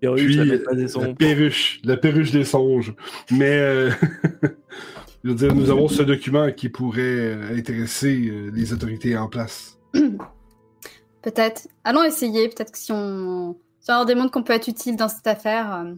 Puis, 0.00 0.36
pas 0.64 0.74
des 0.74 0.86
la 0.86 1.14
perruche, 1.14 1.80
la 1.84 1.96
perruche 1.96 2.30
des 2.32 2.44
songes. 2.44 2.94
Mais, 3.30 3.58
euh, 3.58 3.90
je 5.24 5.30
veux 5.30 5.34
dire, 5.34 5.54
nous 5.54 5.70
avons 5.70 5.88
ce 5.88 6.02
document 6.02 6.50
qui 6.52 6.68
pourrait 6.68 7.00
euh, 7.00 7.56
intéresser 7.56 8.28
euh, 8.28 8.50
les 8.54 8.72
autorités 8.72 9.16
en 9.16 9.28
place. 9.28 9.78
Peut-être. 11.22 11.68
Allons 11.84 12.02
essayer. 12.04 12.48
Peut-être 12.48 12.72
que 12.72 12.78
si 12.78 12.92
on, 12.92 13.56
si 13.80 13.90
on 13.90 13.94
leur 13.94 14.06
démontre 14.06 14.32
qu'on 14.32 14.42
peut 14.42 14.52
être 14.54 14.68
utile 14.68 14.96
dans 14.96 15.08
cette 15.08 15.26
affaire. 15.26 15.72
euh, 15.74 15.94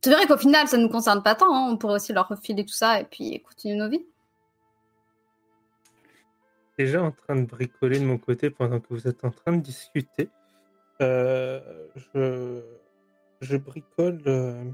Tu 0.00 0.08
verrais 0.08 0.26
qu'au 0.26 0.38
final, 0.38 0.66
ça 0.68 0.78
ne 0.78 0.82
nous 0.84 0.88
concerne 0.88 1.22
pas 1.22 1.34
tant. 1.34 1.54
hein. 1.54 1.68
On 1.70 1.76
pourrait 1.76 1.96
aussi 1.96 2.12
leur 2.12 2.28
refiler 2.28 2.64
tout 2.64 2.72
ça 2.74 3.00
et 3.00 3.04
puis 3.04 3.42
continuer 3.42 3.76
nos 3.76 3.88
vies. 3.90 4.04
Déjà 6.84 7.02
en 7.02 7.10
train 7.12 7.36
de 7.36 7.44
bricoler 7.44 7.98
de 8.00 8.04
mon 8.04 8.18
côté 8.18 8.50
pendant 8.50 8.80
que 8.80 8.86
vous 8.90 9.06
êtes 9.06 9.24
en 9.24 9.30
train 9.30 9.52
de 9.56 9.62
discuter. 9.62 10.28
Euh, 11.02 11.88
je, 11.96 12.62
je 13.40 13.56
bricole 13.56 14.20
euh, 14.26 14.64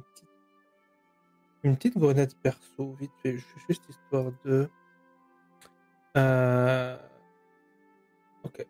une, 1.63 1.77
petite, 1.77 1.97
grenade 1.99 2.33
perso, 2.43 2.93
vite 3.01 3.13
fait, 3.23 3.37
ju- 3.37 3.45
juste 3.69 3.89
histoire 3.89 4.33
de. 4.45 4.69
Euh, 6.17 6.97
Ok. 8.45 8.65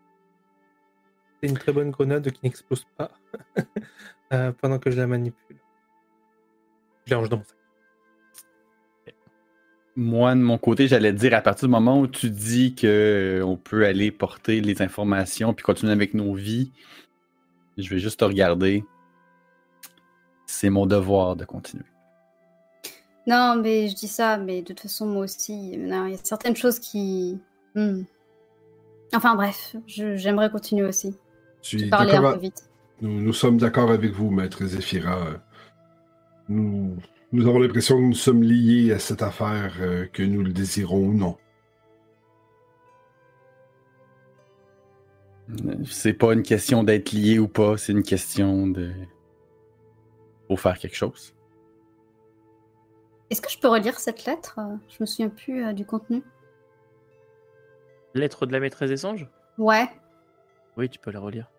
C'est 1.43 1.49
une 1.51 1.59
très 1.59 1.73
bonne 1.73 1.91
grenade 1.91 2.31
qui 2.31 2.41
n'explose 2.43 2.87
pas 2.97 3.11
pendant 4.61 4.79
que 4.79 4.91
je 4.91 4.97
la 4.97 5.07
manipule. 5.07 5.59
Je 7.05 7.11
la 7.13 7.19
range 7.19 7.29
dans 7.29 7.37
mon 7.37 7.45
sac. 7.45 7.56
Moi, 9.97 10.35
de 10.35 10.41
mon 10.41 10.59
côté, 10.59 10.89
j'allais 10.89 11.13
te 11.13 11.19
dire, 11.19 11.33
à 11.35 11.41
partir 11.41 11.69
du 11.69 11.73
moment 11.73 11.99
où 12.01 12.07
tu 12.07 12.29
dis 12.31 12.75
que 12.75 12.87
euh, 13.41 13.45
on 13.47 13.57
peut 13.57 13.87
aller 13.87 14.11
porter 14.11 14.61
les 14.61 14.83
informations 14.83 15.55
puis 15.55 15.65
continuer 15.65 15.93
avec 15.93 16.13
nos 16.13 16.35
vies, 16.35 16.71
je 17.79 17.89
vais 17.89 17.99
juste 17.99 18.21
te 18.21 18.25
regarder. 18.25 18.85
C'est 20.47 20.69
mon 20.71 20.87
devoir 20.87 21.35
de 21.35 21.45
continuer. 21.45 21.85
Non, 23.27 23.57
mais 23.61 23.89
je 23.89 23.95
dis 23.97 24.07
ça, 24.07 24.37
mais 24.37 24.61
de 24.61 24.67
toute 24.69 24.81
façon, 24.81 25.07
moi 25.07 25.25
aussi, 25.25 25.77
non, 25.79 26.07
il 26.07 26.13
y 26.13 26.15
a 26.15 26.19
certaines 26.23 26.55
choses 26.57 26.79
qui. 26.79 27.39
Hmm. 27.75 28.03
Enfin 29.15 29.35
bref, 29.35 29.77
je- 29.87 30.17
j'aimerais 30.17 30.51
continuer 30.51 30.87
aussi. 30.87 31.17
Tu 31.63 31.79
J'ai 31.79 31.87
es 31.87 31.91
parlé 31.91 32.13
un 32.13 32.33
peu 32.35 32.39
vite. 32.39 32.69
Nous, 33.01 33.21
nous 33.21 33.33
sommes 33.33 33.57
d'accord 33.59 33.91
avec 33.91 34.13
vous, 34.13 34.31
maître 34.31 34.65
Zéphira. 34.65 35.19
Nous, 36.49 36.97
nous 37.33 37.47
avons 37.49 37.59
l'impression 37.59 37.97
que 37.97 38.03
nous 38.05 38.15
sommes 38.15 38.43
liés 38.43 38.93
à 38.93 38.99
cette 38.99 39.23
affaire, 39.23 39.75
euh, 39.81 40.07
que 40.13 40.23
nous 40.23 40.43
le 40.43 40.53
désirons 40.53 41.07
ou 41.09 41.13
non. 41.15 41.37
C'est 45.85 46.13
pas 46.15 46.33
une 46.33 46.43
question 46.43 46.83
d'être 46.83 47.13
lié 47.13 47.39
ou 47.39 47.47
pas, 47.49 47.77
c'est 47.77 47.93
une 47.93 48.03
question 48.03 48.67
de. 48.67 48.91
Faut 50.49 50.57
faire 50.57 50.79
quelque 50.79 50.97
chose. 50.97 51.35
Est-ce 53.31 53.41
que 53.43 53.51
je 53.51 53.59
peux 53.59 53.69
relire 53.69 53.99
cette 53.99 54.25
lettre? 54.25 54.59
Je 54.89 54.97
me 55.01 55.07
souviens 55.07 55.29
plus 55.29 55.65
euh, 55.65 55.73
du 55.73 55.85
contenu. 55.85 56.23
Lettre 58.15 58.47
de 58.47 58.53
la 58.53 58.61
maîtresse 58.61 58.89
des 58.89 58.97
songes? 58.97 59.29
Ouais. 59.59 59.89
Oui, 60.77 60.89
tu 60.89 60.99
peux 61.01 61.11
la 61.11 61.21
relire. 61.21 61.51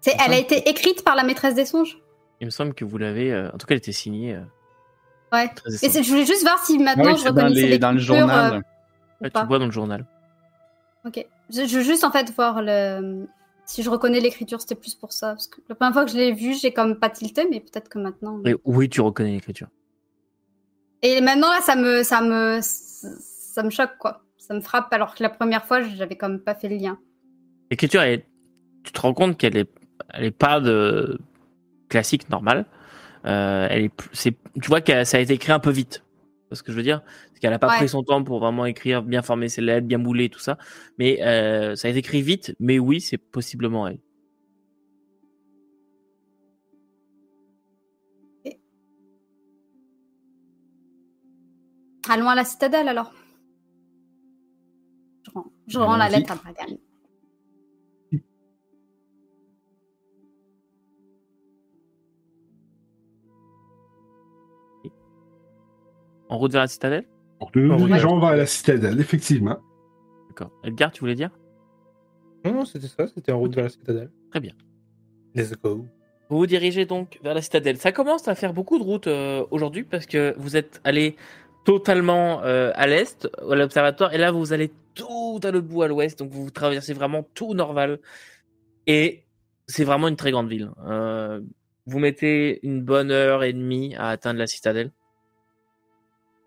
C'est, 0.00 0.14
elle 0.24 0.32
a 0.32 0.38
été 0.38 0.68
écrite 0.68 1.04
par 1.04 1.14
la 1.16 1.24
maîtresse 1.24 1.54
des 1.54 1.66
songes 1.66 2.00
Il 2.40 2.46
me 2.46 2.50
semble 2.50 2.74
que 2.74 2.84
vous 2.84 2.96
l'avez. 2.98 3.32
euh, 3.32 3.50
En 3.52 3.58
tout 3.58 3.66
cas, 3.66 3.74
elle 3.74 3.78
était 3.78 3.92
signée. 3.92 4.34
euh, 4.34 4.42
Ouais. 5.32 5.50
Mais 5.66 5.88
c'est- 5.88 6.02
je 6.02 6.08
voulais 6.10 6.26
juste 6.26 6.42
voir 6.42 6.58
si 6.64 6.76
Ah 6.80 6.82
maintenant 6.82 7.12
oui, 7.12 7.18
je 7.18 7.22
c'est 7.24 7.32
dans, 7.32 7.46
les- 7.46 7.68
les 7.68 7.78
dans 7.78 7.92
le 7.92 7.98
journal. 7.98 8.54
euh, 8.54 8.60
Ouais, 9.22 9.30
tu 9.30 9.46
vois 9.46 9.58
dans 9.58 9.66
le 9.66 9.70
journal. 9.70 10.06
Ok. 11.04 11.24
Je, 11.50 11.66
je 11.66 11.76
veux 11.78 11.84
juste 11.84 12.04
en 12.04 12.10
fait 12.10 12.30
voir 12.34 12.62
le. 12.62 13.26
Si 13.66 13.82
je 13.82 13.90
reconnais 13.90 14.18
l'écriture, 14.20 14.60
c'était 14.60 14.74
plus 14.74 14.94
pour 14.94 15.12
ça. 15.12 15.28
Parce 15.34 15.46
que 15.46 15.60
la 15.68 15.74
première 15.76 15.92
fois 15.92 16.04
que 16.04 16.10
je 16.10 16.16
l'ai 16.16 16.32
vu, 16.32 16.54
j'ai 16.54 16.72
comme 16.72 16.96
pas 16.98 17.10
tilté, 17.10 17.46
mais 17.50 17.60
peut-être 17.60 17.88
que 17.88 17.98
maintenant. 17.98 18.40
Oui, 18.44 18.54
oui, 18.64 18.88
tu 18.88 19.00
reconnais 19.00 19.32
l'écriture. 19.32 19.68
Et 21.02 21.20
maintenant, 21.20 21.50
là, 21.50 21.60
ça 21.62 21.76
me, 21.76 22.02
ça 22.02 22.20
me, 22.20 22.58
ça 22.62 23.62
me 23.62 23.70
choque, 23.70 23.96
quoi. 23.98 24.22
Ça 24.38 24.54
me 24.54 24.60
frappe, 24.60 24.92
alors 24.92 25.14
que 25.14 25.22
la 25.22 25.30
première 25.30 25.64
fois, 25.64 25.82
j'avais 25.82 26.16
comme 26.16 26.40
pas 26.40 26.54
fait 26.54 26.68
le 26.68 26.76
lien. 26.76 26.98
L'écriture, 27.70 28.02
tu 28.82 28.92
te 28.92 29.00
rends 29.00 29.14
compte 29.14 29.38
qu'elle 29.38 29.56
est, 29.56 29.70
elle 30.12 30.24
est 30.24 30.30
pas 30.32 30.60
de 30.60 31.18
classique 31.88 32.28
normale. 32.30 32.66
Euh, 33.26 33.66
elle 33.70 33.84
est, 33.84 33.90
c'est, 34.12 34.36
tu 34.62 34.68
vois 34.68 34.80
que 34.80 35.04
ça 35.04 35.18
a 35.18 35.20
été 35.20 35.34
écrit 35.34 35.52
un 35.52 35.60
peu 35.60 35.70
vite. 35.70 36.04
C'est 36.50 36.56
ce 36.56 36.62
que 36.62 36.72
je 36.72 36.76
veux 36.76 36.82
dire, 36.82 37.02
c'est 37.32 37.40
qu'elle 37.40 37.52
a 37.52 37.58
pas 37.58 37.68
Ouais. 37.68 37.76
pris 37.76 37.88
son 37.88 38.02
temps 38.02 38.24
pour 38.24 38.40
vraiment 38.40 38.66
écrire, 38.66 39.02
bien 39.02 39.22
former 39.22 39.48
ses 39.48 39.60
lettres, 39.60 39.86
bien 39.86 39.98
mouler 39.98 40.28
tout 40.30 40.40
ça. 40.40 40.58
Mais 40.98 41.22
euh, 41.22 41.76
ça 41.76 41.88
a 41.88 41.90
été 41.90 42.00
écrit 42.00 42.22
vite. 42.22 42.54
Mais 42.58 42.78
oui, 42.78 43.00
c'est 43.00 43.18
possiblement 43.18 43.86
elle. 43.86 44.00
Allons 52.08 52.28
à 52.28 52.34
la 52.34 52.44
citadelle, 52.44 52.88
alors. 52.88 53.12
Je 55.24 55.30
rends, 55.30 55.44
je 55.66 55.78
rends 55.78 55.96
la 55.96 56.08
lettre 56.08 56.32
à 56.32 56.34
Bragan. 56.36 56.76
En 66.30 66.38
route 66.38 66.52
vers 66.52 66.62
la 66.62 66.68
citadelle. 66.68 67.04
Donc, 67.40 67.54
nous 67.56 67.66
nous 67.66 67.86
dirigeons 67.86 68.20
vers 68.20 68.36
la 68.36 68.46
citadelle, 68.46 69.00
effectivement. 69.00 69.58
D'accord. 70.28 70.50
Edgar, 70.64 70.92
tu 70.92 71.00
voulais 71.00 71.16
dire? 71.16 71.30
Non, 72.44 72.54
non, 72.54 72.64
c'était 72.64 72.86
ça, 72.86 73.06
c'était 73.08 73.32
en 73.32 73.38
route 73.38 73.54
vers 73.54 73.64
la 73.64 73.70
citadelle. 73.70 74.10
Très 74.30 74.40
bien. 74.40 74.52
Let's 75.34 75.52
go. 75.60 75.86
Vous 76.28 76.38
vous 76.38 76.46
dirigez 76.46 76.86
donc 76.86 77.18
vers 77.24 77.34
la 77.34 77.42
citadelle. 77.42 77.76
Ça 77.78 77.90
commence 77.90 78.28
à 78.28 78.36
faire 78.36 78.54
beaucoup 78.54 78.78
de 78.78 78.84
routes 78.84 79.08
euh, 79.08 79.44
aujourd'hui 79.50 79.82
parce 79.82 80.06
que 80.06 80.34
vous 80.38 80.56
êtes 80.56 80.80
allé 80.84 81.16
totalement 81.64 82.42
euh, 82.44 82.70
à 82.74 82.86
l'est, 82.86 83.28
à 83.50 83.54
l'observatoire, 83.56 84.14
et 84.14 84.18
là 84.18 84.30
vous 84.30 84.52
allez 84.52 84.70
tout 84.94 85.40
à 85.42 85.50
l'autre 85.50 85.66
bout 85.66 85.82
à 85.82 85.88
l'ouest, 85.88 86.18
donc 86.18 86.30
vous 86.30 86.50
traversez 86.50 86.94
vraiment 86.94 87.26
tout 87.34 87.54
Norval. 87.54 87.98
Et 88.86 89.24
c'est 89.66 89.84
vraiment 89.84 90.08
une 90.08 90.16
très 90.16 90.30
grande 90.30 90.48
ville. 90.48 90.70
Euh, 90.86 91.40
vous 91.86 91.98
mettez 91.98 92.64
une 92.64 92.82
bonne 92.82 93.10
heure 93.10 93.42
et 93.42 93.52
demie 93.52 93.96
à 93.96 94.08
atteindre 94.08 94.38
la 94.38 94.46
citadelle. 94.46 94.92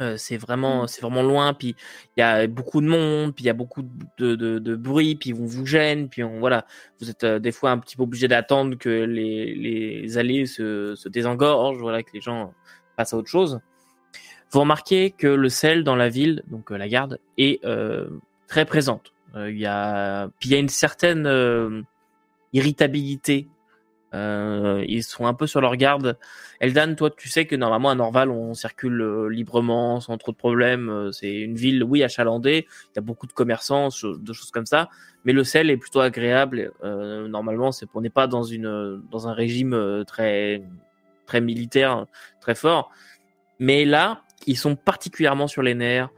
Euh, 0.03 0.17
c'est 0.17 0.37
vraiment, 0.37 0.87
c'est 0.87 1.01
vraiment 1.01 1.23
loin. 1.23 1.53
Puis 1.53 1.75
il 2.15 2.19
y 2.19 2.23
a 2.23 2.45
beaucoup 2.47 2.81
de 2.81 2.87
monde, 2.87 3.33
puis 3.33 3.45
il 3.45 3.47
y 3.47 3.49
a 3.49 3.53
beaucoup 3.53 3.83
de, 4.17 4.35
de, 4.35 4.59
de 4.59 4.75
bruit, 4.75 5.15
puis 5.15 5.33
on 5.33 5.45
vous 5.45 5.65
gêne, 5.65 6.09
puis 6.09 6.23
on 6.23 6.39
voilà 6.39 6.65
vous 6.99 7.09
êtes 7.09 7.23
euh, 7.23 7.39
des 7.39 7.51
fois 7.51 7.71
un 7.71 7.77
petit 7.79 7.95
peu 7.95 8.03
obligé 8.03 8.27
d'attendre 8.27 8.77
que 8.77 8.89
les, 8.89 9.55
les 9.55 10.17
allées 10.17 10.45
se, 10.45 10.95
se 10.95 11.09
désengorgent, 11.09 11.79
voilà, 11.79 12.03
que 12.03 12.11
les 12.13 12.21
gens 12.21 12.53
passent 12.95 13.13
à 13.13 13.17
autre 13.17 13.29
chose. 13.29 13.59
Vous 14.51 14.59
remarquez 14.59 15.11
que 15.11 15.27
le 15.27 15.49
sel 15.49 15.83
dans 15.83 15.95
la 15.95 16.09
ville, 16.09 16.43
donc 16.47 16.71
euh, 16.71 16.77
la 16.77 16.87
garde, 16.87 17.19
est 17.37 17.61
très 18.47 18.65
présente. 18.65 19.13
Il 19.35 19.57
y 19.57 19.65
a, 19.65 20.27
puis 20.39 20.49
il 20.49 20.51
y 20.53 20.55
a 20.55 20.59
une 20.59 20.69
certaine 20.69 21.83
irritabilité. 22.53 23.47
Euh, 24.13 24.83
ils 24.87 25.03
sont 25.03 25.25
un 25.25 25.33
peu 25.33 25.47
sur 25.47 25.61
leur 25.61 25.75
garde. 25.75 26.17
Eldan, 26.59 26.95
toi, 26.95 27.09
tu 27.09 27.29
sais 27.29 27.45
que 27.45 27.55
normalement 27.55 27.89
à 27.89 27.95
Norval, 27.95 28.29
on 28.29 28.53
circule 28.53 29.01
euh, 29.01 29.27
librement, 29.27 29.99
sans 29.99 30.17
trop 30.17 30.31
de 30.31 30.37
problèmes. 30.37 30.89
Euh, 30.89 31.11
C'est 31.11 31.33
une 31.33 31.55
ville, 31.55 31.83
oui, 31.83 32.03
achalandée. 32.03 32.67
Il 32.91 32.95
y 32.95 32.99
a 32.99 33.01
beaucoup 33.01 33.27
de 33.27 33.33
commerçants, 33.33 33.89
de 34.03 34.33
choses 34.33 34.51
comme 34.51 34.65
ça 34.65 34.89
mais 35.25 35.31
le 35.31 35.45
sel 35.45 35.69
est 35.69 35.77
plutôt 35.77 36.01
agréable. 36.01 36.73
Normalement, 36.83 37.69
on 37.93 38.01
n'est 38.01 38.09
pas 38.09 38.27
dans 38.27 38.51
un 38.51 39.33
régime 39.33 40.03
très 40.05 40.61
très 41.25 41.39
militaire, 41.39 42.07
très 42.41 42.55
fort. 42.55 42.91
Mais 43.57 43.85
là, 43.85 44.23
ils 44.47 44.57
sont 44.57 44.75
particulièrement 44.75 45.47
sur 45.47 45.61
les 45.61 45.75
nerfs. 45.75 46.09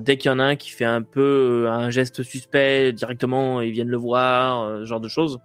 Dès 0.00 0.18
qu'il 0.18 0.30
y 0.30 0.34
en 0.34 0.38
a 0.38 0.44
un 0.44 0.56
qui 0.56 0.70
fait 0.70 0.84
un 0.84 1.00
peu 1.00 1.66
un 1.70 1.88
geste 1.88 2.22
suspect, 2.22 2.92
directement 2.92 3.62
ils 3.62 3.72
viennent 3.72 3.88
le 3.88 3.96
voir, 3.96 4.80
ce 4.80 4.84
genre 4.84 5.00
de 5.00 5.08
choses. 5.08 5.38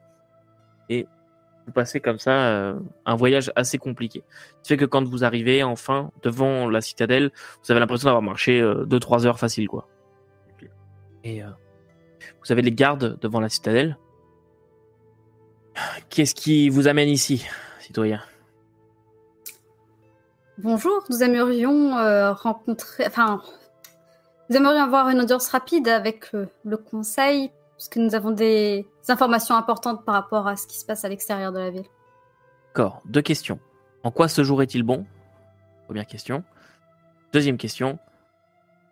Et 0.90 1.08
vous 1.68 1.74
passez 1.74 2.00
comme 2.00 2.18
ça 2.18 2.32
euh, 2.32 2.80
un 3.06 3.16
voyage 3.16 3.52
assez 3.56 3.78
compliqué. 3.78 4.24
Ce 4.58 4.64
qui 4.64 4.70
fait 4.70 4.78
que 4.78 4.86
quand 4.86 5.04
vous 5.08 5.24
arrivez 5.24 5.62
enfin 5.62 6.10
devant 6.24 6.68
la 6.68 6.82
citadelle, 6.82 7.32
vous 7.64 7.72
avez 7.72 7.80
l'impression 7.80 8.08
d'avoir 8.08 8.24
marché 8.24 8.62
2-3 8.62 9.28
heures 9.28 9.38
facile, 9.38 9.68
quoi. 9.68 9.88
Et 11.28 11.44
euh, 11.44 11.48
vous 12.42 12.52
avez 12.54 12.62
les 12.62 12.72
gardes 12.72 13.20
devant 13.20 13.42
la 13.42 13.50
citadelle. 13.50 13.98
Qu'est-ce 16.10 16.34
qui 16.34 16.70
vous 16.70 16.88
amène 16.88 17.10
ici, 17.10 17.46
citoyen? 17.80 18.22
Bonjour, 20.58 21.04
nous 21.10 21.22
aimerions 21.22 21.98
euh, 21.98 22.32
rencontrer. 22.32 23.06
Enfin, 23.06 23.42
nous 24.50 24.56
aimerions 24.56 24.82
avoir 24.82 25.10
une 25.10 25.20
audience 25.20 25.50
rapide 25.50 25.90
avec 25.90 26.34
euh, 26.34 26.48
le 26.64 26.78
conseil, 26.78 27.52
puisque 27.78 27.98
nous 27.98 28.16
avons 28.16 28.32
des 28.32 28.86
informations 29.08 29.56
importantes 29.56 30.04
par 30.04 30.16
rapport 30.16 30.48
à 30.48 30.56
ce 30.56 30.68
qui 30.68 30.78
se 30.78 30.86
passe 30.86 31.06
à 31.06 31.10
l'extérieur 31.10 31.52
de 31.52 31.60
la 31.60 31.70
ville. 31.70 31.86
D'accord, 32.74 33.02
deux 33.06 33.22
questions. 33.22 33.60
En 34.04 34.12
quoi 34.12 34.28
ce 34.28 34.44
jour 34.44 34.62
est-il 34.62 34.84
bon? 34.84 35.06
Première 35.86 36.06
question. 36.08 36.44
Deuxième 37.34 37.58
question. 37.58 37.98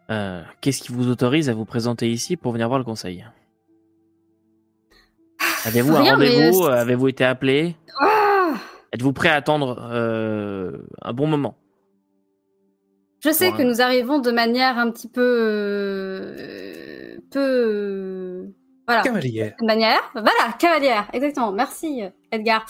Euh, 0.09 0.41
Qu'est-ce 0.61 0.81
qui 0.83 0.91
vous 0.91 1.09
autorise 1.09 1.49
à 1.49 1.53
vous 1.53 1.65
présenter 1.65 2.09
ici 2.11 2.37
pour 2.37 2.51
venir 2.51 2.67
voir 2.67 2.79
le 2.79 2.85
conseil? 2.85 3.25
Avez-vous 5.65 5.95
un 5.95 6.03
mais, 6.03 6.11
rendez-vous? 6.11 6.65
euh, 6.65 6.71
Avez-vous 6.71 7.07
été 7.07 7.23
appelé? 7.25 7.75
Ah 7.99 8.53
Êtes-vous 8.91 9.13
prêt 9.13 9.29
à 9.29 9.33
attendre 9.35 9.77
euh, 9.91 10.77
un 11.01 11.13
bon 11.13 11.27
moment? 11.27 11.55
Je 13.23 13.31
sais 13.31 13.51
que 13.51 13.63
nous 13.63 13.81
arrivons 13.81 14.19
de 14.19 14.29
manière 14.31 14.77
un 14.77 14.91
petit 14.91 15.07
peu. 15.09 15.21
euh, 16.37 17.17
peu. 17.31 18.47
Voilà. 18.87 19.01
Cavalière. 19.03 19.55
de 19.59 19.65
manière. 19.65 19.99
Voilà, 20.13 20.53
cavalière, 20.59 21.09
exactement. 21.13 21.51
Merci, 21.51 22.03
Edgar. 22.31 22.65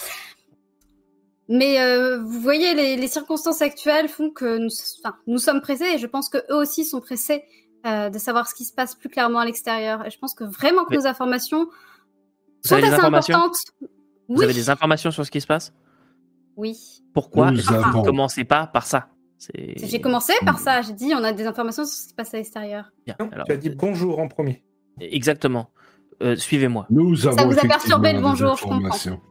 Mais 1.47 1.79
euh, 1.79 2.19
vous 2.23 2.39
voyez, 2.39 2.73
les, 2.73 2.95
les 2.95 3.07
circonstances 3.07 3.61
actuelles 3.61 4.07
font 4.09 4.31
que 4.31 4.57
nous, 4.57 4.69
enfin, 5.03 5.15
nous 5.27 5.37
sommes 5.37 5.61
pressés 5.61 5.85
et 5.93 5.97
je 5.99 6.07
pense 6.07 6.27
que 6.29 6.37
eux 6.49 6.55
aussi 6.55 6.85
sont 6.85 7.01
pressés 7.01 7.43
euh, 7.85 8.09
de 8.09 8.17
savoir 8.17 8.47
ce 8.47 8.55
qui 8.55 8.65
se 8.65 8.73
passe 8.73 8.95
plus 8.95 9.09
clairement 9.09 9.39
à 9.39 9.45
l'extérieur. 9.45 10.05
Et 10.05 10.09
je 10.09 10.17
pense 10.17 10.33
que 10.33 10.43
vraiment 10.43 10.85
que 10.85 10.91
Mais- 10.91 10.97
nos 10.97 11.05
informations 11.05 11.65
Vous 11.65 11.71
sont 12.69 12.75
assez 12.77 12.85
informations? 12.87 13.35
importantes. 13.35 13.57
Vous 14.27 14.37
Oui. 14.39 14.43
avez 14.45 14.53
des 14.55 14.71
informations 14.71 15.11
sur 15.11 15.23
ce 15.23 15.29
qui 15.29 15.39
se 15.39 15.45
passe? 15.45 15.71
Oui. 16.57 17.03
Pourquoi 17.13 17.51
vous 17.51 17.57
ne 17.57 18.03
commencez 18.03 18.43
pas 18.43 18.65
par 18.65 18.87
ça? 18.87 19.09
J'ai 19.53 20.01
commencé 20.01 20.33
par 20.45 20.57
ça. 20.57 20.81
J'ai 20.81 20.93
dit 20.93 21.13
on 21.13 21.23
a 21.23 21.31
des 21.31 21.45
informations 21.45 21.85
sur 21.85 21.93
ce 21.95 22.03
qui 22.05 22.09
se 22.09 22.15
passe 22.15 22.33
à 22.33 22.37
l'extérieur. 22.37 22.89
Tu 23.05 23.51
as 23.51 23.57
dit 23.57 23.69
bonjour 23.69 24.17
en 24.17 24.27
premier. 24.29 24.63
Exactement. 24.99 25.69
Euh, 26.21 26.35
Suivez-moi. 26.35 26.85
Nous 26.89 27.27
avons 27.27 27.49
vous 27.49 27.59
a 27.59 27.61
perturbé 27.61 28.13
le 28.13 28.21
bonjour, 28.21 28.55
je 28.55 28.63
comprends. 28.63 28.77
informations 28.77 29.21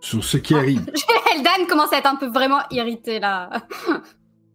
Sur 0.00 0.24
ce 0.24 0.36
qui 0.36 0.54
arrive. 0.54 0.80
Eldan 1.34 1.66
commence 1.68 1.92
à 1.92 1.98
être 1.98 2.06
un 2.06 2.16
peu 2.16 2.28
vraiment 2.28 2.60
irrité 2.70 3.20
là. 3.20 3.50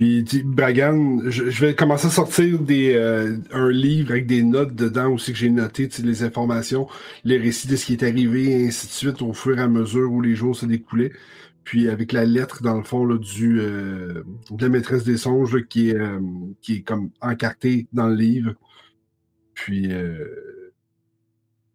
Puis 0.01 0.23
dit, 0.23 0.41
Bragan, 0.41 1.29
je, 1.29 1.51
je 1.51 1.63
vais 1.63 1.75
commencer 1.75 2.07
à 2.07 2.09
sortir 2.09 2.57
des, 2.57 2.95
euh, 2.95 3.37
un 3.51 3.69
livre 3.69 4.09
avec 4.09 4.25
des 4.25 4.41
notes 4.41 4.73
dedans 4.73 5.11
aussi 5.11 5.31
que 5.31 5.37
j'ai 5.37 5.51
noté, 5.51 5.89
les 6.03 6.23
informations, 6.23 6.87
les 7.23 7.37
récits 7.37 7.67
de 7.67 7.75
ce 7.75 7.85
qui 7.85 7.93
est 7.93 8.01
arrivé, 8.01 8.49
et 8.49 8.67
ainsi 8.67 8.87
de 8.87 8.91
suite, 8.91 9.21
au 9.21 9.31
fur 9.33 9.59
et 9.59 9.61
à 9.61 9.67
mesure 9.67 10.11
où 10.11 10.19
les 10.19 10.33
jours 10.33 10.55
se 10.55 10.65
découlaient. 10.65 11.11
Puis 11.63 11.87
avec 11.87 12.13
la 12.13 12.25
lettre, 12.25 12.63
dans 12.63 12.77
le 12.77 12.83
fond, 12.83 13.05
là, 13.05 13.19
du, 13.19 13.59
euh, 13.61 14.23
de 14.49 14.63
la 14.63 14.69
maîtresse 14.69 15.03
des 15.03 15.17
songes, 15.17 15.53
là, 15.55 15.61
qui, 15.61 15.91
est, 15.91 15.95
euh, 15.95 16.19
qui 16.63 16.77
est 16.77 16.81
comme 16.81 17.11
encartée 17.21 17.87
dans 17.93 18.07
le 18.07 18.15
livre. 18.15 18.55
Puis, 19.53 19.91
euh, 19.91 20.25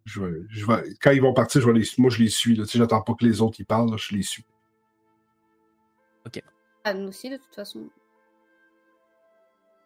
je 0.07 0.23
vais, 0.23 0.41
je 0.49 0.65
vais, 0.65 0.95
quand 1.03 1.11
ils 1.11 1.21
vont 1.21 1.35
partir, 1.35 1.61
je 1.61 1.67
vais 1.71 1.79
les, 1.79 1.87
moi, 1.99 2.09
je 2.11 2.19
les 2.23 2.31
suis. 2.31 2.57
Là, 2.57 2.65
tu 2.65 2.71
sais, 2.71 2.79
j'attends 2.79 3.03
pas 3.03 3.13
que 3.13 3.25
les 3.27 3.43
autres 3.43 3.57
ils 3.61 3.67
parlent, 3.67 3.91
là, 3.91 3.97
je 3.99 4.15
les 4.17 4.23
suis. 4.23 4.45
Ah, 6.85 6.95
nous 6.95 7.09
aussi, 7.09 7.29
de 7.29 7.37
toute 7.37 7.55
façon. 7.55 7.81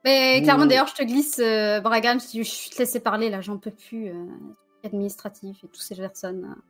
Mais 0.04 0.42
clairement, 0.42 0.66
d'ailleurs, 0.66 0.86
je 0.86 0.94
te 0.94 1.02
glisse, 1.02 1.38
euh, 1.38 1.80
Bragan, 1.80 2.18
je, 2.18 2.26
dis, 2.26 2.44
je 2.44 2.68
vais 2.68 2.74
te 2.74 2.78
laisser 2.78 3.00
parler, 3.00 3.30
là, 3.30 3.40
j'en 3.40 3.56
peux 3.56 3.70
plus. 3.70 4.08
Euh, 4.08 4.26
administratif 4.84 5.64
et 5.64 5.68
tous 5.68 5.80
ces 5.80 5.96
personnes. 5.96 6.44
euh. 6.44 6.60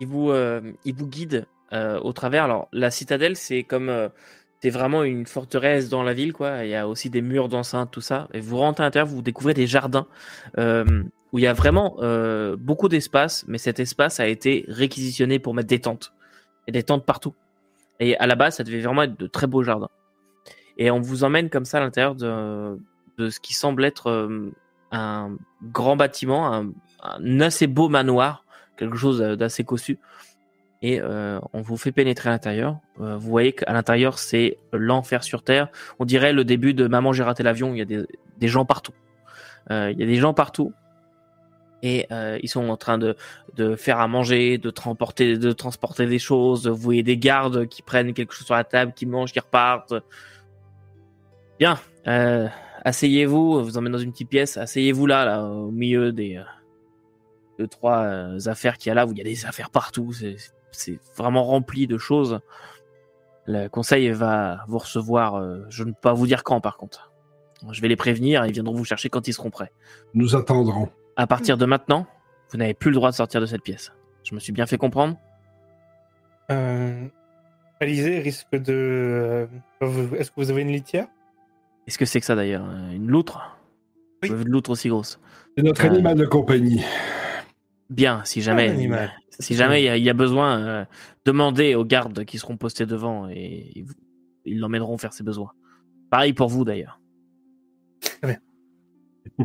il 0.00 0.06
vous, 0.06 0.30
euh, 0.30 0.72
il 0.84 0.94
vous 0.94 1.06
guide 1.06 1.46
euh, 1.72 1.98
au 2.00 2.12
travers. 2.12 2.44
Alors, 2.44 2.68
la 2.72 2.90
citadelle, 2.90 3.36
c'est 3.36 3.62
comme. 3.62 3.88
euh, 3.88 4.08
c'est 4.62 4.70
vraiment 4.70 5.02
une 5.02 5.26
forteresse 5.26 5.88
dans 5.88 6.02
la 6.02 6.14
ville, 6.14 6.32
quoi. 6.32 6.64
Il 6.64 6.70
y 6.70 6.74
a 6.76 6.86
aussi 6.86 7.10
des 7.10 7.20
murs 7.20 7.48
d'enceinte, 7.48 7.90
tout 7.90 8.00
ça. 8.00 8.28
Et 8.32 8.40
vous 8.40 8.58
rentrez 8.58 8.84
à 8.84 8.86
l'intérieur, 8.86 9.08
vous 9.08 9.20
découvrez 9.20 9.54
des 9.54 9.66
jardins 9.66 10.06
euh, 10.58 11.02
où 11.32 11.38
il 11.38 11.42
y 11.42 11.46
a 11.46 11.52
vraiment 11.52 11.96
euh, 12.00 12.56
beaucoup 12.56 12.88
d'espace, 12.88 13.44
mais 13.48 13.58
cet 13.58 13.80
espace 13.80 14.20
a 14.20 14.26
été 14.26 14.64
réquisitionné 14.68 15.38
pour 15.38 15.54
mettre 15.54 15.68
des 15.68 15.80
tentes. 15.80 16.12
A 16.68 16.72
des 16.72 16.82
tentes 16.82 17.04
partout. 17.04 17.34
Et 18.00 18.16
à 18.18 18.26
la 18.26 18.34
base, 18.34 18.56
ça 18.56 18.64
devait 18.64 18.80
vraiment 18.80 19.02
être 19.02 19.18
de 19.18 19.26
très 19.26 19.46
beaux 19.46 19.62
jardins. 19.62 19.90
Et 20.78 20.90
on 20.90 21.00
vous 21.00 21.24
emmène 21.24 21.50
comme 21.50 21.64
ça 21.64 21.78
à 21.78 21.80
l'intérieur 21.80 22.14
de, 22.14 22.78
ce 23.18 23.40
qui 23.40 23.54
semble 23.54 23.84
être 23.84 24.08
euh, 24.08 24.50
un 24.90 25.36
grand 25.62 25.96
bâtiment, 25.96 26.52
un, 26.52 27.40
assez 27.40 27.66
beau 27.66 27.88
manoir, 27.88 28.44
quelque 28.76 28.96
chose 28.96 29.18
d'assez 29.20 29.64
cossu. 29.64 29.98
Et 30.82 31.00
euh, 31.00 31.38
on 31.52 31.62
vous 31.62 31.76
fait 31.76 31.92
pénétrer 31.92 32.28
à 32.28 32.32
l'intérieur. 32.32 32.78
Euh, 33.00 33.16
vous 33.16 33.30
voyez 33.30 33.52
qu'à 33.52 33.72
l'intérieur, 33.72 34.18
c'est 34.18 34.58
l'enfer 34.72 35.22
sur 35.22 35.44
Terre. 35.44 35.68
On 36.00 36.04
dirait 36.04 36.32
le 36.32 36.44
début 36.44 36.74
de 36.74 36.88
Maman, 36.88 37.12
j'ai 37.12 37.22
raté 37.22 37.44
l'avion. 37.44 37.72
Il 37.72 37.78
y 37.78 37.82
a 37.82 37.84
des, 37.84 38.48
gens 38.48 38.64
partout. 38.64 38.92
Euh, 39.70 39.92
il 39.92 40.00
y 40.00 40.02
a 40.02 40.06
des 40.06 40.16
gens 40.16 40.34
partout. 40.34 40.72
Et 41.82 42.06
euh, 42.12 42.38
ils 42.42 42.48
sont 42.48 42.68
en 42.68 42.76
train 42.76 42.96
de, 42.96 43.16
de 43.56 43.74
faire 43.74 43.98
à 43.98 44.06
manger, 44.06 44.56
de 44.56 44.70
transporter, 44.70 45.36
de 45.36 45.52
transporter 45.52 46.06
des 46.06 46.20
choses. 46.20 46.68
Vous 46.68 46.76
voyez 46.76 47.02
des 47.02 47.16
gardes 47.16 47.66
qui 47.66 47.82
prennent 47.82 48.14
quelque 48.14 48.32
chose 48.32 48.46
sur 48.46 48.54
la 48.54 48.64
table, 48.64 48.92
qui 48.94 49.04
mangent, 49.04 49.32
qui 49.32 49.40
repartent. 49.40 49.94
Bien. 51.58 51.78
Euh, 52.06 52.48
asseyez-vous. 52.84 53.64
Vous 53.64 53.78
emmène 53.78 53.92
dans 53.92 53.98
une 53.98 54.12
petite 54.12 54.28
pièce. 54.28 54.56
Asseyez-vous 54.56 55.06
là, 55.06 55.24
là, 55.24 55.42
au 55.44 55.72
milieu 55.72 56.12
des 56.12 56.36
euh, 56.36 56.42
deux, 57.58 57.66
trois 57.66 58.04
euh, 58.04 58.38
affaires 58.46 58.78
qu'il 58.78 58.90
y 58.90 58.92
a 58.92 58.94
là. 58.94 59.06
Où 59.06 59.12
il 59.12 59.18
y 59.18 59.20
a 59.20 59.24
des 59.24 59.44
affaires 59.44 59.70
partout. 59.70 60.12
C'est 60.70 61.00
vraiment 61.16 61.44
rempli 61.44 61.88
de 61.88 61.98
choses. 61.98 62.38
Le 63.46 63.66
conseil 63.66 64.08
va 64.10 64.64
vous 64.68 64.78
recevoir, 64.78 65.68
je 65.68 65.82
ne 65.82 65.90
peux 65.90 66.00
pas 66.00 66.12
vous 66.12 66.28
dire 66.28 66.44
quand 66.44 66.60
par 66.60 66.76
contre. 66.76 67.10
Je 67.72 67.80
vais 67.80 67.88
les 67.88 67.96
prévenir 67.96 68.46
ils 68.46 68.52
viendront 68.52 68.74
vous 68.74 68.84
chercher 68.84 69.08
quand 69.08 69.26
ils 69.26 69.32
seront 69.32 69.50
prêts. 69.50 69.72
Nous 70.14 70.36
attendrons. 70.36 70.88
À 71.16 71.26
partir 71.26 71.56
de 71.58 71.66
maintenant, 71.66 72.06
vous 72.50 72.58
n'avez 72.58 72.74
plus 72.74 72.90
le 72.90 72.96
droit 72.96 73.10
de 73.10 73.14
sortir 73.14 73.40
de 73.40 73.46
cette 73.46 73.62
pièce. 73.62 73.92
Je 74.24 74.34
me 74.34 74.40
suis 74.40 74.52
bien 74.52 74.66
fait 74.66 74.78
comprendre 74.78 75.16
Euh, 76.50 77.06
Alizé 77.80 78.20
risque 78.20 78.54
de. 78.54 79.46
euh, 79.82 80.14
Est-ce 80.16 80.30
que 80.30 80.36
vous 80.36 80.50
avez 80.50 80.62
une 80.62 80.68
litière? 80.72 81.08
Qu'est-ce 81.84 81.98
que 81.98 82.04
c'est 82.04 82.20
que 82.20 82.26
ça 82.26 82.36
d'ailleurs? 82.36 82.64
Euh, 82.68 82.90
Une 82.92 83.08
loutre? 83.08 83.58
Oui. 84.22 84.28
Une 84.30 84.48
loutre 84.48 84.70
aussi 84.70 84.88
grosse 84.88 85.18
C'est 85.56 85.64
notre 85.64 85.84
Euh, 85.84 85.88
animal 85.90 86.14
de 86.16 86.24
compagnie. 86.26 86.82
Bien, 87.90 88.24
si 88.24 88.40
jamais, 88.40 88.68
si 89.38 89.54
jamais 89.54 89.82
il 89.82 89.84
y 89.84 89.88
a- 89.88 89.96
il 89.98 90.04
y, 90.04 90.08
a 90.08 90.14
besoin, 90.14 90.58
euh, 90.60 90.84
demandez 91.26 91.74
aux 91.74 91.84
gardes 91.84 92.24
qui 92.24 92.38
seront 92.38 92.56
postés 92.56 92.86
devant 92.86 93.28
et 93.28 93.70
ils 93.74 93.82
vous- 93.84 93.92
ils 94.46 94.58
l'emmèneront 94.60 94.96
faire 94.96 95.12
ses 95.12 95.24
besoins. 95.24 95.52
Pareil 96.08 96.32
pour 96.32 96.48
vous 96.48 96.64
d'ailleurs. 96.64 97.00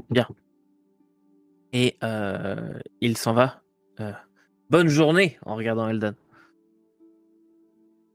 Bien. 0.09 0.28
Et 1.80 1.96
euh, 2.04 2.74
il 3.02 3.18
s'en 3.18 3.34
va. 3.34 3.62
Euh, 4.00 4.12
bonne 4.72 4.88
journée 4.88 5.38
en 5.46 5.54
regardant 5.56 5.88
Eldan. 5.88 6.14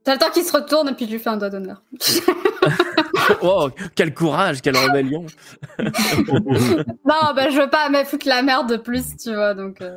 T'as 0.03 0.15
le 0.15 0.19
temps 0.19 0.31
qu'il 0.31 0.43
se 0.43 0.51
retourne 0.51 0.89
et 0.89 0.93
puis 0.93 1.05
je 1.05 1.11
lui 1.11 1.19
fais 1.19 1.29
un 1.29 1.37
doigt 1.37 1.49
d'honneur. 1.49 1.81
oh, 3.41 3.69
quel 3.95 4.13
courage, 4.13 4.61
quelle 4.61 4.75
rébellion. 4.75 5.25
non, 5.79 7.31
bah 7.33 7.49
je 7.49 7.61
veux 7.61 7.69
pas 7.69 7.89
me 7.89 8.03
foutre 8.03 8.27
la 8.27 8.41
merde 8.41 8.69
de 8.69 8.75
plus, 8.75 9.15
tu 9.15 9.33
vois, 9.33 9.53
donc... 9.53 9.79
euh, 9.79 9.95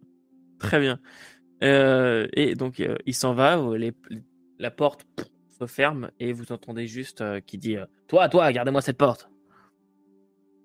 Très 0.58 0.78
bien. 0.78 0.98
Et 1.62 2.54
donc, 2.56 2.82
il 3.06 3.14
s'en 3.14 3.32
va, 3.32 3.56
les- 3.74 3.94
la 4.58 4.70
porte 4.70 5.06
se 5.58 5.64
ferme 5.66 6.10
et 6.20 6.34
vous 6.34 6.52
entendez 6.52 6.86
juste 6.86 7.24
qui 7.46 7.56
dit 7.56 7.76
Toi, 8.06 8.28
toi, 8.28 8.52
gardez-moi 8.52 8.82
cette 8.82 8.98
porte. 8.98 9.30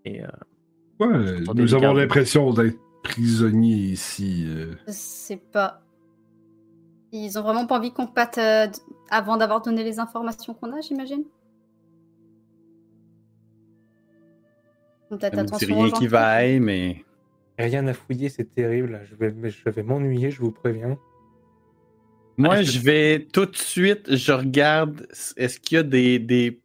Et 0.03 0.21
Ouais, 0.99 1.41
nous 1.55 1.73
avons 1.73 1.93
l'impression 1.93 2.53
d'être 2.53 2.77
prisonniers 3.03 3.75
ici. 3.75 4.45
euh. 4.47 4.73
Je 4.87 4.93
sais 4.93 5.37
pas. 5.37 5.81
Ils 7.11 7.37
ont 7.37 7.41
vraiment 7.43 7.67
pas 7.67 7.77
envie 7.77 7.91
qu'on 7.91 8.07
parte 8.07 8.37
euh, 8.37 8.67
avant 9.09 9.37
d'avoir 9.37 9.61
donné 9.61 9.83
les 9.83 9.99
informations 9.99 10.53
qu'on 10.53 10.71
a, 10.71 10.81
j'imagine 10.81 11.23
Peut-être 15.09 15.37
attention 15.37 15.75
rien 15.83 15.91
qui 15.91 16.07
vaille, 16.07 16.59
mais 16.59 17.03
Rien 17.59 17.85
à 17.87 17.93
fouiller, 17.93 18.29
c'est 18.29 18.55
terrible. 18.55 18.99
Je 19.05 19.15
vais, 19.15 19.31
mais 19.31 19.51
je 19.51 19.69
vais 19.69 19.83
m'ennuyer, 19.83 20.31
je 20.31 20.39
vous 20.39 20.51
préviens. 20.51 20.97
moi, 22.37 22.63
je 22.63 22.79
vais 22.79 23.27
tout 23.31 23.45
de 23.45 23.55
suite, 23.55 24.15
je 24.15 24.31
regarde, 24.31 25.05
est-ce 25.37 25.59
qu'il 25.59 25.75
y 25.75 25.79
a 25.79 25.83
des, 25.83 26.17
des, 26.17 26.62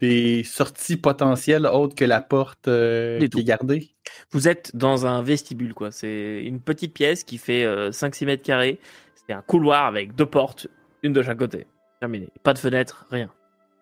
des 0.00 0.44
sorties 0.44 0.96
potentielles 0.96 1.66
autres 1.66 1.94
que 1.94 2.04
la 2.04 2.20
porte 2.20 2.68
euh, 2.68 3.18
qui 3.28 3.40
est 3.40 3.44
gardée? 3.44 3.90
vous 4.32 4.48
êtes 4.48 4.74
dans 4.74 5.06
un 5.06 5.22
vestibule, 5.22 5.74
quoi. 5.74 5.90
C'est 5.92 6.42
une 6.44 6.60
petite 6.60 6.94
pièce 6.94 7.22
qui 7.24 7.38
fait 7.38 7.64
5-6 7.90 8.26
mètres 8.26 8.42
carrés. 8.42 8.80
C'est 9.14 9.32
un 9.32 9.42
couloir 9.42 9.86
avec 9.86 10.14
deux 10.14 10.26
portes, 10.26 10.68
une 11.02 11.12
de 11.12 11.22
chaque 11.22 11.38
côté. 11.38 11.66
Terminé. 12.00 12.28
Pas 12.42 12.54
de 12.54 12.58
fenêtre, 12.58 13.06
rien. 13.10 13.30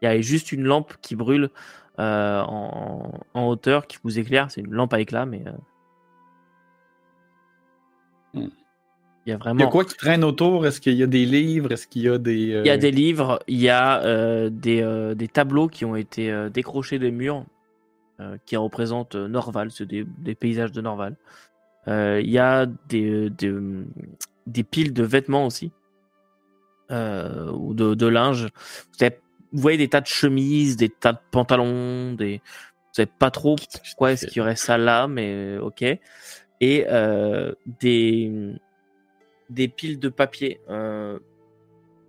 Il 0.03 0.07
y 0.07 0.09
a 0.09 0.21
juste 0.21 0.53
une 0.53 0.65
lampe 0.65 0.95
qui 1.01 1.17
brûle 1.17 1.51
euh, 1.99 2.41
en, 2.43 3.11
en 3.35 3.49
hauteur 3.49 3.87
qui 3.87 3.99
vous 4.05 4.19
éclaire. 4.19 4.51
C'est 4.51 4.61
une 4.61 4.73
lampe 4.73 4.93
à 4.93 5.01
éclat, 5.01 5.27
mais. 5.27 5.43
Il 9.29 9.33
y 9.33 9.35
a 9.35 9.37
Il 9.37 9.41
y 9.41 9.43
vraiment. 9.43 9.69
a 9.69 9.71
quoi 9.71 9.85
qui 9.85 9.95
traîne 9.95 10.25
autour? 10.25 10.67
Est-ce 10.67 10.81
qu'il 10.81 10.95
y 10.95 11.03
a 11.03 11.07
des 11.07 11.27
livres? 11.27 11.71
Est-ce 11.71 11.87
qu'il 11.87 12.01
y 12.01 12.09
a 12.09 12.17
des. 12.17 12.55
euh, 12.55 12.63
Il 12.65 12.67
y 12.67 12.71
a 12.71 12.79
des 12.79 12.91
livres, 12.91 13.39
il 13.47 13.61
y 13.61 13.69
a 13.69 14.03
euh, 14.03 14.49
des, 14.49 14.81
euh, 14.81 15.15
des 15.15 15.29
tableaux 15.29 15.69
qui 15.69 15.85
ont 15.85 15.97
été 15.97 16.49
décrochés 16.51 16.99
des 16.99 17.11
murs 17.11 17.45
qui 18.47 18.57
représentent 18.57 19.15
Norval, 19.17 19.71
c'est 19.71 19.85
des, 19.87 20.05
des 20.19 20.35
paysages 20.35 20.73
de 20.73 20.81
Norval. 20.81 21.15
Il 21.87 22.29
y 22.31 22.39
a 22.39 22.67
des, 22.89 23.29
des, 23.31 23.55
des 24.47 24.65
piles 24.65 24.93
de 24.95 25.05
vêtements 25.05 25.47
aussi, 25.47 25.71
ou 26.91 27.75
de, 27.75 27.95
de 27.95 28.07
linge. 28.07 28.49
Vous, 28.99 29.05
avez- 29.05 29.21
vous 29.53 29.61
voyez 29.61 29.79
des 29.79 29.89
tas 29.89 30.01
de 30.01 30.07
chemises, 30.07 30.77
des 30.77 30.89
tas 30.89 31.13
de 31.13 31.21
pantalons, 31.31 32.15
des... 32.15 32.39
vous 32.39 32.95
savez 32.95 33.11
pas 33.19 33.31
trop 33.31 33.57
pourquoi 33.87 34.13
est-ce 34.13 34.27
qu'il 34.27 34.39
y 34.39 34.41
aurait 34.41 34.57
ça 34.57 34.79
là, 34.79 35.07
mais 35.07 35.59
ok. 35.59 35.85
Et 36.61 36.87
des, 37.81 38.33
des 39.51 39.69
piles 39.69 39.99
de 39.99 40.09
papier. 40.09 40.61
euh, 40.69 41.19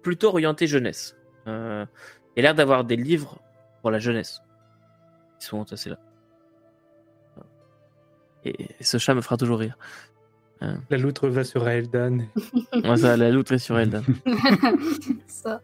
plutôt 0.01 0.29
orienté 0.29 0.65
jeunesse. 0.67 1.17
Euh, 1.47 1.85
il 2.35 2.39
y 2.39 2.41
a 2.41 2.43
l'air 2.43 2.55
d'avoir 2.55 2.83
des 2.85 2.95
livres 2.95 3.39
pour 3.81 3.91
la 3.91 3.99
jeunesse 3.99 4.41
qui 5.39 5.45
sont 5.47 5.57
entassés 5.57 5.89
là. 5.89 5.99
Et 8.45 8.55
ce 8.79 8.97
chat 8.97 9.13
me 9.13 9.21
fera 9.21 9.35
toujours 9.37 9.59
rire. 9.59 9.77
La 10.89 10.97
loutre 10.97 11.27
va 11.27 11.43
sur 11.43 11.67
ça, 12.97 13.15
la 13.17 13.29
loutre 13.31 13.53
est 13.53 13.59
sur 13.59 13.77
Eldan. 13.79 14.03
Ça. 15.27 15.61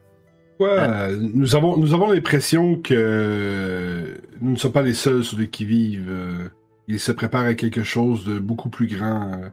Ouais, 0.60 0.70
euh, 0.70 1.18
nous 1.34 1.56
avons, 1.56 1.76
nous 1.78 1.94
avons 1.94 2.10
l'impression 2.12 2.78
que 2.82 4.16
nous 4.40 4.52
ne 4.52 4.56
sommes 4.56 4.72
pas 4.72 4.82
les 4.84 4.94
seuls 4.94 5.24
sur 5.24 5.38
les 5.38 5.50
qui-vive. 5.50 6.06
euh, 6.10 6.48
Ils 6.88 7.00
se 7.00 7.12
préparent 7.12 7.46
à 7.46 7.56
quelque 7.56 7.84
chose 7.84 8.24
de 8.26 8.40
beaucoup 8.40 8.70
plus 8.70 8.88
grand 8.88 9.34
euh, 9.34 9.50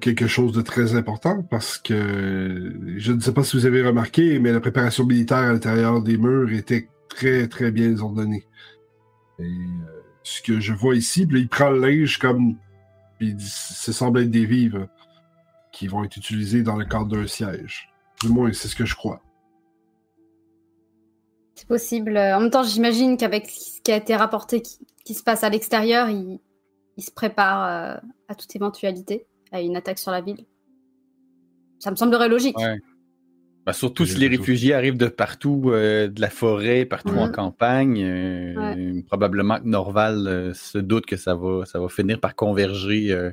quelque 0.00 0.26
chose 0.26 0.52
de 0.52 0.62
très 0.62 0.94
important 0.94 1.42
parce 1.42 1.78
que 1.78 2.74
je 2.96 3.12
ne 3.12 3.20
sais 3.20 3.32
pas 3.32 3.44
si 3.44 3.56
vous 3.56 3.66
avez 3.66 3.82
remarqué, 3.82 4.38
mais 4.38 4.52
la 4.52 4.60
préparation 4.60 5.04
militaire 5.04 5.38
à 5.38 5.52
l'intérieur 5.52 6.02
des 6.02 6.16
murs 6.16 6.52
était 6.52 6.88
très 7.08 7.48
très 7.48 7.70
bien 7.70 7.98
ordonnée. 7.98 8.44
Et 9.38 9.42
euh, 9.44 10.02
ce 10.22 10.42
que 10.42 10.60
je 10.60 10.72
vois 10.72 10.96
ici, 10.96 11.26
puis 11.26 11.40
il 11.40 11.48
prend 11.48 11.70
le 11.70 11.80
linge 11.80 12.18
comme. 12.18 12.56
Puis 13.18 13.36
ça 13.38 13.92
semble 13.92 14.20
être 14.20 14.30
des 14.30 14.46
vivres 14.46 14.88
qui 15.72 15.88
vont 15.88 16.04
être 16.04 16.16
utilisés 16.16 16.62
dans 16.62 16.76
le 16.76 16.84
cadre 16.84 17.06
d'un 17.06 17.26
siège. 17.26 17.88
Du 18.22 18.28
moins, 18.28 18.52
c'est 18.52 18.68
ce 18.68 18.76
que 18.76 18.84
je 18.84 18.94
crois. 18.94 19.20
C'est 21.54 21.68
possible. 21.68 22.16
En 22.16 22.40
même 22.40 22.50
temps, 22.50 22.62
j'imagine 22.62 23.16
qu'avec 23.16 23.48
ce 23.48 23.80
qui 23.80 23.92
a 23.92 23.96
été 23.96 24.16
rapporté 24.16 24.62
qui, 25.04 25.14
se 25.14 25.22
passe 25.22 25.44
à 25.44 25.50
l'extérieur, 25.50 26.08
il, 26.08 26.40
il 26.96 27.02
se 27.02 27.10
prépare 27.10 27.64
euh, 27.64 27.96
à 28.28 28.34
toute 28.34 28.54
éventualité, 28.56 29.26
à 29.54 29.62
une 29.62 29.76
attaque 29.76 29.98
sur 29.98 30.10
la 30.10 30.20
ville. 30.20 30.44
Ça 31.78 31.90
me 31.90 31.96
semblerait 31.96 32.28
logique. 32.28 32.58
Ouais. 32.58 32.78
Ben, 33.66 33.72
surtout 33.72 34.04
si 34.04 34.18
les 34.18 34.28
réfugiés 34.28 34.74
arrivent 34.74 34.98
de 34.98 35.06
partout, 35.06 35.62
euh, 35.66 36.08
de 36.08 36.20
la 36.20 36.28
forêt, 36.28 36.84
partout 36.84 37.14
en 37.14 37.26
Mhm. 37.26 37.32
campagne, 37.32 38.02
euh, 38.04 39.02
probablement 39.06 39.58
que 39.58 39.64
Norval 39.66 40.26
euh, 40.26 40.52
se 40.52 40.76
doute 40.76 41.06
que 41.06 41.16
ça 41.16 41.34
va, 41.34 41.64
ça 41.64 41.80
va 41.80 41.88
finir 41.88 42.20
par 42.20 42.34
converger 42.34 43.10
euh, 43.12 43.30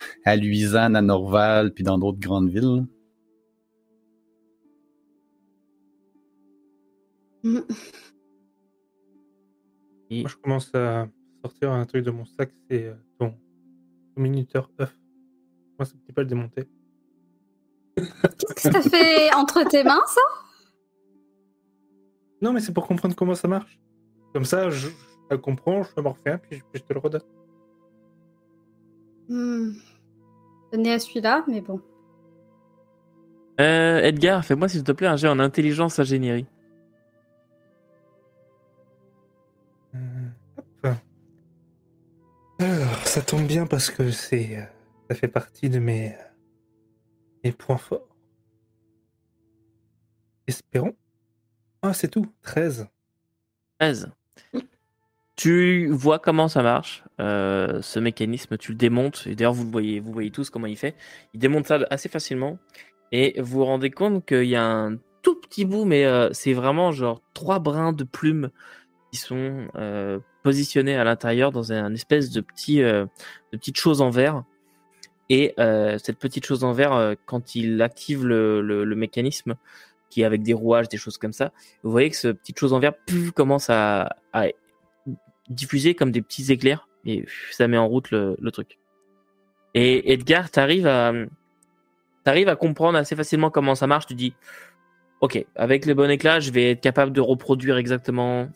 à 0.24 0.34
Luisanne, 0.34 0.96
à 0.96 1.02
Norval, 1.02 1.72
puis 1.72 1.84
dans 1.84 1.96
d'autres 1.98 2.18
grandes 2.18 2.48
villes. 2.50 2.86
Mhm. 7.44 7.64
Et 10.10 10.20
Moi, 10.22 10.30
je 10.30 10.36
commence 10.36 10.74
à 10.74 11.08
sortir 11.44 11.70
un 11.72 11.84
truc 11.86 12.04
de 12.04 12.10
mon 12.10 12.24
sac, 12.24 12.50
c'est 12.68 12.84
euh, 12.86 12.94
ton, 13.18 13.30
ton 14.14 14.22
minuteur 14.22 14.70
œuf. 14.80 14.94
Moi, 15.82 15.88
c'est 15.90 15.98
petit 15.98 16.12
pas 16.12 16.22
le 16.22 16.28
démonter. 16.28 16.68
Qu'est-ce 17.96 18.68
que 18.68 18.72
t'as 18.72 18.82
fait 18.82 19.34
entre 19.34 19.68
tes 19.68 19.82
mains, 19.82 20.00
ça? 20.06 20.20
Non, 22.40 22.52
mais 22.52 22.60
c'est 22.60 22.72
pour 22.72 22.86
comprendre 22.86 23.16
comment 23.16 23.34
ça 23.34 23.48
marche. 23.48 23.80
Comme 24.32 24.44
ça, 24.44 24.70
je, 24.70 24.90
je 25.28 25.36
comprends, 25.36 25.82
je 25.82 26.00
m'en 26.00 26.12
refais 26.12 26.30
un, 26.30 26.38
puis 26.38 26.58
je, 26.58 26.62
puis 26.62 26.80
je 26.80 26.84
te 26.84 26.92
le 26.92 27.00
redonne. 27.00 27.22
hmm. 29.28 29.72
Donné 30.72 30.92
à 30.92 31.00
celui-là, 31.00 31.42
mais 31.48 31.60
bon. 31.60 31.80
Euh, 33.60 33.98
Edgar, 34.02 34.44
fais-moi 34.44 34.68
s'il 34.68 34.84
te 34.84 34.92
plaît 34.92 35.08
un 35.08 35.16
jet 35.16 35.26
en 35.26 35.40
intelligence 35.40 35.98
ingénierie. 35.98 36.46
Euh, 39.96 40.28
hop. 40.84 40.94
Ça 43.04 43.20
tombe 43.20 43.48
bien 43.48 43.66
parce 43.66 43.90
que 43.90 44.12
c'est, 44.12 44.58
euh, 44.58 44.62
fait 45.14 45.28
partie 45.28 45.70
de 45.70 45.78
mes, 45.78 46.16
mes 47.44 47.52
points 47.52 47.78
forts. 47.78 48.16
Espérons. 50.46 50.94
Ah, 51.82 51.92
c'est 51.92 52.08
tout. 52.08 52.26
13. 52.42 52.88
13. 53.80 54.12
Tu 55.36 55.88
vois 55.88 56.18
comment 56.18 56.46
ça 56.46 56.62
marche, 56.62 57.04
euh, 57.18 57.80
ce 57.82 57.98
mécanisme, 57.98 58.56
tu 58.58 58.72
le 58.72 58.78
démontes, 58.78 59.26
et 59.26 59.34
d'ailleurs 59.34 59.54
vous 59.54 59.64
le 59.64 59.70
voyez, 59.70 59.98
vous 59.98 60.12
voyez 60.12 60.30
tous 60.30 60.50
comment 60.50 60.66
il 60.66 60.76
fait. 60.76 60.94
Il 61.32 61.40
démonte 61.40 61.66
ça 61.66 61.80
assez 61.90 62.08
facilement, 62.08 62.58
et 63.12 63.40
vous 63.40 63.58
vous 63.58 63.64
rendez 63.64 63.90
compte 63.90 64.24
qu'il 64.26 64.44
y 64.44 64.56
a 64.56 64.64
un 64.64 64.98
tout 65.22 65.40
petit 65.40 65.64
bout, 65.64 65.84
mais 65.84 66.04
euh, 66.04 66.28
c'est 66.32 66.52
vraiment 66.52 66.92
genre 66.92 67.22
trois 67.32 67.58
brins 67.58 67.92
de 67.92 68.04
plumes 68.04 68.50
qui 69.10 69.18
sont 69.18 69.68
euh, 69.76 70.18
positionnés 70.42 70.96
à 70.96 71.04
l'intérieur 71.04 71.52
dans 71.52 71.72
un 71.72 71.94
espèce 71.94 72.30
de 72.30 72.40
petit, 72.40 72.82
euh, 72.82 73.06
petite 73.50 73.78
chose 73.78 74.00
en 74.00 74.10
verre. 74.10 74.44
Et 75.30 75.54
euh, 75.58 75.98
cette 75.98 76.18
petite 76.18 76.44
chose 76.44 76.64
en 76.64 76.72
verre, 76.72 76.92
euh, 76.92 77.14
quand 77.26 77.54
il 77.54 77.80
active 77.80 78.24
le, 78.26 78.60
le- 78.60 78.84
le 78.84 78.96
mécanisme, 78.96 79.54
qui 80.10 80.22
est 80.22 80.24
avec 80.24 80.42
des 80.42 80.52
rouages, 80.52 80.88
des 80.88 80.98
choses 80.98 81.16
comme 81.16 81.32
ça, 81.32 81.52
vous 81.82 81.90
voyez 81.90 82.10
que 82.10 82.16
cette 82.16 82.38
petite 82.40 82.58
chose 82.58 82.72
en 82.74 82.80
puf, 83.06 83.30
commence 83.30 83.70
à, 83.70 84.16
à 84.34 84.46
diffuser 85.48 85.94
comme 85.94 86.10
des 86.12 86.20
petits 86.22 86.52
éclairs 86.52 86.86
et 87.04 87.22
pff, 87.22 87.48
ça 87.52 87.66
met 87.66 87.78
en 87.78 87.88
route 87.88 88.10
le, 88.10 88.36
le 88.40 88.50
truc. 88.50 88.78
Et 89.74 90.12
Edgar, 90.12 90.50
t'arrives 90.50 90.86
à, 90.86 91.12
t'arrives 92.24 92.48
à 92.48 92.56
comprendre 92.56 92.98
assez 92.98 93.16
facilement 93.16 93.50
comment 93.50 93.74
ça 93.74 93.86
marche. 93.86 94.04
Tu 94.06 94.14
dis, 94.14 94.34
ok, 95.22 95.46
avec 95.56 95.86
le 95.86 95.94
bon 95.94 96.10
éclat, 96.10 96.40
je 96.40 96.50
vais 96.50 96.72
être 96.72 96.82
capable 96.82 97.12
de 97.12 97.22
reproduire 97.22 97.78
exactement 97.78 98.50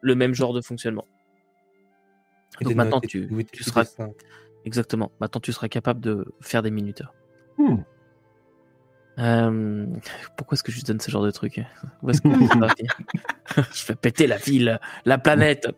le 0.00 0.14
même 0.16 0.34
genre 0.34 0.52
de 0.52 0.60
fonctionnement. 0.60 1.06
Et 2.60 2.64
Donc 2.64 2.74
maintenant, 2.74 3.00
tu, 3.00 3.28
seras. 3.62 3.84
Exactement. 4.64 5.10
Maintenant, 5.20 5.40
tu 5.40 5.52
seras 5.52 5.68
capable 5.68 6.00
de 6.00 6.26
faire 6.40 6.62
des 6.62 6.70
minuteurs. 6.70 7.14
Hmm. 7.58 7.76
Euh, 9.18 9.86
pourquoi 10.36 10.54
est-ce 10.56 10.62
que 10.62 10.72
je 10.72 10.78
lui 10.78 10.84
donne 10.84 11.00
ce 11.00 11.10
genre 11.10 11.22
de 11.22 11.30
truc? 11.30 11.60
Où 12.02 12.10
est-ce 12.10 12.22
que 12.22 12.28
Je 13.72 13.84
fais 13.84 13.94
péter 13.94 14.26
la 14.26 14.38
ville, 14.38 14.80
la 15.04 15.18
planète. 15.18 15.68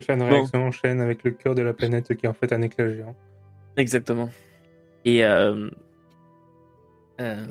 Chaîne 0.00 0.20
Bon. 0.20 0.28
réaction 0.28 0.66
enchaîne 0.66 1.00
avec 1.00 1.22
le 1.24 1.32
cœur 1.32 1.54
de 1.54 1.62
la 1.62 1.74
planète 1.74 2.16
qui 2.16 2.26
est 2.26 2.28
en 2.28 2.32
fait 2.32 2.52
un 2.52 2.62
éclat 2.62 2.92
géant. 2.92 3.14
Exactement. 3.76 4.30
Et 5.04 5.24
euh, 5.24 5.68
euh, 7.20 7.46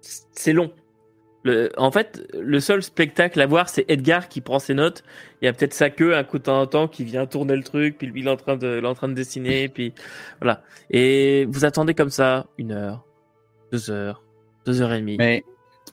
c'est 0.00 0.52
long. 0.52 0.72
Le, 1.46 1.70
en 1.76 1.90
fait, 1.92 2.26
le 2.34 2.58
seul 2.60 2.82
spectacle 2.82 3.40
à 3.40 3.46
voir, 3.46 3.68
c'est 3.68 3.84
Edgar 3.88 4.28
qui 4.28 4.40
prend 4.40 4.58
ses 4.58 4.74
notes. 4.74 5.04
Il 5.40 5.44
y 5.44 5.48
a 5.48 5.52
peut-être 5.52 5.74
sa 5.74 5.90
queue 5.90 6.16
un 6.16 6.24
coup 6.24 6.38
de 6.38 6.42
temps 6.44 6.60
en 6.60 6.66
temps 6.66 6.88
qui 6.88 7.04
vient 7.04 7.24
tourner 7.26 7.54
le 7.56 7.62
truc, 7.62 7.98
puis 7.98 8.08
lui 8.08 8.20
il 8.22 8.26
est 8.26 8.30
en 8.30 8.36
train 8.36 8.56
de, 8.56 8.82
en 8.84 8.94
train 8.94 9.08
de 9.08 9.14
dessiner, 9.14 9.68
puis 9.74 9.92
voilà. 10.40 10.62
Et 10.90 11.46
vous 11.48 11.64
attendez 11.64 11.94
comme 11.94 12.10
ça 12.10 12.46
une 12.58 12.72
heure, 12.72 13.04
deux 13.72 13.90
heures, 13.90 14.22
deux 14.66 14.82
heures 14.82 14.92
et 14.92 15.00
demie. 15.00 15.16
Mais 15.18 15.44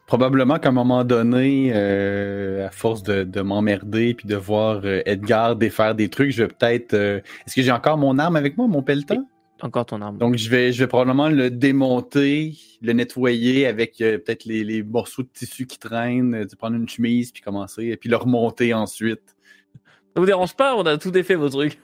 probablement 0.07 0.57
qu'à 0.59 0.69
un 0.69 0.73
moment 0.73 1.03
donné, 1.03 1.71
euh, 1.75 2.67
à 2.67 2.71
force 2.71 3.03
de, 3.03 3.23
de 3.23 3.41
m'emmerder 3.41 4.13
puis 4.15 4.27
de 4.27 4.35
voir 4.35 4.81
euh, 4.83 5.01
Edgar 5.05 5.55
défaire 5.55 5.93
des 5.95 6.09
trucs, 6.09 6.31
je 6.31 6.43
vais 6.43 6.47
peut-être. 6.49 6.93
euh, 6.93 7.19
Est-ce 7.45 7.55
que 7.55 7.61
j'ai 7.61 7.71
encore 7.71 7.97
mon 7.97 8.17
arme 8.17 8.35
avec 8.35 8.57
moi, 8.57 8.67
mon 8.67 8.81
pelletin? 8.81 9.23
Encore 9.63 9.85
ton 9.85 10.01
arme. 10.01 10.17
Donc 10.17 10.35
je 10.35 10.49
vais, 10.49 10.73
je 10.73 10.79
vais 10.83 10.87
probablement 10.87 11.29
le 11.29 11.49
démonter, 11.49 12.55
le 12.81 12.91
nettoyer 12.91 13.65
avec 13.65 14.01
euh, 14.01 14.17
peut-être 14.17 14.43
les, 14.43 14.63
les 14.65 14.83
morceaux 14.83 15.23
de 15.23 15.29
tissu 15.33 15.65
qui 15.65 15.79
traînent, 15.79 16.35
euh, 16.35 16.45
prendre 16.57 16.75
une 16.75 16.89
chemise 16.89 17.31
puis 17.31 17.41
commencer, 17.41 17.85
et 17.85 17.95
puis 17.97 18.09
le 18.09 18.17
remonter 18.17 18.73
ensuite. 18.73 19.35
Ça 20.15 20.19
vous 20.19 20.25
dérange 20.25 20.53
pas? 20.55 20.75
On 20.75 20.83
a 20.85 20.97
tout 20.97 21.11
défait 21.11 21.35
vos 21.35 21.47
trucs. 21.49 21.79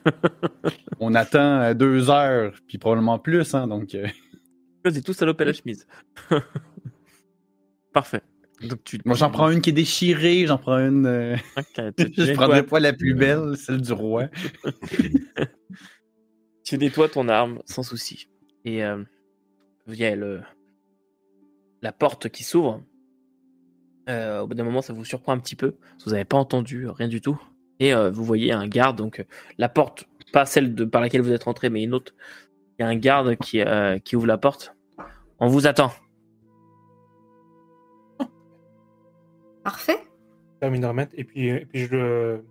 On 0.99 1.15
attend 1.15 1.61
euh, 1.61 1.73
deux 1.73 2.09
heures, 2.09 2.51
puis 2.67 2.77
probablement 2.77 3.17
plus, 3.17 3.55
hein, 3.55 3.65
donc. 3.67 3.95
euh, 3.95 4.05
C'est 4.91 5.01
tout 5.03 5.13
salopé 5.13 5.45
la 5.45 5.53
chemise. 5.53 5.87
Parfait. 7.93 8.21
Donc 8.61 8.83
tu. 8.83 8.99
moi 9.05 9.15
j'en 9.15 9.31
prends 9.31 9.49
une 9.51 9.61
qui 9.61 9.69
est 9.69 9.73
déchirée, 9.73 10.45
j'en 10.45 10.57
prends 10.57 10.77
une. 10.79 11.05
euh, 11.05 11.37
Ok, 11.57 11.81
tu- 11.95 12.11
tu 12.11 12.25
je 12.25 12.33
prendrais 12.33 12.63
pas 12.63 12.81
la 12.81 12.91
plus 12.91 13.13
belle, 13.13 13.55
celle 13.55 13.79
du 13.81 13.93
roi. 13.93 14.25
Tu 16.69 16.77
nettoies 16.77 17.09
ton 17.09 17.27
arme 17.29 17.63
sans 17.65 17.81
souci. 17.81 18.29
Et 18.63 18.85
euh, 18.85 19.03
il 19.87 19.95
y 19.95 20.05
a 20.05 20.15
le, 20.15 20.43
la 21.81 21.91
porte 21.91 22.29
qui 22.29 22.43
s'ouvre. 22.43 22.83
Euh, 24.07 24.41
au 24.41 24.47
bout 24.47 24.53
d'un 24.53 24.65
moment, 24.65 24.83
ça 24.83 24.93
vous 24.93 25.03
surprend 25.03 25.31
un 25.31 25.39
petit 25.39 25.55
peu. 25.55 25.77
Vous 26.05 26.11
n'avez 26.11 26.25
pas 26.25 26.37
entendu 26.37 26.87
rien 26.87 27.07
du 27.07 27.21
tout. 27.21 27.41
Et 27.79 27.91
euh, 27.91 28.11
vous 28.11 28.23
voyez 28.23 28.51
un 28.51 28.67
garde. 28.67 28.99
Donc, 28.99 29.25
la 29.57 29.67
porte, 29.67 30.07
pas 30.31 30.45
celle 30.45 30.75
de, 30.75 30.85
par 30.85 31.01
laquelle 31.01 31.23
vous 31.23 31.31
êtes 31.31 31.45
rentré, 31.45 31.71
mais 31.71 31.81
une 31.81 31.95
autre. 31.95 32.13
Il 32.77 32.83
y 32.83 32.85
a 32.85 32.87
un 32.87 32.97
garde 32.97 33.35
qui, 33.37 33.61
euh, 33.61 33.97
qui 33.97 34.15
ouvre 34.15 34.27
la 34.27 34.37
porte. 34.37 34.75
On 35.39 35.47
vous 35.47 35.65
attend. 35.65 35.91
Parfait. 39.63 39.97
Termine 40.59 40.81
de 40.81 40.85
remettre 40.85 41.13
et 41.17 41.23
puis, 41.23 41.47
et 41.47 41.65
puis 41.65 41.85
je 41.87 41.95
le 41.95 42.45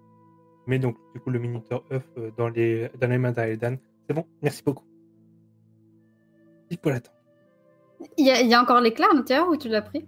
mets 0.66 0.80
donc 0.80 0.96
du 1.14 1.20
coup 1.20 1.30
le 1.30 1.38
minuteur 1.38 1.84
œuf 1.92 2.02
dans 2.36 2.48
les, 2.48 2.90
dans 3.00 3.06
les 3.06 3.18
mains 3.18 3.30
d'Aedan. 3.30 3.76
C'est 4.08 4.14
bon, 4.14 4.24
merci 4.42 4.62
beaucoup. 4.62 4.84
Il 6.70 6.78
faut 6.82 6.90
l'attendre. 6.90 7.16
Il 8.16 8.26
y, 8.26 8.30
a- 8.30 8.40
il 8.40 8.48
y 8.48 8.54
a 8.54 8.62
encore 8.62 8.80
l'éclair 8.80 9.08
à 9.10 9.14
l'intérieur 9.14 9.48
ou 9.48 9.56
tu 9.56 9.68
l'as 9.68 9.82
pris? 9.82 10.06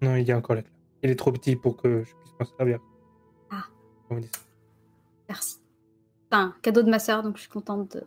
Non, 0.00 0.16
il 0.16 0.26
y 0.26 0.32
a 0.32 0.36
encore 0.36 0.56
la 0.56 0.62
clé. 0.62 0.72
Il 1.02 1.10
est 1.10 1.16
trop 1.16 1.32
petit 1.32 1.56
pour 1.56 1.76
que 1.76 2.02
je 2.04 2.14
puisse 2.14 2.32
m'en 2.38 2.46
servir. 2.56 2.78
Ah. 3.50 3.64
Comme 4.08 4.18
on 4.18 4.20
dit 4.20 4.28
ça. 4.32 4.40
Merci. 5.28 5.56
C'est 6.30 6.36
un 6.36 6.54
cadeau 6.62 6.82
de 6.82 6.90
ma 6.90 6.98
sœur, 6.98 7.22
donc 7.22 7.36
je 7.36 7.42
suis 7.42 7.50
contente 7.50 7.96
de. 7.96 8.04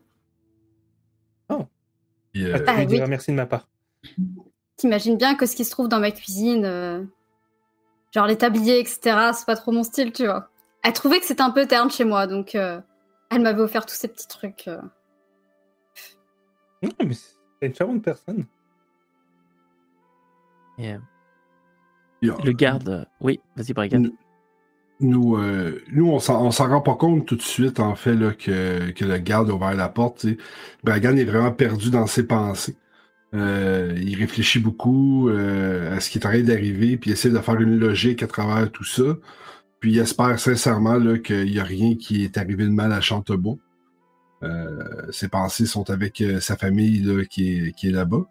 Puis, 2.32 2.44
euh, 2.46 2.58
Tu 2.58 2.64
Ah, 2.68 2.86
diras 2.86 3.04
oui. 3.06 3.10
merci 3.10 3.32
de 3.32 3.36
ma 3.38 3.46
part. 3.46 3.68
T'imagines 4.76 5.16
bien 5.18 5.36
que 5.36 5.46
ce 5.46 5.56
qui 5.56 5.64
se 5.64 5.72
trouve 5.72 5.88
dans 5.88 6.00
ma 6.02 6.12
cuisine, 6.12 6.66
euh, 6.66 7.02
genre 8.14 8.28
les 8.28 8.38
tabliers, 8.38 8.80
etc., 8.80 9.32
c'est 9.34 9.46
pas 9.46 9.56
trop 9.56 9.72
mon 9.72 9.84
style, 9.84 10.12
tu 10.12 10.26
vois. 10.26 10.50
Elle 10.84 10.92
trouvait 10.94 11.20
que 11.20 11.26
c'était 11.26 11.42
un 11.44 11.52
peu 11.52 11.66
terne 11.66 11.90
chez 11.90 12.04
moi, 12.04 12.28
donc 12.28 12.56
euh, 12.56 12.82
elle 13.32 13.42
m'avait 13.42 13.62
offert 13.62 13.86
tous 13.86 13.96
ces 13.96 14.10
petits 14.10 14.28
trucs. 14.28 14.68
euh. 14.68 14.82
Non, 16.86 17.06
mais 17.06 17.14
c'est 17.14 17.68
une 17.68 17.76
charmante 17.76 18.04
personne. 18.04 18.46
Et, 20.78 20.94
euh, 20.94 20.98
le 22.22 22.52
garde. 22.52 23.08
Oui, 23.22 23.40
vas-y, 23.56 23.74
Brigan. 23.74 24.00
Nous, 24.00 24.18
nous, 25.00 25.36
euh, 25.36 25.82
nous, 25.92 26.08
on 26.08 26.20
s'en 26.20 26.50
rend 26.52 26.82
pas 26.82 26.96
compte 26.96 27.26
tout 27.26 27.36
de 27.36 27.42
suite, 27.42 27.80
en 27.80 27.96
fait, 27.96 28.16
là, 28.16 28.32
que, 28.32 28.92
que 28.92 29.06
le 29.06 29.18
garde 29.18 29.50
a 29.50 29.54
ouvert 29.54 29.76
la 29.76 29.90
porte. 29.90 30.20
tu 30.20 30.30
sais. 30.32 30.38
Bragan 30.84 31.18
est 31.18 31.26
vraiment 31.26 31.52
perdu 31.52 31.90
dans 31.90 32.08
ses 32.08 32.26
pensées. 32.26 32.78
Euh, 33.34 33.94
il 33.98 34.16
réfléchit 34.16 34.60
beaucoup 34.60 35.30
euh, 35.30 35.96
à 35.96 36.00
ce 36.00 36.10
qui 36.10 36.18
est 36.20 36.26
en 36.26 36.30
train 36.30 36.42
d'arriver, 36.42 36.96
puis 36.98 37.10
il 37.10 37.14
essaie 37.14 37.30
de 37.30 37.40
faire 37.40 37.60
une 37.60 37.78
logique 37.78 38.24
à 38.24 38.28
travers 38.28 38.72
tout 38.72 38.86
ça. 38.86 39.18
Puis 39.80 39.94
il 39.94 40.00
espère 40.00 40.40
sincèrement 40.40 40.96
là, 40.96 41.18
qu'il 41.18 41.52
n'y 41.52 41.60
a 41.60 41.64
rien 41.64 41.96
qui 41.96 42.24
est 42.24 42.38
arrivé 42.38 42.64
de 42.64 42.70
mal 42.70 42.94
à 42.94 43.02
Chantebois. 43.02 43.58
Euh, 44.46 45.12
ses 45.12 45.28
pensées 45.28 45.66
sont 45.66 45.90
avec 45.90 46.22
euh, 46.22 46.40
sa 46.40 46.56
famille 46.56 47.28
qui 47.30 47.74
est, 47.84 47.92
là-bas. 47.92 48.26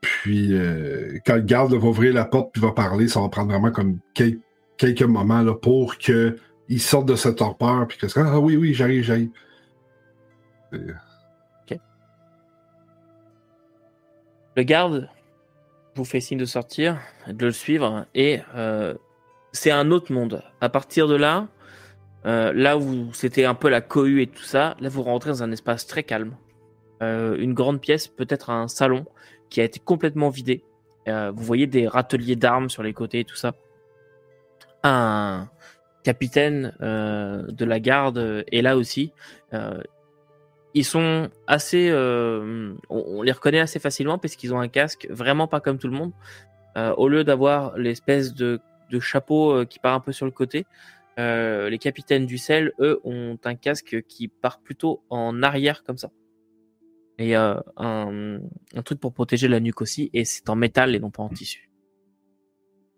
Puis 0.00 0.52
euh, 0.52 1.18
quand 1.24 1.36
le 1.36 1.42
garde 1.42 1.72
va 1.74 1.88
ouvrir 1.88 2.12
la 2.12 2.24
porte 2.24 2.52
puis 2.52 2.60
va 2.60 2.72
parler, 2.72 3.08
ça 3.08 3.20
va 3.20 3.28
prendre 3.28 3.50
vraiment 3.50 3.70
comme 3.70 3.98
quel- 4.14 4.38
quelques 4.76 5.02
moments 5.02 5.42
là, 5.42 5.54
pour 5.54 5.98
que 5.98 6.36
il 6.68 6.80
sorte 6.80 7.06
de 7.06 7.14
cette 7.16 7.36
torpeur 7.36 7.86
puis 7.88 7.98
ah 8.16 8.38
oui 8.38 8.56
oui 8.56 8.74
j'arrive 8.74 9.02
j'arrive. 9.02 9.30
Le 14.56 14.62
garde 14.64 15.08
vous 15.94 16.04
fait 16.04 16.20
signe 16.20 16.38
de 16.38 16.44
sortir, 16.44 16.98
de 17.28 17.46
le 17.46 17.52
suivre, 17.52 18.06
et 18.14 18.40
c'est 19.52 19.70
un 19.70 19.90
autre 19.92 20.12
monde. 20.12 20.42
À 20.60 20.68
partir 20.68 21.06
de 21.06 21.14
là, 21.14 21.46
euh, 22.28 22.52
là 22.52 22.76
où 22.76 23.08
c'était 23.14 23.46
un 23.46 23.54
peu 23.54 23.70
la 23.70 23.80
cohue 23.80 24.20
et 24.20 24.26
tout 24.26 24.42
ça, 24.42 24.76
là 24.80 24.90
vous 24.90 25.02
rentrez 25.02 25.30
dans 25.30 25.42
un 25.42 25.50
espace 25.50 25.86
très 25.86 26.02
calme. 26.02 26.36
Euh, 27.02 27.36
une 27.38 27.54
grande 27.54 27.80
pièce, 27.80 28.06
peut-être 28.06 28.50
un 28.50 28.68
salon, 28.68 29.06
qui 29.48 29.62
a 29.62 29.64
été 29.64 29.80
complètement 29.80 30.28
vidé. 30.28 30.62
Euh, 31.08 31.32
vous 31.34 31.42
voyez 31.42 31.66
des 31.66 31.88
râteliers 31.88 32.36
d'armes 32.36 32.68
sur 32.68 32.82
les 32.82 32.92
côtés 32.92 33.20
et 33.20 33.24
tout 33.24 33.36
ça. 33.36 33.54
Un 34.82 35.48
capitaine 36.04 36.74
de 36.80 37.64
la 37.64 37.80
garde 37.80 38.44
est 38.52 38.62
là 38.62 38.76
aussi. 38.76 39.12
Ils 40.74 40.84
sont 40.84 41.28
assez. 41.46 41.90
on, 41.92 43.22
les 43.22 43.32
reconnaît 43.32 43.60
assez 43.60 43.78
facilement 43.78 44.18
parce 44.18 44.36
qu'ils 44.36 44.54
ont 44.54 44.60
un 44.60 44.68
casque 44.68 45.08
vraiment 45.10 45.48
pas 45.48 45.60
comme 45.60 45.78
tout 45.78 45.88
le 45.88 45.96
monde. 45.96 46.12
Au 46.76 47.08
lieu 47.08 47.24
d'avoir 47.24 47.76
l'espèce 47.76 48.34
de, 48.34 48.60
chapeau 49.00 49.66
qui 49.66 49.80
part 49.80 49.94
un 49.94 50.00
peu 50.00 50.12
sur 50.12 50.26
le 50.26 50.32
côté, 50.32 50.64
euh, 51.18 51.68
les 51.68 51.78
capitaines 51.78 52.26
du 52.26 52.38
sel, 52.38 52.72
eux, 52.78 53.00
ont 53.04 53.38
un 53.44 53.54
casque 53.56 54.02
qui 54.08 54.28
part 54.28 54.60
plutôt 54.60 55.02
en 55.10 55.42
arrière 55.42 55.82
comme 55.82 55.98
ça. 55.98 56.10
Et 57.18 57.36
euh, 57.36 57.54
un, 57.76 58.38
un 58.74 58.82
truc 58.82 59.00
pour 59.00 59.12
protéger 59.12 59.48
la 59.48 59.58
nuque 59.58 59.80
aussi, 59.80 60.10
et 60.12 60.24
c'est 60.24 60.48
en 60.48 60.54
métal 60.54 60.94
et 60.94 61.00
non 61.00 61.10
pas 61.10 61.24
en 61.24 61.28
tissu. 61.28 61.70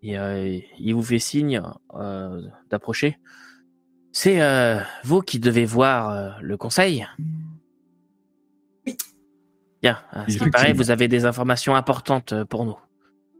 Et 0.03 0.17
euh, 0.19 0.59
il 0.79 0.93
vous 0.93 1.03
fait 1.03 1.19
signe 1.19 1.61
d'approcher. 2.69 3.17
C'est 4.11 4.39
vous 5.03 5.21
qui 5.21 5.39
devez 5.39 5.65
voir 5.65 6.41
le 6.41 6.57
conseil 6.57 7.07
Oui. 8.85 8.97
Bien, 9.81 9.99
à 10.11 10.29
ce 10.29 10.37
qui 10.37 10.49
paraît, 10.49 10.73
vous 10.73 10.91
avez 10.91 11.07
des 11.07 11.25
informations 11.25 11.75
importantes 11.75 12.43
pour 12.45 12.65
nous. 12.65 12.77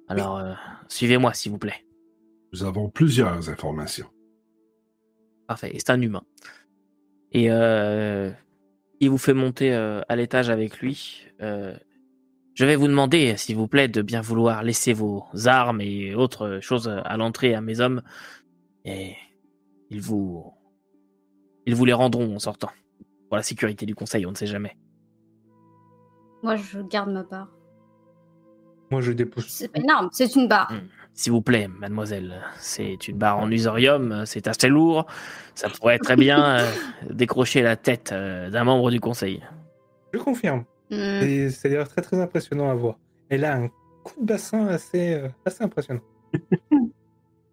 Alors, 0.08 0.42
suivez-moi, 0.88 1.34
s'il 1.34 1.52
vous 1.52 1.58
plaît. 1.58 1.86
Nous 2.54 2.64
avons 2.64 2.90
plusieurs 2.90 3.50
informations. 3.50 4.08
Parfait, 5.52 5.76
et 5.76 5.80
c'est 5.80 5.90
un 5.90 6.00
humain. 6.00 6.24
Et 7.34 7.52
euh, 7.52 8.32
il 9.02 9.10
vous 9.10 9.18
fait 9.18 9.34
monter 9.34 9.74
euh, 9.74 10.00
à 10.08 10.16
l'étage 10.16 10.50
avec 10.50 10.80
lui. 10.80 11.26
Euh, 11.42 11.76
je 12.54 12.64
vais 12.64 12.78
vous 12.78 12.88
demander, 12.88 13.36
s'il 13.36 13.58
vous 13.58 13.68
plaît, 13.68 13.90
de 13.90 14.02
bien 14.02 14.22
vouloir 14.22 14.64
laisser 14.64 14.94
vos 14.94 15.26
armes 15.48 15.82
et 15.82 16.16
autres 16.16 16.60
choses 16.62 16.88
à 16.88 17.18
l'entrée 17.18 17.54
à 17.54 17.60
mes 17.60 17.82
hommes. 17.82 18.02
Et 18.86 19.18
ils 19.90 20.00
vous, 20.00 20.54
ils 21.66 21.76
vous 21.76 21.84
les 21.84 21.92
rendront 21.92 22.34
en 22.34 22.40
sortant. 22.40 22.72
Pour 23.28 23.36
la 23.36 23.44
sécurité 23.44 23.86
du 23.86 23.94
conseil, 23.94 24.26
on 24.26 24.32
ne 24.32 24.38
sait 24.38 24.48
jamais. 24.48 24.78
Moi, 26.44 26.56
je 26.56 26.80
garde 26.80 27.12
ma 27.12 27.26
part. 27.26 27.50
Moi, 28.90 29.02
je 29.02 29.12
dépose. 29.12 29.48
C'est 29.50 29.68
pas 29.68 29.82
une 29.82 29.90
arme, 29.90 30.08
c'est 30.14 30.34
une 30.34 30.48
barre. 30.48 30.72
Mm. 30.72 30.88
S'il 31.14 31.32
vous 31.34 31.42
plaît, 31.42 31.68
mademoiselle, 31.68 32.42
c'est 32.60 33.08
une 33.08 33.18
barre 33.18 33.38
en 33.40 33.52
usorium, 33.52 34.24
c'est 34.26 34.48
assez 34.48 34.70
lourd. 34.70 35.06
Ça 35.56 35.70
pourrait 35.70 36.00
très 36.00 36.16
bien 36.16 36.60
euh, 36.60 36.72
décrocher 37.10 37.62
la 37.62 37.76
tête 37.76 38.12
euh, 38.12 38.50
d'un 38.50 38.64
membre 38.64 38.90
du 38.92 39.00
conseil. 39.00 39.42
Je 40.14 40.20
confirme. 40.20 40.64
Hmm. 40.90 41.50
C'est 41.50 41.70
d'ailleurs 41.70 41.88
très 41.90 42.02
très 42.02 42.20
impressionnant 42.20 42.70
à 42.72 42.74
voir. 42.76 42.96
Elle 43.30 43.46
a 43.46 43.56
un 43.56 43.68
coup 44.04 44.14
de 44.20 44.26
bassin 44.26 44.68
assez, 44.68 45.14
euh, 45.14 45.28
assez 45.46 45.64
impressionnant. 45.64 46.02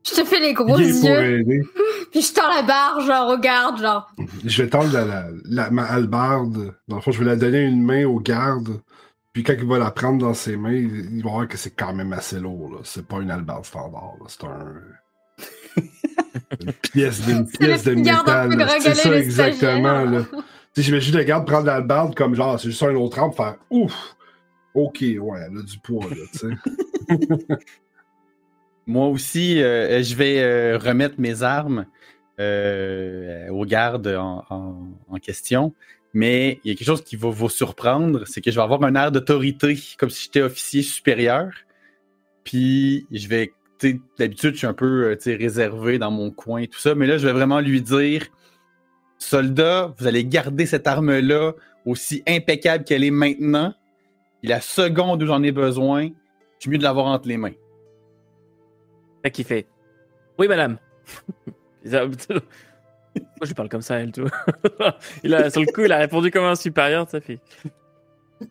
Je 0.06 0.14
te 0.14 0.24
fais 0.24 0.40
les 0.40 0.54
gros 0.54 0.78
yeux, 0.78 1.44
puis 2.12 2.22
je 2.22 2.32
tends 2.32 2.48
la 2.48 2.62
barre, 2.62 3.00
genre, 3.02 3.28
regarde, 3.30 3.78
genre. 3.78 4.10
Je 4.46 4.62
vais 4.62 4.68
tendre 4.70 4.90
la, 4.90 5.04
la- 5.04 5.26
la- 5.44 5.70
ma 5.70 5.84
hallebarde. 5.84 6.74
Dans 6.86 6.96
le 6.96 7.02
fond, 7.02 7.10
je 7.10 7.18
vais 7.18 7.26
la 7.26 7.36
donner 7.36 7.60
une 7.60 7.82
main 7.82 8.06
au 8.06 8.18
garde. 8.18 8.80
Puis 9.38 9.44
quand 9.44 9.54
il 9.56 9.66
va 9.68 9.78
la 9.78 9.92
prendre 9.92 10.18
dans 10.18 10.34
ses 10.34 10.56
mains, 10.56 10.72
il 10.72 11.22
va 11.22 11.30
voir 11.30 11.46
que 11.46 11.56
c'est 11.56 11.70
quand 11.70 11.94
même 11.94 12.12
assez 12.12 12.40
lourd. 12.40 12.80
C'est 12.82 13.06
pas 13.06 13.18
une 13.18 13.30
hallebarde 13.30 13.64
standard. 13.64 14.14
C'est 14.26 14.42
un. 14.42 14.82
une 16.60 16.72
pièce, 16.72 17.24
le 17.28 17.44
pièce 17.44 17.84
de 17.84 17.94
métal. 17.94 18.66
C'est 18.80 18.94
ça, 18.96 19.16
exactement. 19.16 20.02
Là. 20.06 20.22
Tu 20.24 20.36
sais, 20.74 20.82
J'imagine 20.82 21.16
le 21.18 21.22
garde 21.22 21.46
prendre 21.46 21.66
l'hallebarde 21.66 22.16
comme 22.16 22.34
genre, 22.34 22.58
c'est 22.58 22.68
juste 22.70 22.82
un 22.82 22.96
autre 22.96 23.16
arme, 23.20 23.32
faire 23.32 23.58
ouf. 23.70 24.16
Ok, 24.74 25.02
ouais, 25.02 25.38
elle 25.48 25.58
a 25.58 25.62
du 25.62 25.78
poids, 25.78 26.04
là, 26.10 26.16
tu 26.32 26.38
sais. 26.38 27.16
Moi 28.88 29.06
aussi, 29.06 29.62
euh, 29.62 30.02
je 30.02 30.16
vais 30.16 30.40
euh, 30.42 30.78
remettre 30.78 31.14
mes 31.18 31.44
armes 31.44 31.86
euh, 32.40 33.48
aux 33.50 33.64
gardes 33.64 34.08
en, 34.08 34.44
en- 34.50 34.88
en 35.08 35.16
question. 35.18 35.74
Mais 36.14 36.60
il 36.64 36.70
y 36.70 36.74
a 36.74 36.76
quelque 36.76 36.86
chose 36.86 37.04
qui 37.04 37.16
va 37.16 37.28
vous 37.28 37.48
surprendre, 37.48 38.26
c'est 38.26 38.40
que 38.40 38.50
je 38.50 38.56
vais 38.56 38.62
avoir 38.62 38.82
un 38.82 38.94
air 38.94 39.12
d'autorité, 39.12 39.78
comme 39.98 40.10
si 40.10 40.24
j'étais 40.24 40.42
officier 40.42 40.82
supérieur. 40.82 41.50
Puis 42.44 43.06
je 43.10 43.28
vais, 43.28 43.52
d'habitude, 44.18 44.54
je 44.54 44.58
suis 44.58 44.66
un 44.66 44.74
peu 44.74 45.12
euh, 45.12 45.36
réservé 45.36 45.98
dans 45.98 46.10
mon 46.10 46.30
coin 46.30 46.62
et 46.62 46.68
tout 46.68 46.78
ça, 46.78 46.94
mais 46.94 47.06
là, 47.06 47.18
je 47.18 47.26
vais 47.26 47.32
vraiment 47.32 47.60
lui 47.60 47.82
dire, 47.82 48.26
soldat, 49.18 49.94
vous 49.98 50.06
allez 50.06 50.24
garder 50.24 50.64
cette 50.66 50.86
arme-là 50.86 51.52
aussi 51.84 52.22
impeccable 52.26 52.84
qu'elle 52.84 53.04
est 53.04 53.10
maintenant. 53.10 53.74
Puis 54.40 54.48
la 54.48 54.60
seconde 54.60 55.22
où 55.22 55.26
j'en 55.26 55.42
ai 55.42 55.52
besoin, 55.52 56.06
je 56.06 56.60
suis 56.60 56.70
mieux 56.70 56.78
de 56.78 56.82
l'avoir 56.82 57.06
entre 57.06 57.28
les 57.28 57.36
mains. 57.36 57.54
Là 59.24 59.30
qui 59.30 59.44
fait 59.44 59.66
Oui, 60.38 60.48
madame. 60.48 60.78
Moi, 63.20 63.44
je 63.44 63.54
parle 63.54 63.68
comme 63.68 63.82
ça, 63.82 64.00
elle, 64.00 64.12
tout. 64.12 64.28
il 65.22 65.34
a, 65.34 65.50
sur 65.50 65.60
le 65.60 65.66
coup, 65.66 65.82
il 65.82 65.92
a 65.92 65.98
répondu 65.98 66.30
comme 66.30 66.44
un 66.44 66.54
supérieur, 66.54 67.08
ça 67.08 67.20
fait. 67.20 67.38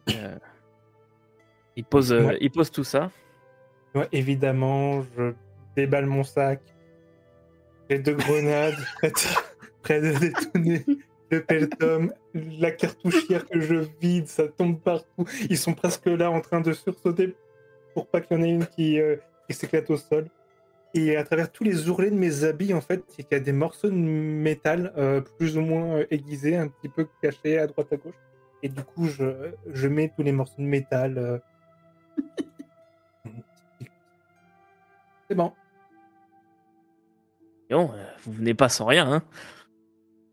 Euh, 0.10 0.36
il, 1.76 1.84
pose, 1.84 2.12
euh, 2.12 2.28
Ouais. 2.28 2.38
il 2.42 2.52
pose 2.52 2.72
tout 2.72 2.84
ça. 2.84 3.12
Évidemment, 4.12 5.04
je 5.18 5.34
déballe 5.76 6.06
mon 6.06 6.24
sac. 6.24 6.62
J'ai 7.90 8.00
deux 8.00 8.14
grenades 8.16 8.76
prêtes 9.82 10.08
à 10.14 10.20
détonner. 10.20 10.86
Le 11.30 11.44
pelletom, 11.44 12.14
la 12.34 12.72
cartouchière 12.72 13.46
que 13.48 13.60
je 13.60 13.86
vide, 14.02 14.28
ça 14.28 14.48
tombe 14.48 14.80
partout. 14.80 15.26
Ils 15.50 15.58
sont 15.58 15.74
presque 15.74 16.06
là 16.06 16.32
en 16.32 16.40
train 16.42 16.62
de 16.62 16.72
sursauter 16.74 17.36
pour 17.94 18.08
pas 18.08 18.22
qu'il 18.22 18.38
y 18.38 18.40
en 18.40 18.44
ait 18.44 18.50
une 18.50 18.66
qui, 18.68 19.00
euh, 19.00 19.16
qui 19.50 19.56
s'éclate 19.56 19.90
au 19.90 19.98
sol. 19.98 20.28
Et 21.00 21.16
à 21.16 21.24
travers 21.24 21.52
tous 21.52 21.64
les 21.64 21.90
ourlets 21.90 22.10
de 22.10 22.16
mes 22.16 22.44
habits, 22.44 22.74
en 22.74 22.82
fait, 22.82 23.04
il 23.20 23.26
y 23.32 23.36
a 23.36 23.40
des 23.40 23.52
morceaux 23.52 23.88
de 23.90 23.94
métal 23.96 24.92
euh, 24.98 25.22
plus 25.22 25.56
ou 25.56 25.62
moins 25.62 25.98
euh, 25.98 26.06
aiguisés, 26.10 26.56
un 26.58 26.70
petit 26.70 26.90
peu 26.90 27.08
cachés 27.22 27.60
à 27.60 27.68
droite 27.68 27.94
à 27.94 27.98
gauche. 27.98 28.16
Et 28.64 28.70
du 28.70 28.82
coup, 28.84 29.06
je, 29.06 29.52
je 29.72 29.88
mets 29.88 30.12
tous 30.16 30.24
les 30.24 30.32
morceaux 30.32 30.60
de 30.60 30.66
métal. 30.68 31.18
euh, 31.20 31.38
C'est 35.30 35.36
bon. 35.36 35.54
Non, 37.70 37.92
vous 38.24 38.32
venez 38.32 38.54
pas 38.54 38.70
sans 38.70 38.86
rien, 38.86 39.12
hein. 39.12 39.24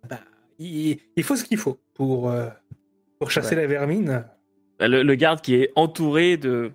Bah, 0.08 0.20
il, 0.58 0.98
il 1.16 1.22
faut 1.24 1.36
ce 1.36 1.44
qu'il 1.44 1.58
faut 1.58 1.78
pour, 1.94 2.30
euh, 2.30 2.48
pour 3.18 3.30
chasser 3.30 3.54
Ouais. 3.56 3.62
la 3.62 3.66
vermine. 3.66 4.24
Bah, 4.78 4.88
Le, 4.88 5.02
le 5.02 5.14
garde 5.16 5.40
qui 5.40 5.56
est 5.56 5.72
entouré 5.74 6.36
de, 6.36 6.70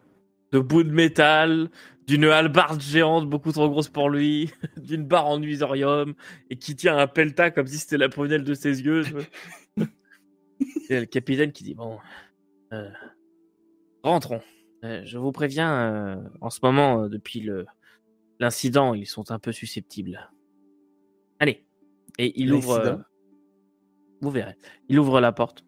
de 0.51 0.59
bouts 0.59 0.83
de 0.83 0.91
métal, 0.91 1.69
d'une 2.09 2.25
hallebarde 2.25 2.81
géante 2.81 3.29
beaucoup 3.29 3.51
trop 3.51 3.69
grosse 3.69 3.87
pour 3.87 4.09
lui, 4.09 4.51
d'une 4.77 5.05
barre 5.05 5.27
en 5.27 5.39
usorium, 5.39 6.15
et 6.49 6.55
qui 6.55 6.75
tient 6.75 6.97
un 6.97 7.05
pelta 7.05 7.51
comme 7.51 7.67
si 7.67 7.77
c'était 7.77 7.99
la 7.99 8.09
prunelle 8.09 8.43
de 8.43 8.55
ses 8.55 8.81
yeux. 8.81 9.03
Et 10.89 10.99
le 11.01 11.05
capitaine 11.05 11.51
qui 11.51 11.63
dit 11.63 11.75
Bon, 11.75 11.99
euh, 12.73 12.89
rentrons. 14.01 14.41
Euh, 14.83 15.03
je 15.05 15.19
vous 15.19 15.31
préviens, 15.31 15.71
euh, 15.71 16.15
en 16.41 16.49
ce 16.49 16.59
moment, 16.63 17.07
depuis 17.07 17.41
le 17.41 17.67
l'incident, 18.39 18.95
ils 18.95 19.05
sont 19.05 19.29
un 19.29 19.37
peu 19.37 19.51
susceptibles. 19.51 20.31
Allez. 21.37 21.63
Et 22.17 22.41
il 22.41 22.51
ouvre. 22.51 23.05
Vous 24.21 24.31
verrez. 24.31 24.55
Il 24.87 24.97
ouvre 24.97 25.21
la 25.21 25.31
porte. 25.31 25.63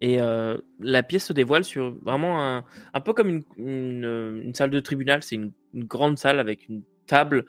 Et 0.00 0.18
la 0.18 1.02
pièce 1.02 1.26
se 1.26 1.32
dévoile 1.32 1.64
sur 1.64 1.92
vraiment 2.02 2.42
un, 2.42 2.64
un 2.92 3.00
peu 3.00 3.12
comme 3.12 3.28
une, 3.28 3.42
une, 3.56 4.40
une 4.44 4.54
salle 4.54 4.70
de 4.70 4.80
tribunal. 4.80 5.22
C'est 5.22 5.36
une, 5.36 5.52
une 5.74 5.84
grande 5.84 6.18
salle 6.18 6.38
avec 6.38 6.68
une 6.68 6.82
table 7.06 7.46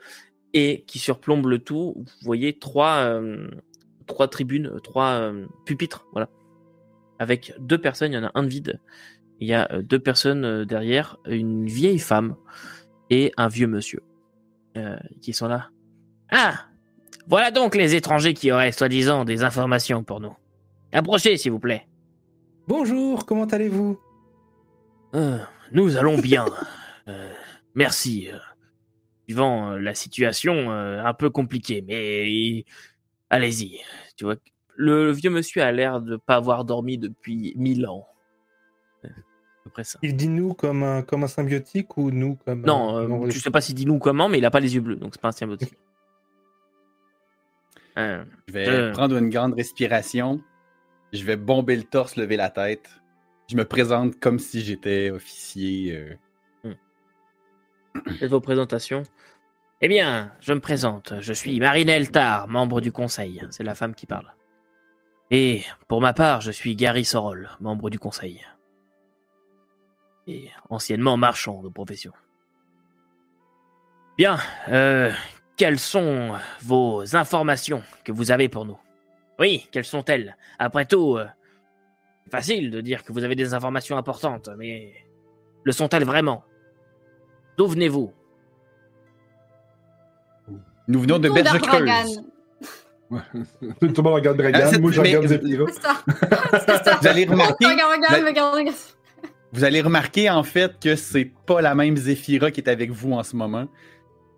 et 0.52 0.84
qui 0.86 0.98
surplombe 0.98 1.46
le 1.46 1.58
tout. 1.58 1.94
Vous 1.96 2.04
voyez 2.22 2.58
trois, 2.58 2.98
euh, 2.98 3.48
trois 4.06 4.28
tribunes, 4.28 4.66
euh, 4.66 4.80
trois 4.80 5.12
euh, 5.12 5.46
pupitres, 5.64 6.06
voilà. 6.12 6.28
Avec 7.18 7.54
deux 7.58 7.78
personnes, 7.78 8.12
il 8.12 8.16
y 8.16 8.18
en 8.18 8.24
a 8.24 8.30
un 8.34 8.42
de 8.42 8.48
vide. 8.48 8.80
Il 9.40 9.48
y 9.48 9.54
a 9.54 9.68
euh, 9.72 9.82
deux 9.82 9.98
personnes 9.98 10.64
derrière, 10.64 11.18
une 11.26 11.66
vieille 11.66 11.98
femme 11.98 12.36
et 13.10 13.32
un 13.36 13.48
vieux 13.48 13.66
monsieur 13.66 14.00
qui 15.20 15.32
sont 15.32 15.46
là. 15.46 15.68
Ah 16.32 16.66
Voilà 17.28 17.52
donc 17.52 17.76
les 17.76 17.94
étrangers 17.94 18.34
qui 18.34 18.50
auraient 18.50 18.72
soi-disant 18.72 19.24
des 19.24 19.44
informations 19.44 20.02
pour 20.02 20.18
nous. 20.18 20.34
Approchez, 20.92 21.36
s'il 21.36 21.52
vous 21.52 21.60
plaît. 21.60 21.86
Bonjour, 22.66 23.24
comment 23.24 23.44
allez-vous? 23.44 24.00
Nous 25.70 25.96
allons 25.96 26.18
bien. 26.18 26.46
Euh, 27.74 27.78
merci. 27.78 28.28
euh, 28.32 28.38
Suivant 29.26 29.72
euh, 29.72 29.78
la 29.78 29.94
situation 29.94 30.70
euh, 30.70 31.02
un 31.02 31.14
peu 31.14 31.30
compliquée, 31.30 31.82
mais 31.86 32.64
allez-y. 33.30 33.80
Tu 34.16 34.24
vois, 34.24 34.36
le, 34.76 35.10
vieux 35.12 35.30
monsieur 35.30 35.62
a 35.62 35.72
l'air 35.72 36.02
de 36.02 36.16
pas 36.16 36.36
avoir 36.36 36.64
dormi 36.66 36.98
depuis 36.98 37.54
mille 37.56 37.86
ans. 37.86 38.06
Euh, 39.04 39.08
ça. 39.82 39.98
Il 40.02 40.14
dit 40.14 40.28
nous 40.28 40.52
comme 40.52 40.82
un, 40.82 41.00
comme 41.02 41.24
un 41.24 41.26
symbiotique 41.28 41.96
ou 41.96 42.10
nous 42.10 42.36
comme. 42.44 42.66
Non, 42.66 42.96
un- 42.96 43.10
euh, 43.24 43.30
je 43.30 43.38
sais 43.38 43.50
pas 43.50 43.62
s'il 43.62 43.74
dit 43.76 43.86
nous 43.86 43.98
comment, 43.98 44.28
mais 44.28 44.36
il 44.38 44.44
a 44.44 44.50
pas 44.50 44.60
les 44.60 44.74
yeux 44.74 44.82
bleus, 44.82 44.96
donc 44.96 45.14
c'est 45.14 45.20
pas 45.22 45.28
un 45.28 45.32
symbiotique. 45.32 45.72
Euh, 47.96 48.24
Je 48.48 48.52
vais 48.52 48.68
Euh. 48.68 48.92
prendre 48.92 49.16
une 49.16 49.30
grande 49.30 49.54
respiration. 49.54 50.40
Je 51.12 51.22
vais 51.24 51.36
bomber 51.36 51.76
le 51.76 51.84
torse, 51.84 52.16
lever 52.16 52.36
la 52.36 52.50
tête. 52.50 52.90
Je 53.48 53.56
me 53.56 53.64
présente 53.64 54.18
comme 54.18 54.40
si 54.40 54.62
j'étais 54.62 55.10
officier. 55.10 56.16
Faites 58.18 58.30
vos 58.30 58.40
présentations? 58.40 59.02
Eh 59.80 59.88
bien, 59.88 60.32
je 60.40 60.52
me 60.52 60.60
présente. 60.60 61.14
Je 61.20 61.32
suis 61.32 61.58
Marinelle 61.60 62.10
Tar, 62.10 62.48
membre 62.48 62.80
du 62.80 62.92
conseil. 62.92 63.42
C'est 63.50 63.64
la 63.64 63.74
femme 63.74 63.94
qui 63.94 64.06
parle. 64.06 64.32
Et 65.30 65.62
pour 65.88 66.00
ma 66.00 66.12
part, 66.12 66.40
je 66.40 66.50
suis 66.50 66.76
Gary 66.76 67.04
Sorol, 67.04 67.50
membre 67.60 67.90
du 67.90 67.98
conseil. 67.98 68.44
Et 70.26 70.50
anciennement 70.70 71.16
marchand 71.16 71.62
de 71.62 71.68
profession. 71.68 72.12
Bien, 74.16 74.38
euh, 74.68 75.12
quelles 75.56 75.78
sont 75.78 76.32
vos 76.62 77.16
informations 77.16 77.82
que 78.04 78.12
vous 78.12 78.30
avez 78.30 78.48
pour 78.48 78.64
nous? 78.64 78.78
Oui, 79.38 79.68
quelles 79.72 79.84
sont-elles? 79.84 80.36
Après 80.58 80.86
tout, 80.86 81.16
euh, 81.16 81.26
facile 82.30 82.70
de 82.70 82.80
dire 82.80 83.02
que 83.02 83.12
vous 83.12 83.24
avez 83.24 83.34
des 83.34 83.54
informations 83.54 83.98
importantes, 83.98 84.48
mais 84.56 84.94
le 85.64 85.72
sont-elles 85.72 86.04
vraiment? 86.04 86.44
D'où 87.56 87.66
venez-vous 87.66 88.12
Nous 90.88 91.00
venons 91.00 91.18
de 91.18 91.28
Tour 91.28 91.36
Berge 91.36 91.60
Creuse. 91.60 91.86
d'Ardragan. 91.86 92.24
Ouais. 93.10 93.20
Tout 93.80 93.92
le 93.96 94.02
monde 94.02 94.14
regarde 94.14 94.36
Bragan, 94.36 94.70
Ah, 94.72 94.78
moi 94.78 94.90
je 94.90 95.00
regarde 95.00 95.26
Zephyra. 95.26 95.66
Vous 97.00 97.06
allez 97.06 97.24
remarquer, 97.24 97.66
vous 99.52 99.64
allez 99.64 99.80
remarquer 99.80 100.30
en 100.30 100.42
fait 100.42 100.78
que 100.80 100.96
c'est 100.96 101.30
pas 101.46 101.60
la 101.60 101.74
même 101.74 101.96
Zephyra 101.96 102.50
qui 102.50 102.60
est 102.60 102.68
avec 102.68 102.90
vous 102.90 103.12
en 103.12 103.22
ce 103.22 103.36
moment. 103.36 103.68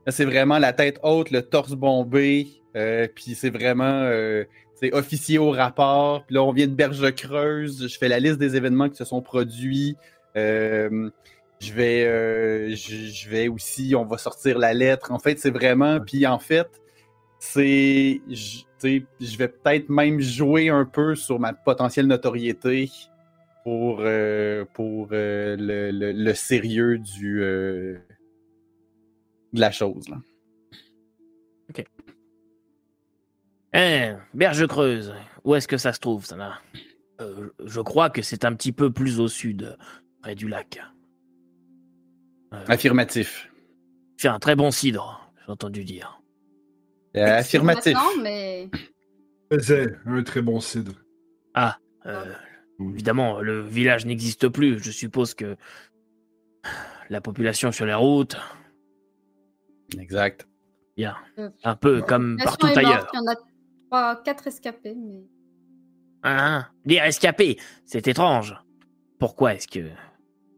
Là, 0.05 0.13
c'est 0.13 0.25
vraiment 0.25 0.59
la 0.59 0.73
tête 0.73 1.01
haute, 1.03 1.31
le 1.31 1.43
torse 1.43 1.73
bombé, 1.73 2.49
euh, 2.77 3.09
puis 3.13 3.35
c'est 3.35 3.51
vraiment 3.51 4.03
euh, 4.03 4.45
c'est 4.75 4.93
officier 4.93 5.39
au 5.39 5.51
rapport. 5.51 6.25
Puis 6.27 6.35
là, 6.35 6.43
on 6.43 6.53
vient 6.53 6.67
de 6.67 6.75
Berge 6.75 7.11
Creuse. 7.15 7.89
Je 7.89 7.99
fais 7.99 8.09
la 8.09 8.21
liste 8.21 8.39
des 8.39 8.57
événements 8.57 8.89
qui 8.89 8.97
se 8.97 9.05
sont 9.05 9.23
produits. 9.23 9.97
Euh, 10.37 11.11
je 11.61 11.73
vais, 11.73 12.05
euh, 12.05 12.75
je, 12.75 12.97
je 12.97 13.31
vais 13.31 13.49
aussi, 13.49 13.95
on 13.97 14.05
va 14.05 14.19
sortir 14.19 14.59
la 14.59 14.75
lettre. 14.75 15.11
En 15.13 15.19
fait, 15.19 15.39
c'est 15.39 15.51
vraiment. 15.51 16.01
Puis 16.01 16.27
en 16.27 16.39
fait, 16.39 16.69
c'est, 17.39 18.21
je 18.29 18.59
tu 18.59 18.67
sais, 18.79 19.07
je 19.21 19.39
vais 19.39 19.49
peut-être 19.49 19.89
même 19.89 20.21
jouer 20.21 20.69
un 20.69 20.85
peu 20.85 21.15
sur 21.15 21.41
ma 21.41 21.55
potentielle 21.55 22.07
notoriété 22.07 22.91
pour, 23.65 24.01
euh, 24.01 24.67
pour 24.75 25.09
euh, 25.13 25.57
le, 25.59 25.91
le- 25.91 26.13
le 26.13 26.35
sérieux 26.35 26.99
du, 26.99 27.41
de 27.41 28.01
la 29.55 29.71
chose. 29.71 30.09
Là. 30.11 30.19
Hein, 33.73 34.19
Berge 34.35 34.67
Creuse, 34.67 35.15
où 35.45 35.55
est-ce 35.55 35.69
que 35.69 35.77
ça 35.79 35.93
se 35.93 36.01
trouve, 36.01 36.25
ça 36.25 36.37
là? 36.37 36.61
Je 37.65 37.81
crois 37.81 38.11
que 38.11 38.21
c'est 38.23 38.45
un 38.45 38.55
petit 38.55 38.73
peu 38.73 38.93
plus 38.93 39.21
au 39.21 39.29
sud, 39.29 39.77
près 40.21 40.35
du 40.35 40.49
lac. 40.49 40.81
Euh, 42.53 42.65
Affirmatif. 42.69 43.51
fait 44.19 44.29
un 44.29 44.39
très 44.39 44.55
bon 44.57 44.71
cidre, 44.71 45.31
j'ai 45.45 45.53
entendu 45.53 45.85
dire. 45.85 46.21
Euh, 47.17 47.39
affirmatif. 47.39 47.97
Mais 48.23 48.71
faisait 49.53 49.95
un 50.07 50.23
très 50.23 50.43
bon 50.43 50.61
cidre. 50.61 50.93
Euh, 52.07 52.33
évidemment, 52.79 53.41
le 53.41 53.63
village 53.63 54.07
n'existe 54.07 54.49
plus. 54.49 54.79
Je 54.79 54.91
suppose 54.91 55.35
que 55.35 55.57
la 57.11 57.21
population 57.21 57.73
sur 57.73 57.85
les 57.87 57.95
routes, 57.95 58.37
Exact. 59.99 60.47
bien, 60.97 61.17
Euh, 61.39 61.51
un 61.65 61.75
peu 61.77 62.03
comme 62.03 62.37
la 62.39 62.45
partout 62.45 62.67
morte, 62.67 62.79
ailleurs. 62.79 63.11
Il 63.13 63.17
y 63.17 63.21
en 63.21 63.27
a 63.33 63.37
trois, 63.89 64.23
quatre 64.23 64.47
escapés, 64.47 64.95
mais 64.95 65.23
Hein, 66.23 66.67
dire 66.85 67.05
escapé, 67.05 67.57
c'est 67.85 68.07
étrange. 68.09 68.55
Pourquoi 69.19 69.55
est-ce 69.55 69.69
que 69.69 69.89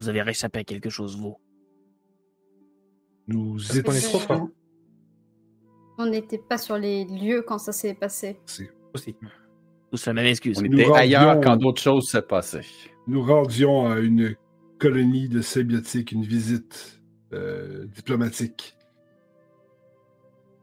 vous 0.01 0.09
avez 0.09 0.22
réchappé 0.22 0.61
à 0.61 0.64
quelque 0.64 0.89
chose, 0.91 1.16
vous? 1.18 1.36
Nous 3.28 3.58
trop 3.58 3.92
étions. 3.92 4.18
fort. 4.18 4.48
on 5.98 6.06
n'était 6.06 6.38
pas 6.38 6.58
sur 6.58 6.78
les 6.78 7.04
lieux 7.04 7.42
quand 7.46 7.58
ça 7.58 7.72
s'est 7.72 7.94
passé. 7.94 8.40
Aussi. 8.94 9.14
Tous 9.90 10.06
la 10.06 10.12
même 10.14 10.26
excuse. 10.26 10.58
On 10.58 10.62
Nous 10.62 10.78
était 10.80 10.92
ailleurs 10.92 11.22
rendions- 11.34 11.40
quand 11.42 11.56
d'autres 11.56 11.80
choses 11.82 12.08
se 12.08 12.18
passaient. 12.18 12.64
Nous 13.06 13.22
rendions 13.22 13.86
à 13.90 13.98
une 13.98 14.34
colonie 14.78 15.28
de 15.28 15.40
symbiotiques 15.40 16.12
une 16.12 16.22
visite 16.24 17.00
euh, 17.32 17.84
diplomatique 17.86 18.76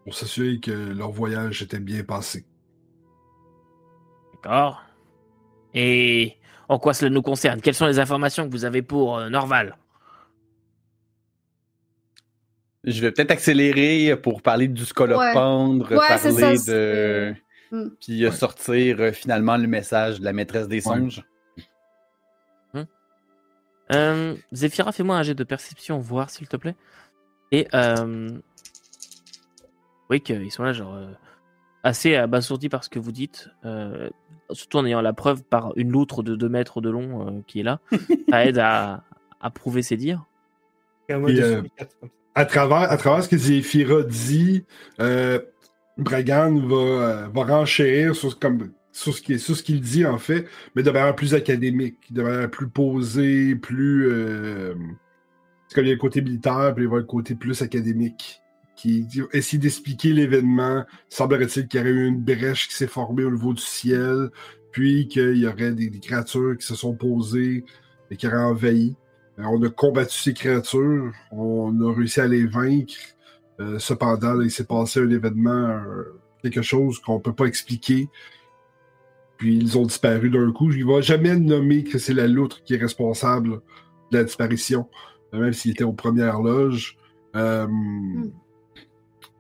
pour 0.04 0.14
s'assurer 0.14 0.60
que 0.60 0.72
leur 0.72 1.12
voyage 1.12 1.62
était 1.64 1.80
bien 1.80 2.04
passé. 2.04 2.46
D'accord. 4.34 4.82
Et 5.74 6.38
en 6.70 6.80
quoi 6.80 6.94
cela 6.94 7.10
nous 7.12 7.22
concerne? 7.22 7.62
Quelles 7.62 7.74
sont 7.76 7.88
les 7.88 8.00
informations 8.00 8.46
que 8.48 8.52
vous 8.52 8.66
avez 8.66 8.82
pour 8.82 9.18
euh, 9.18 9.30
Norval? 9.30 9.78
Je 12.86 13.02
vais 13.02 13.12
peut-être 13.12 13.32
accélérer 13.32 14.16
pour 14.16 14.42
parler 14.42 14.68
du 14.68 14.86
scolopendre, 14.86 15.92
Ouais, 15.92 16.18
c'est 16.18 16.32
ça, 16.32 16.40
parler 16.42 16.58
de. 16.68 17.34
Hmm. 17.72 17.90
Puis 18.00 18.24
euh, 18.26 18.32
sortir 18.32 18.98
euh, 19.00 19.12
finalement 19.12 19.58
le 19.58 19.68
message 19.68 20.20
de 20.20 20.26
la 20.26 20.34
maîtresse 20.34 20.68
des 20.68 20.76
Ouais. 20.88 20.96
songes. 20.96 21.24
euh, 23.92 24.36
Zéphira, 24.52 24.92
fais-moi 24.92 25.18
un 25.18 25.24
jet 25.24 25.36
de 25.36 25.44
perception, 25.44 26.00
voir 26.00 26.30
s'il 26.30 26.48
te 26.48 26.58
plaît. 26.58 26.76
Et 27.52 27.68
euh... 27.74 28.30
oui, 30.10 30.22
qu'ils 30.22 30.52
sont 30.52 30.64
là, 30.64 30.74
genre 30.74 30.96
euh, 30.96 31.12
assez 31.84 32.16
abasourdis 32.16 32.70
par 32.70 32.84
ce 32.84 32.90
que 32.90 32.98
vous 33.00 33.12
dites, 33.12 33.50
euh, 33.64 34.10
surtout 34.52 34.78
en 34.78 34.86
ayant 34.86 35.02
la 35.02 35.14
preuve 35.14 35.44
par 35.44 35.72
une 35.76 35.92
loutre 35.92 36.24
de 36.24 36.36
2 36.36 36.50
mètres 36.50 36.82
de 36.82 36.90
long 36.90 37.28
euh, 37.28 37.42
qui 37.48 37.60
est 37.60 37.64
là. 37.64 37.80
Ça 38.30 38.46
aide 38.46 38.58
à, 38.58 39.04
à 39.40 39.50
prouver 39.52 39.82
ses 39.84 39.98
dires. 39.98 40.26
Et 41.10 41.14
À 42.38 42.44
travers, 42.44 43.24
ce 43.24 43.30
que 43.30 43.38
Zéphira 43.38 44.04
dit, 44.04 44.66
euh, 45.00 45.40
Bragan 45.98 46.60
va, 46.60 46.76
euh, 46.76 47.28
va 47.34 47.44
renchérir 47.46 48.14
sur, 48.14 48.34
ce 48.34 49.64
qu'il 49.64 49.80
dit, 49.80 50.06
en 50.06 50.18
fait, 50.18 50.46
mais 50.76 50.84
de 50.84 50.92
manière 50.92 51.16
plus 51.16 51.34
académique, 51.34 52.12
de 52.12 52.22
manière 52.22 52.52
plus 52.52 52.68
posée, 52.68 53.56
plus. 53.56 54.12
Euh, 54.12 54.74
il 55.78 55.88
y 55.88 55.90
a 55.90 55.94
le 55.94 56.00
côté 56.00 56.22
militaire, 56.22 56.74
puis 56.76 56.84
il 56.84 56.86
y 56.86 56.88
avoir 56.88 57.00
le 57.00 57.08
côté 57.08 57.36
plus 57.36 57.62
académique. 57.62 58.42
Qui 58.76 59.08
essaie 59.32 59.58
d'expliquer 59.58 60.12
l'événement. 60.12 60.84
Semblerait-il 61.08 61.70
qu'il 61.70 61.80
y 61.80 61.82
aurait 61.82 61.92
eu 61.92 62.08
une 62.08 62.22
brèche 62.22 62.68
qui 62.68 62.76
s'est 62.76 62.88
formée 62.88 63.24
au 63.24 63.32
niveau 63.32 63.54
du 63.54 63.62
ciel, 63.62 64.30
puis 64.74 65.08
qu'il 65.08 65.38
y 65.38 65.48
aurait 65.48 65.72
des 65.72 65.90
créatures 66.02 66.58
qui 66.58 66.68
se 66.68 66.76
sont 66.76 66.94
posées 66.94 67.64
et 68.12 68.18
qui 68.18 68.28
auraient 68.28 68.36
envahi. 68.36 68.98
Euh, 69.40 69.44
On 69.44 69.62
a 69.64 69.70
combattu 69.70 70.18
ces 70.18 70.34
créatures, 70.34 71.12
on 71.32 71.82
a 71.82 71.94
réussi 71.94 72.22
à 72.22 72.28
les 72.28 72.46
vaincre. 72.46 72.96
Euh, 73.60 73.80
cependant, 73.80 74.34
là, 74.34 74.44
il 74.44 74.52
s'est 74.52 74.66
passé 74.66 75.00
un 75.00 75.10
événement, 75.10 75.52
euh, 75.52 76.20
quelque 76.44 76.62
chose 76.62 77.00
qu'on 77.00 77.20
peut 77.20 77.34
pas 77.34 77.46
expliquer. 77.46 78.10
Puis 79.38 79.58
ils 79.58 79.78
ont 79.78 79.86
disparu 79.86 80.30
d'un 80.30 80.52
coup. 80.52 80.72
Il 80.72 80.86
va 80.86 81.02
jamais 81.02 81.36
nommer 81.36 81.84
que 81.84 81.98
c'est 81.98 82.14
la 82.14 82.28
loutre 82.28 82.64
qui 82.64 82.74
est 82.76 82.78
responsable 82.78 83.62
de 84.12 84.18
la 84.18 84.24
disparition, 84.24 84.88
même 85.34 85.54
s'il 85.54 85.72
était 85.72 85.84
aux 85.84 85.94
premières 85.94 86.42
loges. 86.42 86.98
Euh, 87.36 87.68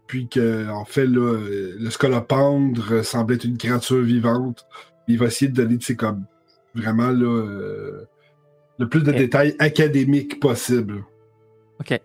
Puis 0.07 0.27
que, 0.27 0.69
en 0.69 0.85
fait, 0.85 1.07
là, 1.07 1.39
le 1.79 1.89
scolopendre 1.89 3.03
semble 3.03 3.33
être 3.33 3.45
une 3.45 3.57
créature 3.57 4.01
vivante. 4.01 4.65
Il 5.07 5.17
va 5.17 5.27
essayer 5.27 5.49
de 5.49 5.55
donner, 5.55 5.77
sais, 5.79 5.95
comme 5.95 6.25
vraiment 6.73 7.09
là, 7.09 8.03
le 8.77 8.89
plus 8.89 9.03
de 9.03 9.11
détails 9.11 9.55
académiques 9.59 10.39
possible. 10.39 11.03
Ok. 11.79 11.91
Euh, 11.91 11.99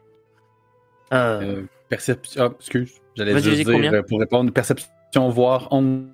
Euh, 1.13 1.63
perception. 1.89 2.43
Ah, 2.45 2.55
excuse. 2.59 2.93
J'allais 3.17 3.33
Vas-y, 3.33 3.43
juste 3.43 3.57
dire 3.65 3.73
combien? 3.75 3.93
euh, 3.93 4.03
pour 4.03 4.21
répondre 4.21 4.53
perception, 4.53 5.29
voir 5.31 5.69
11. 5.73 6.07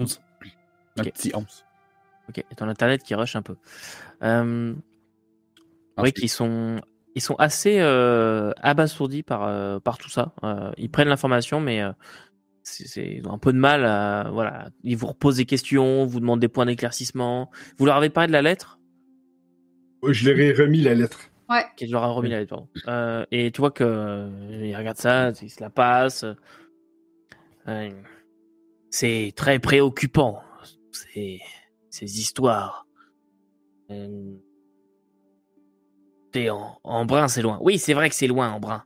Un 0.00 0.04
Ok. 1.02 1.12
petit 1.12 1.32
11. 1.34 1.64
Ok, 2.28 2.38
et 2.38 2.54
ton 2.54 2.68
internet 2.68 3.02
qui 3.02 3.14
rush 3.14 3.36
un 3.36 3.42
peu. 3.42 3.56
Euh, 4.22 4.74
oui, 5.98 6.12
qu'ils 6.12 6.28
sont, 6.30 6.80
ils 7.14 7.20
sont 7.22 7.34
assez 7.36 7.80
euh, 7.80 8.52
abasourdis 8.62 9.22
par, 9.22 9.44
euh, 9.44 9.78
par 9.80 9.98
tout 9.98 10.08
ça. 10.08 10.32
Euh, 10.42 10.70
ils 10.76 10.90
prennent 10.90 11.08
l'information, 11.08 11.60
mais 11.60 11.82
euh, 11.82 11.92
c'est, 12.62 12.86
c'est- 12.86 13.06
ils 13.16 13.26
ont 13.28 13.32
un 13.32 13.38
peu 13.38 13.52
de 13.52 13.58
mal 13.58 13.84
à. 13.84 14.30
Voilà, 14.32 14.68
ils 14.84 14.96
vous 14.96 15.06
reposent 15.08 15.36
des 15.36 15.44
questions, 15.46 16.04
vous 16.06 16.20
demandent 16.20 16.40
des 16.40 16.48
points 16.48 16.66
d'éclaircissement. 16.66 17.50
Vous 17.78 17.86
leur 17.86 17.96
avez 17.96 18.08
parlé 18.10 18.28
de 18.28 18.32
la 18.32 18.42
lettre? 18.42 18.78
Je 20.12 20.30
leur 20.30 20.38
ai 20.38 20.52
remis 20.52 20.80
la 20.80 20.94
lettre. 20.94 21.20
Ok, 21.48 21.84
je 21.86 21.90
leur 21.92 22.04
ai 22.04 22.08
remis 22.12 22.30
la 22.30 22.40
lettre, 22.40 22.50
pardon. 22.50 22.68
Euh, 22.88 23.24
et 23.30 23.50
tu 23.50 23.60
vois 23.60 23.70
que 23.70 23.84
euh, 23.84 24.60
ils 24.62 24.76
regardent 24.76 24.96
ça, 24.96 25.30
ils 25.42 25.50
se 25.50 25.60
la 25.60 25.70
passent. 25.70 26.24
Euh, 27.68 27.90
c'est 28.90 29.32
très 29.36 29.58
préoccupant, 29.58 30.42
ces, 30.92 31.40
ces 31.90 32.18
histoires. 32.20 32.86
Euh, 33.90 34.34
et 36.34 36.50
en, 36.50 36.78
en 36.82 37.04
brun, 37.04 37.28
c'est 37.28 37.42
loin. 37.42 37.58
Oui, 37.60 37.78
c'est 37.78 37.94
vrai 37.94 38.08
que 38.08 38.14
c'est 38.14 38.26
loin, 38.26 38.50
en 38.50 38.60
brun. 38.60 38.84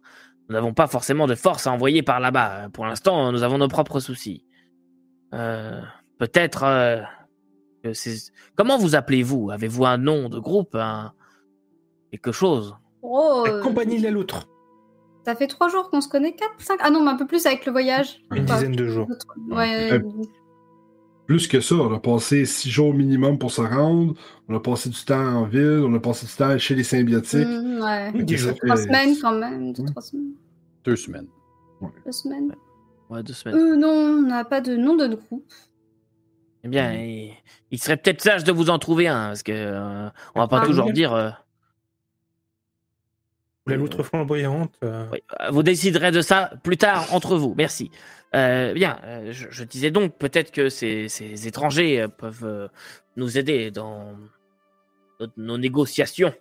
Nous 0.49 0.55
n'avons 0.55 0.75
pas 0.75 0.87
forcément 0.87 1.27
de 1.27 1.35
force 1.35 1.66
à 1.66 1.73
envoyer 1.73 2.03
par 2.03 2.21
là-bas. 2.21 2.69
Pour 2.73 2.87
l'instant, 2.87 3.33
nous 3.33 3.43
avons 3.43 3.59
nos 3.59 3.69
propres 3.69 4.01
soucis. 4.01 4.45
Euh, 5.35 5.81
Peut-être. 6.19 6.64
Comment 8.57 8.79
vous 8.79 8.95
appelez-vous 8.95 9.51
Avez-vous 9.51 9.85
un 9.87 9.99
nom 9.99 10.29
de 10.29 10.39
groupe 10.39 10.74
un... 10.74 11.12
Quelque 12.11 12.33
chose? 12.33 12.74
Oh, 13.03 13.45
La 13.47 13.53
euh, 13.55 13.62
compagnie 13.62 13.99
de 13.99 14.03
la 14.05 14.11
loutre. 14.11 14.49
ça 15.24 15.35
fait 15.37 15.47
trois 15.47 15.68
jours 15.68 15.91
qu'on 15.91 16.01
se 16.01 16.09
connaît, 16.09 16.35
quatre, 16.35 16.55
cinq? 16.59 16.79
Ah 16.83 16.91
non, 16.91 17.03
mais 17.05 17.11
un 17.11 17.16
peu 17.16 17.26
plus 17.26 17.45
avec 17.47 17.66
le 17.66 17.72
voyage. 17.72 18.20
Une 18.35 18.45
Enfin, 18.45 18.55
dizaine 18.57 18.72
de 18.76 18.87
jours. 18.89 19.09
Ouais. 19.51 19.93
Euh, 19.93 20.01
Plus 21.26 21.47
que 21.47 21.61
ça, 21.61 21.74
on 21.76 21.93
a 21.93 22.01
passé 22.01 22.47
six 22.47 22.70
jours 22.70 22.95
minimum 22.95 23.39
pour 23.39 23.51
se 23.53 23.61
rendre. 23.61 24.14
On 24.49 24.57
a 24.57 24.61
passé 24.61 24.89
du 24.89 25.05
temps 25.05 25.20
en 25.43 25.45
ville, 25.45 25.83
on 25.85 25.95
a 25.95 26.01
passé 26.01 26.26
du 26.26 26.33
temps 26.33 26.57
chez 26.59 26.74
les 26.74 26.83
symbiotiques. 26.85 27.47
Mm, 27.47 27.83
ouais. 27.83 28.12
Fait- 28.37 28.55
Trois 28.55 28.76
semaines 28.76 29.14
quand 29.20 29.33
même, 29.39 29.72
deux, 29.74 29.83
Ouais. 29.83 29.91
trois 29.91 30.03
semaines. 30.03 30.33
deux 30.85 30.97
semaines. 30.97 31.29
Deux 32.07 32.12
semaines. 32.12 32.55
Ouais, 33.11 33.22
deux 33.22 33.35
semaines. 33.35 33.57
Euh, 33.59 33.76
non, 33.76 33.89
on 33.91 34.22
n'a 34.22 34.45
pas 34.45 34.61
de 34.62 34.74
nom 34.76 34.97
de 34.97 35.07
groupe. 35.14 35.45
Eh 36.65 36.69
bien, 36.69 36.93
il, 36.95 37.35
il 37.71 37.81
serait 37.81 37.97
peut-être 37.97 38.21
sage 38.21 38.45
de 38.45 38.53
vous 38.53 38.69
en 38.71 38.79
trouver 38.79 39.07
un, 39.09 39.29
parce 39.29 39.43
que 39.43 39.53
euh, 39.53 40.09
on 40.35 40.41
va 40.41 40.49
pas 40.49 40.61
Ah, 40.63 40.67
toujours 40.67 40.87
oui. 40.87 40.93
dire. 40.93 41.13
euh, 41.13 41.31
La 43.67 43.77
loutre 43.77 44.03
flamboyante. 44.03 44.75
euh, 44.83 45.07
Oui, 45.13 45.23
euh, 45.41 45.51
vous 45.51 45.63
déciderez 45.63 46.11
de 46.11 46.23
ça 46.23 46.51
plus 46.65 46.77
tard 46.77 47.13
entre 47.15 47.37
vous. 47.37 47.55
Merci. 47.57 47.91
Euh, 48.35 48.73
bien, 48.75 48.99
euh, 49.05 49.33
je, 49.33 49.47
je 49.51 49.65
disais 49.65 49.91
donc 49.91 50.17
peut-être 50.19 50.51
que 50.53 50.69
ces, 50.69 51.09
ces 51.09 51.47
étrangers 51.47 52.01
euh, 52.03 52.09
peuvent 52.09 52.45
euh, 52.45 52.69
nous 53.17 53.39
aider 53.39 53.71
dans 53.71 54.17
nos, 55.21 55.27
nos 55.37 55.59
négociations. 55.59 56.35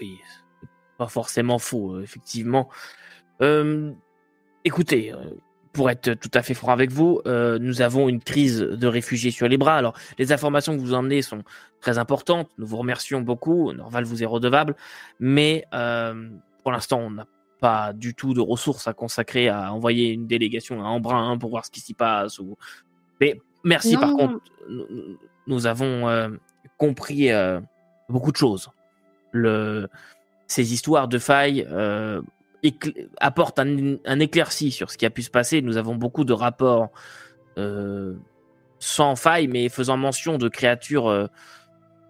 Oui, 0.00 0.20
pas 0.98 1.06
forcément 1.08 1.58
faux, 1.58 1.94
euh, 1.96 2.02
effectivement. 2.02 2.68
Euh, 3.40 3.92
écoutez, 4.64 5.12
euh, 5.12 5.18
pour 5.72 5.90
être 5.90 6.14
tout 6.14 6.30
à 6.34 6.42
fait 6.42 6.54
franc 6.54 6.72
avec 6.72 6.90
vous, 6.90 7.20
euh, 7.26 7.58
nous 7.58 7.80
avons 7.80 8.08
une 8.08 8.20
crise 8.20 8.60
de 8.60 8.86
réfugiés 8.86 9.30
sur 9.30 9.48
les 9.48 9.56
bras. 9.56 9.76
Alors, 9.76 9.94
les 10.18 10.32
informations 10.32 10.76
que 10.76 10.80
vous 10.80 10.92
emmenez 10.92 11.22
sont 11.22 11.42
très 11.80 11.98
importantes. 11.98 12.50
Nous 12.58 12.66
vous 12.66 12.76
remercions 12.76 13.22
beaucoup. 13.22 13.72
Norval 13.72 14.04
vous 14.04 14.22
est 14.22 14.26
redevable. 14.26 14.76
Mais 15.18 15.64
euh, 15.72 16.28
pour 16.62 16.72
l'instant, 16.72 17.00
on 17.00 17.10
n'a 17.10 17.26
pas 17.60 17.92
du 17.92 18.14
tout 18.14 18.34
de 18.34 18.40
ressources 18.40 18.86
à 18.86 18.92
consacrer 18.92 19.48
à 19.48 19.72
envoyer 19.72 20.10
une 20.10 20.26
délégation 20.26 20.82
à 20.84 20.88
Embrun 20.88 21.38
pour 21.38 21.50
voir 21.50 21.64
ce 21.64 21.70
qui 21.70 21.80
s'y 21.80 21.94
passe. 21.94 22.38
Ou... 22.38 22.56
Mais 23.20 23.40
merci, 23.64 23.96
par 23.96 24.14
contre, 24.14 24.40
nous, 24.68 24.86
nous 25.46 25.66
avons 25.66 26.08
euh, 26.08 26.28
compris 26.76 27.30
beaucoup 28.08 28.32
de 28.32 28.36
choses. 28.36 28.68
Le... 29.30 29.88
Ces 30.48 30.74
histoires 30.74 31.08
de 31.08 31.18
failles 31.18 31.66
apportent 33.18 33.58
un, 33.58 34.20
éclairci 34.20 34.70
sur 34.70 34.90
ce 34.90 34.98
qui 34.98 35.06
a 35.06 35.10
pu 35.10 35.22
se 35.22 35.30
passer. 35.30 35.62
Nous 35.62 35.76
avons 35.76 35.96
beaucoup 35.96 36.24
de 36.24 36.32
rapports 36.32 36.90
euh, 37.58 38.14
sans 38.78 39.16
faille, 39.16 39.48
mais 39.48 39.68
faisant 39.68 39.96
mention 39.96 40.38
de 40.38 40.48
créatures 40.48 41.08
euh, 41.08 41.26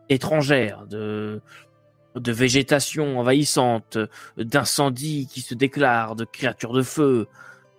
étrangères, 0.09 0.87
de, 0.87 1.41
végétation 2.15 3.19
envahissante, 3.19 3.99
d'incendies 4.37 5.27
qui 5.27 5.41
se 5.41 5.55
déclarent, 5.55 6.17
de 6.17 6.25
créatures 6.25 6.75
de 6.75 6.83
feu, 6.83 7.29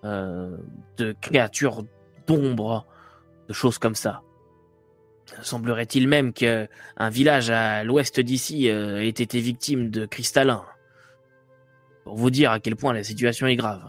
euh, 0.04 0.56
de 0.96 1.14
créatures 1.20 1.84
d'ombre, 2.26 2.86
de 3.48 3.52
choses 3.52 3.78
comme 3.78 3.94
ça. 3.94 4.22
Semblerait-il 5.42 6.06
même 6.08 6.32
qu'un 6.32 6.68
village 7.10 7.50
à 7.50 7.82
l'ouest 7.84 8.20
d'ici 8.20 8.66
ait 8.66 9.08
été 9.08 9.40
victime 9.40 9.90
de 9.90 10.06
cristallins. 10.06 10.64
Pour 12.04 12.16
vous 12.16 12.30
dire 12.30 12.50
à 12.50 12.60
quel 12.60 12.76
point 12.76 12.92
la 12.92 13.02
situation 13.02 13.46
est 13.46 13.56
grave. 13.56 13.82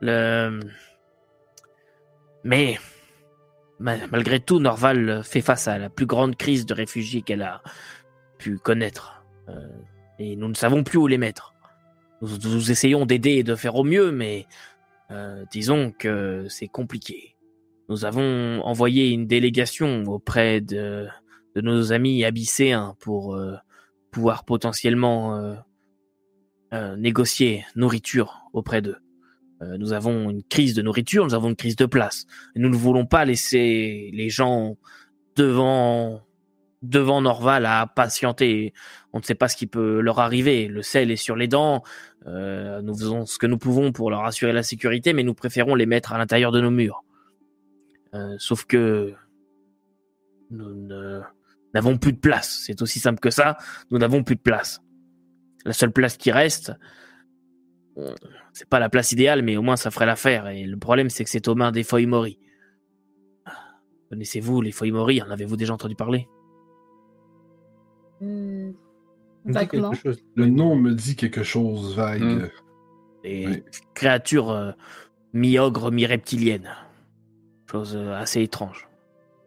Le... 0.00 0.60
Mais, 2.44 2.78
ma- 3.78 4.06
malgré 4.08 4.40
tout, 4.40 4.58
Norval 4.58 5.22
fait 5.24 5.40
face 5.40 5.68
à 5.68 5.78
la 5.78 5.88
plus 5.88 6.06
grande 6.06 6.36
crise 6.36 6.66
de 6.66 6.74
réfugiés 6.74 7.22
qu'elle 7.22 7.42
a 7.42 7.62
pu 8.38 8.58
connaître. 8.58 9.22
Euh, 9.48 9.68
et 10.18 10.36
nous 10.36 10.48
ne 10.48 10.54
savons 10.54 10.82
plus 10.82 10.98
où 10.98 11.06
les 11.06 11.18
mettre. 11.18 11.54
Nous, 12.20 12.70
essayons 12.70 13.06
d'aider 13.06 13.32
et 13.32 13.42
de 13.44 13.54
faire 13.54 13.76
au 13.76 13.84
mieux, 13.84 14.10
mais 14.10 14.46
euh, 15.12 15.44
disons 15.52 15.92
que 15.92 16.46
c'est 16.48 16.66
compliqué. 16.66 17.36
Nous 17.88 18.04
avons 18.04 18.60
envoyé 18.62 19.10
une 19.10 19.26
délégation 19.26 20.02
auprès 20.04 20.60
de, 20.60 21.06
nos 21.54 21.92
amis 21.92 22.24
abysséens 22.24 22.96
pour 23.00 23.36
euh, 23.36 23.54
pouvoir 24.10 24.44
potentiellement 24.44 25.56
négocier 26.72 27.64
nourriture 27.76 28.48
auprès 28.52 28.82
d'eux. 28.82 28.98
Euh, 29.62 29.76
nous 29.76 29.92
avons 29.92 30.30
une 30.30 30.42
crise 30.42 30.74
de 30.74 30.82
nourriture, 30.82 31.24
nous 31.24 31.34
avons 31.34 31.48
une 31.48 31.56
crise 31.56 31.76
de 31.76 31.86
place. 31.86 32.26
Et 32.54 32.60
nous 32.60 32.68
ne 32.68 32.76
voulons 32.76 33.06
pas 33.06 33.24
laisser 33.24 34.10
les 34.12 34.30
gens 34.30 34.76
devant 35.36 36.22
devant 36.80 37.20
Norval 37.20 37.66
à 37.66 37.88
patienter. 37.88 38.72
On 39.12 39.18
ne 39.18 39.24
sait 39.24 39.34
pas 39.34 39.48
ce 39.48 39.56
qui 39.56 39.66
peut 39.66 39.98
leur 39.98 40.20
arriver. 40.20 40.68
Le 40.68 40.82
sel 40.82 41.10
est 41.10 41.16
sur 41.16 41.34
les 41.34 41.48
dents. 41.48 41.82
Euh, 42.28 42.80
nous 42.82 42.96
faisons 42.96 43.26
ce 43.26 43.36
que 43.38 43.48
nous 43.48 43.58
pouvons 43.58 43.90
pour 43.90 44.10
leur 44.10 44.24
assurer 44.24 44.52
la 44.52 44.62
sécurité, 44.62 45.12
mais 45.12 45.24
nous 45.24 45.34
préférons 45.34 45.74
les 45.74 45.86
mettre 45.86 46.12
à 46.12 46.18
l'intérieur 46.18 46.52
de 46.52 46.60
nos 46.60 46.70
murs. 46.70 47.04
Euh, 48.14 48.36
sauf 48.38 48.64
que 48.64 49.12
nous 50.50 50.88
n'avons 51.74 51.98
plus 51.98 52.12
de 52.12 52.18
place. 52.18 52.62
C'est 52.64 52.80
aussi 52.80 53.00
simple 53.00 53.18
que 53.18 53.30
ça. 53.30 53.58
Nous 53.90 53.98
n'avons 53.98 54.22
plus 54.22 54.36
de 54.36 54.40
place. 54.40 54.80
La 55.64 55.72
seule 55.72 55.92
place 55.92 56.16
qui 56.16 56.30
reste, 56.30 56.72
c'est 58.52 58.68
pas 58.68 58.78
la 58.78 58.88
place 58.88 59.12
idéale, 59.12 59.42
mais 59.42 59.56
au 59.56 59.62
moins 59.62 59.76
ça 59.76 59.90
ferait 59.90 60.06
l'affaire. 60.06 60.46
Et 60.48 60.64
le 60.64 60.76
problème, 60.76 61.10
c'est 61.10 61.24
que 61.24 61.30
c'est 61.30 61.48
aux 61.48 61.54
mains 61.54 61.72
des 61.72 61.82
Foimori. 61.82 62.38
Connaissez-vous 64.10 64.60
les 64.62 64.72
Foimori 64.72 65.20
En 65.20 65.30
avez-vous 65.30 65.56
déjà 65.56 65.74
entendu 65.74 65.94
parler? 65.94 66.28
Chose. 70.02 70.22
Le 70.34 70.46
nom 70.46 70.76
me 70.76 70.92
dit 70.94 71.16
quelque 71.16 71.42
chose 71.42 71.94
vague. 71.96 72.22
Hmm. 72.22 72.48
Des 73.22 73.46
Oui. 73.46 73.62
créatures 73.94 74.50
euh, 74.50 74.72
mi-ogre, 75.32 75.90
mi-reptiliennes. 75.90 76.70
Chose 77.70 77.96
euh, 77.96 78.14
assez 78.14 78.42
étrange. 78.42 78.88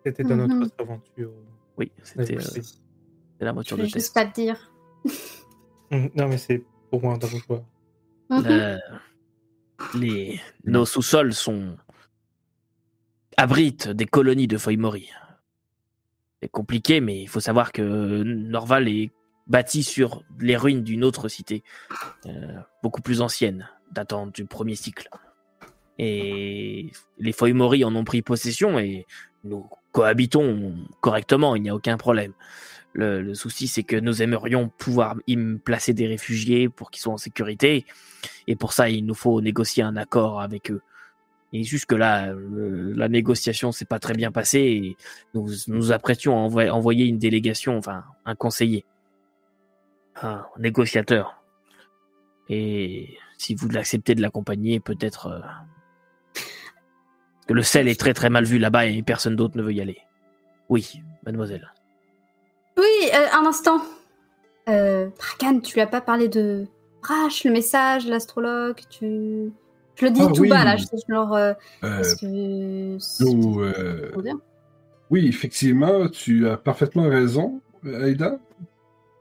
C'était 0.06 0.24
dans 0.24 0.36
Mhm. 0.36 0.60
notre 0.60 0.76
aventure. 0.82 1.32
Oui, 1.78 1.92
c'était 2.04 2.38
euh, 2.38 2.62
la 3.40 3.50
Je 3.50 3.54
voiture 3.54 3.78
de 3.78 3.86
test. 3.86 4.14
pas 4.14 4.26
te 4.26 4.34
dire. 4.36 4.72
Mm, 5.92 6.08
Non, 6.16 6.28
mais 6.28 6.38
c'est 6.38 6.64
pour 6.90 7.02
moi 7.04 7.18
dans 7.18 7.28
vos 7.28 7.40
choix. 7.40 7.64
Mhm. 8.30 8.46
Euh, 8.48 8.78
les, 9.96 10.40
nos 10.66 10.86
sous-sols 10.86 11.34
sont 11.34 11.78
abritent 13.38 13.90
des 13.90 14.06
colonies 14.06 14.48
de 14.48 14.58
Foimori. 14.58 15.10
C'est 16.42 16.50
compliqué, 16.50 17.02
mais 17.02 17.22
il 17.22 17.28
faut 17.28 17.40
savoir 17.40 17.72
que 17.72 18.24
Norval 18.24 18.88
est 18.88 19.12
bâti 19.48 19.84
sur 19.84 20.24
les 20.40 20.56
ruines 20.56 20.84
d'une 20.84 21.04
autre 21.04 21.28
cité, 21.28 21.64
euh, 22.26 22.58
beaucoup 22.84 23.02
plus 23.02 23.22
ancienne, 23.22 23.68
datant 23.92 24.28
du 24.28 24.46
premier 24.46 24.76
cycle. 24.76 25.10
Et 25.98 26.92
les 27.20 27.32
Foimori 27.32 27.84
en 27.84 27.96
ont 27.96 28.04
pris 28.04 28.22
possession 28.22 28.80
et 28.80 29.06
nous 29.44 29.70
cohabitons 29.92 30.76
correctement, 31.02 31.56
il 31.56 31.64
n'y 31.64 31.70
a 31.70 31.76
aucun 31.76 31.98
problème. 31.98 32.34
Le, 32.94 33.22
le 33.22 33.34
souci, 33.34 33.68
c'est 33.68 33.84
que 33.84 33.96
nous 33.96 34.22
aimerions 34.22 34.70
pouvoir 34.70 35.16
y 35.28 35.38
placer 35.38 35.94
des 35.94 36.08
réfugiés 36.08 36.68
pour 36.68 36.92
qu'ils 36.92 37.02
soient 37.02 37.14
en 37.14 37.18
sécurité. 37.18 37.86
Et 38.48 38.56
pour 38.56 38.74
ça, 38.74 38.90
il 38.90 39.06
nous 39.06 39.14
faut 39.14 39.42
négocier 39.42 39.84
un 39.84 39.96
accord 39.96 40.42
avec 40.42 40.72
eux. 40.72 40.82
Et 41.54 41.64
jusque-là, 41.64 42.30
euh, 42.30 42.94
la 42.96 43.10
négociation 43.10 43.72
s'est 43.72 43.86
pas 43.86 44.00
très 44.00 44.14
bien 44.14 44.32
passée. 44.32 44.96
Nous 45.34 45.50
nous 45.68 45.92
apprêtions 45.92 46.38
à 46.38 46.72
envoyer, 46.72 47.06
une 47.06 47.18
délégation, 47.18 47.78
enfin, 47.78 48.06
un 48.26 48.36
conseiller, 48.36 48.86
un 50.22 50.46
négociateur. 50.60 51.44
Et 52.48 53.18
si 53.38 53.54
vous 53.56 53.68
l'acceptez 53.70 54.16
de 54.16 54.22
l'accompagner, 54.22 54.80
peut-être 54.80 55.28
euh, 55.28 56.42
que 57.48 57.54
le 57.54 57.64
sel 57.64 57.88
est 57.88 58.00
très 58.00 58.14
très 58.14 58.30
mal 58.30 58.46
vu 58.46 58.58
là-bas 58.58 58.86
et 58.86 59.02
personne 59.04 59.36
d'autre 59.36 59.58
ne 59.58 59.64
veut 59.64 59.74
y 59.74 59.82
aller. 59.82 60.00
Oui, 60.70 61.02
mademoiselle. 61.26 61.74
Oui, 62.78 63.10
euh, 63.14 63.26
un 63.40 63.46
instant. 63.46 63.82
Euh, 64.70 65.08
Bragan, 65.18 65.60
tu 65.60 65.74
lui 65.76 65.82
as 65.82 65.88
pas 65.88 66.02
parlé 66.02 66.28
de 66.28 66.66
Brash, 67.02 67.44
le 67.44 67.52
message, 67.52 68.08
l'astrologue, 68.08 68.78
tu... 68.90 69.52
Je 69.96 70.06
le 70.06 70.12
dis 70.12 70.22
Ah 70.24 70.32
tout 70.34 70.42
oui. 70.44 70.50
bas, 70.50 70.64
là, 70.64 70.78
je 70.78 70.86
sais 70.86 70.98
genre... 71.10 71.34
euh, 71.36 71.54
Euh, 71.84 71.96
parce 71.98 72.16
que... 72.16 72.24
nous, 73.24 73.62
euh, 73.62 74.12
trop 74.12 74.22
bien. 74.22 74.40
oui, 75.10 75.28
effectivement, 75.28 76.08
tu 76.08 76.48
as 76.48 76.58
parfaitement 76.58 77.10
raison, 77.10 77.60
Aida. 77.86 78.40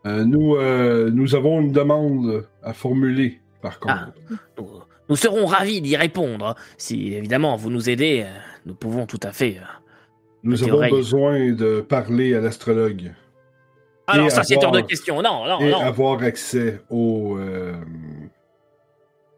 Euh, 0.07 0.25
nous, 0.25 0.57
euh, 0.57 1.11
nous 1.11 1.35
avons 1.35 1.61
une 1.61 1.73
demande 1.73 2.47
à 2.63 2.73
formuler, 2.73 3.41
par 3.61 3.79
contre. 3.81 4.09
Ah. 4.31 4.35
Nous, 4.59 4.67
nous 5.11 5.17
serons 5.17 5.45
ravis 5.47 5.81
d'y 5.83 5.97
répondre. 5.97 6.55
Si 6.79 7.13
évidemment 7.15 7.57
vous 7.57 7.69
nous 7.69 7.91
aidez, 7.91 8.25
nous 8.65 8.75
pouvons 8.75 9.07
tout 9.07 9.21
à 9.23 9.33
fait. 9.33 9.57
nous 10.45 10.63
avons 10.63 10.75
oreille. 10.75 10.93
besoin 10.93 11.51
de 11.53 11.81
parler 11.81 12.35
à 12.35 12.41
l'astrologue 12.41 13.13
Ah 14.13 14.19
non, 14.19 14.27
Et 14.27 14.31
ça 14.31 14.43
c'est 14.43 14.57
hors 14.57 14.65
avoir- 14.67 14.83
de 14.83 14.87
question. 14.89 15.23
Non, 15.23 15.47
non, 15.47 15.61
et 15.61 15.71
non. 15.71 15.81
avoir 15.81 16.23
accès 16.23 16.81
au, 16.91 17.37
euh, 17.39 17.75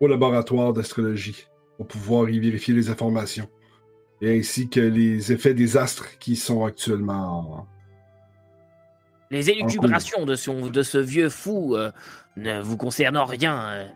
au 0.01 0.07
laboratoire 0.07 0.73
d'astrologie 0.73 1.47
pour 1.77 1.87
pouvoir 1.87 2.29
y 2.31 2.39
vérifier 2.39 2.75
les 2.75 2.91
informations. 2.91 3.49
Et 4.21 4.39
ainsi 4.39 4.69
que 4.69 4.81
les 4.81 5.33
effets 5.33 5.55
des 5.55 5.77
astres 5.77 6.19
qui 6.19 6.37
sont 6.37 6.65
actuellement. 6.65 7.67
Les 9.31 9.51
élucubrations 9.51 10.25
de, 10.27 10.37
son, 10.37 10.69
de 10.69 10.83
ce 10.83 10.99
vieux 10.99 11.29
fou 11.29 11.75
euh, 11.77 11.91
ne 12.37 12.61
vous 12.61 12.77
concernent 12.77 13.17
en 13.17 13.25
rien. 13.25 13.61
euh. 13.71 13.87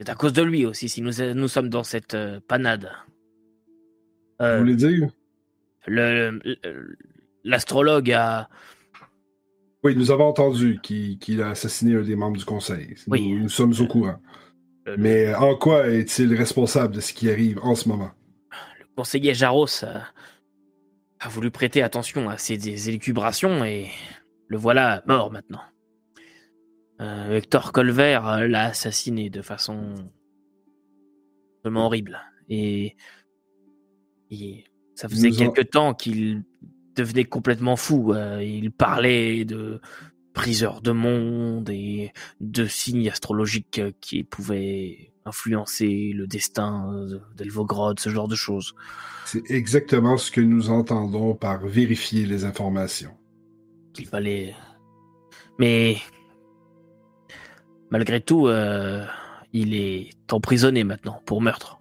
C'est 0.00 0.08
à 0.08 0.14
cause 0.16 0.32
de 0.32 0.42
lui 0.42 0.66
aussi 0.66 0.88
si 0.88 1.02
nous, 1.02 1.12
nous 1.34 1.48
sommes 1.48 1.68
dans 1.68 1.84
cette 1.84 2.16
panade. 2.48 2.90
Vous 4.40 4.58
voulez 4.58 4.74
dire? 4.74 5.08
L'astrologue 7.44 8.10
a. 8.12 8.48
Oui, 9.84 9.94
nous 9.96 10.10
avons 10.10 10.24
entendu 10.28 10.80
qu'il 10.82 11.42
a 11.42 11.50
assassiné 11.50 11.94
un 11.94 12.02
des 12.02 12.16
membres 12.16 12.38
du 12.38 12.44
conseil. 12.44 12.88
Nous, 13.06 13.12
Oui. 13.12 13.32
nous 13.34 13.48
sommes 13.50 13.74
au 13.78 13.86
courant. 13.86 14.16
le- 14.86 14.96
Mais 14.96 15.34
en 15.34 15.56
quoi 15.56 15.88
est-il 15.88 16.34
responsable 16.34 16.94
de 16.94 17.00
ce 17.00 17.12
qui 17.12 17.30
arrive 17.30 17.58
en 17.62 17.74
ce 17.74 17.88
moment? 17.88 18.10
Le 18.80 18.86
conseiller 18.96 19.34
Jaros 19.34 19.84
a, 19.84 20.04
a 21.20 21.28
voulu 21.28 21.50
prêter 21.50 21.82
attention 21.82 22.28
à 22.28 22.38
ces 22.38 22.56
des 22.58 22.88
élucubrations 22.88 23.64
et 23.64 23.88
le 24.48 24.56
voilà 24.56 25.02
mort 25.06 25.30
maintenant. 25.30 25.62
euh, 27.00 27.36
Hector 27.36 27.72
Colver 27.72 28.20
euh, 28.24 28.46
l'a 28.48 28.66
assassiné 28.66 29.28
de 29.28 29.42
façon 29.42 29.94
vraiment 31.62 31.86
horrible. 31.86 32.20
Et, 32.48 32.94
et 34.30 34.64
ça 34.94 35.08
faisait 35.08 35.28
Nous 35.30 35.34
en- 35.42 35.50
quelque 35.50 35.68
temps 35.68 35.92
qu'il 35.94 36.44
devenait 36.96 37.24
complètement 37.24 37.76
fou. 37.76 38.12
euh, 38.12 38.42
il 38.42 38.70
parlait 38.70 39.44
de 39.44 39.80
priseurs 40.34 40.80
de 40.82 40.90
monde 40.90 41.70
et 41.70 42.12
de 42.40 42.66
signes 42.66 43.08
astrologiques 43.08 43.78
euh, 43.78 43.92
qui 44.00 44.24
pouvaient 44.24 45.12
influencer 45.24 46.12
le 46.14 46.26
destin 46.26 46.92
euh, 46.92 47.20
d'Elvogrod, 47.36 47.98
ce 47.98 48.10
genre 48.10 48.28
de 48.28 48.34
choses. 48.34 48.74
C'est 49.24 49.50
exactement 49.50 50.16
ce 50.18 50.30
que 50.30 50.40
nous 50.40 50.70
entendons 50.70 51.34
par 51.34 51.66
vérifier 51.66 52.26
les 52.26 52.44
informations. 52.44 53.16
qu'il 53.94 54.06
fallait. 54.06 54.54
Mais 55.58 55.96
malgré 57.90 58.20
tout, 58.20 58.48
euh, 58.48 59.06
il 59.52 59.74
est 59.74 60.10
emprisonné 60.32 60.84
maintenant 60.84 61.22
pour 61.24 61.40
meurtre. 61.40 61.80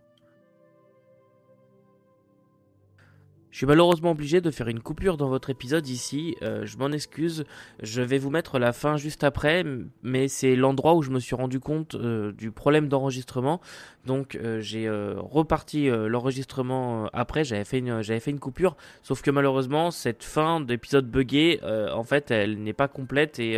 Je 3.54 3.58
suis 3.58 3.68
malheureusement 3.68 4.10
obligé 4.10 4.42
de 4.42 4.50
faire 4.50 4.68
une 4.68 4.80
coupure 4.80 5.16
dans 5.16 5.30
votre 5.30 5.52
épisode 5.52 5.88
ici. 5.88 6.36
euh, 6.42 6.66
je 6.66 6.76
m'en 6.80 6.92
excuse. 6.92 7.46
Je 7.84 8.02
vais 8.02 8.18
vous 8.18 8.32
mettre 8.32 8.58
la 8.58 8.74
fin 8.74 8.98
juste 8.98 9.24
après, 9.24 9.64
mais 10.02 10.28
c'est 10.28 10.56
l'endroit 10.56 10.96
où 10.96 11.04
je 11.04 11.12
me 11.12 11.20
suis 11.20 11.36
rendu 11.36 11.60
compte 11.60 11.94
euh, 11.94 12.32
du 12.32 12.50
problème 12.50 12.88
d'enregistrement. 12.88 13.62
Donc 14.08 14.34
euh, 14.34 14.60
j'ai 14.60 14.88
euh, 14.88 15.14
reparti 15.18 15.88
euh, 15.88 16.08
l'enregistrement 16.08 17.08
après. 17.14 17.44
J'avais 17.44 17.64
fait 17.64 17.78
une, 17.78 18.02
j'avais 18.02 18.20
fait 18.20 18.32
une 18.32 18.40
coupure. 18.40 18.76
Sauf 19.04 19.22
que 19.22 19.30
malheureusement, 19.30 19.92
cette 19.92 20.24
fin 20.24 20.60
d'épisode 20.60 21.08
buggé, 21.08 21.60
en 21.64 22.04
fait, 22.04 22.32
elle 22.32 22.58
n'est 22.64 22.74
pas 22.74 22.88
complète 22.88 23.38
et 23.38 23.56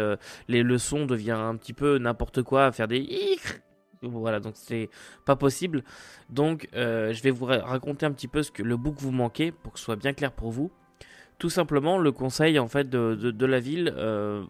les, 0.49 0.61
le 0.61 0.77
son 0.77 1.05
devient 1.05 1.31
un 1.31 1.55
petit 1.55 1.71
peu 1.71 1.99
n'importe 1.99 2.43
quoi, 2.43 2.65
à 2.65 2.71
faire 2.73 2.89
des 2.89 2.97
voilà, 4.01 4.39
donc 4.39 4.53
c'est 4.55 4.89
pas 5.25 5.35
possible. 5.35 5.83
Donc 6.29 6.67
euh, 6.75 7.13
je 7.13 7.21
vais 7.23 7.31
vous 7.31 7.45
raconter 7.45 8.05
un 8.05 8.11
petit 8.11 8.27
peu 8.27 8.43
ce 8.43 8.51
que 8.51 8.63
le 8.63 8.77
book 8.77 8.95
vous 8.97 9.11
manquait 9.11 9.51
pour 9.51 9.73
que 9.73 9.79
ce 9.79 9.85
soit 9.85 9.95
bien 9.95 10.13
clair 10.13 10.31
pour 10.31 10.51
vous. 10.51 10.71
Tout 11.37 11.49
simplement, 11.49 11.97
le 11.97 12.11
conseil 12.11 12.59
en 12.59 12.67
fait 12.67 12.89
de, 12.89 13.45
la 13.45 13.59
ville 13.59 13.93
euh, 13.97 14.43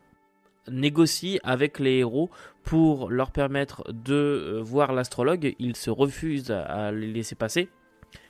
négocie 0.67 1.39
avec 1.43 1.79
les 1.79 1.97
héros 1.97 2.29
pour 2.63 3.09
leur 3.09 3.31
permettre 3.31 3.83
de 3.91 4.13
euh, 4.13 4.61
voir 4.61 4.93
l'astrologue. 4.93 5.55
Ils 5.59 5.75
se 5.75 5.89
refusent 5.89 6.51
à, 6.51 6.91
les 6.91 7.07
laisser 7.07 7.35
passer. 7.35 7.69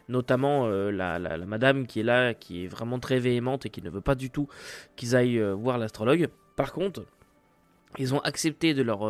Notamment 0.07 0.67
la, 0.67 1.17
madame 1.47 1.87
qui 1.87 2.01
est 2.01 2.03
là, 2.03 2.35
qui 2.35 2.63
est 2.63 2.67
vraiment 2.67 2.99
très 2.99 3.17
véhémente 3.17 3.65
et 3.65 3.71
qui 3.71 3.81
ne 3.81 3.89
veut 3.89 4.01
pas 4.01 4.13
du 4.13 4.29
tout 4.29 4.47
qu'ils 4.95 5.15
aillent 5.15 5.41
voir 5.53 5.79
l'astrologue. 5.79 6.27
Par 6.55 6.73
contre, 6.73 7.03
ils 7.97 8.13
ont 8.13 8.19
accepté 8.19 8.75
de 8.75 8.83
leur 8.83 9.03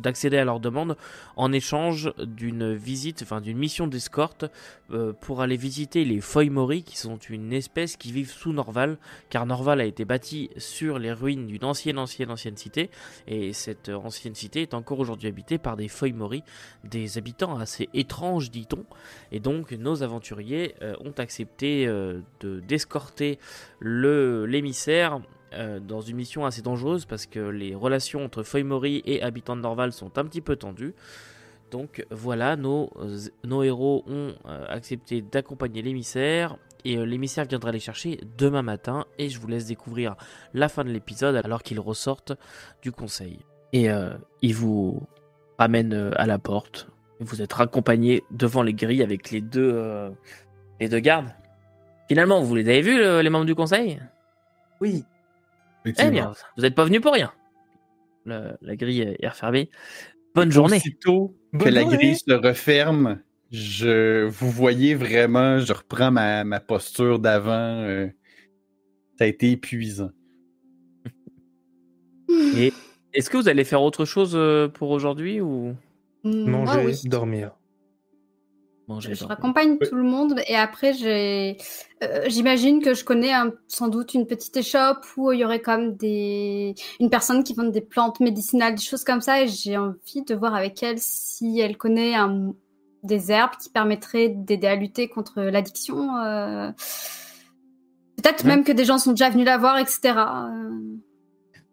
d'accéder 0.00 0.38
à 0.38 0.44
leur 0.44 0.60
demande 0.60 0.96
en 1.36 1.52
échange 1.52 2.12
d'une 2.18 2.74
visite, 2.74 3.22
enfin 3.22 3.40
d'une 3.40 3.58
mission 3.58 3.86
d'escorte 3.86 4.44
euh, 4.90 5.12
pour 5.12 5.42
aller 5.42 5.56
visiter 5.56 6.04
les 6.04 6.20
Foimori, 6.20 6.82
qui 6.82 6.96
sont 6.96 7.18
une 7.18 7.52
espèce 7.52 7.96
qui 7.96 8.12
vivent 8.12 8.32
sous 8.32 8.52
Norval, 8.52 8.98
car 9.28 9.46
Norval 9.46 9.80
a 9.80 9.84
été 9.84 10.04
bâti 10.04 10.50
sur 10.56 10.98
les 10.98 11.12
ruines 11.12 11.46
d'une 11.46 11.64
ancienne, 11.64 11.98
ancienne, 11.98 12.30
ancienne 12.30 12.56
cité, 12.56 12.90
et 13.26 13.52
cette 13.52 13.88
euh, 13.88 13.96
ancienne 13.96 14.34
cité 14.34 14.62
est 14.62 14.74
encore 14.74 14.98
aujourd'hui 14.98 15.28
habitée 15.28 15.58
par 15.58 15.76
des 15.76 15.88
Foimori, 15.88 16.42
des 16.84 17.18
habitants 17.18 17.58
assez 17.58 17.88
étranges, 17.94 18.50
dit-on, 18.50 18.84
et 19.32 19.40
donc 19.40 19.72
nos 19.72 20.02
aventuriers 20.02 20.74
euh, 20.82 20.94
ont 21.00 21.14
accepté 21.18 21.86
de 21.86 22.60
d'escorter 22.60 23.38
l'émissaire 23.80 25.20
euh, 25.52 25.80
dans 25.80 26.00
une 26.00 26.16
mission 26.16 26.44
assez 26.46 26.62
dangereuse 26.62 27.04
parce 27.04 27.26
que 27.26 27.40
les 27.40 27.74
relations 27.74 28.24
entre 28.24 28.42
Foimori 28.42 29.02
et 29.04 29.22
habitants 29.22 29.56
de 29.56 29.62
Norval 29.62 29.92
sont 29.92 30.18
un 30.18 30.24
petit 30.24 30.40
peu 30.40 30.56
tendues. 30.56 30.94
Donc 31.70 32.04
voilà, 32.10 32.56
nos, 32.56 32.90
euh, 33.00 33.18
nos 33.44 33.62
héros 33.62 34.04
ont 34.06 34.34
euh, 34.46 34.66
accepté 34.68 35.22
d'accompagner 35.22 35.82
l'émissaire 35.82 36.56
et 36.84 36.96
l'émissaire 37.04 37.44
viendra 37.44 37.72
les 37.72 37.78
chercher 37.78 38.20
demain 38.38 38.62
matin 38.62 39.04
et 39.18 39.28
je 39.28 39.38
vous 39.38 39.46
laisse 39.46 39.66
découvrir 39.66 40.16
la 40.54 40.68
fin 40.68 40.82
de 40.82 40.90
l'épisode 40.90 41.36
alors 41.36 41.62
qu'ils 41.62 41.78
ressortent 41.80 42.32
du 42.82 42.90
conseil. 42.90 43.38
Et 43.72 43.88
ils 44.42 44.54
vous 44.54 45.00
ramènent 45.58 45.92
euh, 45.92 46.10
à 46.16 46.26
la 46.26 46.38
porte. 46.38 46.88
Vous 47.20 47.42
êtes 47.42 47.52
raccompagnés 47.52 48.24
devant 48.30 48.62
les 48.62 48.72
grilles 48.74 49.02
avec 49.02 49.30
les 49.30 49.42
deux, 49.42 50.10
les 50.80 50.88
deux 50.88 51.00
gardes. 51.00 51.28
Finalement, 52.08 52.40
vous 52.40 52.54
les 52.54 52.62
avez 52.62 52.80
vus, 52.80 52.98
le- 52.98 53.20
les 53.20 53.28
membres 53.28 53.44
du 53.44 53.54
conseil? 53.54 54.00
Oui. 54.80 55.04
Eh 55.86 56.10
bien, 56.10 56.32
vous 56.56 56.62
n'êtes 56.62 56.74
pas 56.74 56.84
venu 56.84 57.00
pour 57.00 57.12
rien. 57.12 57.32
Le- 58.24 58.56
la 58.60 58.76
grille 58.76 59.16
est 59.18 59.28
refermée. 59.28 59.70
Bonne 60.34 60.50
journée. 60.50 60.76
Aussitôt 60.76 61.36
que 61.58 61.68
la 61.68 61.84
grille 61.84 62.16
se 62.16 62.32
referme, 62.32 63.20
je 63.50 64.24
vous 64.26 64.50
voyez 64.50 64.94
vraiment, 64.94 65.58
je 65.58 65.72
reprends 65.72 66.10
ma, 66.10 66.44
ma 66.44 66.60
posture 66.60 67.18
d'avant. 67.18 67.50
euh, 67.82 68.08
ça 69.18 69.24
a 69.24 69.26
été 69.26 69.50
épuisant. 69.50 70.10
Et 72.56 72.72
est-ce 73.12 73.28
que 73.28 73.36
vous 73.36 73.48
allez 73.48 73.64
faire 73.64 73.82
autre 73.82 74.04
chose 74.04 74.32
euh, 74.34 74.68
pour 74.68 74.90
aujourd'hui 74.90 75.40
ou? 75.40 75.74
Mm, 76.24 76.50
Manger, 76.50 76.84
oui. 76.84 77.00
dormir. 77.08 77.52
Manger 78.90 79.14
Je 79.14 79.20
dans- 79.20 79.28
raccompagne 79.28 79.78
tout 79.78 79.94
le 79.94 80.02
monde 80.02 80.40
et 80.46 80.56
après 80.56 80.92
j'ai, 80.92 81.56
euh, 82.02 82.24
j'imagine 82.28 82.82
que 82.82 82.92
je 82.94 83.04
connais 83.04 83.32
un- 83.32 83.52
sans 83.68 83.88
doute 83.88 84.14
une 84.14 84.26
petite 84.26 84.56
échoppe 84.56 85.04
où 85.16 85.32
il 85.32 85.40
y 85.40 85.44
aurait 85.44 85.60
comme 85.62 85.96
des, 85.96 86.74
une 86.98 87.08
personne 87.10 87.42
qui 87.44 87.54
vend 87.54 87.64
des 87.64 87.80
plantes 87.80 88.20
médicinales, 88.20 88.74
des 88.74 88.82
choses 88.82 89.04
comme 89.04 89.20
ça 89.20 89.42
et 89.42 89.48
j'ai 89.48 89.76
envie 89.76 90.22
de 90.26 90.34
voir 90.34 90.54
avec 90.54 90.82
elle 90.82 90.98
si 90.98 91.60
elle 91.60 91.76
connaît 91.76 92.14
un, 92.14 92.52
des 93.02 93.30
herbes 93.32 93.52
qui 93.62 93.70
permettraient 93.70 94.28
d'aider 94.28 94.66
à 94.66 94.74
lutter 94.76 95.08
contre 95.08 95.40
l'addiction. 95.40 96.16
euh, 96.16 96.70
Peut-être 98.16 98.44
Ouais. 98.44 98.50
même 98.50 98.64
que 98.64 98.72
des 98.72 98.84
gens 98.84 98.98
sont 98.98 99.12
déjà 99.12 99.30
venus 99.30 99.46
la 99.46 99.56
voir, 99.56 99.78
etc. 99.78 100.00
euh. 100.18 100.70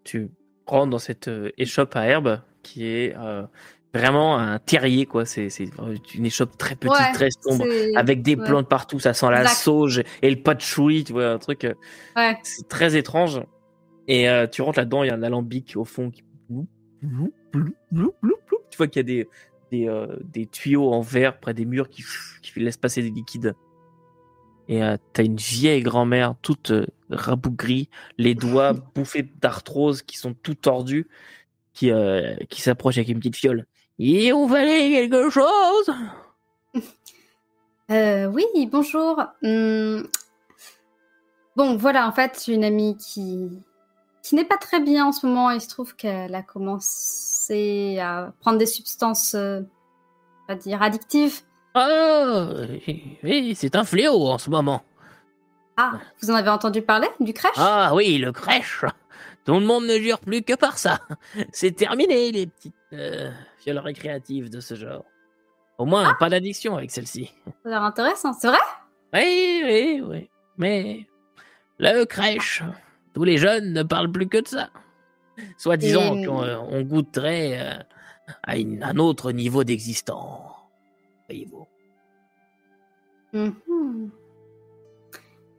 Tu 0.06 0.30
rentres 0.66 0.90
dans 0.92 1.00
cette 1.00 1.28
euh, 1.28 1.52
échoppe 1.58 1.96
à 1.98 2.06
herbe 2.06 2.40
qui 2.64 2.86
est 2.86 3.14
euh, 3.18 3.44
vraiment 3.94 4.38
un 4.38 4.60
terrier 4.60 5.06
quoi. 5.06 5.26
C'est 5.26 5.50
c'est 5.50 5.70
une 6.14 6.26
échoppe 6.26 6.58
très 6.58 6.76
petite, 6.76 6.92
Ouais, 6.98 7.12
très 7.14 7.30
sombre, 7.42 7.66
avec 7.96 8.22
des 8.22 8.36
ouais. 8.36 8.46
plantes 8.46 8.68
partout. 8.70 9.00
Ça 9.00 9.14
sent 9.14 9.30
la 9.32 9.42
Exact. 9.42 9.56
sauge 9.56 10.04
et 10.22 10.30
le 10.30 10.42
patchouli, 10.42 11.04
tu 11.04 11.14
vois 11.14 11.30
un 11.32 11.38
truc. 11.40 11.64
euh, 11.66 11.74
Ouais. 12.16 12.38
C'est 12.44 12.68
très 12.68 12.96
étrange. 12.98 13.42
Et 14.08 14.30
euh, 14.30 14.48
tu 14.48 14.62
rentres 14.62 14.80
là-dedans, 14.80 15.04
il 15.04 15.08
y 15.08 15.10
a 15.10 15.16
un 15.16 15.24
alambic 15.24 15.74
au 15.76 15.84
fond 15.86 16.12
qui. 16.12 16.24
Tu 18.70 18.78
vois 18.78 18.88
qu'il 18.88 19.00
y 19.00 19.00
a 19.00 19.04
des, 19.04 19.28
des, 19.72 19.88
euh, 19.88 20.08
des 20.24 20.46
tuyaux 20.46 20.92
en 20.92 21.02
verre 21.02 21.40
près 21.40 21.54
des 21.54 21.66
murs 21.66 21.90
qui, 21.90 22.04
qui 22.42 22.60
laissent 22.60 22.78
passer 22.78 23.02
des 23.02 23.10
liquides. 23.10 23.54
Et 24.70 24.84
euh, 24.84 24.98
t'as 25.14 25.24
une 25.24 25.38
vieille 25.38 25.82
grand-mère 25.82 26.36
toute 26.42 26.74
rabougrie, 27.10 27.90
les 28.18 28.36
doigts 28.36 28.74
bouffés 28.96 29.30
d'arthrose 29.42 30.02
qui 30.02 30.18
sont 30.18 30.34
tout 30.34 30.56
tordus, 30.56 31.08
qui, 31.74 31.92
qui 32.50 32.62
s'approche 32.62 32.98
avec 32.98 33.10
une 33.10 33.18
petite 33.20 33.36
fiole. 33.36 33.66
Et 34.00 34.32
on 34.34 34.46
valait 34.46 34.92
quelque 34.92 35.30
chose? 35.30 35.92
Euh, 37.90 38.26
oui, 38.28 38.46
bonjour. 38.72 39.24
Hum, 39.44 40.08
Bon, 41.56 41.76
voilà, 41.76 42.08
en 42.08 42.12
fait, 42.12 42.44
une 42.48 42.64
amie 42.64 42.96
qui, 42.98 43.50
qui 44.22 44.36
n'est 44.36 44.46
pas 44.46 44.58
très 44.58 44.80
bien 44.80 45.08
en 45.08 45.12
ce 45.12 45.26
moment. 45.26 45.50
Il 45.50 45.60
se 45.60 45.68
trouve 45.68 45.96
qu'elle 45.96 46.36
a 46.36 46.44
commencé 46.44 47.98
à 48.00 48.32
prendre 48.42 48.60
des 48.60 48.68
substances, 48.68 49.34
euh, 49.34 49.62
on 50.44 50.54
va 50.54 50.56
dire, 50.56 50.84
addictives. 50.84 51.42
Ah, 51.74 52.48
oui, 53.24 53.56
c'est 53.56 53.76
un 53.76 53.84
fléau 53.84 54.28
en 54.28 54.38
ce 54.38 54.52
moment. 54.52 54.84
Ah, 55.78 55.94
vous 56.22 56.30
en 56.30 56.36
avez 56.36 56.50
entendu 56.50 56.84
parler? 56.84 57.08
Du 57.20 57.34
crèche? 57.34 57.56
Ah 57.58 57.92
oui, 57.96 58.20
le 58.20 58.32
crèche. 58.32 58.86
Tout 59.48 59.54
le 59.60 59.66
monde 59.66 59.86
ne 59.88 59.98
jure 59.98 60.20
plus 60.20 60.44
que 60.44 60.54
par 60.56 60.78
ça. 60.78 61.00
C'est 61.54 61.72
terminé, 61.72 62.32
les 62.32 62.46
petites 62.48 62.76
euh, 62.94 63.32
fioles 63.58 63.80
récréatives 63.80 64.50
de 64.50 64.60
ce 64.60 64.76
genre. 64.76 65.06
Au 65.78 65.86
moins, 65.86 66.14
pas 66.16 66.30
d'addiction 66.30 66.76
avec 66.76 66.92
celle-ci. 66.92 67.34
Ça 67.46 67.52
a 67.66 67.70
l'air 67.70 67.84
intéressant, 67.84 68.34
c'est 68.34 68.48
vrai? 68.50 68.58
Oui, 69.14 69.62
oui, 69.64 70.02
oui. 70.06 70.30
Mais 70.58 71.08
le 71.80 72.04
crèche, 72.06 72.62
tous 73.14 73.24
les 73.24 73.38
jeunes 73.38 73.72
ne 73.74 73.84
parlent 73.84 74.12
plus 74.12 74.28
que 74.28 74.40
de 74.42 74.48
ça. 74.48 74.70
Soit 75.58 75.78
disant 75.78 76.16
Et- 76.18 76.26
qu'on 76.26 76.44
euh, 76.44 76.84
goûterait 76.84 77.60
euh, 77.62 77.84
à 78.44 78.58
une- 78.58 78.84
un 78.84 78.98
autre 78.98 79.32
niveau 79.32 79.64
d'existence. 79.64 80.52
Voyez-vous. 81.30 81.68
Mhm. 83.34 84.12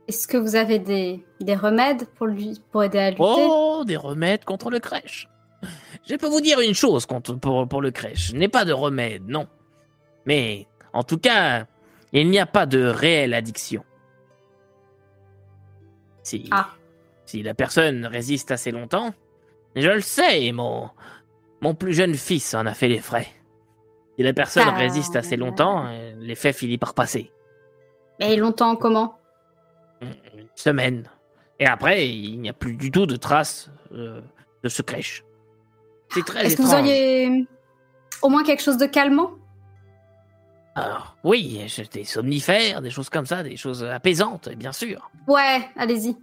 Est-ce 0.09 0.27
que 0.27 0.37
vous 0.39 0.57
avez 0.57 0.79
des, 0.79 1.25
des 1.41 1.55
remèdes 1.55 2.07
pour, 2.17 2.27
lui, 2.27 2.61
pour 2.73 2.83
aider 2.83 2.99
à 2.99 3.11
lutter? 3.11 3.23
Oh, 3.23 3.85
des 3.87 3.97
remèdes 3.97 4.45
contre 4.45 4.71
le 4.71 4.81
crèche. 4.81 5.29
Je 6.09 6.15
peux 6.17 6.29
vous 6.29 6.41
dire 6.41 6.61
une 6.61 6.75
chose 6.75 7.05
contre, 7.05 7.35
pour, 7.35 7.69
pour 7.69 7.83
le 7.83 7.91
crèche. 7.91 8.29
Je 8.29 8.37
n'ai 8.37 8.49
pas 8.49 8.65
de 8.65 8.73
remède, 8.73 9.29
non. 9.29 9.47
Mais, 10.25 10.67
en 10.95 11.03
tout 11.03 11.19
cas, 11.19 11.67
il 12.13 12.31
n'y 12.31 12.39
a 12.39 12.47
pas 12.47 12.65
de 12.65 12.83
réelle 12.85 13.35
addiction. 13.35 13.85
Si, 16.23 16.49
Ah. 16.51 16.69
si 17.27 17.43
la 17.43 17.55
personne 17.55 18.07
résiste 18.07 18.51
assez 18.51 18.71
longtemps, 18.71 19.13
je 19.77 19.89
le 19.89 20.01
sais, 20.01 20.51
mon, 20.53 20.91
Mon 21.61 21.75
plus 21.75 21.93
jeune 21.93 22.15
fils 22.15 22.55
en 22.55 22.67
a 22.67 22.73
fait 22.73 22.87
les 22.87 23.01
frais. 23.01 23.27
Si 24.17 24.23
la 24.23 24.33
personne 24.33 24.69
Ah. 24.69 24.77
résiste 24.77 25.17
assez 25.17 25.37
longtemps, 25.37 25.87
euh, 25.89 26.13
l'effet 26.21 26.53
finit 26.53 26.79
par 26.79 26.95
passer. 26.95 27.33
Mais 28.21 28.37
longtemps 28.37 28.77
comment? 28.77 29.18
Une 30.01 30.47
semaine. 30.55 31.09
Et 31.61 31.67
après, 31.67 32.09
il 32.09 32.41
n'y 32.41 32.49
a 32.49 32.53
plus 32.53 32.77
du 32.77 32.91
tout 32.91 33.07
de 33.07 33.17
traces 33.17 33.71
euh, 33.93 34.21
de 34.63 34.69
ce 34.69 34.83
crèche. 34.83 35.25
C'est 36.11 36.25
très 36.25 36.47
Est-ce 36.47 36.57
que 36.57 36.63
vous 36.63 36.75
auriez 36.75 37.47
au 38.23 38.29
moins 38.29 38.45
quelque 38.45 38.63
chose 38.63 38.79
de 38.79 38.87
calmant? 38.87 39.33
Alors, 40.75 41.17
oui, 41.25 41.61
j'ai 41.67 41.85
des 41.85 42.05
somnifères, 42.05 42.81
des 42.81 42.91
choses 42.91 43.11
comme 43.11 43.27
ça, 43.27 43.43
des 43.43 43.57
choses 43.57 43.83
apaisantes, 43.83 44.49
bien 44.51 44.73
sûr. 44.73 45.11
Ouais, 45.27 45.61
allez-y. 45.77 46.17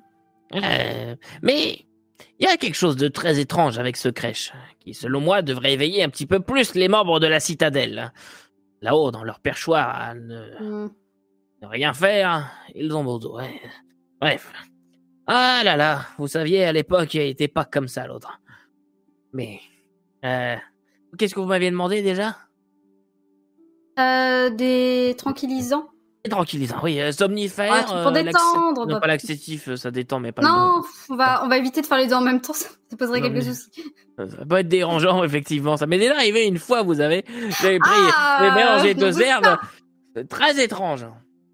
Euh, 0.54 1.16
mais 1.42 1.86
il 2.40 2.46
y 2.46 2.48
a 2.48 2.56
quelque 2.56 2.76
chose 2.76 2.96
de 2.96 3.10
très 3.10 3.40
étrange 3.40 3.78
avec 3.78 3.98
ce 3.98 4.08
crèche, 4.08 4.54
qui, 4.80 4.94
selon 4.94 5.20
moi, 5.20 5.42
devrait 5.42 5.74
éveiller 5.74 6.04
un 6.04 6.10
petit 6.10 6.26
peu 6.26 6.40
plus 6.40 6.74
les 6.76 6.88
membres 6.88 7.20
de 7.20 7.28
la 7.28 7.42
citadelle. 7.42 8.14
Là-haut, 8.82 9.12
dans 9.12 9.24
leur 9.24 9.40
perchoir, 9.42 10.00
à 10.00 10.14
ne, 10.14 10.46
Hmm. 10.60 10.90
Ne 11.66 11.70
rien 11.72 11.94
faire, 11.94 12.50
ils 12.74 12.94
ont 12.96 13.04
beau 13.04 13.20
dos. 13.20 13.38
ouais. 13.38 13.62
Bref. 14.22 14.52
Ah 15.28 15.62
là 15.64 15.76
là, 15.76 16.02
vous 16.18 16.28
saviez, 16.28 16.66
à 16.66 16.72
l'époque, 16.72 17.14
il 17.16 17.22
n'était 17.22 17.48
pas 17.48 17.66
comme 17.66 17.88
ça, 17.88 18.06
l'autre. 18.08 18.40
Mais... 19.34 19.60
euh, 20.24 20.56
Qu'est-ce 21.18 21.34
que 21.34 21.40
vous 21.40 21.46
m'aviez 21.48 21.72
demandé 21.72 22.02
déjà? 22.02 22.38
Euh, 24.00 24.50
des 24.50 25.16
tranquillisants 25.18 25.88
Tranquillisant, 26.30 26.78
oui, 26.84 27.00
euh, 27.00 27.12
somnifère. 27.12 27.72
Ouais, 27.72 28.02
pour 28.04 28.12
détendre, 28.12 28.88
Non, 28.88 29.00
pas 29.00 29.08
laxatif, 29.08 29.74
ça 29.76 29.92
détend, 29.92 30.20
mais 30.20 30.32
pas 30.32 30.42
Non, 30.42 30.82
on 31.10 31.16
va, 31.16 31.46
on 31.46 31.48
va 31.48 31.58
éviter 31.58 31.82
de 31.82 31.86
faire 31.86 32.00
les 32.00 32.08
deux 32.08 32.16
en 32.16 32.22
même 32.22 32.42
temps, 32.42 32.54
ça, 32.54 32.68
ça 32.90 32.98
poserait 32.98 33.22
Non, 33.22 33.30
quelques 33.30 33.44
soucis. 33.44 33.84
Ça 34.18 34.46
peut 34.46 34.58
être 34.58 34.68
dérangeant, 34.68 35.24
effectivement. 35.24 35.78
Ça 35.78 35.86
m'est 35.86 36.00
déjà 36.00 36.16
arrivé 36.16 36.46
une 36.48 36.58
fois, 36.58 36.82
vous 36.82 37.00
avez. 37.00 37.24
J'avais 37.62 37.80
pris. 37.80 37.92
Ah, 38.16 38.40
j'ai 38.42 38.52
mélangé 38.52 38.94
deux 38.96 39.22
herbes. 39.22 39.58
Très 40.30 40.64
étrange. 40.64 41.06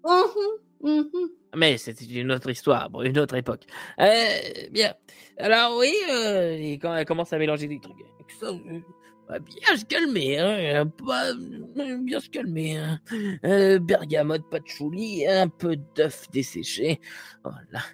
Mhm, 0.04 1.00
mhm. 1.04 1.28
Mais 1.56 1.76
c'était 1.78 2.04
une 2.04 2.32
autre 2.32 2.50
histoire, 2.50 2.90
une 3.02 3.18
autre 3.18 3.34
époque. 3.36 3.64
Euh, 4.00 4.26
bien. 4.70 4.94
Alors, 5.38 5.76
oui, 5.78 5.92
euh, 6.10 6.56
et 6.58 6.78
quand 6.78 6.94
elle 6.94 7.04
commence 7.04 7.32
à 7.32 7.38
mélanger 7.38 7.68
des 7.68 7.78
trucs. 7.80 7.96
ça, 8.40 8.46
euh, 8.46 8.80
va 9.28 9.38
bien 9.38 9.76
se 9.76 9.84
calmer, 9.84 10.38
hein. 10.38 10.86
Pas, 10.86 11.30
euh, 11.30 11.98
bien 11.98 12.20
se 12.20 12.30
calmer. 12.30 12.76
Hein. 12.76 13.00
Euh, 13.44 13.78
bergamote, 13.78 14.48
patchouli, 14.50 15.26
un 15.26 15.48
peu 15.48 15.76
d'œuf 15.94 16.30
desséché. 16.30 17.00
Voilà. 17.44 17.84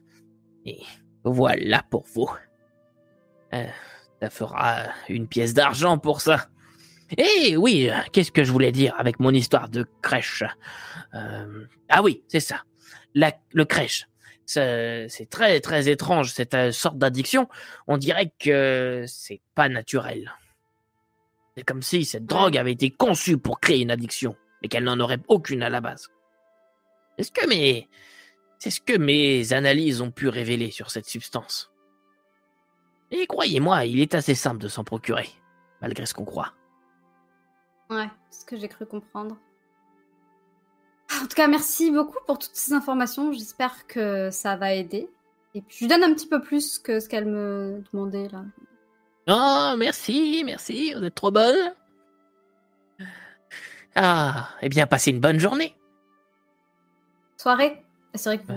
Et 0.65 0.81
voilà 1.25 1.85
pour 1.91 2.05
vous. 2.15 2.31
Euh, 3.55 3.67
ça 4.21 4.31
fera 4.31 4.85
une 5.09 5.27
pièce 5.27 5.55
d'argent 5.55 5.99
pour 5.99 6.21
ça. 6.21 6.49
Eh 7.17 7.57
oui, 7.57 7.91
qu'est-ce 8.13 8.33
que 8.33 8.45
je 8.45 8.53
voulais 8.53 8.73
dire 8.73 8.95
avec 8.99 9.19
mon 9.19 9.31
histoire 9.31 9.69
de 9.69 9.87
crèche? 10.03 10.45
Euh, 11.15 11.65
Ah 11.89 12.03
oui, 12.03 12.23
c'est 12.29 12.41
ça. 12.41 12.63
Le 13.15 13.65
crèche. 13.65 14.07
C'est 14.45 15.29
très 15.31 15.61
très 15.61 15.89
étrange 15.89 16.33
cette 16.33 16.55
euh, 16.55 16.73
sorte 16.73 16.97
d'addiction. 16.99 17.49
On 17.87 17.99
dirait 17.99 18.33
que 18.39 19.05
c'est 19.07 19.41
pas 19.55 19.69
naturel. 19.69 20.35
C'est 21.57 21.65
comme 21.65 21.83
si 21.83 22.05
cette 22.05 22.25
drogue 22.25 22.57
avait 22.57 22.73
été 22.73 22.91
conçue 22.91 23.37
pour 23.37 23.61
créer 23.61 23.81
une 23.81 23.91
addiction, 23.91 24.37
mais 24.63 24.69
qu'elle 24.69 24.85
n'en 24.85 25.01
aurait 25.01 25.19
aucune 25.29 25.63
à 25.63 25.69
la 25.69 25.81
base. 25.81 26.09
C'est 27.19 27.25
ce 28.71 28.81
que 28.81 28.97
mes 28.97 29.53
analyses 29.53 30.01
ont 30.01 30.11
pu 30.11 30.29
révéler 30.29 30.71
sur 30.71 30.91
cette 30.91 31.07
substance. 31.07 31.71
Et 33.11 33.27
croyez-moi, 33.27 33.87
il 33.87 34.01
est 34.01 34.15
assez 34.15 34.35
simple 34.35 34.63
de 34.63 34.69
s'en 34.69 34.85
procurer, 34.85 35.29
malgré 35.81 36.07
ce 36.07 36.15
qu'on 36.15 36.25
croit. 36.25 36.55
Ouais, 37.91 38.09
c'est 38.31 38.41
ce 38.41 38.45
que 38.45 38.57
j'ai 38.57 38.69
cru 38.69 38.87
comprendre. 38.87 39.39
En 41.17 41.23
tout 41.23 41.35
cas, 41.35 41.49
merci 41.49 41.91
beaucoup 41.91 42.19
pour 42.27 42.39
toutes 42.39 42.55
ces 42.55 42.73
informations. 42.73 43.33
J'espère 43.33 43.87
que 43.87 44.31
ça 44.31 44.57
va 44.57 44.75
aider. 44.75 45.09
Et 45.55 45.63
puis, 45.63 45.77
je 45.79 45.85
lui 45.85 45.89
donne 45.89 46.05
un 46.05 46.15
petit 46.15 46.29
peu 46.29 46.41
plus 46.41 46.79
que 46.79 47.01
ce 47.01 47.09
qu'elle 47.09 47.25
me 47.25 47.83
demandait 47.93 48.29
là. 48.29 48.45
Oh, 49.27 49.77
merci, 49.77 50.43
merci, 50.45 50.95
vous 50.95 51.05
êtes 51.05 51.15
trop 51.15 51.31
bonne. 51.31 51.75
Ah, 53.95 54.51
eh 54.63 54.69
bien, 54.69 54.87
passez 54.87 55.11
une 55.11 55.21
bonne 55.21 55.39
journée. 55.39 55.75
Soirée. 57.37 57.85
C'est 58.19 58.29
vrai 58.37 58.39
que 58.39 58.53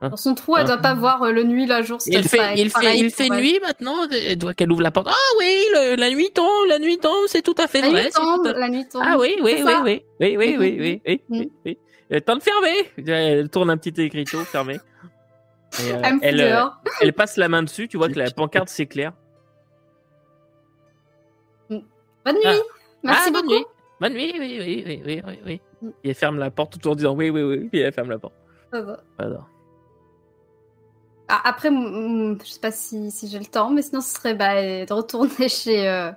Hein 0.00 0.10
dans 0.10 0.16
son 0.16 0.34
trou, 0.34 0.56
elle 0.56 0.66
doit 0.66 0.78
pas 0.78 0.92
voir 0.94 1.22
euh, 1.22 1.32
le 1.32 1.44
nuit, 1.44 1.66
la 1.66 1.80
jour. 1.82 1.98
Il 2.06 2.22
fait, 2.28 2.54
il 2.56 2.70
fait, 2.70 2.98
il 2.98 3.10
fait 3.10 3.28
nuit. 3.30 3.58
maintenant. 3.62 3.96
Elle 4.10 4.36
doit 4.36 4.52
qu'elle 4.54 4.70
ouvre 4.70 4.82
la 4.82 4.90
porte. 4.90 5.08
Ah 5.10 5.32
oui, 5.38 5.64
le- 5.72 5.96
la 5.96 6.10
nuit 6.10 6.30
tombe, 6.34 6.66
la 6.68 6.78
nuit 6.78 6.98
tombe, 6.98 7.24
c'est 7.26 7.42
tout 7.42 7.54
à 7.58 7.66
fait 7.66 7.80
La 7.80 7.88
vrai. 7.90 8.02
nuit 8.04 8.10
c'est 8.12 8.20
tout 8.20 8.36
tombe, 8.36 8.46
à- 8.46 8.52
la 8.58 8.68
nuit 8.68 8.86
tombe. 8.90 9.02
Ah 9.04 9.16
oui, 9.18 9.36
oui, 9.42 9.62
oui, 9.64 9.72
oui, 9.84 10.02
oui, 10.20 10.36
oui, 10.36 10.36
oui, 10.38 10.56
Mhm. 10.56 10.60
oui, 10.60 10.76
oui, 10.78 11.02
oui, 11.06 11.22
Mhm. 11.28 11.46
oui, 11.64 11.78
fermer. 12.40 12.90
Elle 13.06 13.48
tourne 13.48 13.70
un 13.70 13.76
petit 13.78 13.98
écriteau 14.02 14.38
fermé. 14.44 14.78
Et, 15.80 15.92
euh, 15.92 16.00
Elle 16.22 16.40
euh, 16.40 17.12
passe 17.12 17.36
la 17.36 17.48
main 17.48 17.62
dessus. 17.62 17.88
Tu 17.88 17.96
vois 17.96 18.08
que 18.08 18.18
la 18.18 18.30
pancarte 18.30 18.68
s'éclaire. 18.68 19.12
Bonne 21.70 22.34
nuit. 22.36 22.42
Ah. 22.46 22.52
Merci 23.02 23.22
ah, 23.26 23.30
bonne 23.32 23.42
beaucoup. 23.42 23.54
nuit. 23.54 23.64
Bonne 24.00 24.12
nuit, 24.14 24.32
oui, 24.38 24.58
oui, 24.60 24.82
oui, 24.86 25.02
oui, 25.04 25.22
oui, 25.26 25.38
oui. 25.46 25.60
Mm. 25.82 25.88
Et 26.04 26.08
elle 26.10 26.14
ferme 26.14 26.38
la 26.38 26.50
porte 26.50 26.78
tout 26.80 26.88
en 26.88 26.94
disant 26.94 27.14
oui, 27.14 27.30
oui, 27.30 27.42
oui. 27.42 27.68
Puis 27.70 27.80
elle 27.80 27.92
ferme 27.92 28.10
la 28.10 28.18
porte. 28.18 28.34
Ça 28.74 28.80
va. 28.80 29.04
Voilà. 29.20 29.46
Ah, 31.28 31.42
après, 31.44 31.70
je 31.70 32.44
sais 32.44 32.58
pas 32.58 32.72
si, 32.72 33.12
si 33.12 33.28
j'ai 33.28 33.38
le 33.38 33.44
temps, 33.44 33.70
mais 33.70 33.82
sinon, 33.82 34.00
ce 34.00 34.14
serait 34.14 34.34
bah, 34.34 34.54
de 34.84 34.92
retourner 34.92 35.48
chez. 35.48 35.88
euh, 35.88 36.10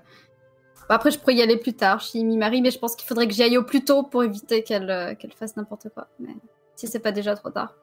après, 0.90 1.12
je 1.12 1.20
pourrais 1.20 1.36
y 1.36 1.44
aller 1.44 1.58
plus 1.58 1.74
tard 1.74 2.02
chez 2.02 2.24
Mi-Marie, 2.24 2.64
mais 2.64 2.72
je 2.72 2.80
pense 2.80 2.96
qu'il 2.96 3.08
faudrait 3.08 3.28
que 3.28 3.34
j'y 3.34 3.44
aille 3.44 3.60
au 3.60 3.64
plus 3.64 3.86
tôt 3.86 4.02
pour 4.02 4.24
éviter 4.24 4.64
qu'elle 4.64 4.90
euh, 4.90 5.14
qu'elle 5.14 5.34
fasse 5.34 5.56
n'importe 5.56 5.90
quoi. 5.90 6.08
Mais 6.20 6.36
si 6.76 6.88
c'est 6.88 7.00
pas 7.00 7.12
déjà 7.12 7.36
trop 7.36 7.52
tard. 7.52 7.76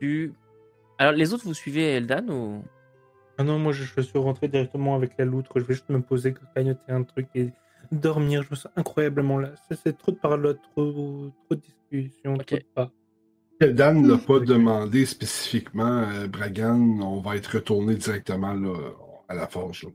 Tu... 0.00 0.32
Alors, 0.96 1.14
les 1.14 1.34
autres, 1.34 1.42
vous 1.44 1.54
suivez 1.54 1.96
Eldan 1.96 2.28
ou? 2.28 2.62
Ah 3.36 3.42
non, 3.42 3.58
moi 3.58 3.72
je, 3.72 3.82
je 3.82 4.00
suis 4.00 4.18
rentré 4.18 4.46
directement 4.46 4.94
avec 4.94 5.18
la 5.18 5.24
loutre. 5.24 5.50
Je 5.56 5.64
vais 5.64 5.74
juste 5.74 5.88
me 5.88 6.00
poser, 6.00 6.34
cagnoter 6.54 6.92
un 6.92 7.02
truc 7.02 7.26
et 7.34 7.52
dormir. 7.92 8.42
Je 8.42 8.48
me 8.50 8.56
sens 8.56 8.72
incroyablement 8.76 9.38
là. 9.38 9.52
C'est- 9.68 9.78
C'est 9.82 9.96
trop 9.96 10.12
de 10.12 10.16
paroles, 10.18 10.58
trop, 10.74 10.92
trop 11.46 11.54
de 11.54 11.60
discussions, 11.60 12.34
Ok. 12.34 12.46
trop 12.46 12.56
de 12.56 12.64
pas. 12.74 12.92
Dan 13.60 14.06
n'a 14.06 14.18
pas 14.18 14.34
Ok. 14.36 14.44
demandé 14.46 15.04
spécifiquement, 15.04 16.02
euh, 16.12 16.28
Bragan, 16.28 16.78
on 17.00 17.20
va 17.20 17.36
être 17.36 17.54
retourné 17.56 17.96
directement 17.96 18.54
là, 18.54 18.74
à 19.28 19.34
la 19.34 19.46
forge. 19.48 19.84
là. 19.84 19.90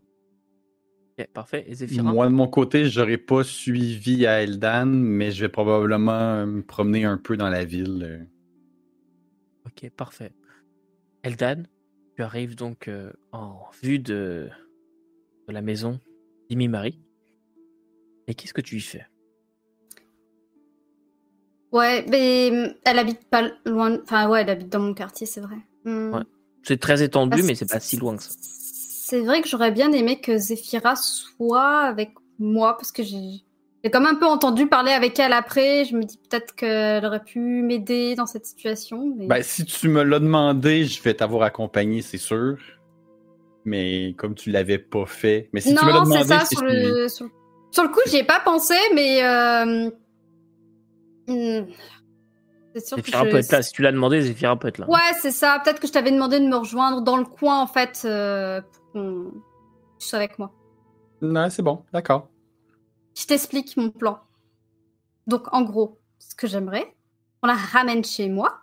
Ok, 1.20 1.28
parfait. 1.32 1.66
Moi, 2.02 2.26
de 2.28 2.32
mon 2.34 2.48
côté, 2.48 2.86
j'aurais 2.90 3.20
pas 3.20 3.44
suivi 3.44 4.26
à 4.26 4.42
Eldan, 4.42 4.88
mais 4.88 5.32
je 5.32 5.42
vais 5.46 5.50
probablement 5.50 6.46
me 6.48 6.62
promener 6.64 7.06
un 7.06 7.18
peu 7.18 7.38
dans 7.38 7.50
la 7.50 7.64
ville. 7.64 8.04
euh. 8.04 8.24
Ok, 9.66 9.90
parfait. 9.92 10.34
Eldan, 11.24 11.64
tu 12.16 12.24
arrives 12.24 12.56
donc 12.56 12.88
euh, 12.88 13.12
en 13.32 13.60
vue 13.82 14.00
de, 14.00 14.50
de 15.48 15.54
la 15.54 15.62
maison 15.62 16.00
d'Imi 16.50 16.68
Marie. 16.68 17.00
Et 18.28 18.36
qu'est-ce 18.36 18.54
que 18.54 18.62
tu 18.62 18.78
y 18.78 18.82
fais? 18.82 19.06
Ouais, 21.72 22.06
mais 22.08 22.52
mm, 22.52 22.76
elle 22.86 23.00
habite 23.00 23.26
pas 23.30 23.50
loin. 23.66 23.98
Enfin, 24.04 24.30
ouais, 24.30 24.42
elle 24.42 24.50
habite 24.50 24.70
dans 24.70 24.80
mon 24.80 24.94
quartier, 24.94 25.26
c'est 25.26 25.42
vrai. 25.42 25.58
Ouais. 25.86 26.22
C'est 26.62 26.80
très 26.80 27.02
étendu, 27.04 27.40
Ah, 27.42 27.46
mais 27.46 27.56
c'est 27.56 27.70
pas 27.70 27.80
si 27.80 27.98
loin 27.98 28.16
que 28.16 28.24
ça. 28.24 28.30
C'est 28.32 29.22
vrai 29.22 29.42
que 29.42 29.50
j'aurais 29.50 29.72
bien 29.72 29.92
aimé 29.92 30.22
que 30.22 30.38
Zephyra 30.38 30.96
soit 30.96 31.82
avec 31.82 32.12
moi 32.40 32.78
parce 32.78 32.92
que 32.92 33.04
j'ai 33.04 33.44
j'ai 33.84 33.92
comme 33.92 34.06
un 34.06 34.16
peu 34.16 34.26
entendu 34.26 34.68
parler 34.68 34.92
avec 34.94 35.20
elle 35.20 35.34
après. 35.34 35.84
Je 35.84 35.98
me 35.98 36.04
dis 36.04 36.18
peut-être 36.18 36.56
qu'elle 36.56 37.06
aurait 37.06 37.24
pu 37.24 37.40
m'aider 37.40 38.16
dans 38.16 38.26
cette 38.26 38.46
situation. 38.46 39.14
Mais... 39.18 39.28
Ben, 39.28 39.44
si 39.44 39.66
tu 39.66 39.90
me 39.90 40.04
l'as 40.04 40.20
demandé, 40.20 40.86
je 40.86 41.04
vais 41.04 41.14
t'avoir 41.14 41.44
accompagné, 41.44 42.02
c'est 42.02 42.18
sûr. 42.18 42.58
Mais 43.66 44.14
comme 44.18 44.36
tu 44.36 44.52
l'avais 44.52 44.78
pas 44.78 45.06
fait. 45.06 45.50
Mais 45.52 45.60
si 45.60 45.76
tu 45.76 45.86
me 45.86 45.92
l'as 45.92 46.00
demandé, 46.00 46.24
c'est 46.24 46.28
ça. 46.28 46.44
je 46.44 46.50
t'ai 46.50 47.10
Sur 47.10 47.26
le, 47.26 47.32
sur, 47.74 47.82
sur 47.82 47.84
le 47.84 47.90
coup, 47.90 48.00
j'y 48.08 48.18
ai 48.18 48.24
pas 48.24 48.40
pensé, 48.40 48.76
mais 48.94 49.24
euh, 49.24 49.90
hmm, 51.28 51.66
c'est 52.76 52.86
sûr 52.88 52.98
que 52.98 53.04
Zéphirin 53.04 53.26
je- 53.26 53.32
peut 53.32 53.38
être 53.38 53.52
là. 53.52 53.62
Si 53.62 53.72
tu 53.74 53.82
l'as 53.82 53.92
demandé, 53.92 54.22
Zéphirin 54.22 54.58
peut 54.58 54.68
être 54.68 54.78
là. 54.80 54.90
Ouais, 54.90 55.14
c'est 55.22 55.32
ça. 55.32 55.60
Peut-être 55.64 55.80
que 55.80 55.88
je 55.88 55.92
t'avais 55.92 56.12
demandé 56.12 56.40
de 56.40 56.46
me 56.48 56.56
rejoindre 56.56 57.02
dans 57.02 57.18
le 57.18 57.26
coin 57.26 57.60
en 57.62 57.68
fait 57.68 58.02
euh, 58.06 58.62
pour 58.62 58.92
qu'on 58.92 59.32
tu 60.00 60.08
sois 60.08 60.18
avec 60.20 60.38
moi. 60.40 60.52
Non, 61.22 61.50
c'est 61.50 61.62
bon, 61.62 61.84
d'accord. 61.94 62.30
Je 63.18 63.26
t'explique 63.26 63.78
mon 63.78 63.90
plan. 63.92 64.20
Donc, 65.28 65.48
en 65.54 65.62
gros, 65.62 66.00
ce 66.20 66.36
que 66.36 66.48
j'aimerais, 66.48 66.94
on 67.44 67.48
la 67.48 67.54
ramène 67.54 68.04
chez 68.04 68.28
moi. 68.28 68.60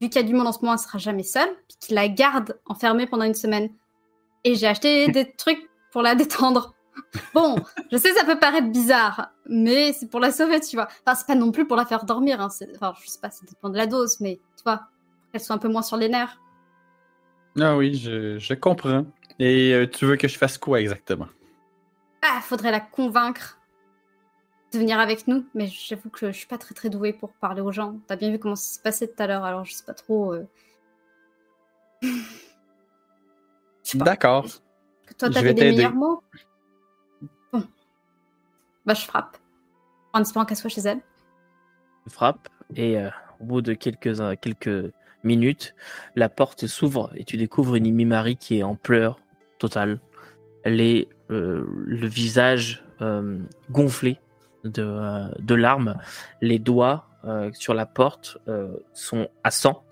Vu 0.00 0.08
qu'il 0.08 0.22
y 0.22 0.24
a 0.24 0.26
du 0.26 0.32
monde 0.32 0.46
en 0.46 0.52
ce 0.52 0.60
moment, 0.60 0.74
elle 0.74 0.78
sera 0.78 0.98
jamais 0.98 1.24
seule. 1.24 1.50
Puis 1.68 1.76
qu'il 1.80 1.94
la 1.96 2.08
garde 2.08 2.58
enfermée 2.66 3.06
pendant 3.06 3.24
une 3.24 3.34
semaine. 3.34 3.68
Et 4.44 4.54
j'ai 4.54 4.68
acheté 4.68 5.08
des 5.08 5.32
trucs 5.32 5.68
pour 5.92 6.00
la 6.02 6.14
détendre. 6.14 6.74
Bon, 7.34 7.56
je 7.92 7.96
sais, 7.96 8.12
ça 8.12 8.24
peut 8.24 8.38
paraître 8.38 8.68
bizarre, 8.68 9.30
mais 9.46 9.92
c'est 9.92 10.08
pour 10.08 10.20
la 10.20 10.30
sauver, 10.32 10.60
tu 10.60 10.76
vois. 10.76 10.88
Enfin, 11.06 11.14
c'est 11.14 11.26
pas 11.26 11.34
non 11.34 11.52
plus 11.52 11.66
pour 11.66 11.76
la 11.76 11.84
faire 11.86 12.04
dormir. 12.04 12.40
Hein. 12.40 12.48
Enfin, 12.74 12.94
je 13.02 13.08
sais 13.08 13.20
pas, 13.20 13.30
ça 13.30 13.44
dépend 13.48 13.68
de 13.70 13.76
la 13.76 13.86
dose, 13.86 14.20
mais 14.20 14.40
tu 14.56 14.62
vois, 14.64 14.82
qu'elle 15.32 15.40
soit 15.40 15.54
un 15.54 15.58
peu 15.58 15.68
moins 15.68 15.82
sur 15.82 15.96
les 15.96 16.08
nerfs. 16.08 16.40
Ah 17.60 17.76
oui, 17.76 17.94
je, 17.94 18.38
je 18.38 18.54
comprends. 18.54 19.04
Et 19.38 19.72
euh, 19.72 19.86
tu 19.88 20.04
veux 20.06 20.16
que 20.16 20.28
je 20.28 20.36
fasse 20.38 20.58
quoi 20.58 20.80
exactement? 20.80 21.28
Ah, 22.22 22.40
faudrait 22.42 22.70
la 22.72 22.80
convaincre 22.80 23.58
de 24.72 24.78
venir 24.78 24.98
avec 24.98 25.26
nous, 25.28 25.46
mais 25.54 25.66
j'avoue 25.66 26.10
que 26.10 26.30
je 26.30 26.36
suis 26.36 26.46
pas 26.46 26.58
très 26.58 26.74
très 26.74 26.90
douée 26.90 27.12
pour 27.12 27.32
parler 27.34 27.60
aux 27.60 27.72
gens. 27.72 27.98
T'as 28.06 28.16
bien 28.16 28.30
vu 28.30 28.38
comment 28.38 28.56
ça 28.56 28.74
s'est 28.74 28.82
passé 28.82 29.08
tout 29.08 29.22
à 29.22 29.26
l'heure, 29.26 29.44
alors 29.44 29.64
je 29.64 29.72
sais 29.72 29.84
pas 29.84 29.94
trop. 29.94 30.34
euh. 30.34 30.46
D'accord. 33.94 34.44
Que 35.06 35.14
Toi, 35.14 35.30
t'avais 35.30 35.48
vais 35.48 35.54
des 35.54 35.72
meilleurs 35.72 35.94
mots? 35.94 36.22
Bah, 38.88 38.94
je 38.94 39.04
frappe. 39.04 39.36
En 40.14 40.22
espérant 40.22 40.46
qu'elle 40.46 40.56
soit 40.56 40.70
chez 40.70 40.80
elle. 40.80 41.00
Tu 42.04 42.10
frappes 42.10 42.48
et 42.74 42.98
euh, 42.98 43.10
au 43.38 43.44
bout 43.44 43.60
de 43.60 43.74
quelques, 43.74 44.18
euh, 44.18 44.34
quelques 44.40 44.90
minutes, 45.24 45.74
la 46.16 46.30
porte 46.30 46.66
s'ouvre 46.66 47.10
et 47.14 47.24
tu 47.24 47.36
découvres 47.36 47.74
une 47.74 47.94
Mimari 47.94 48.36
qui 48.36 48.60
est 48.60 48.62
en 48.62 48.76
pleurs 48.76 49.20
totale. 49.58 50.00
Elle 50.64 50.80
est 50.80 51.08
euh, 51.30 51.66
le 51.68 52.06
visage 52.06 52.82
gonflé 53.70 54.18
de, 54.64 55.54
larmes. 55.54 55.98
Les 56.40 56.58
doigts 56.58 57.06
sur 57.52 57.74
la 57.74 57.86
porte 57.86 58.38
sont 58.92 59.28
à 59.44 59.52
sang 59.52 59.84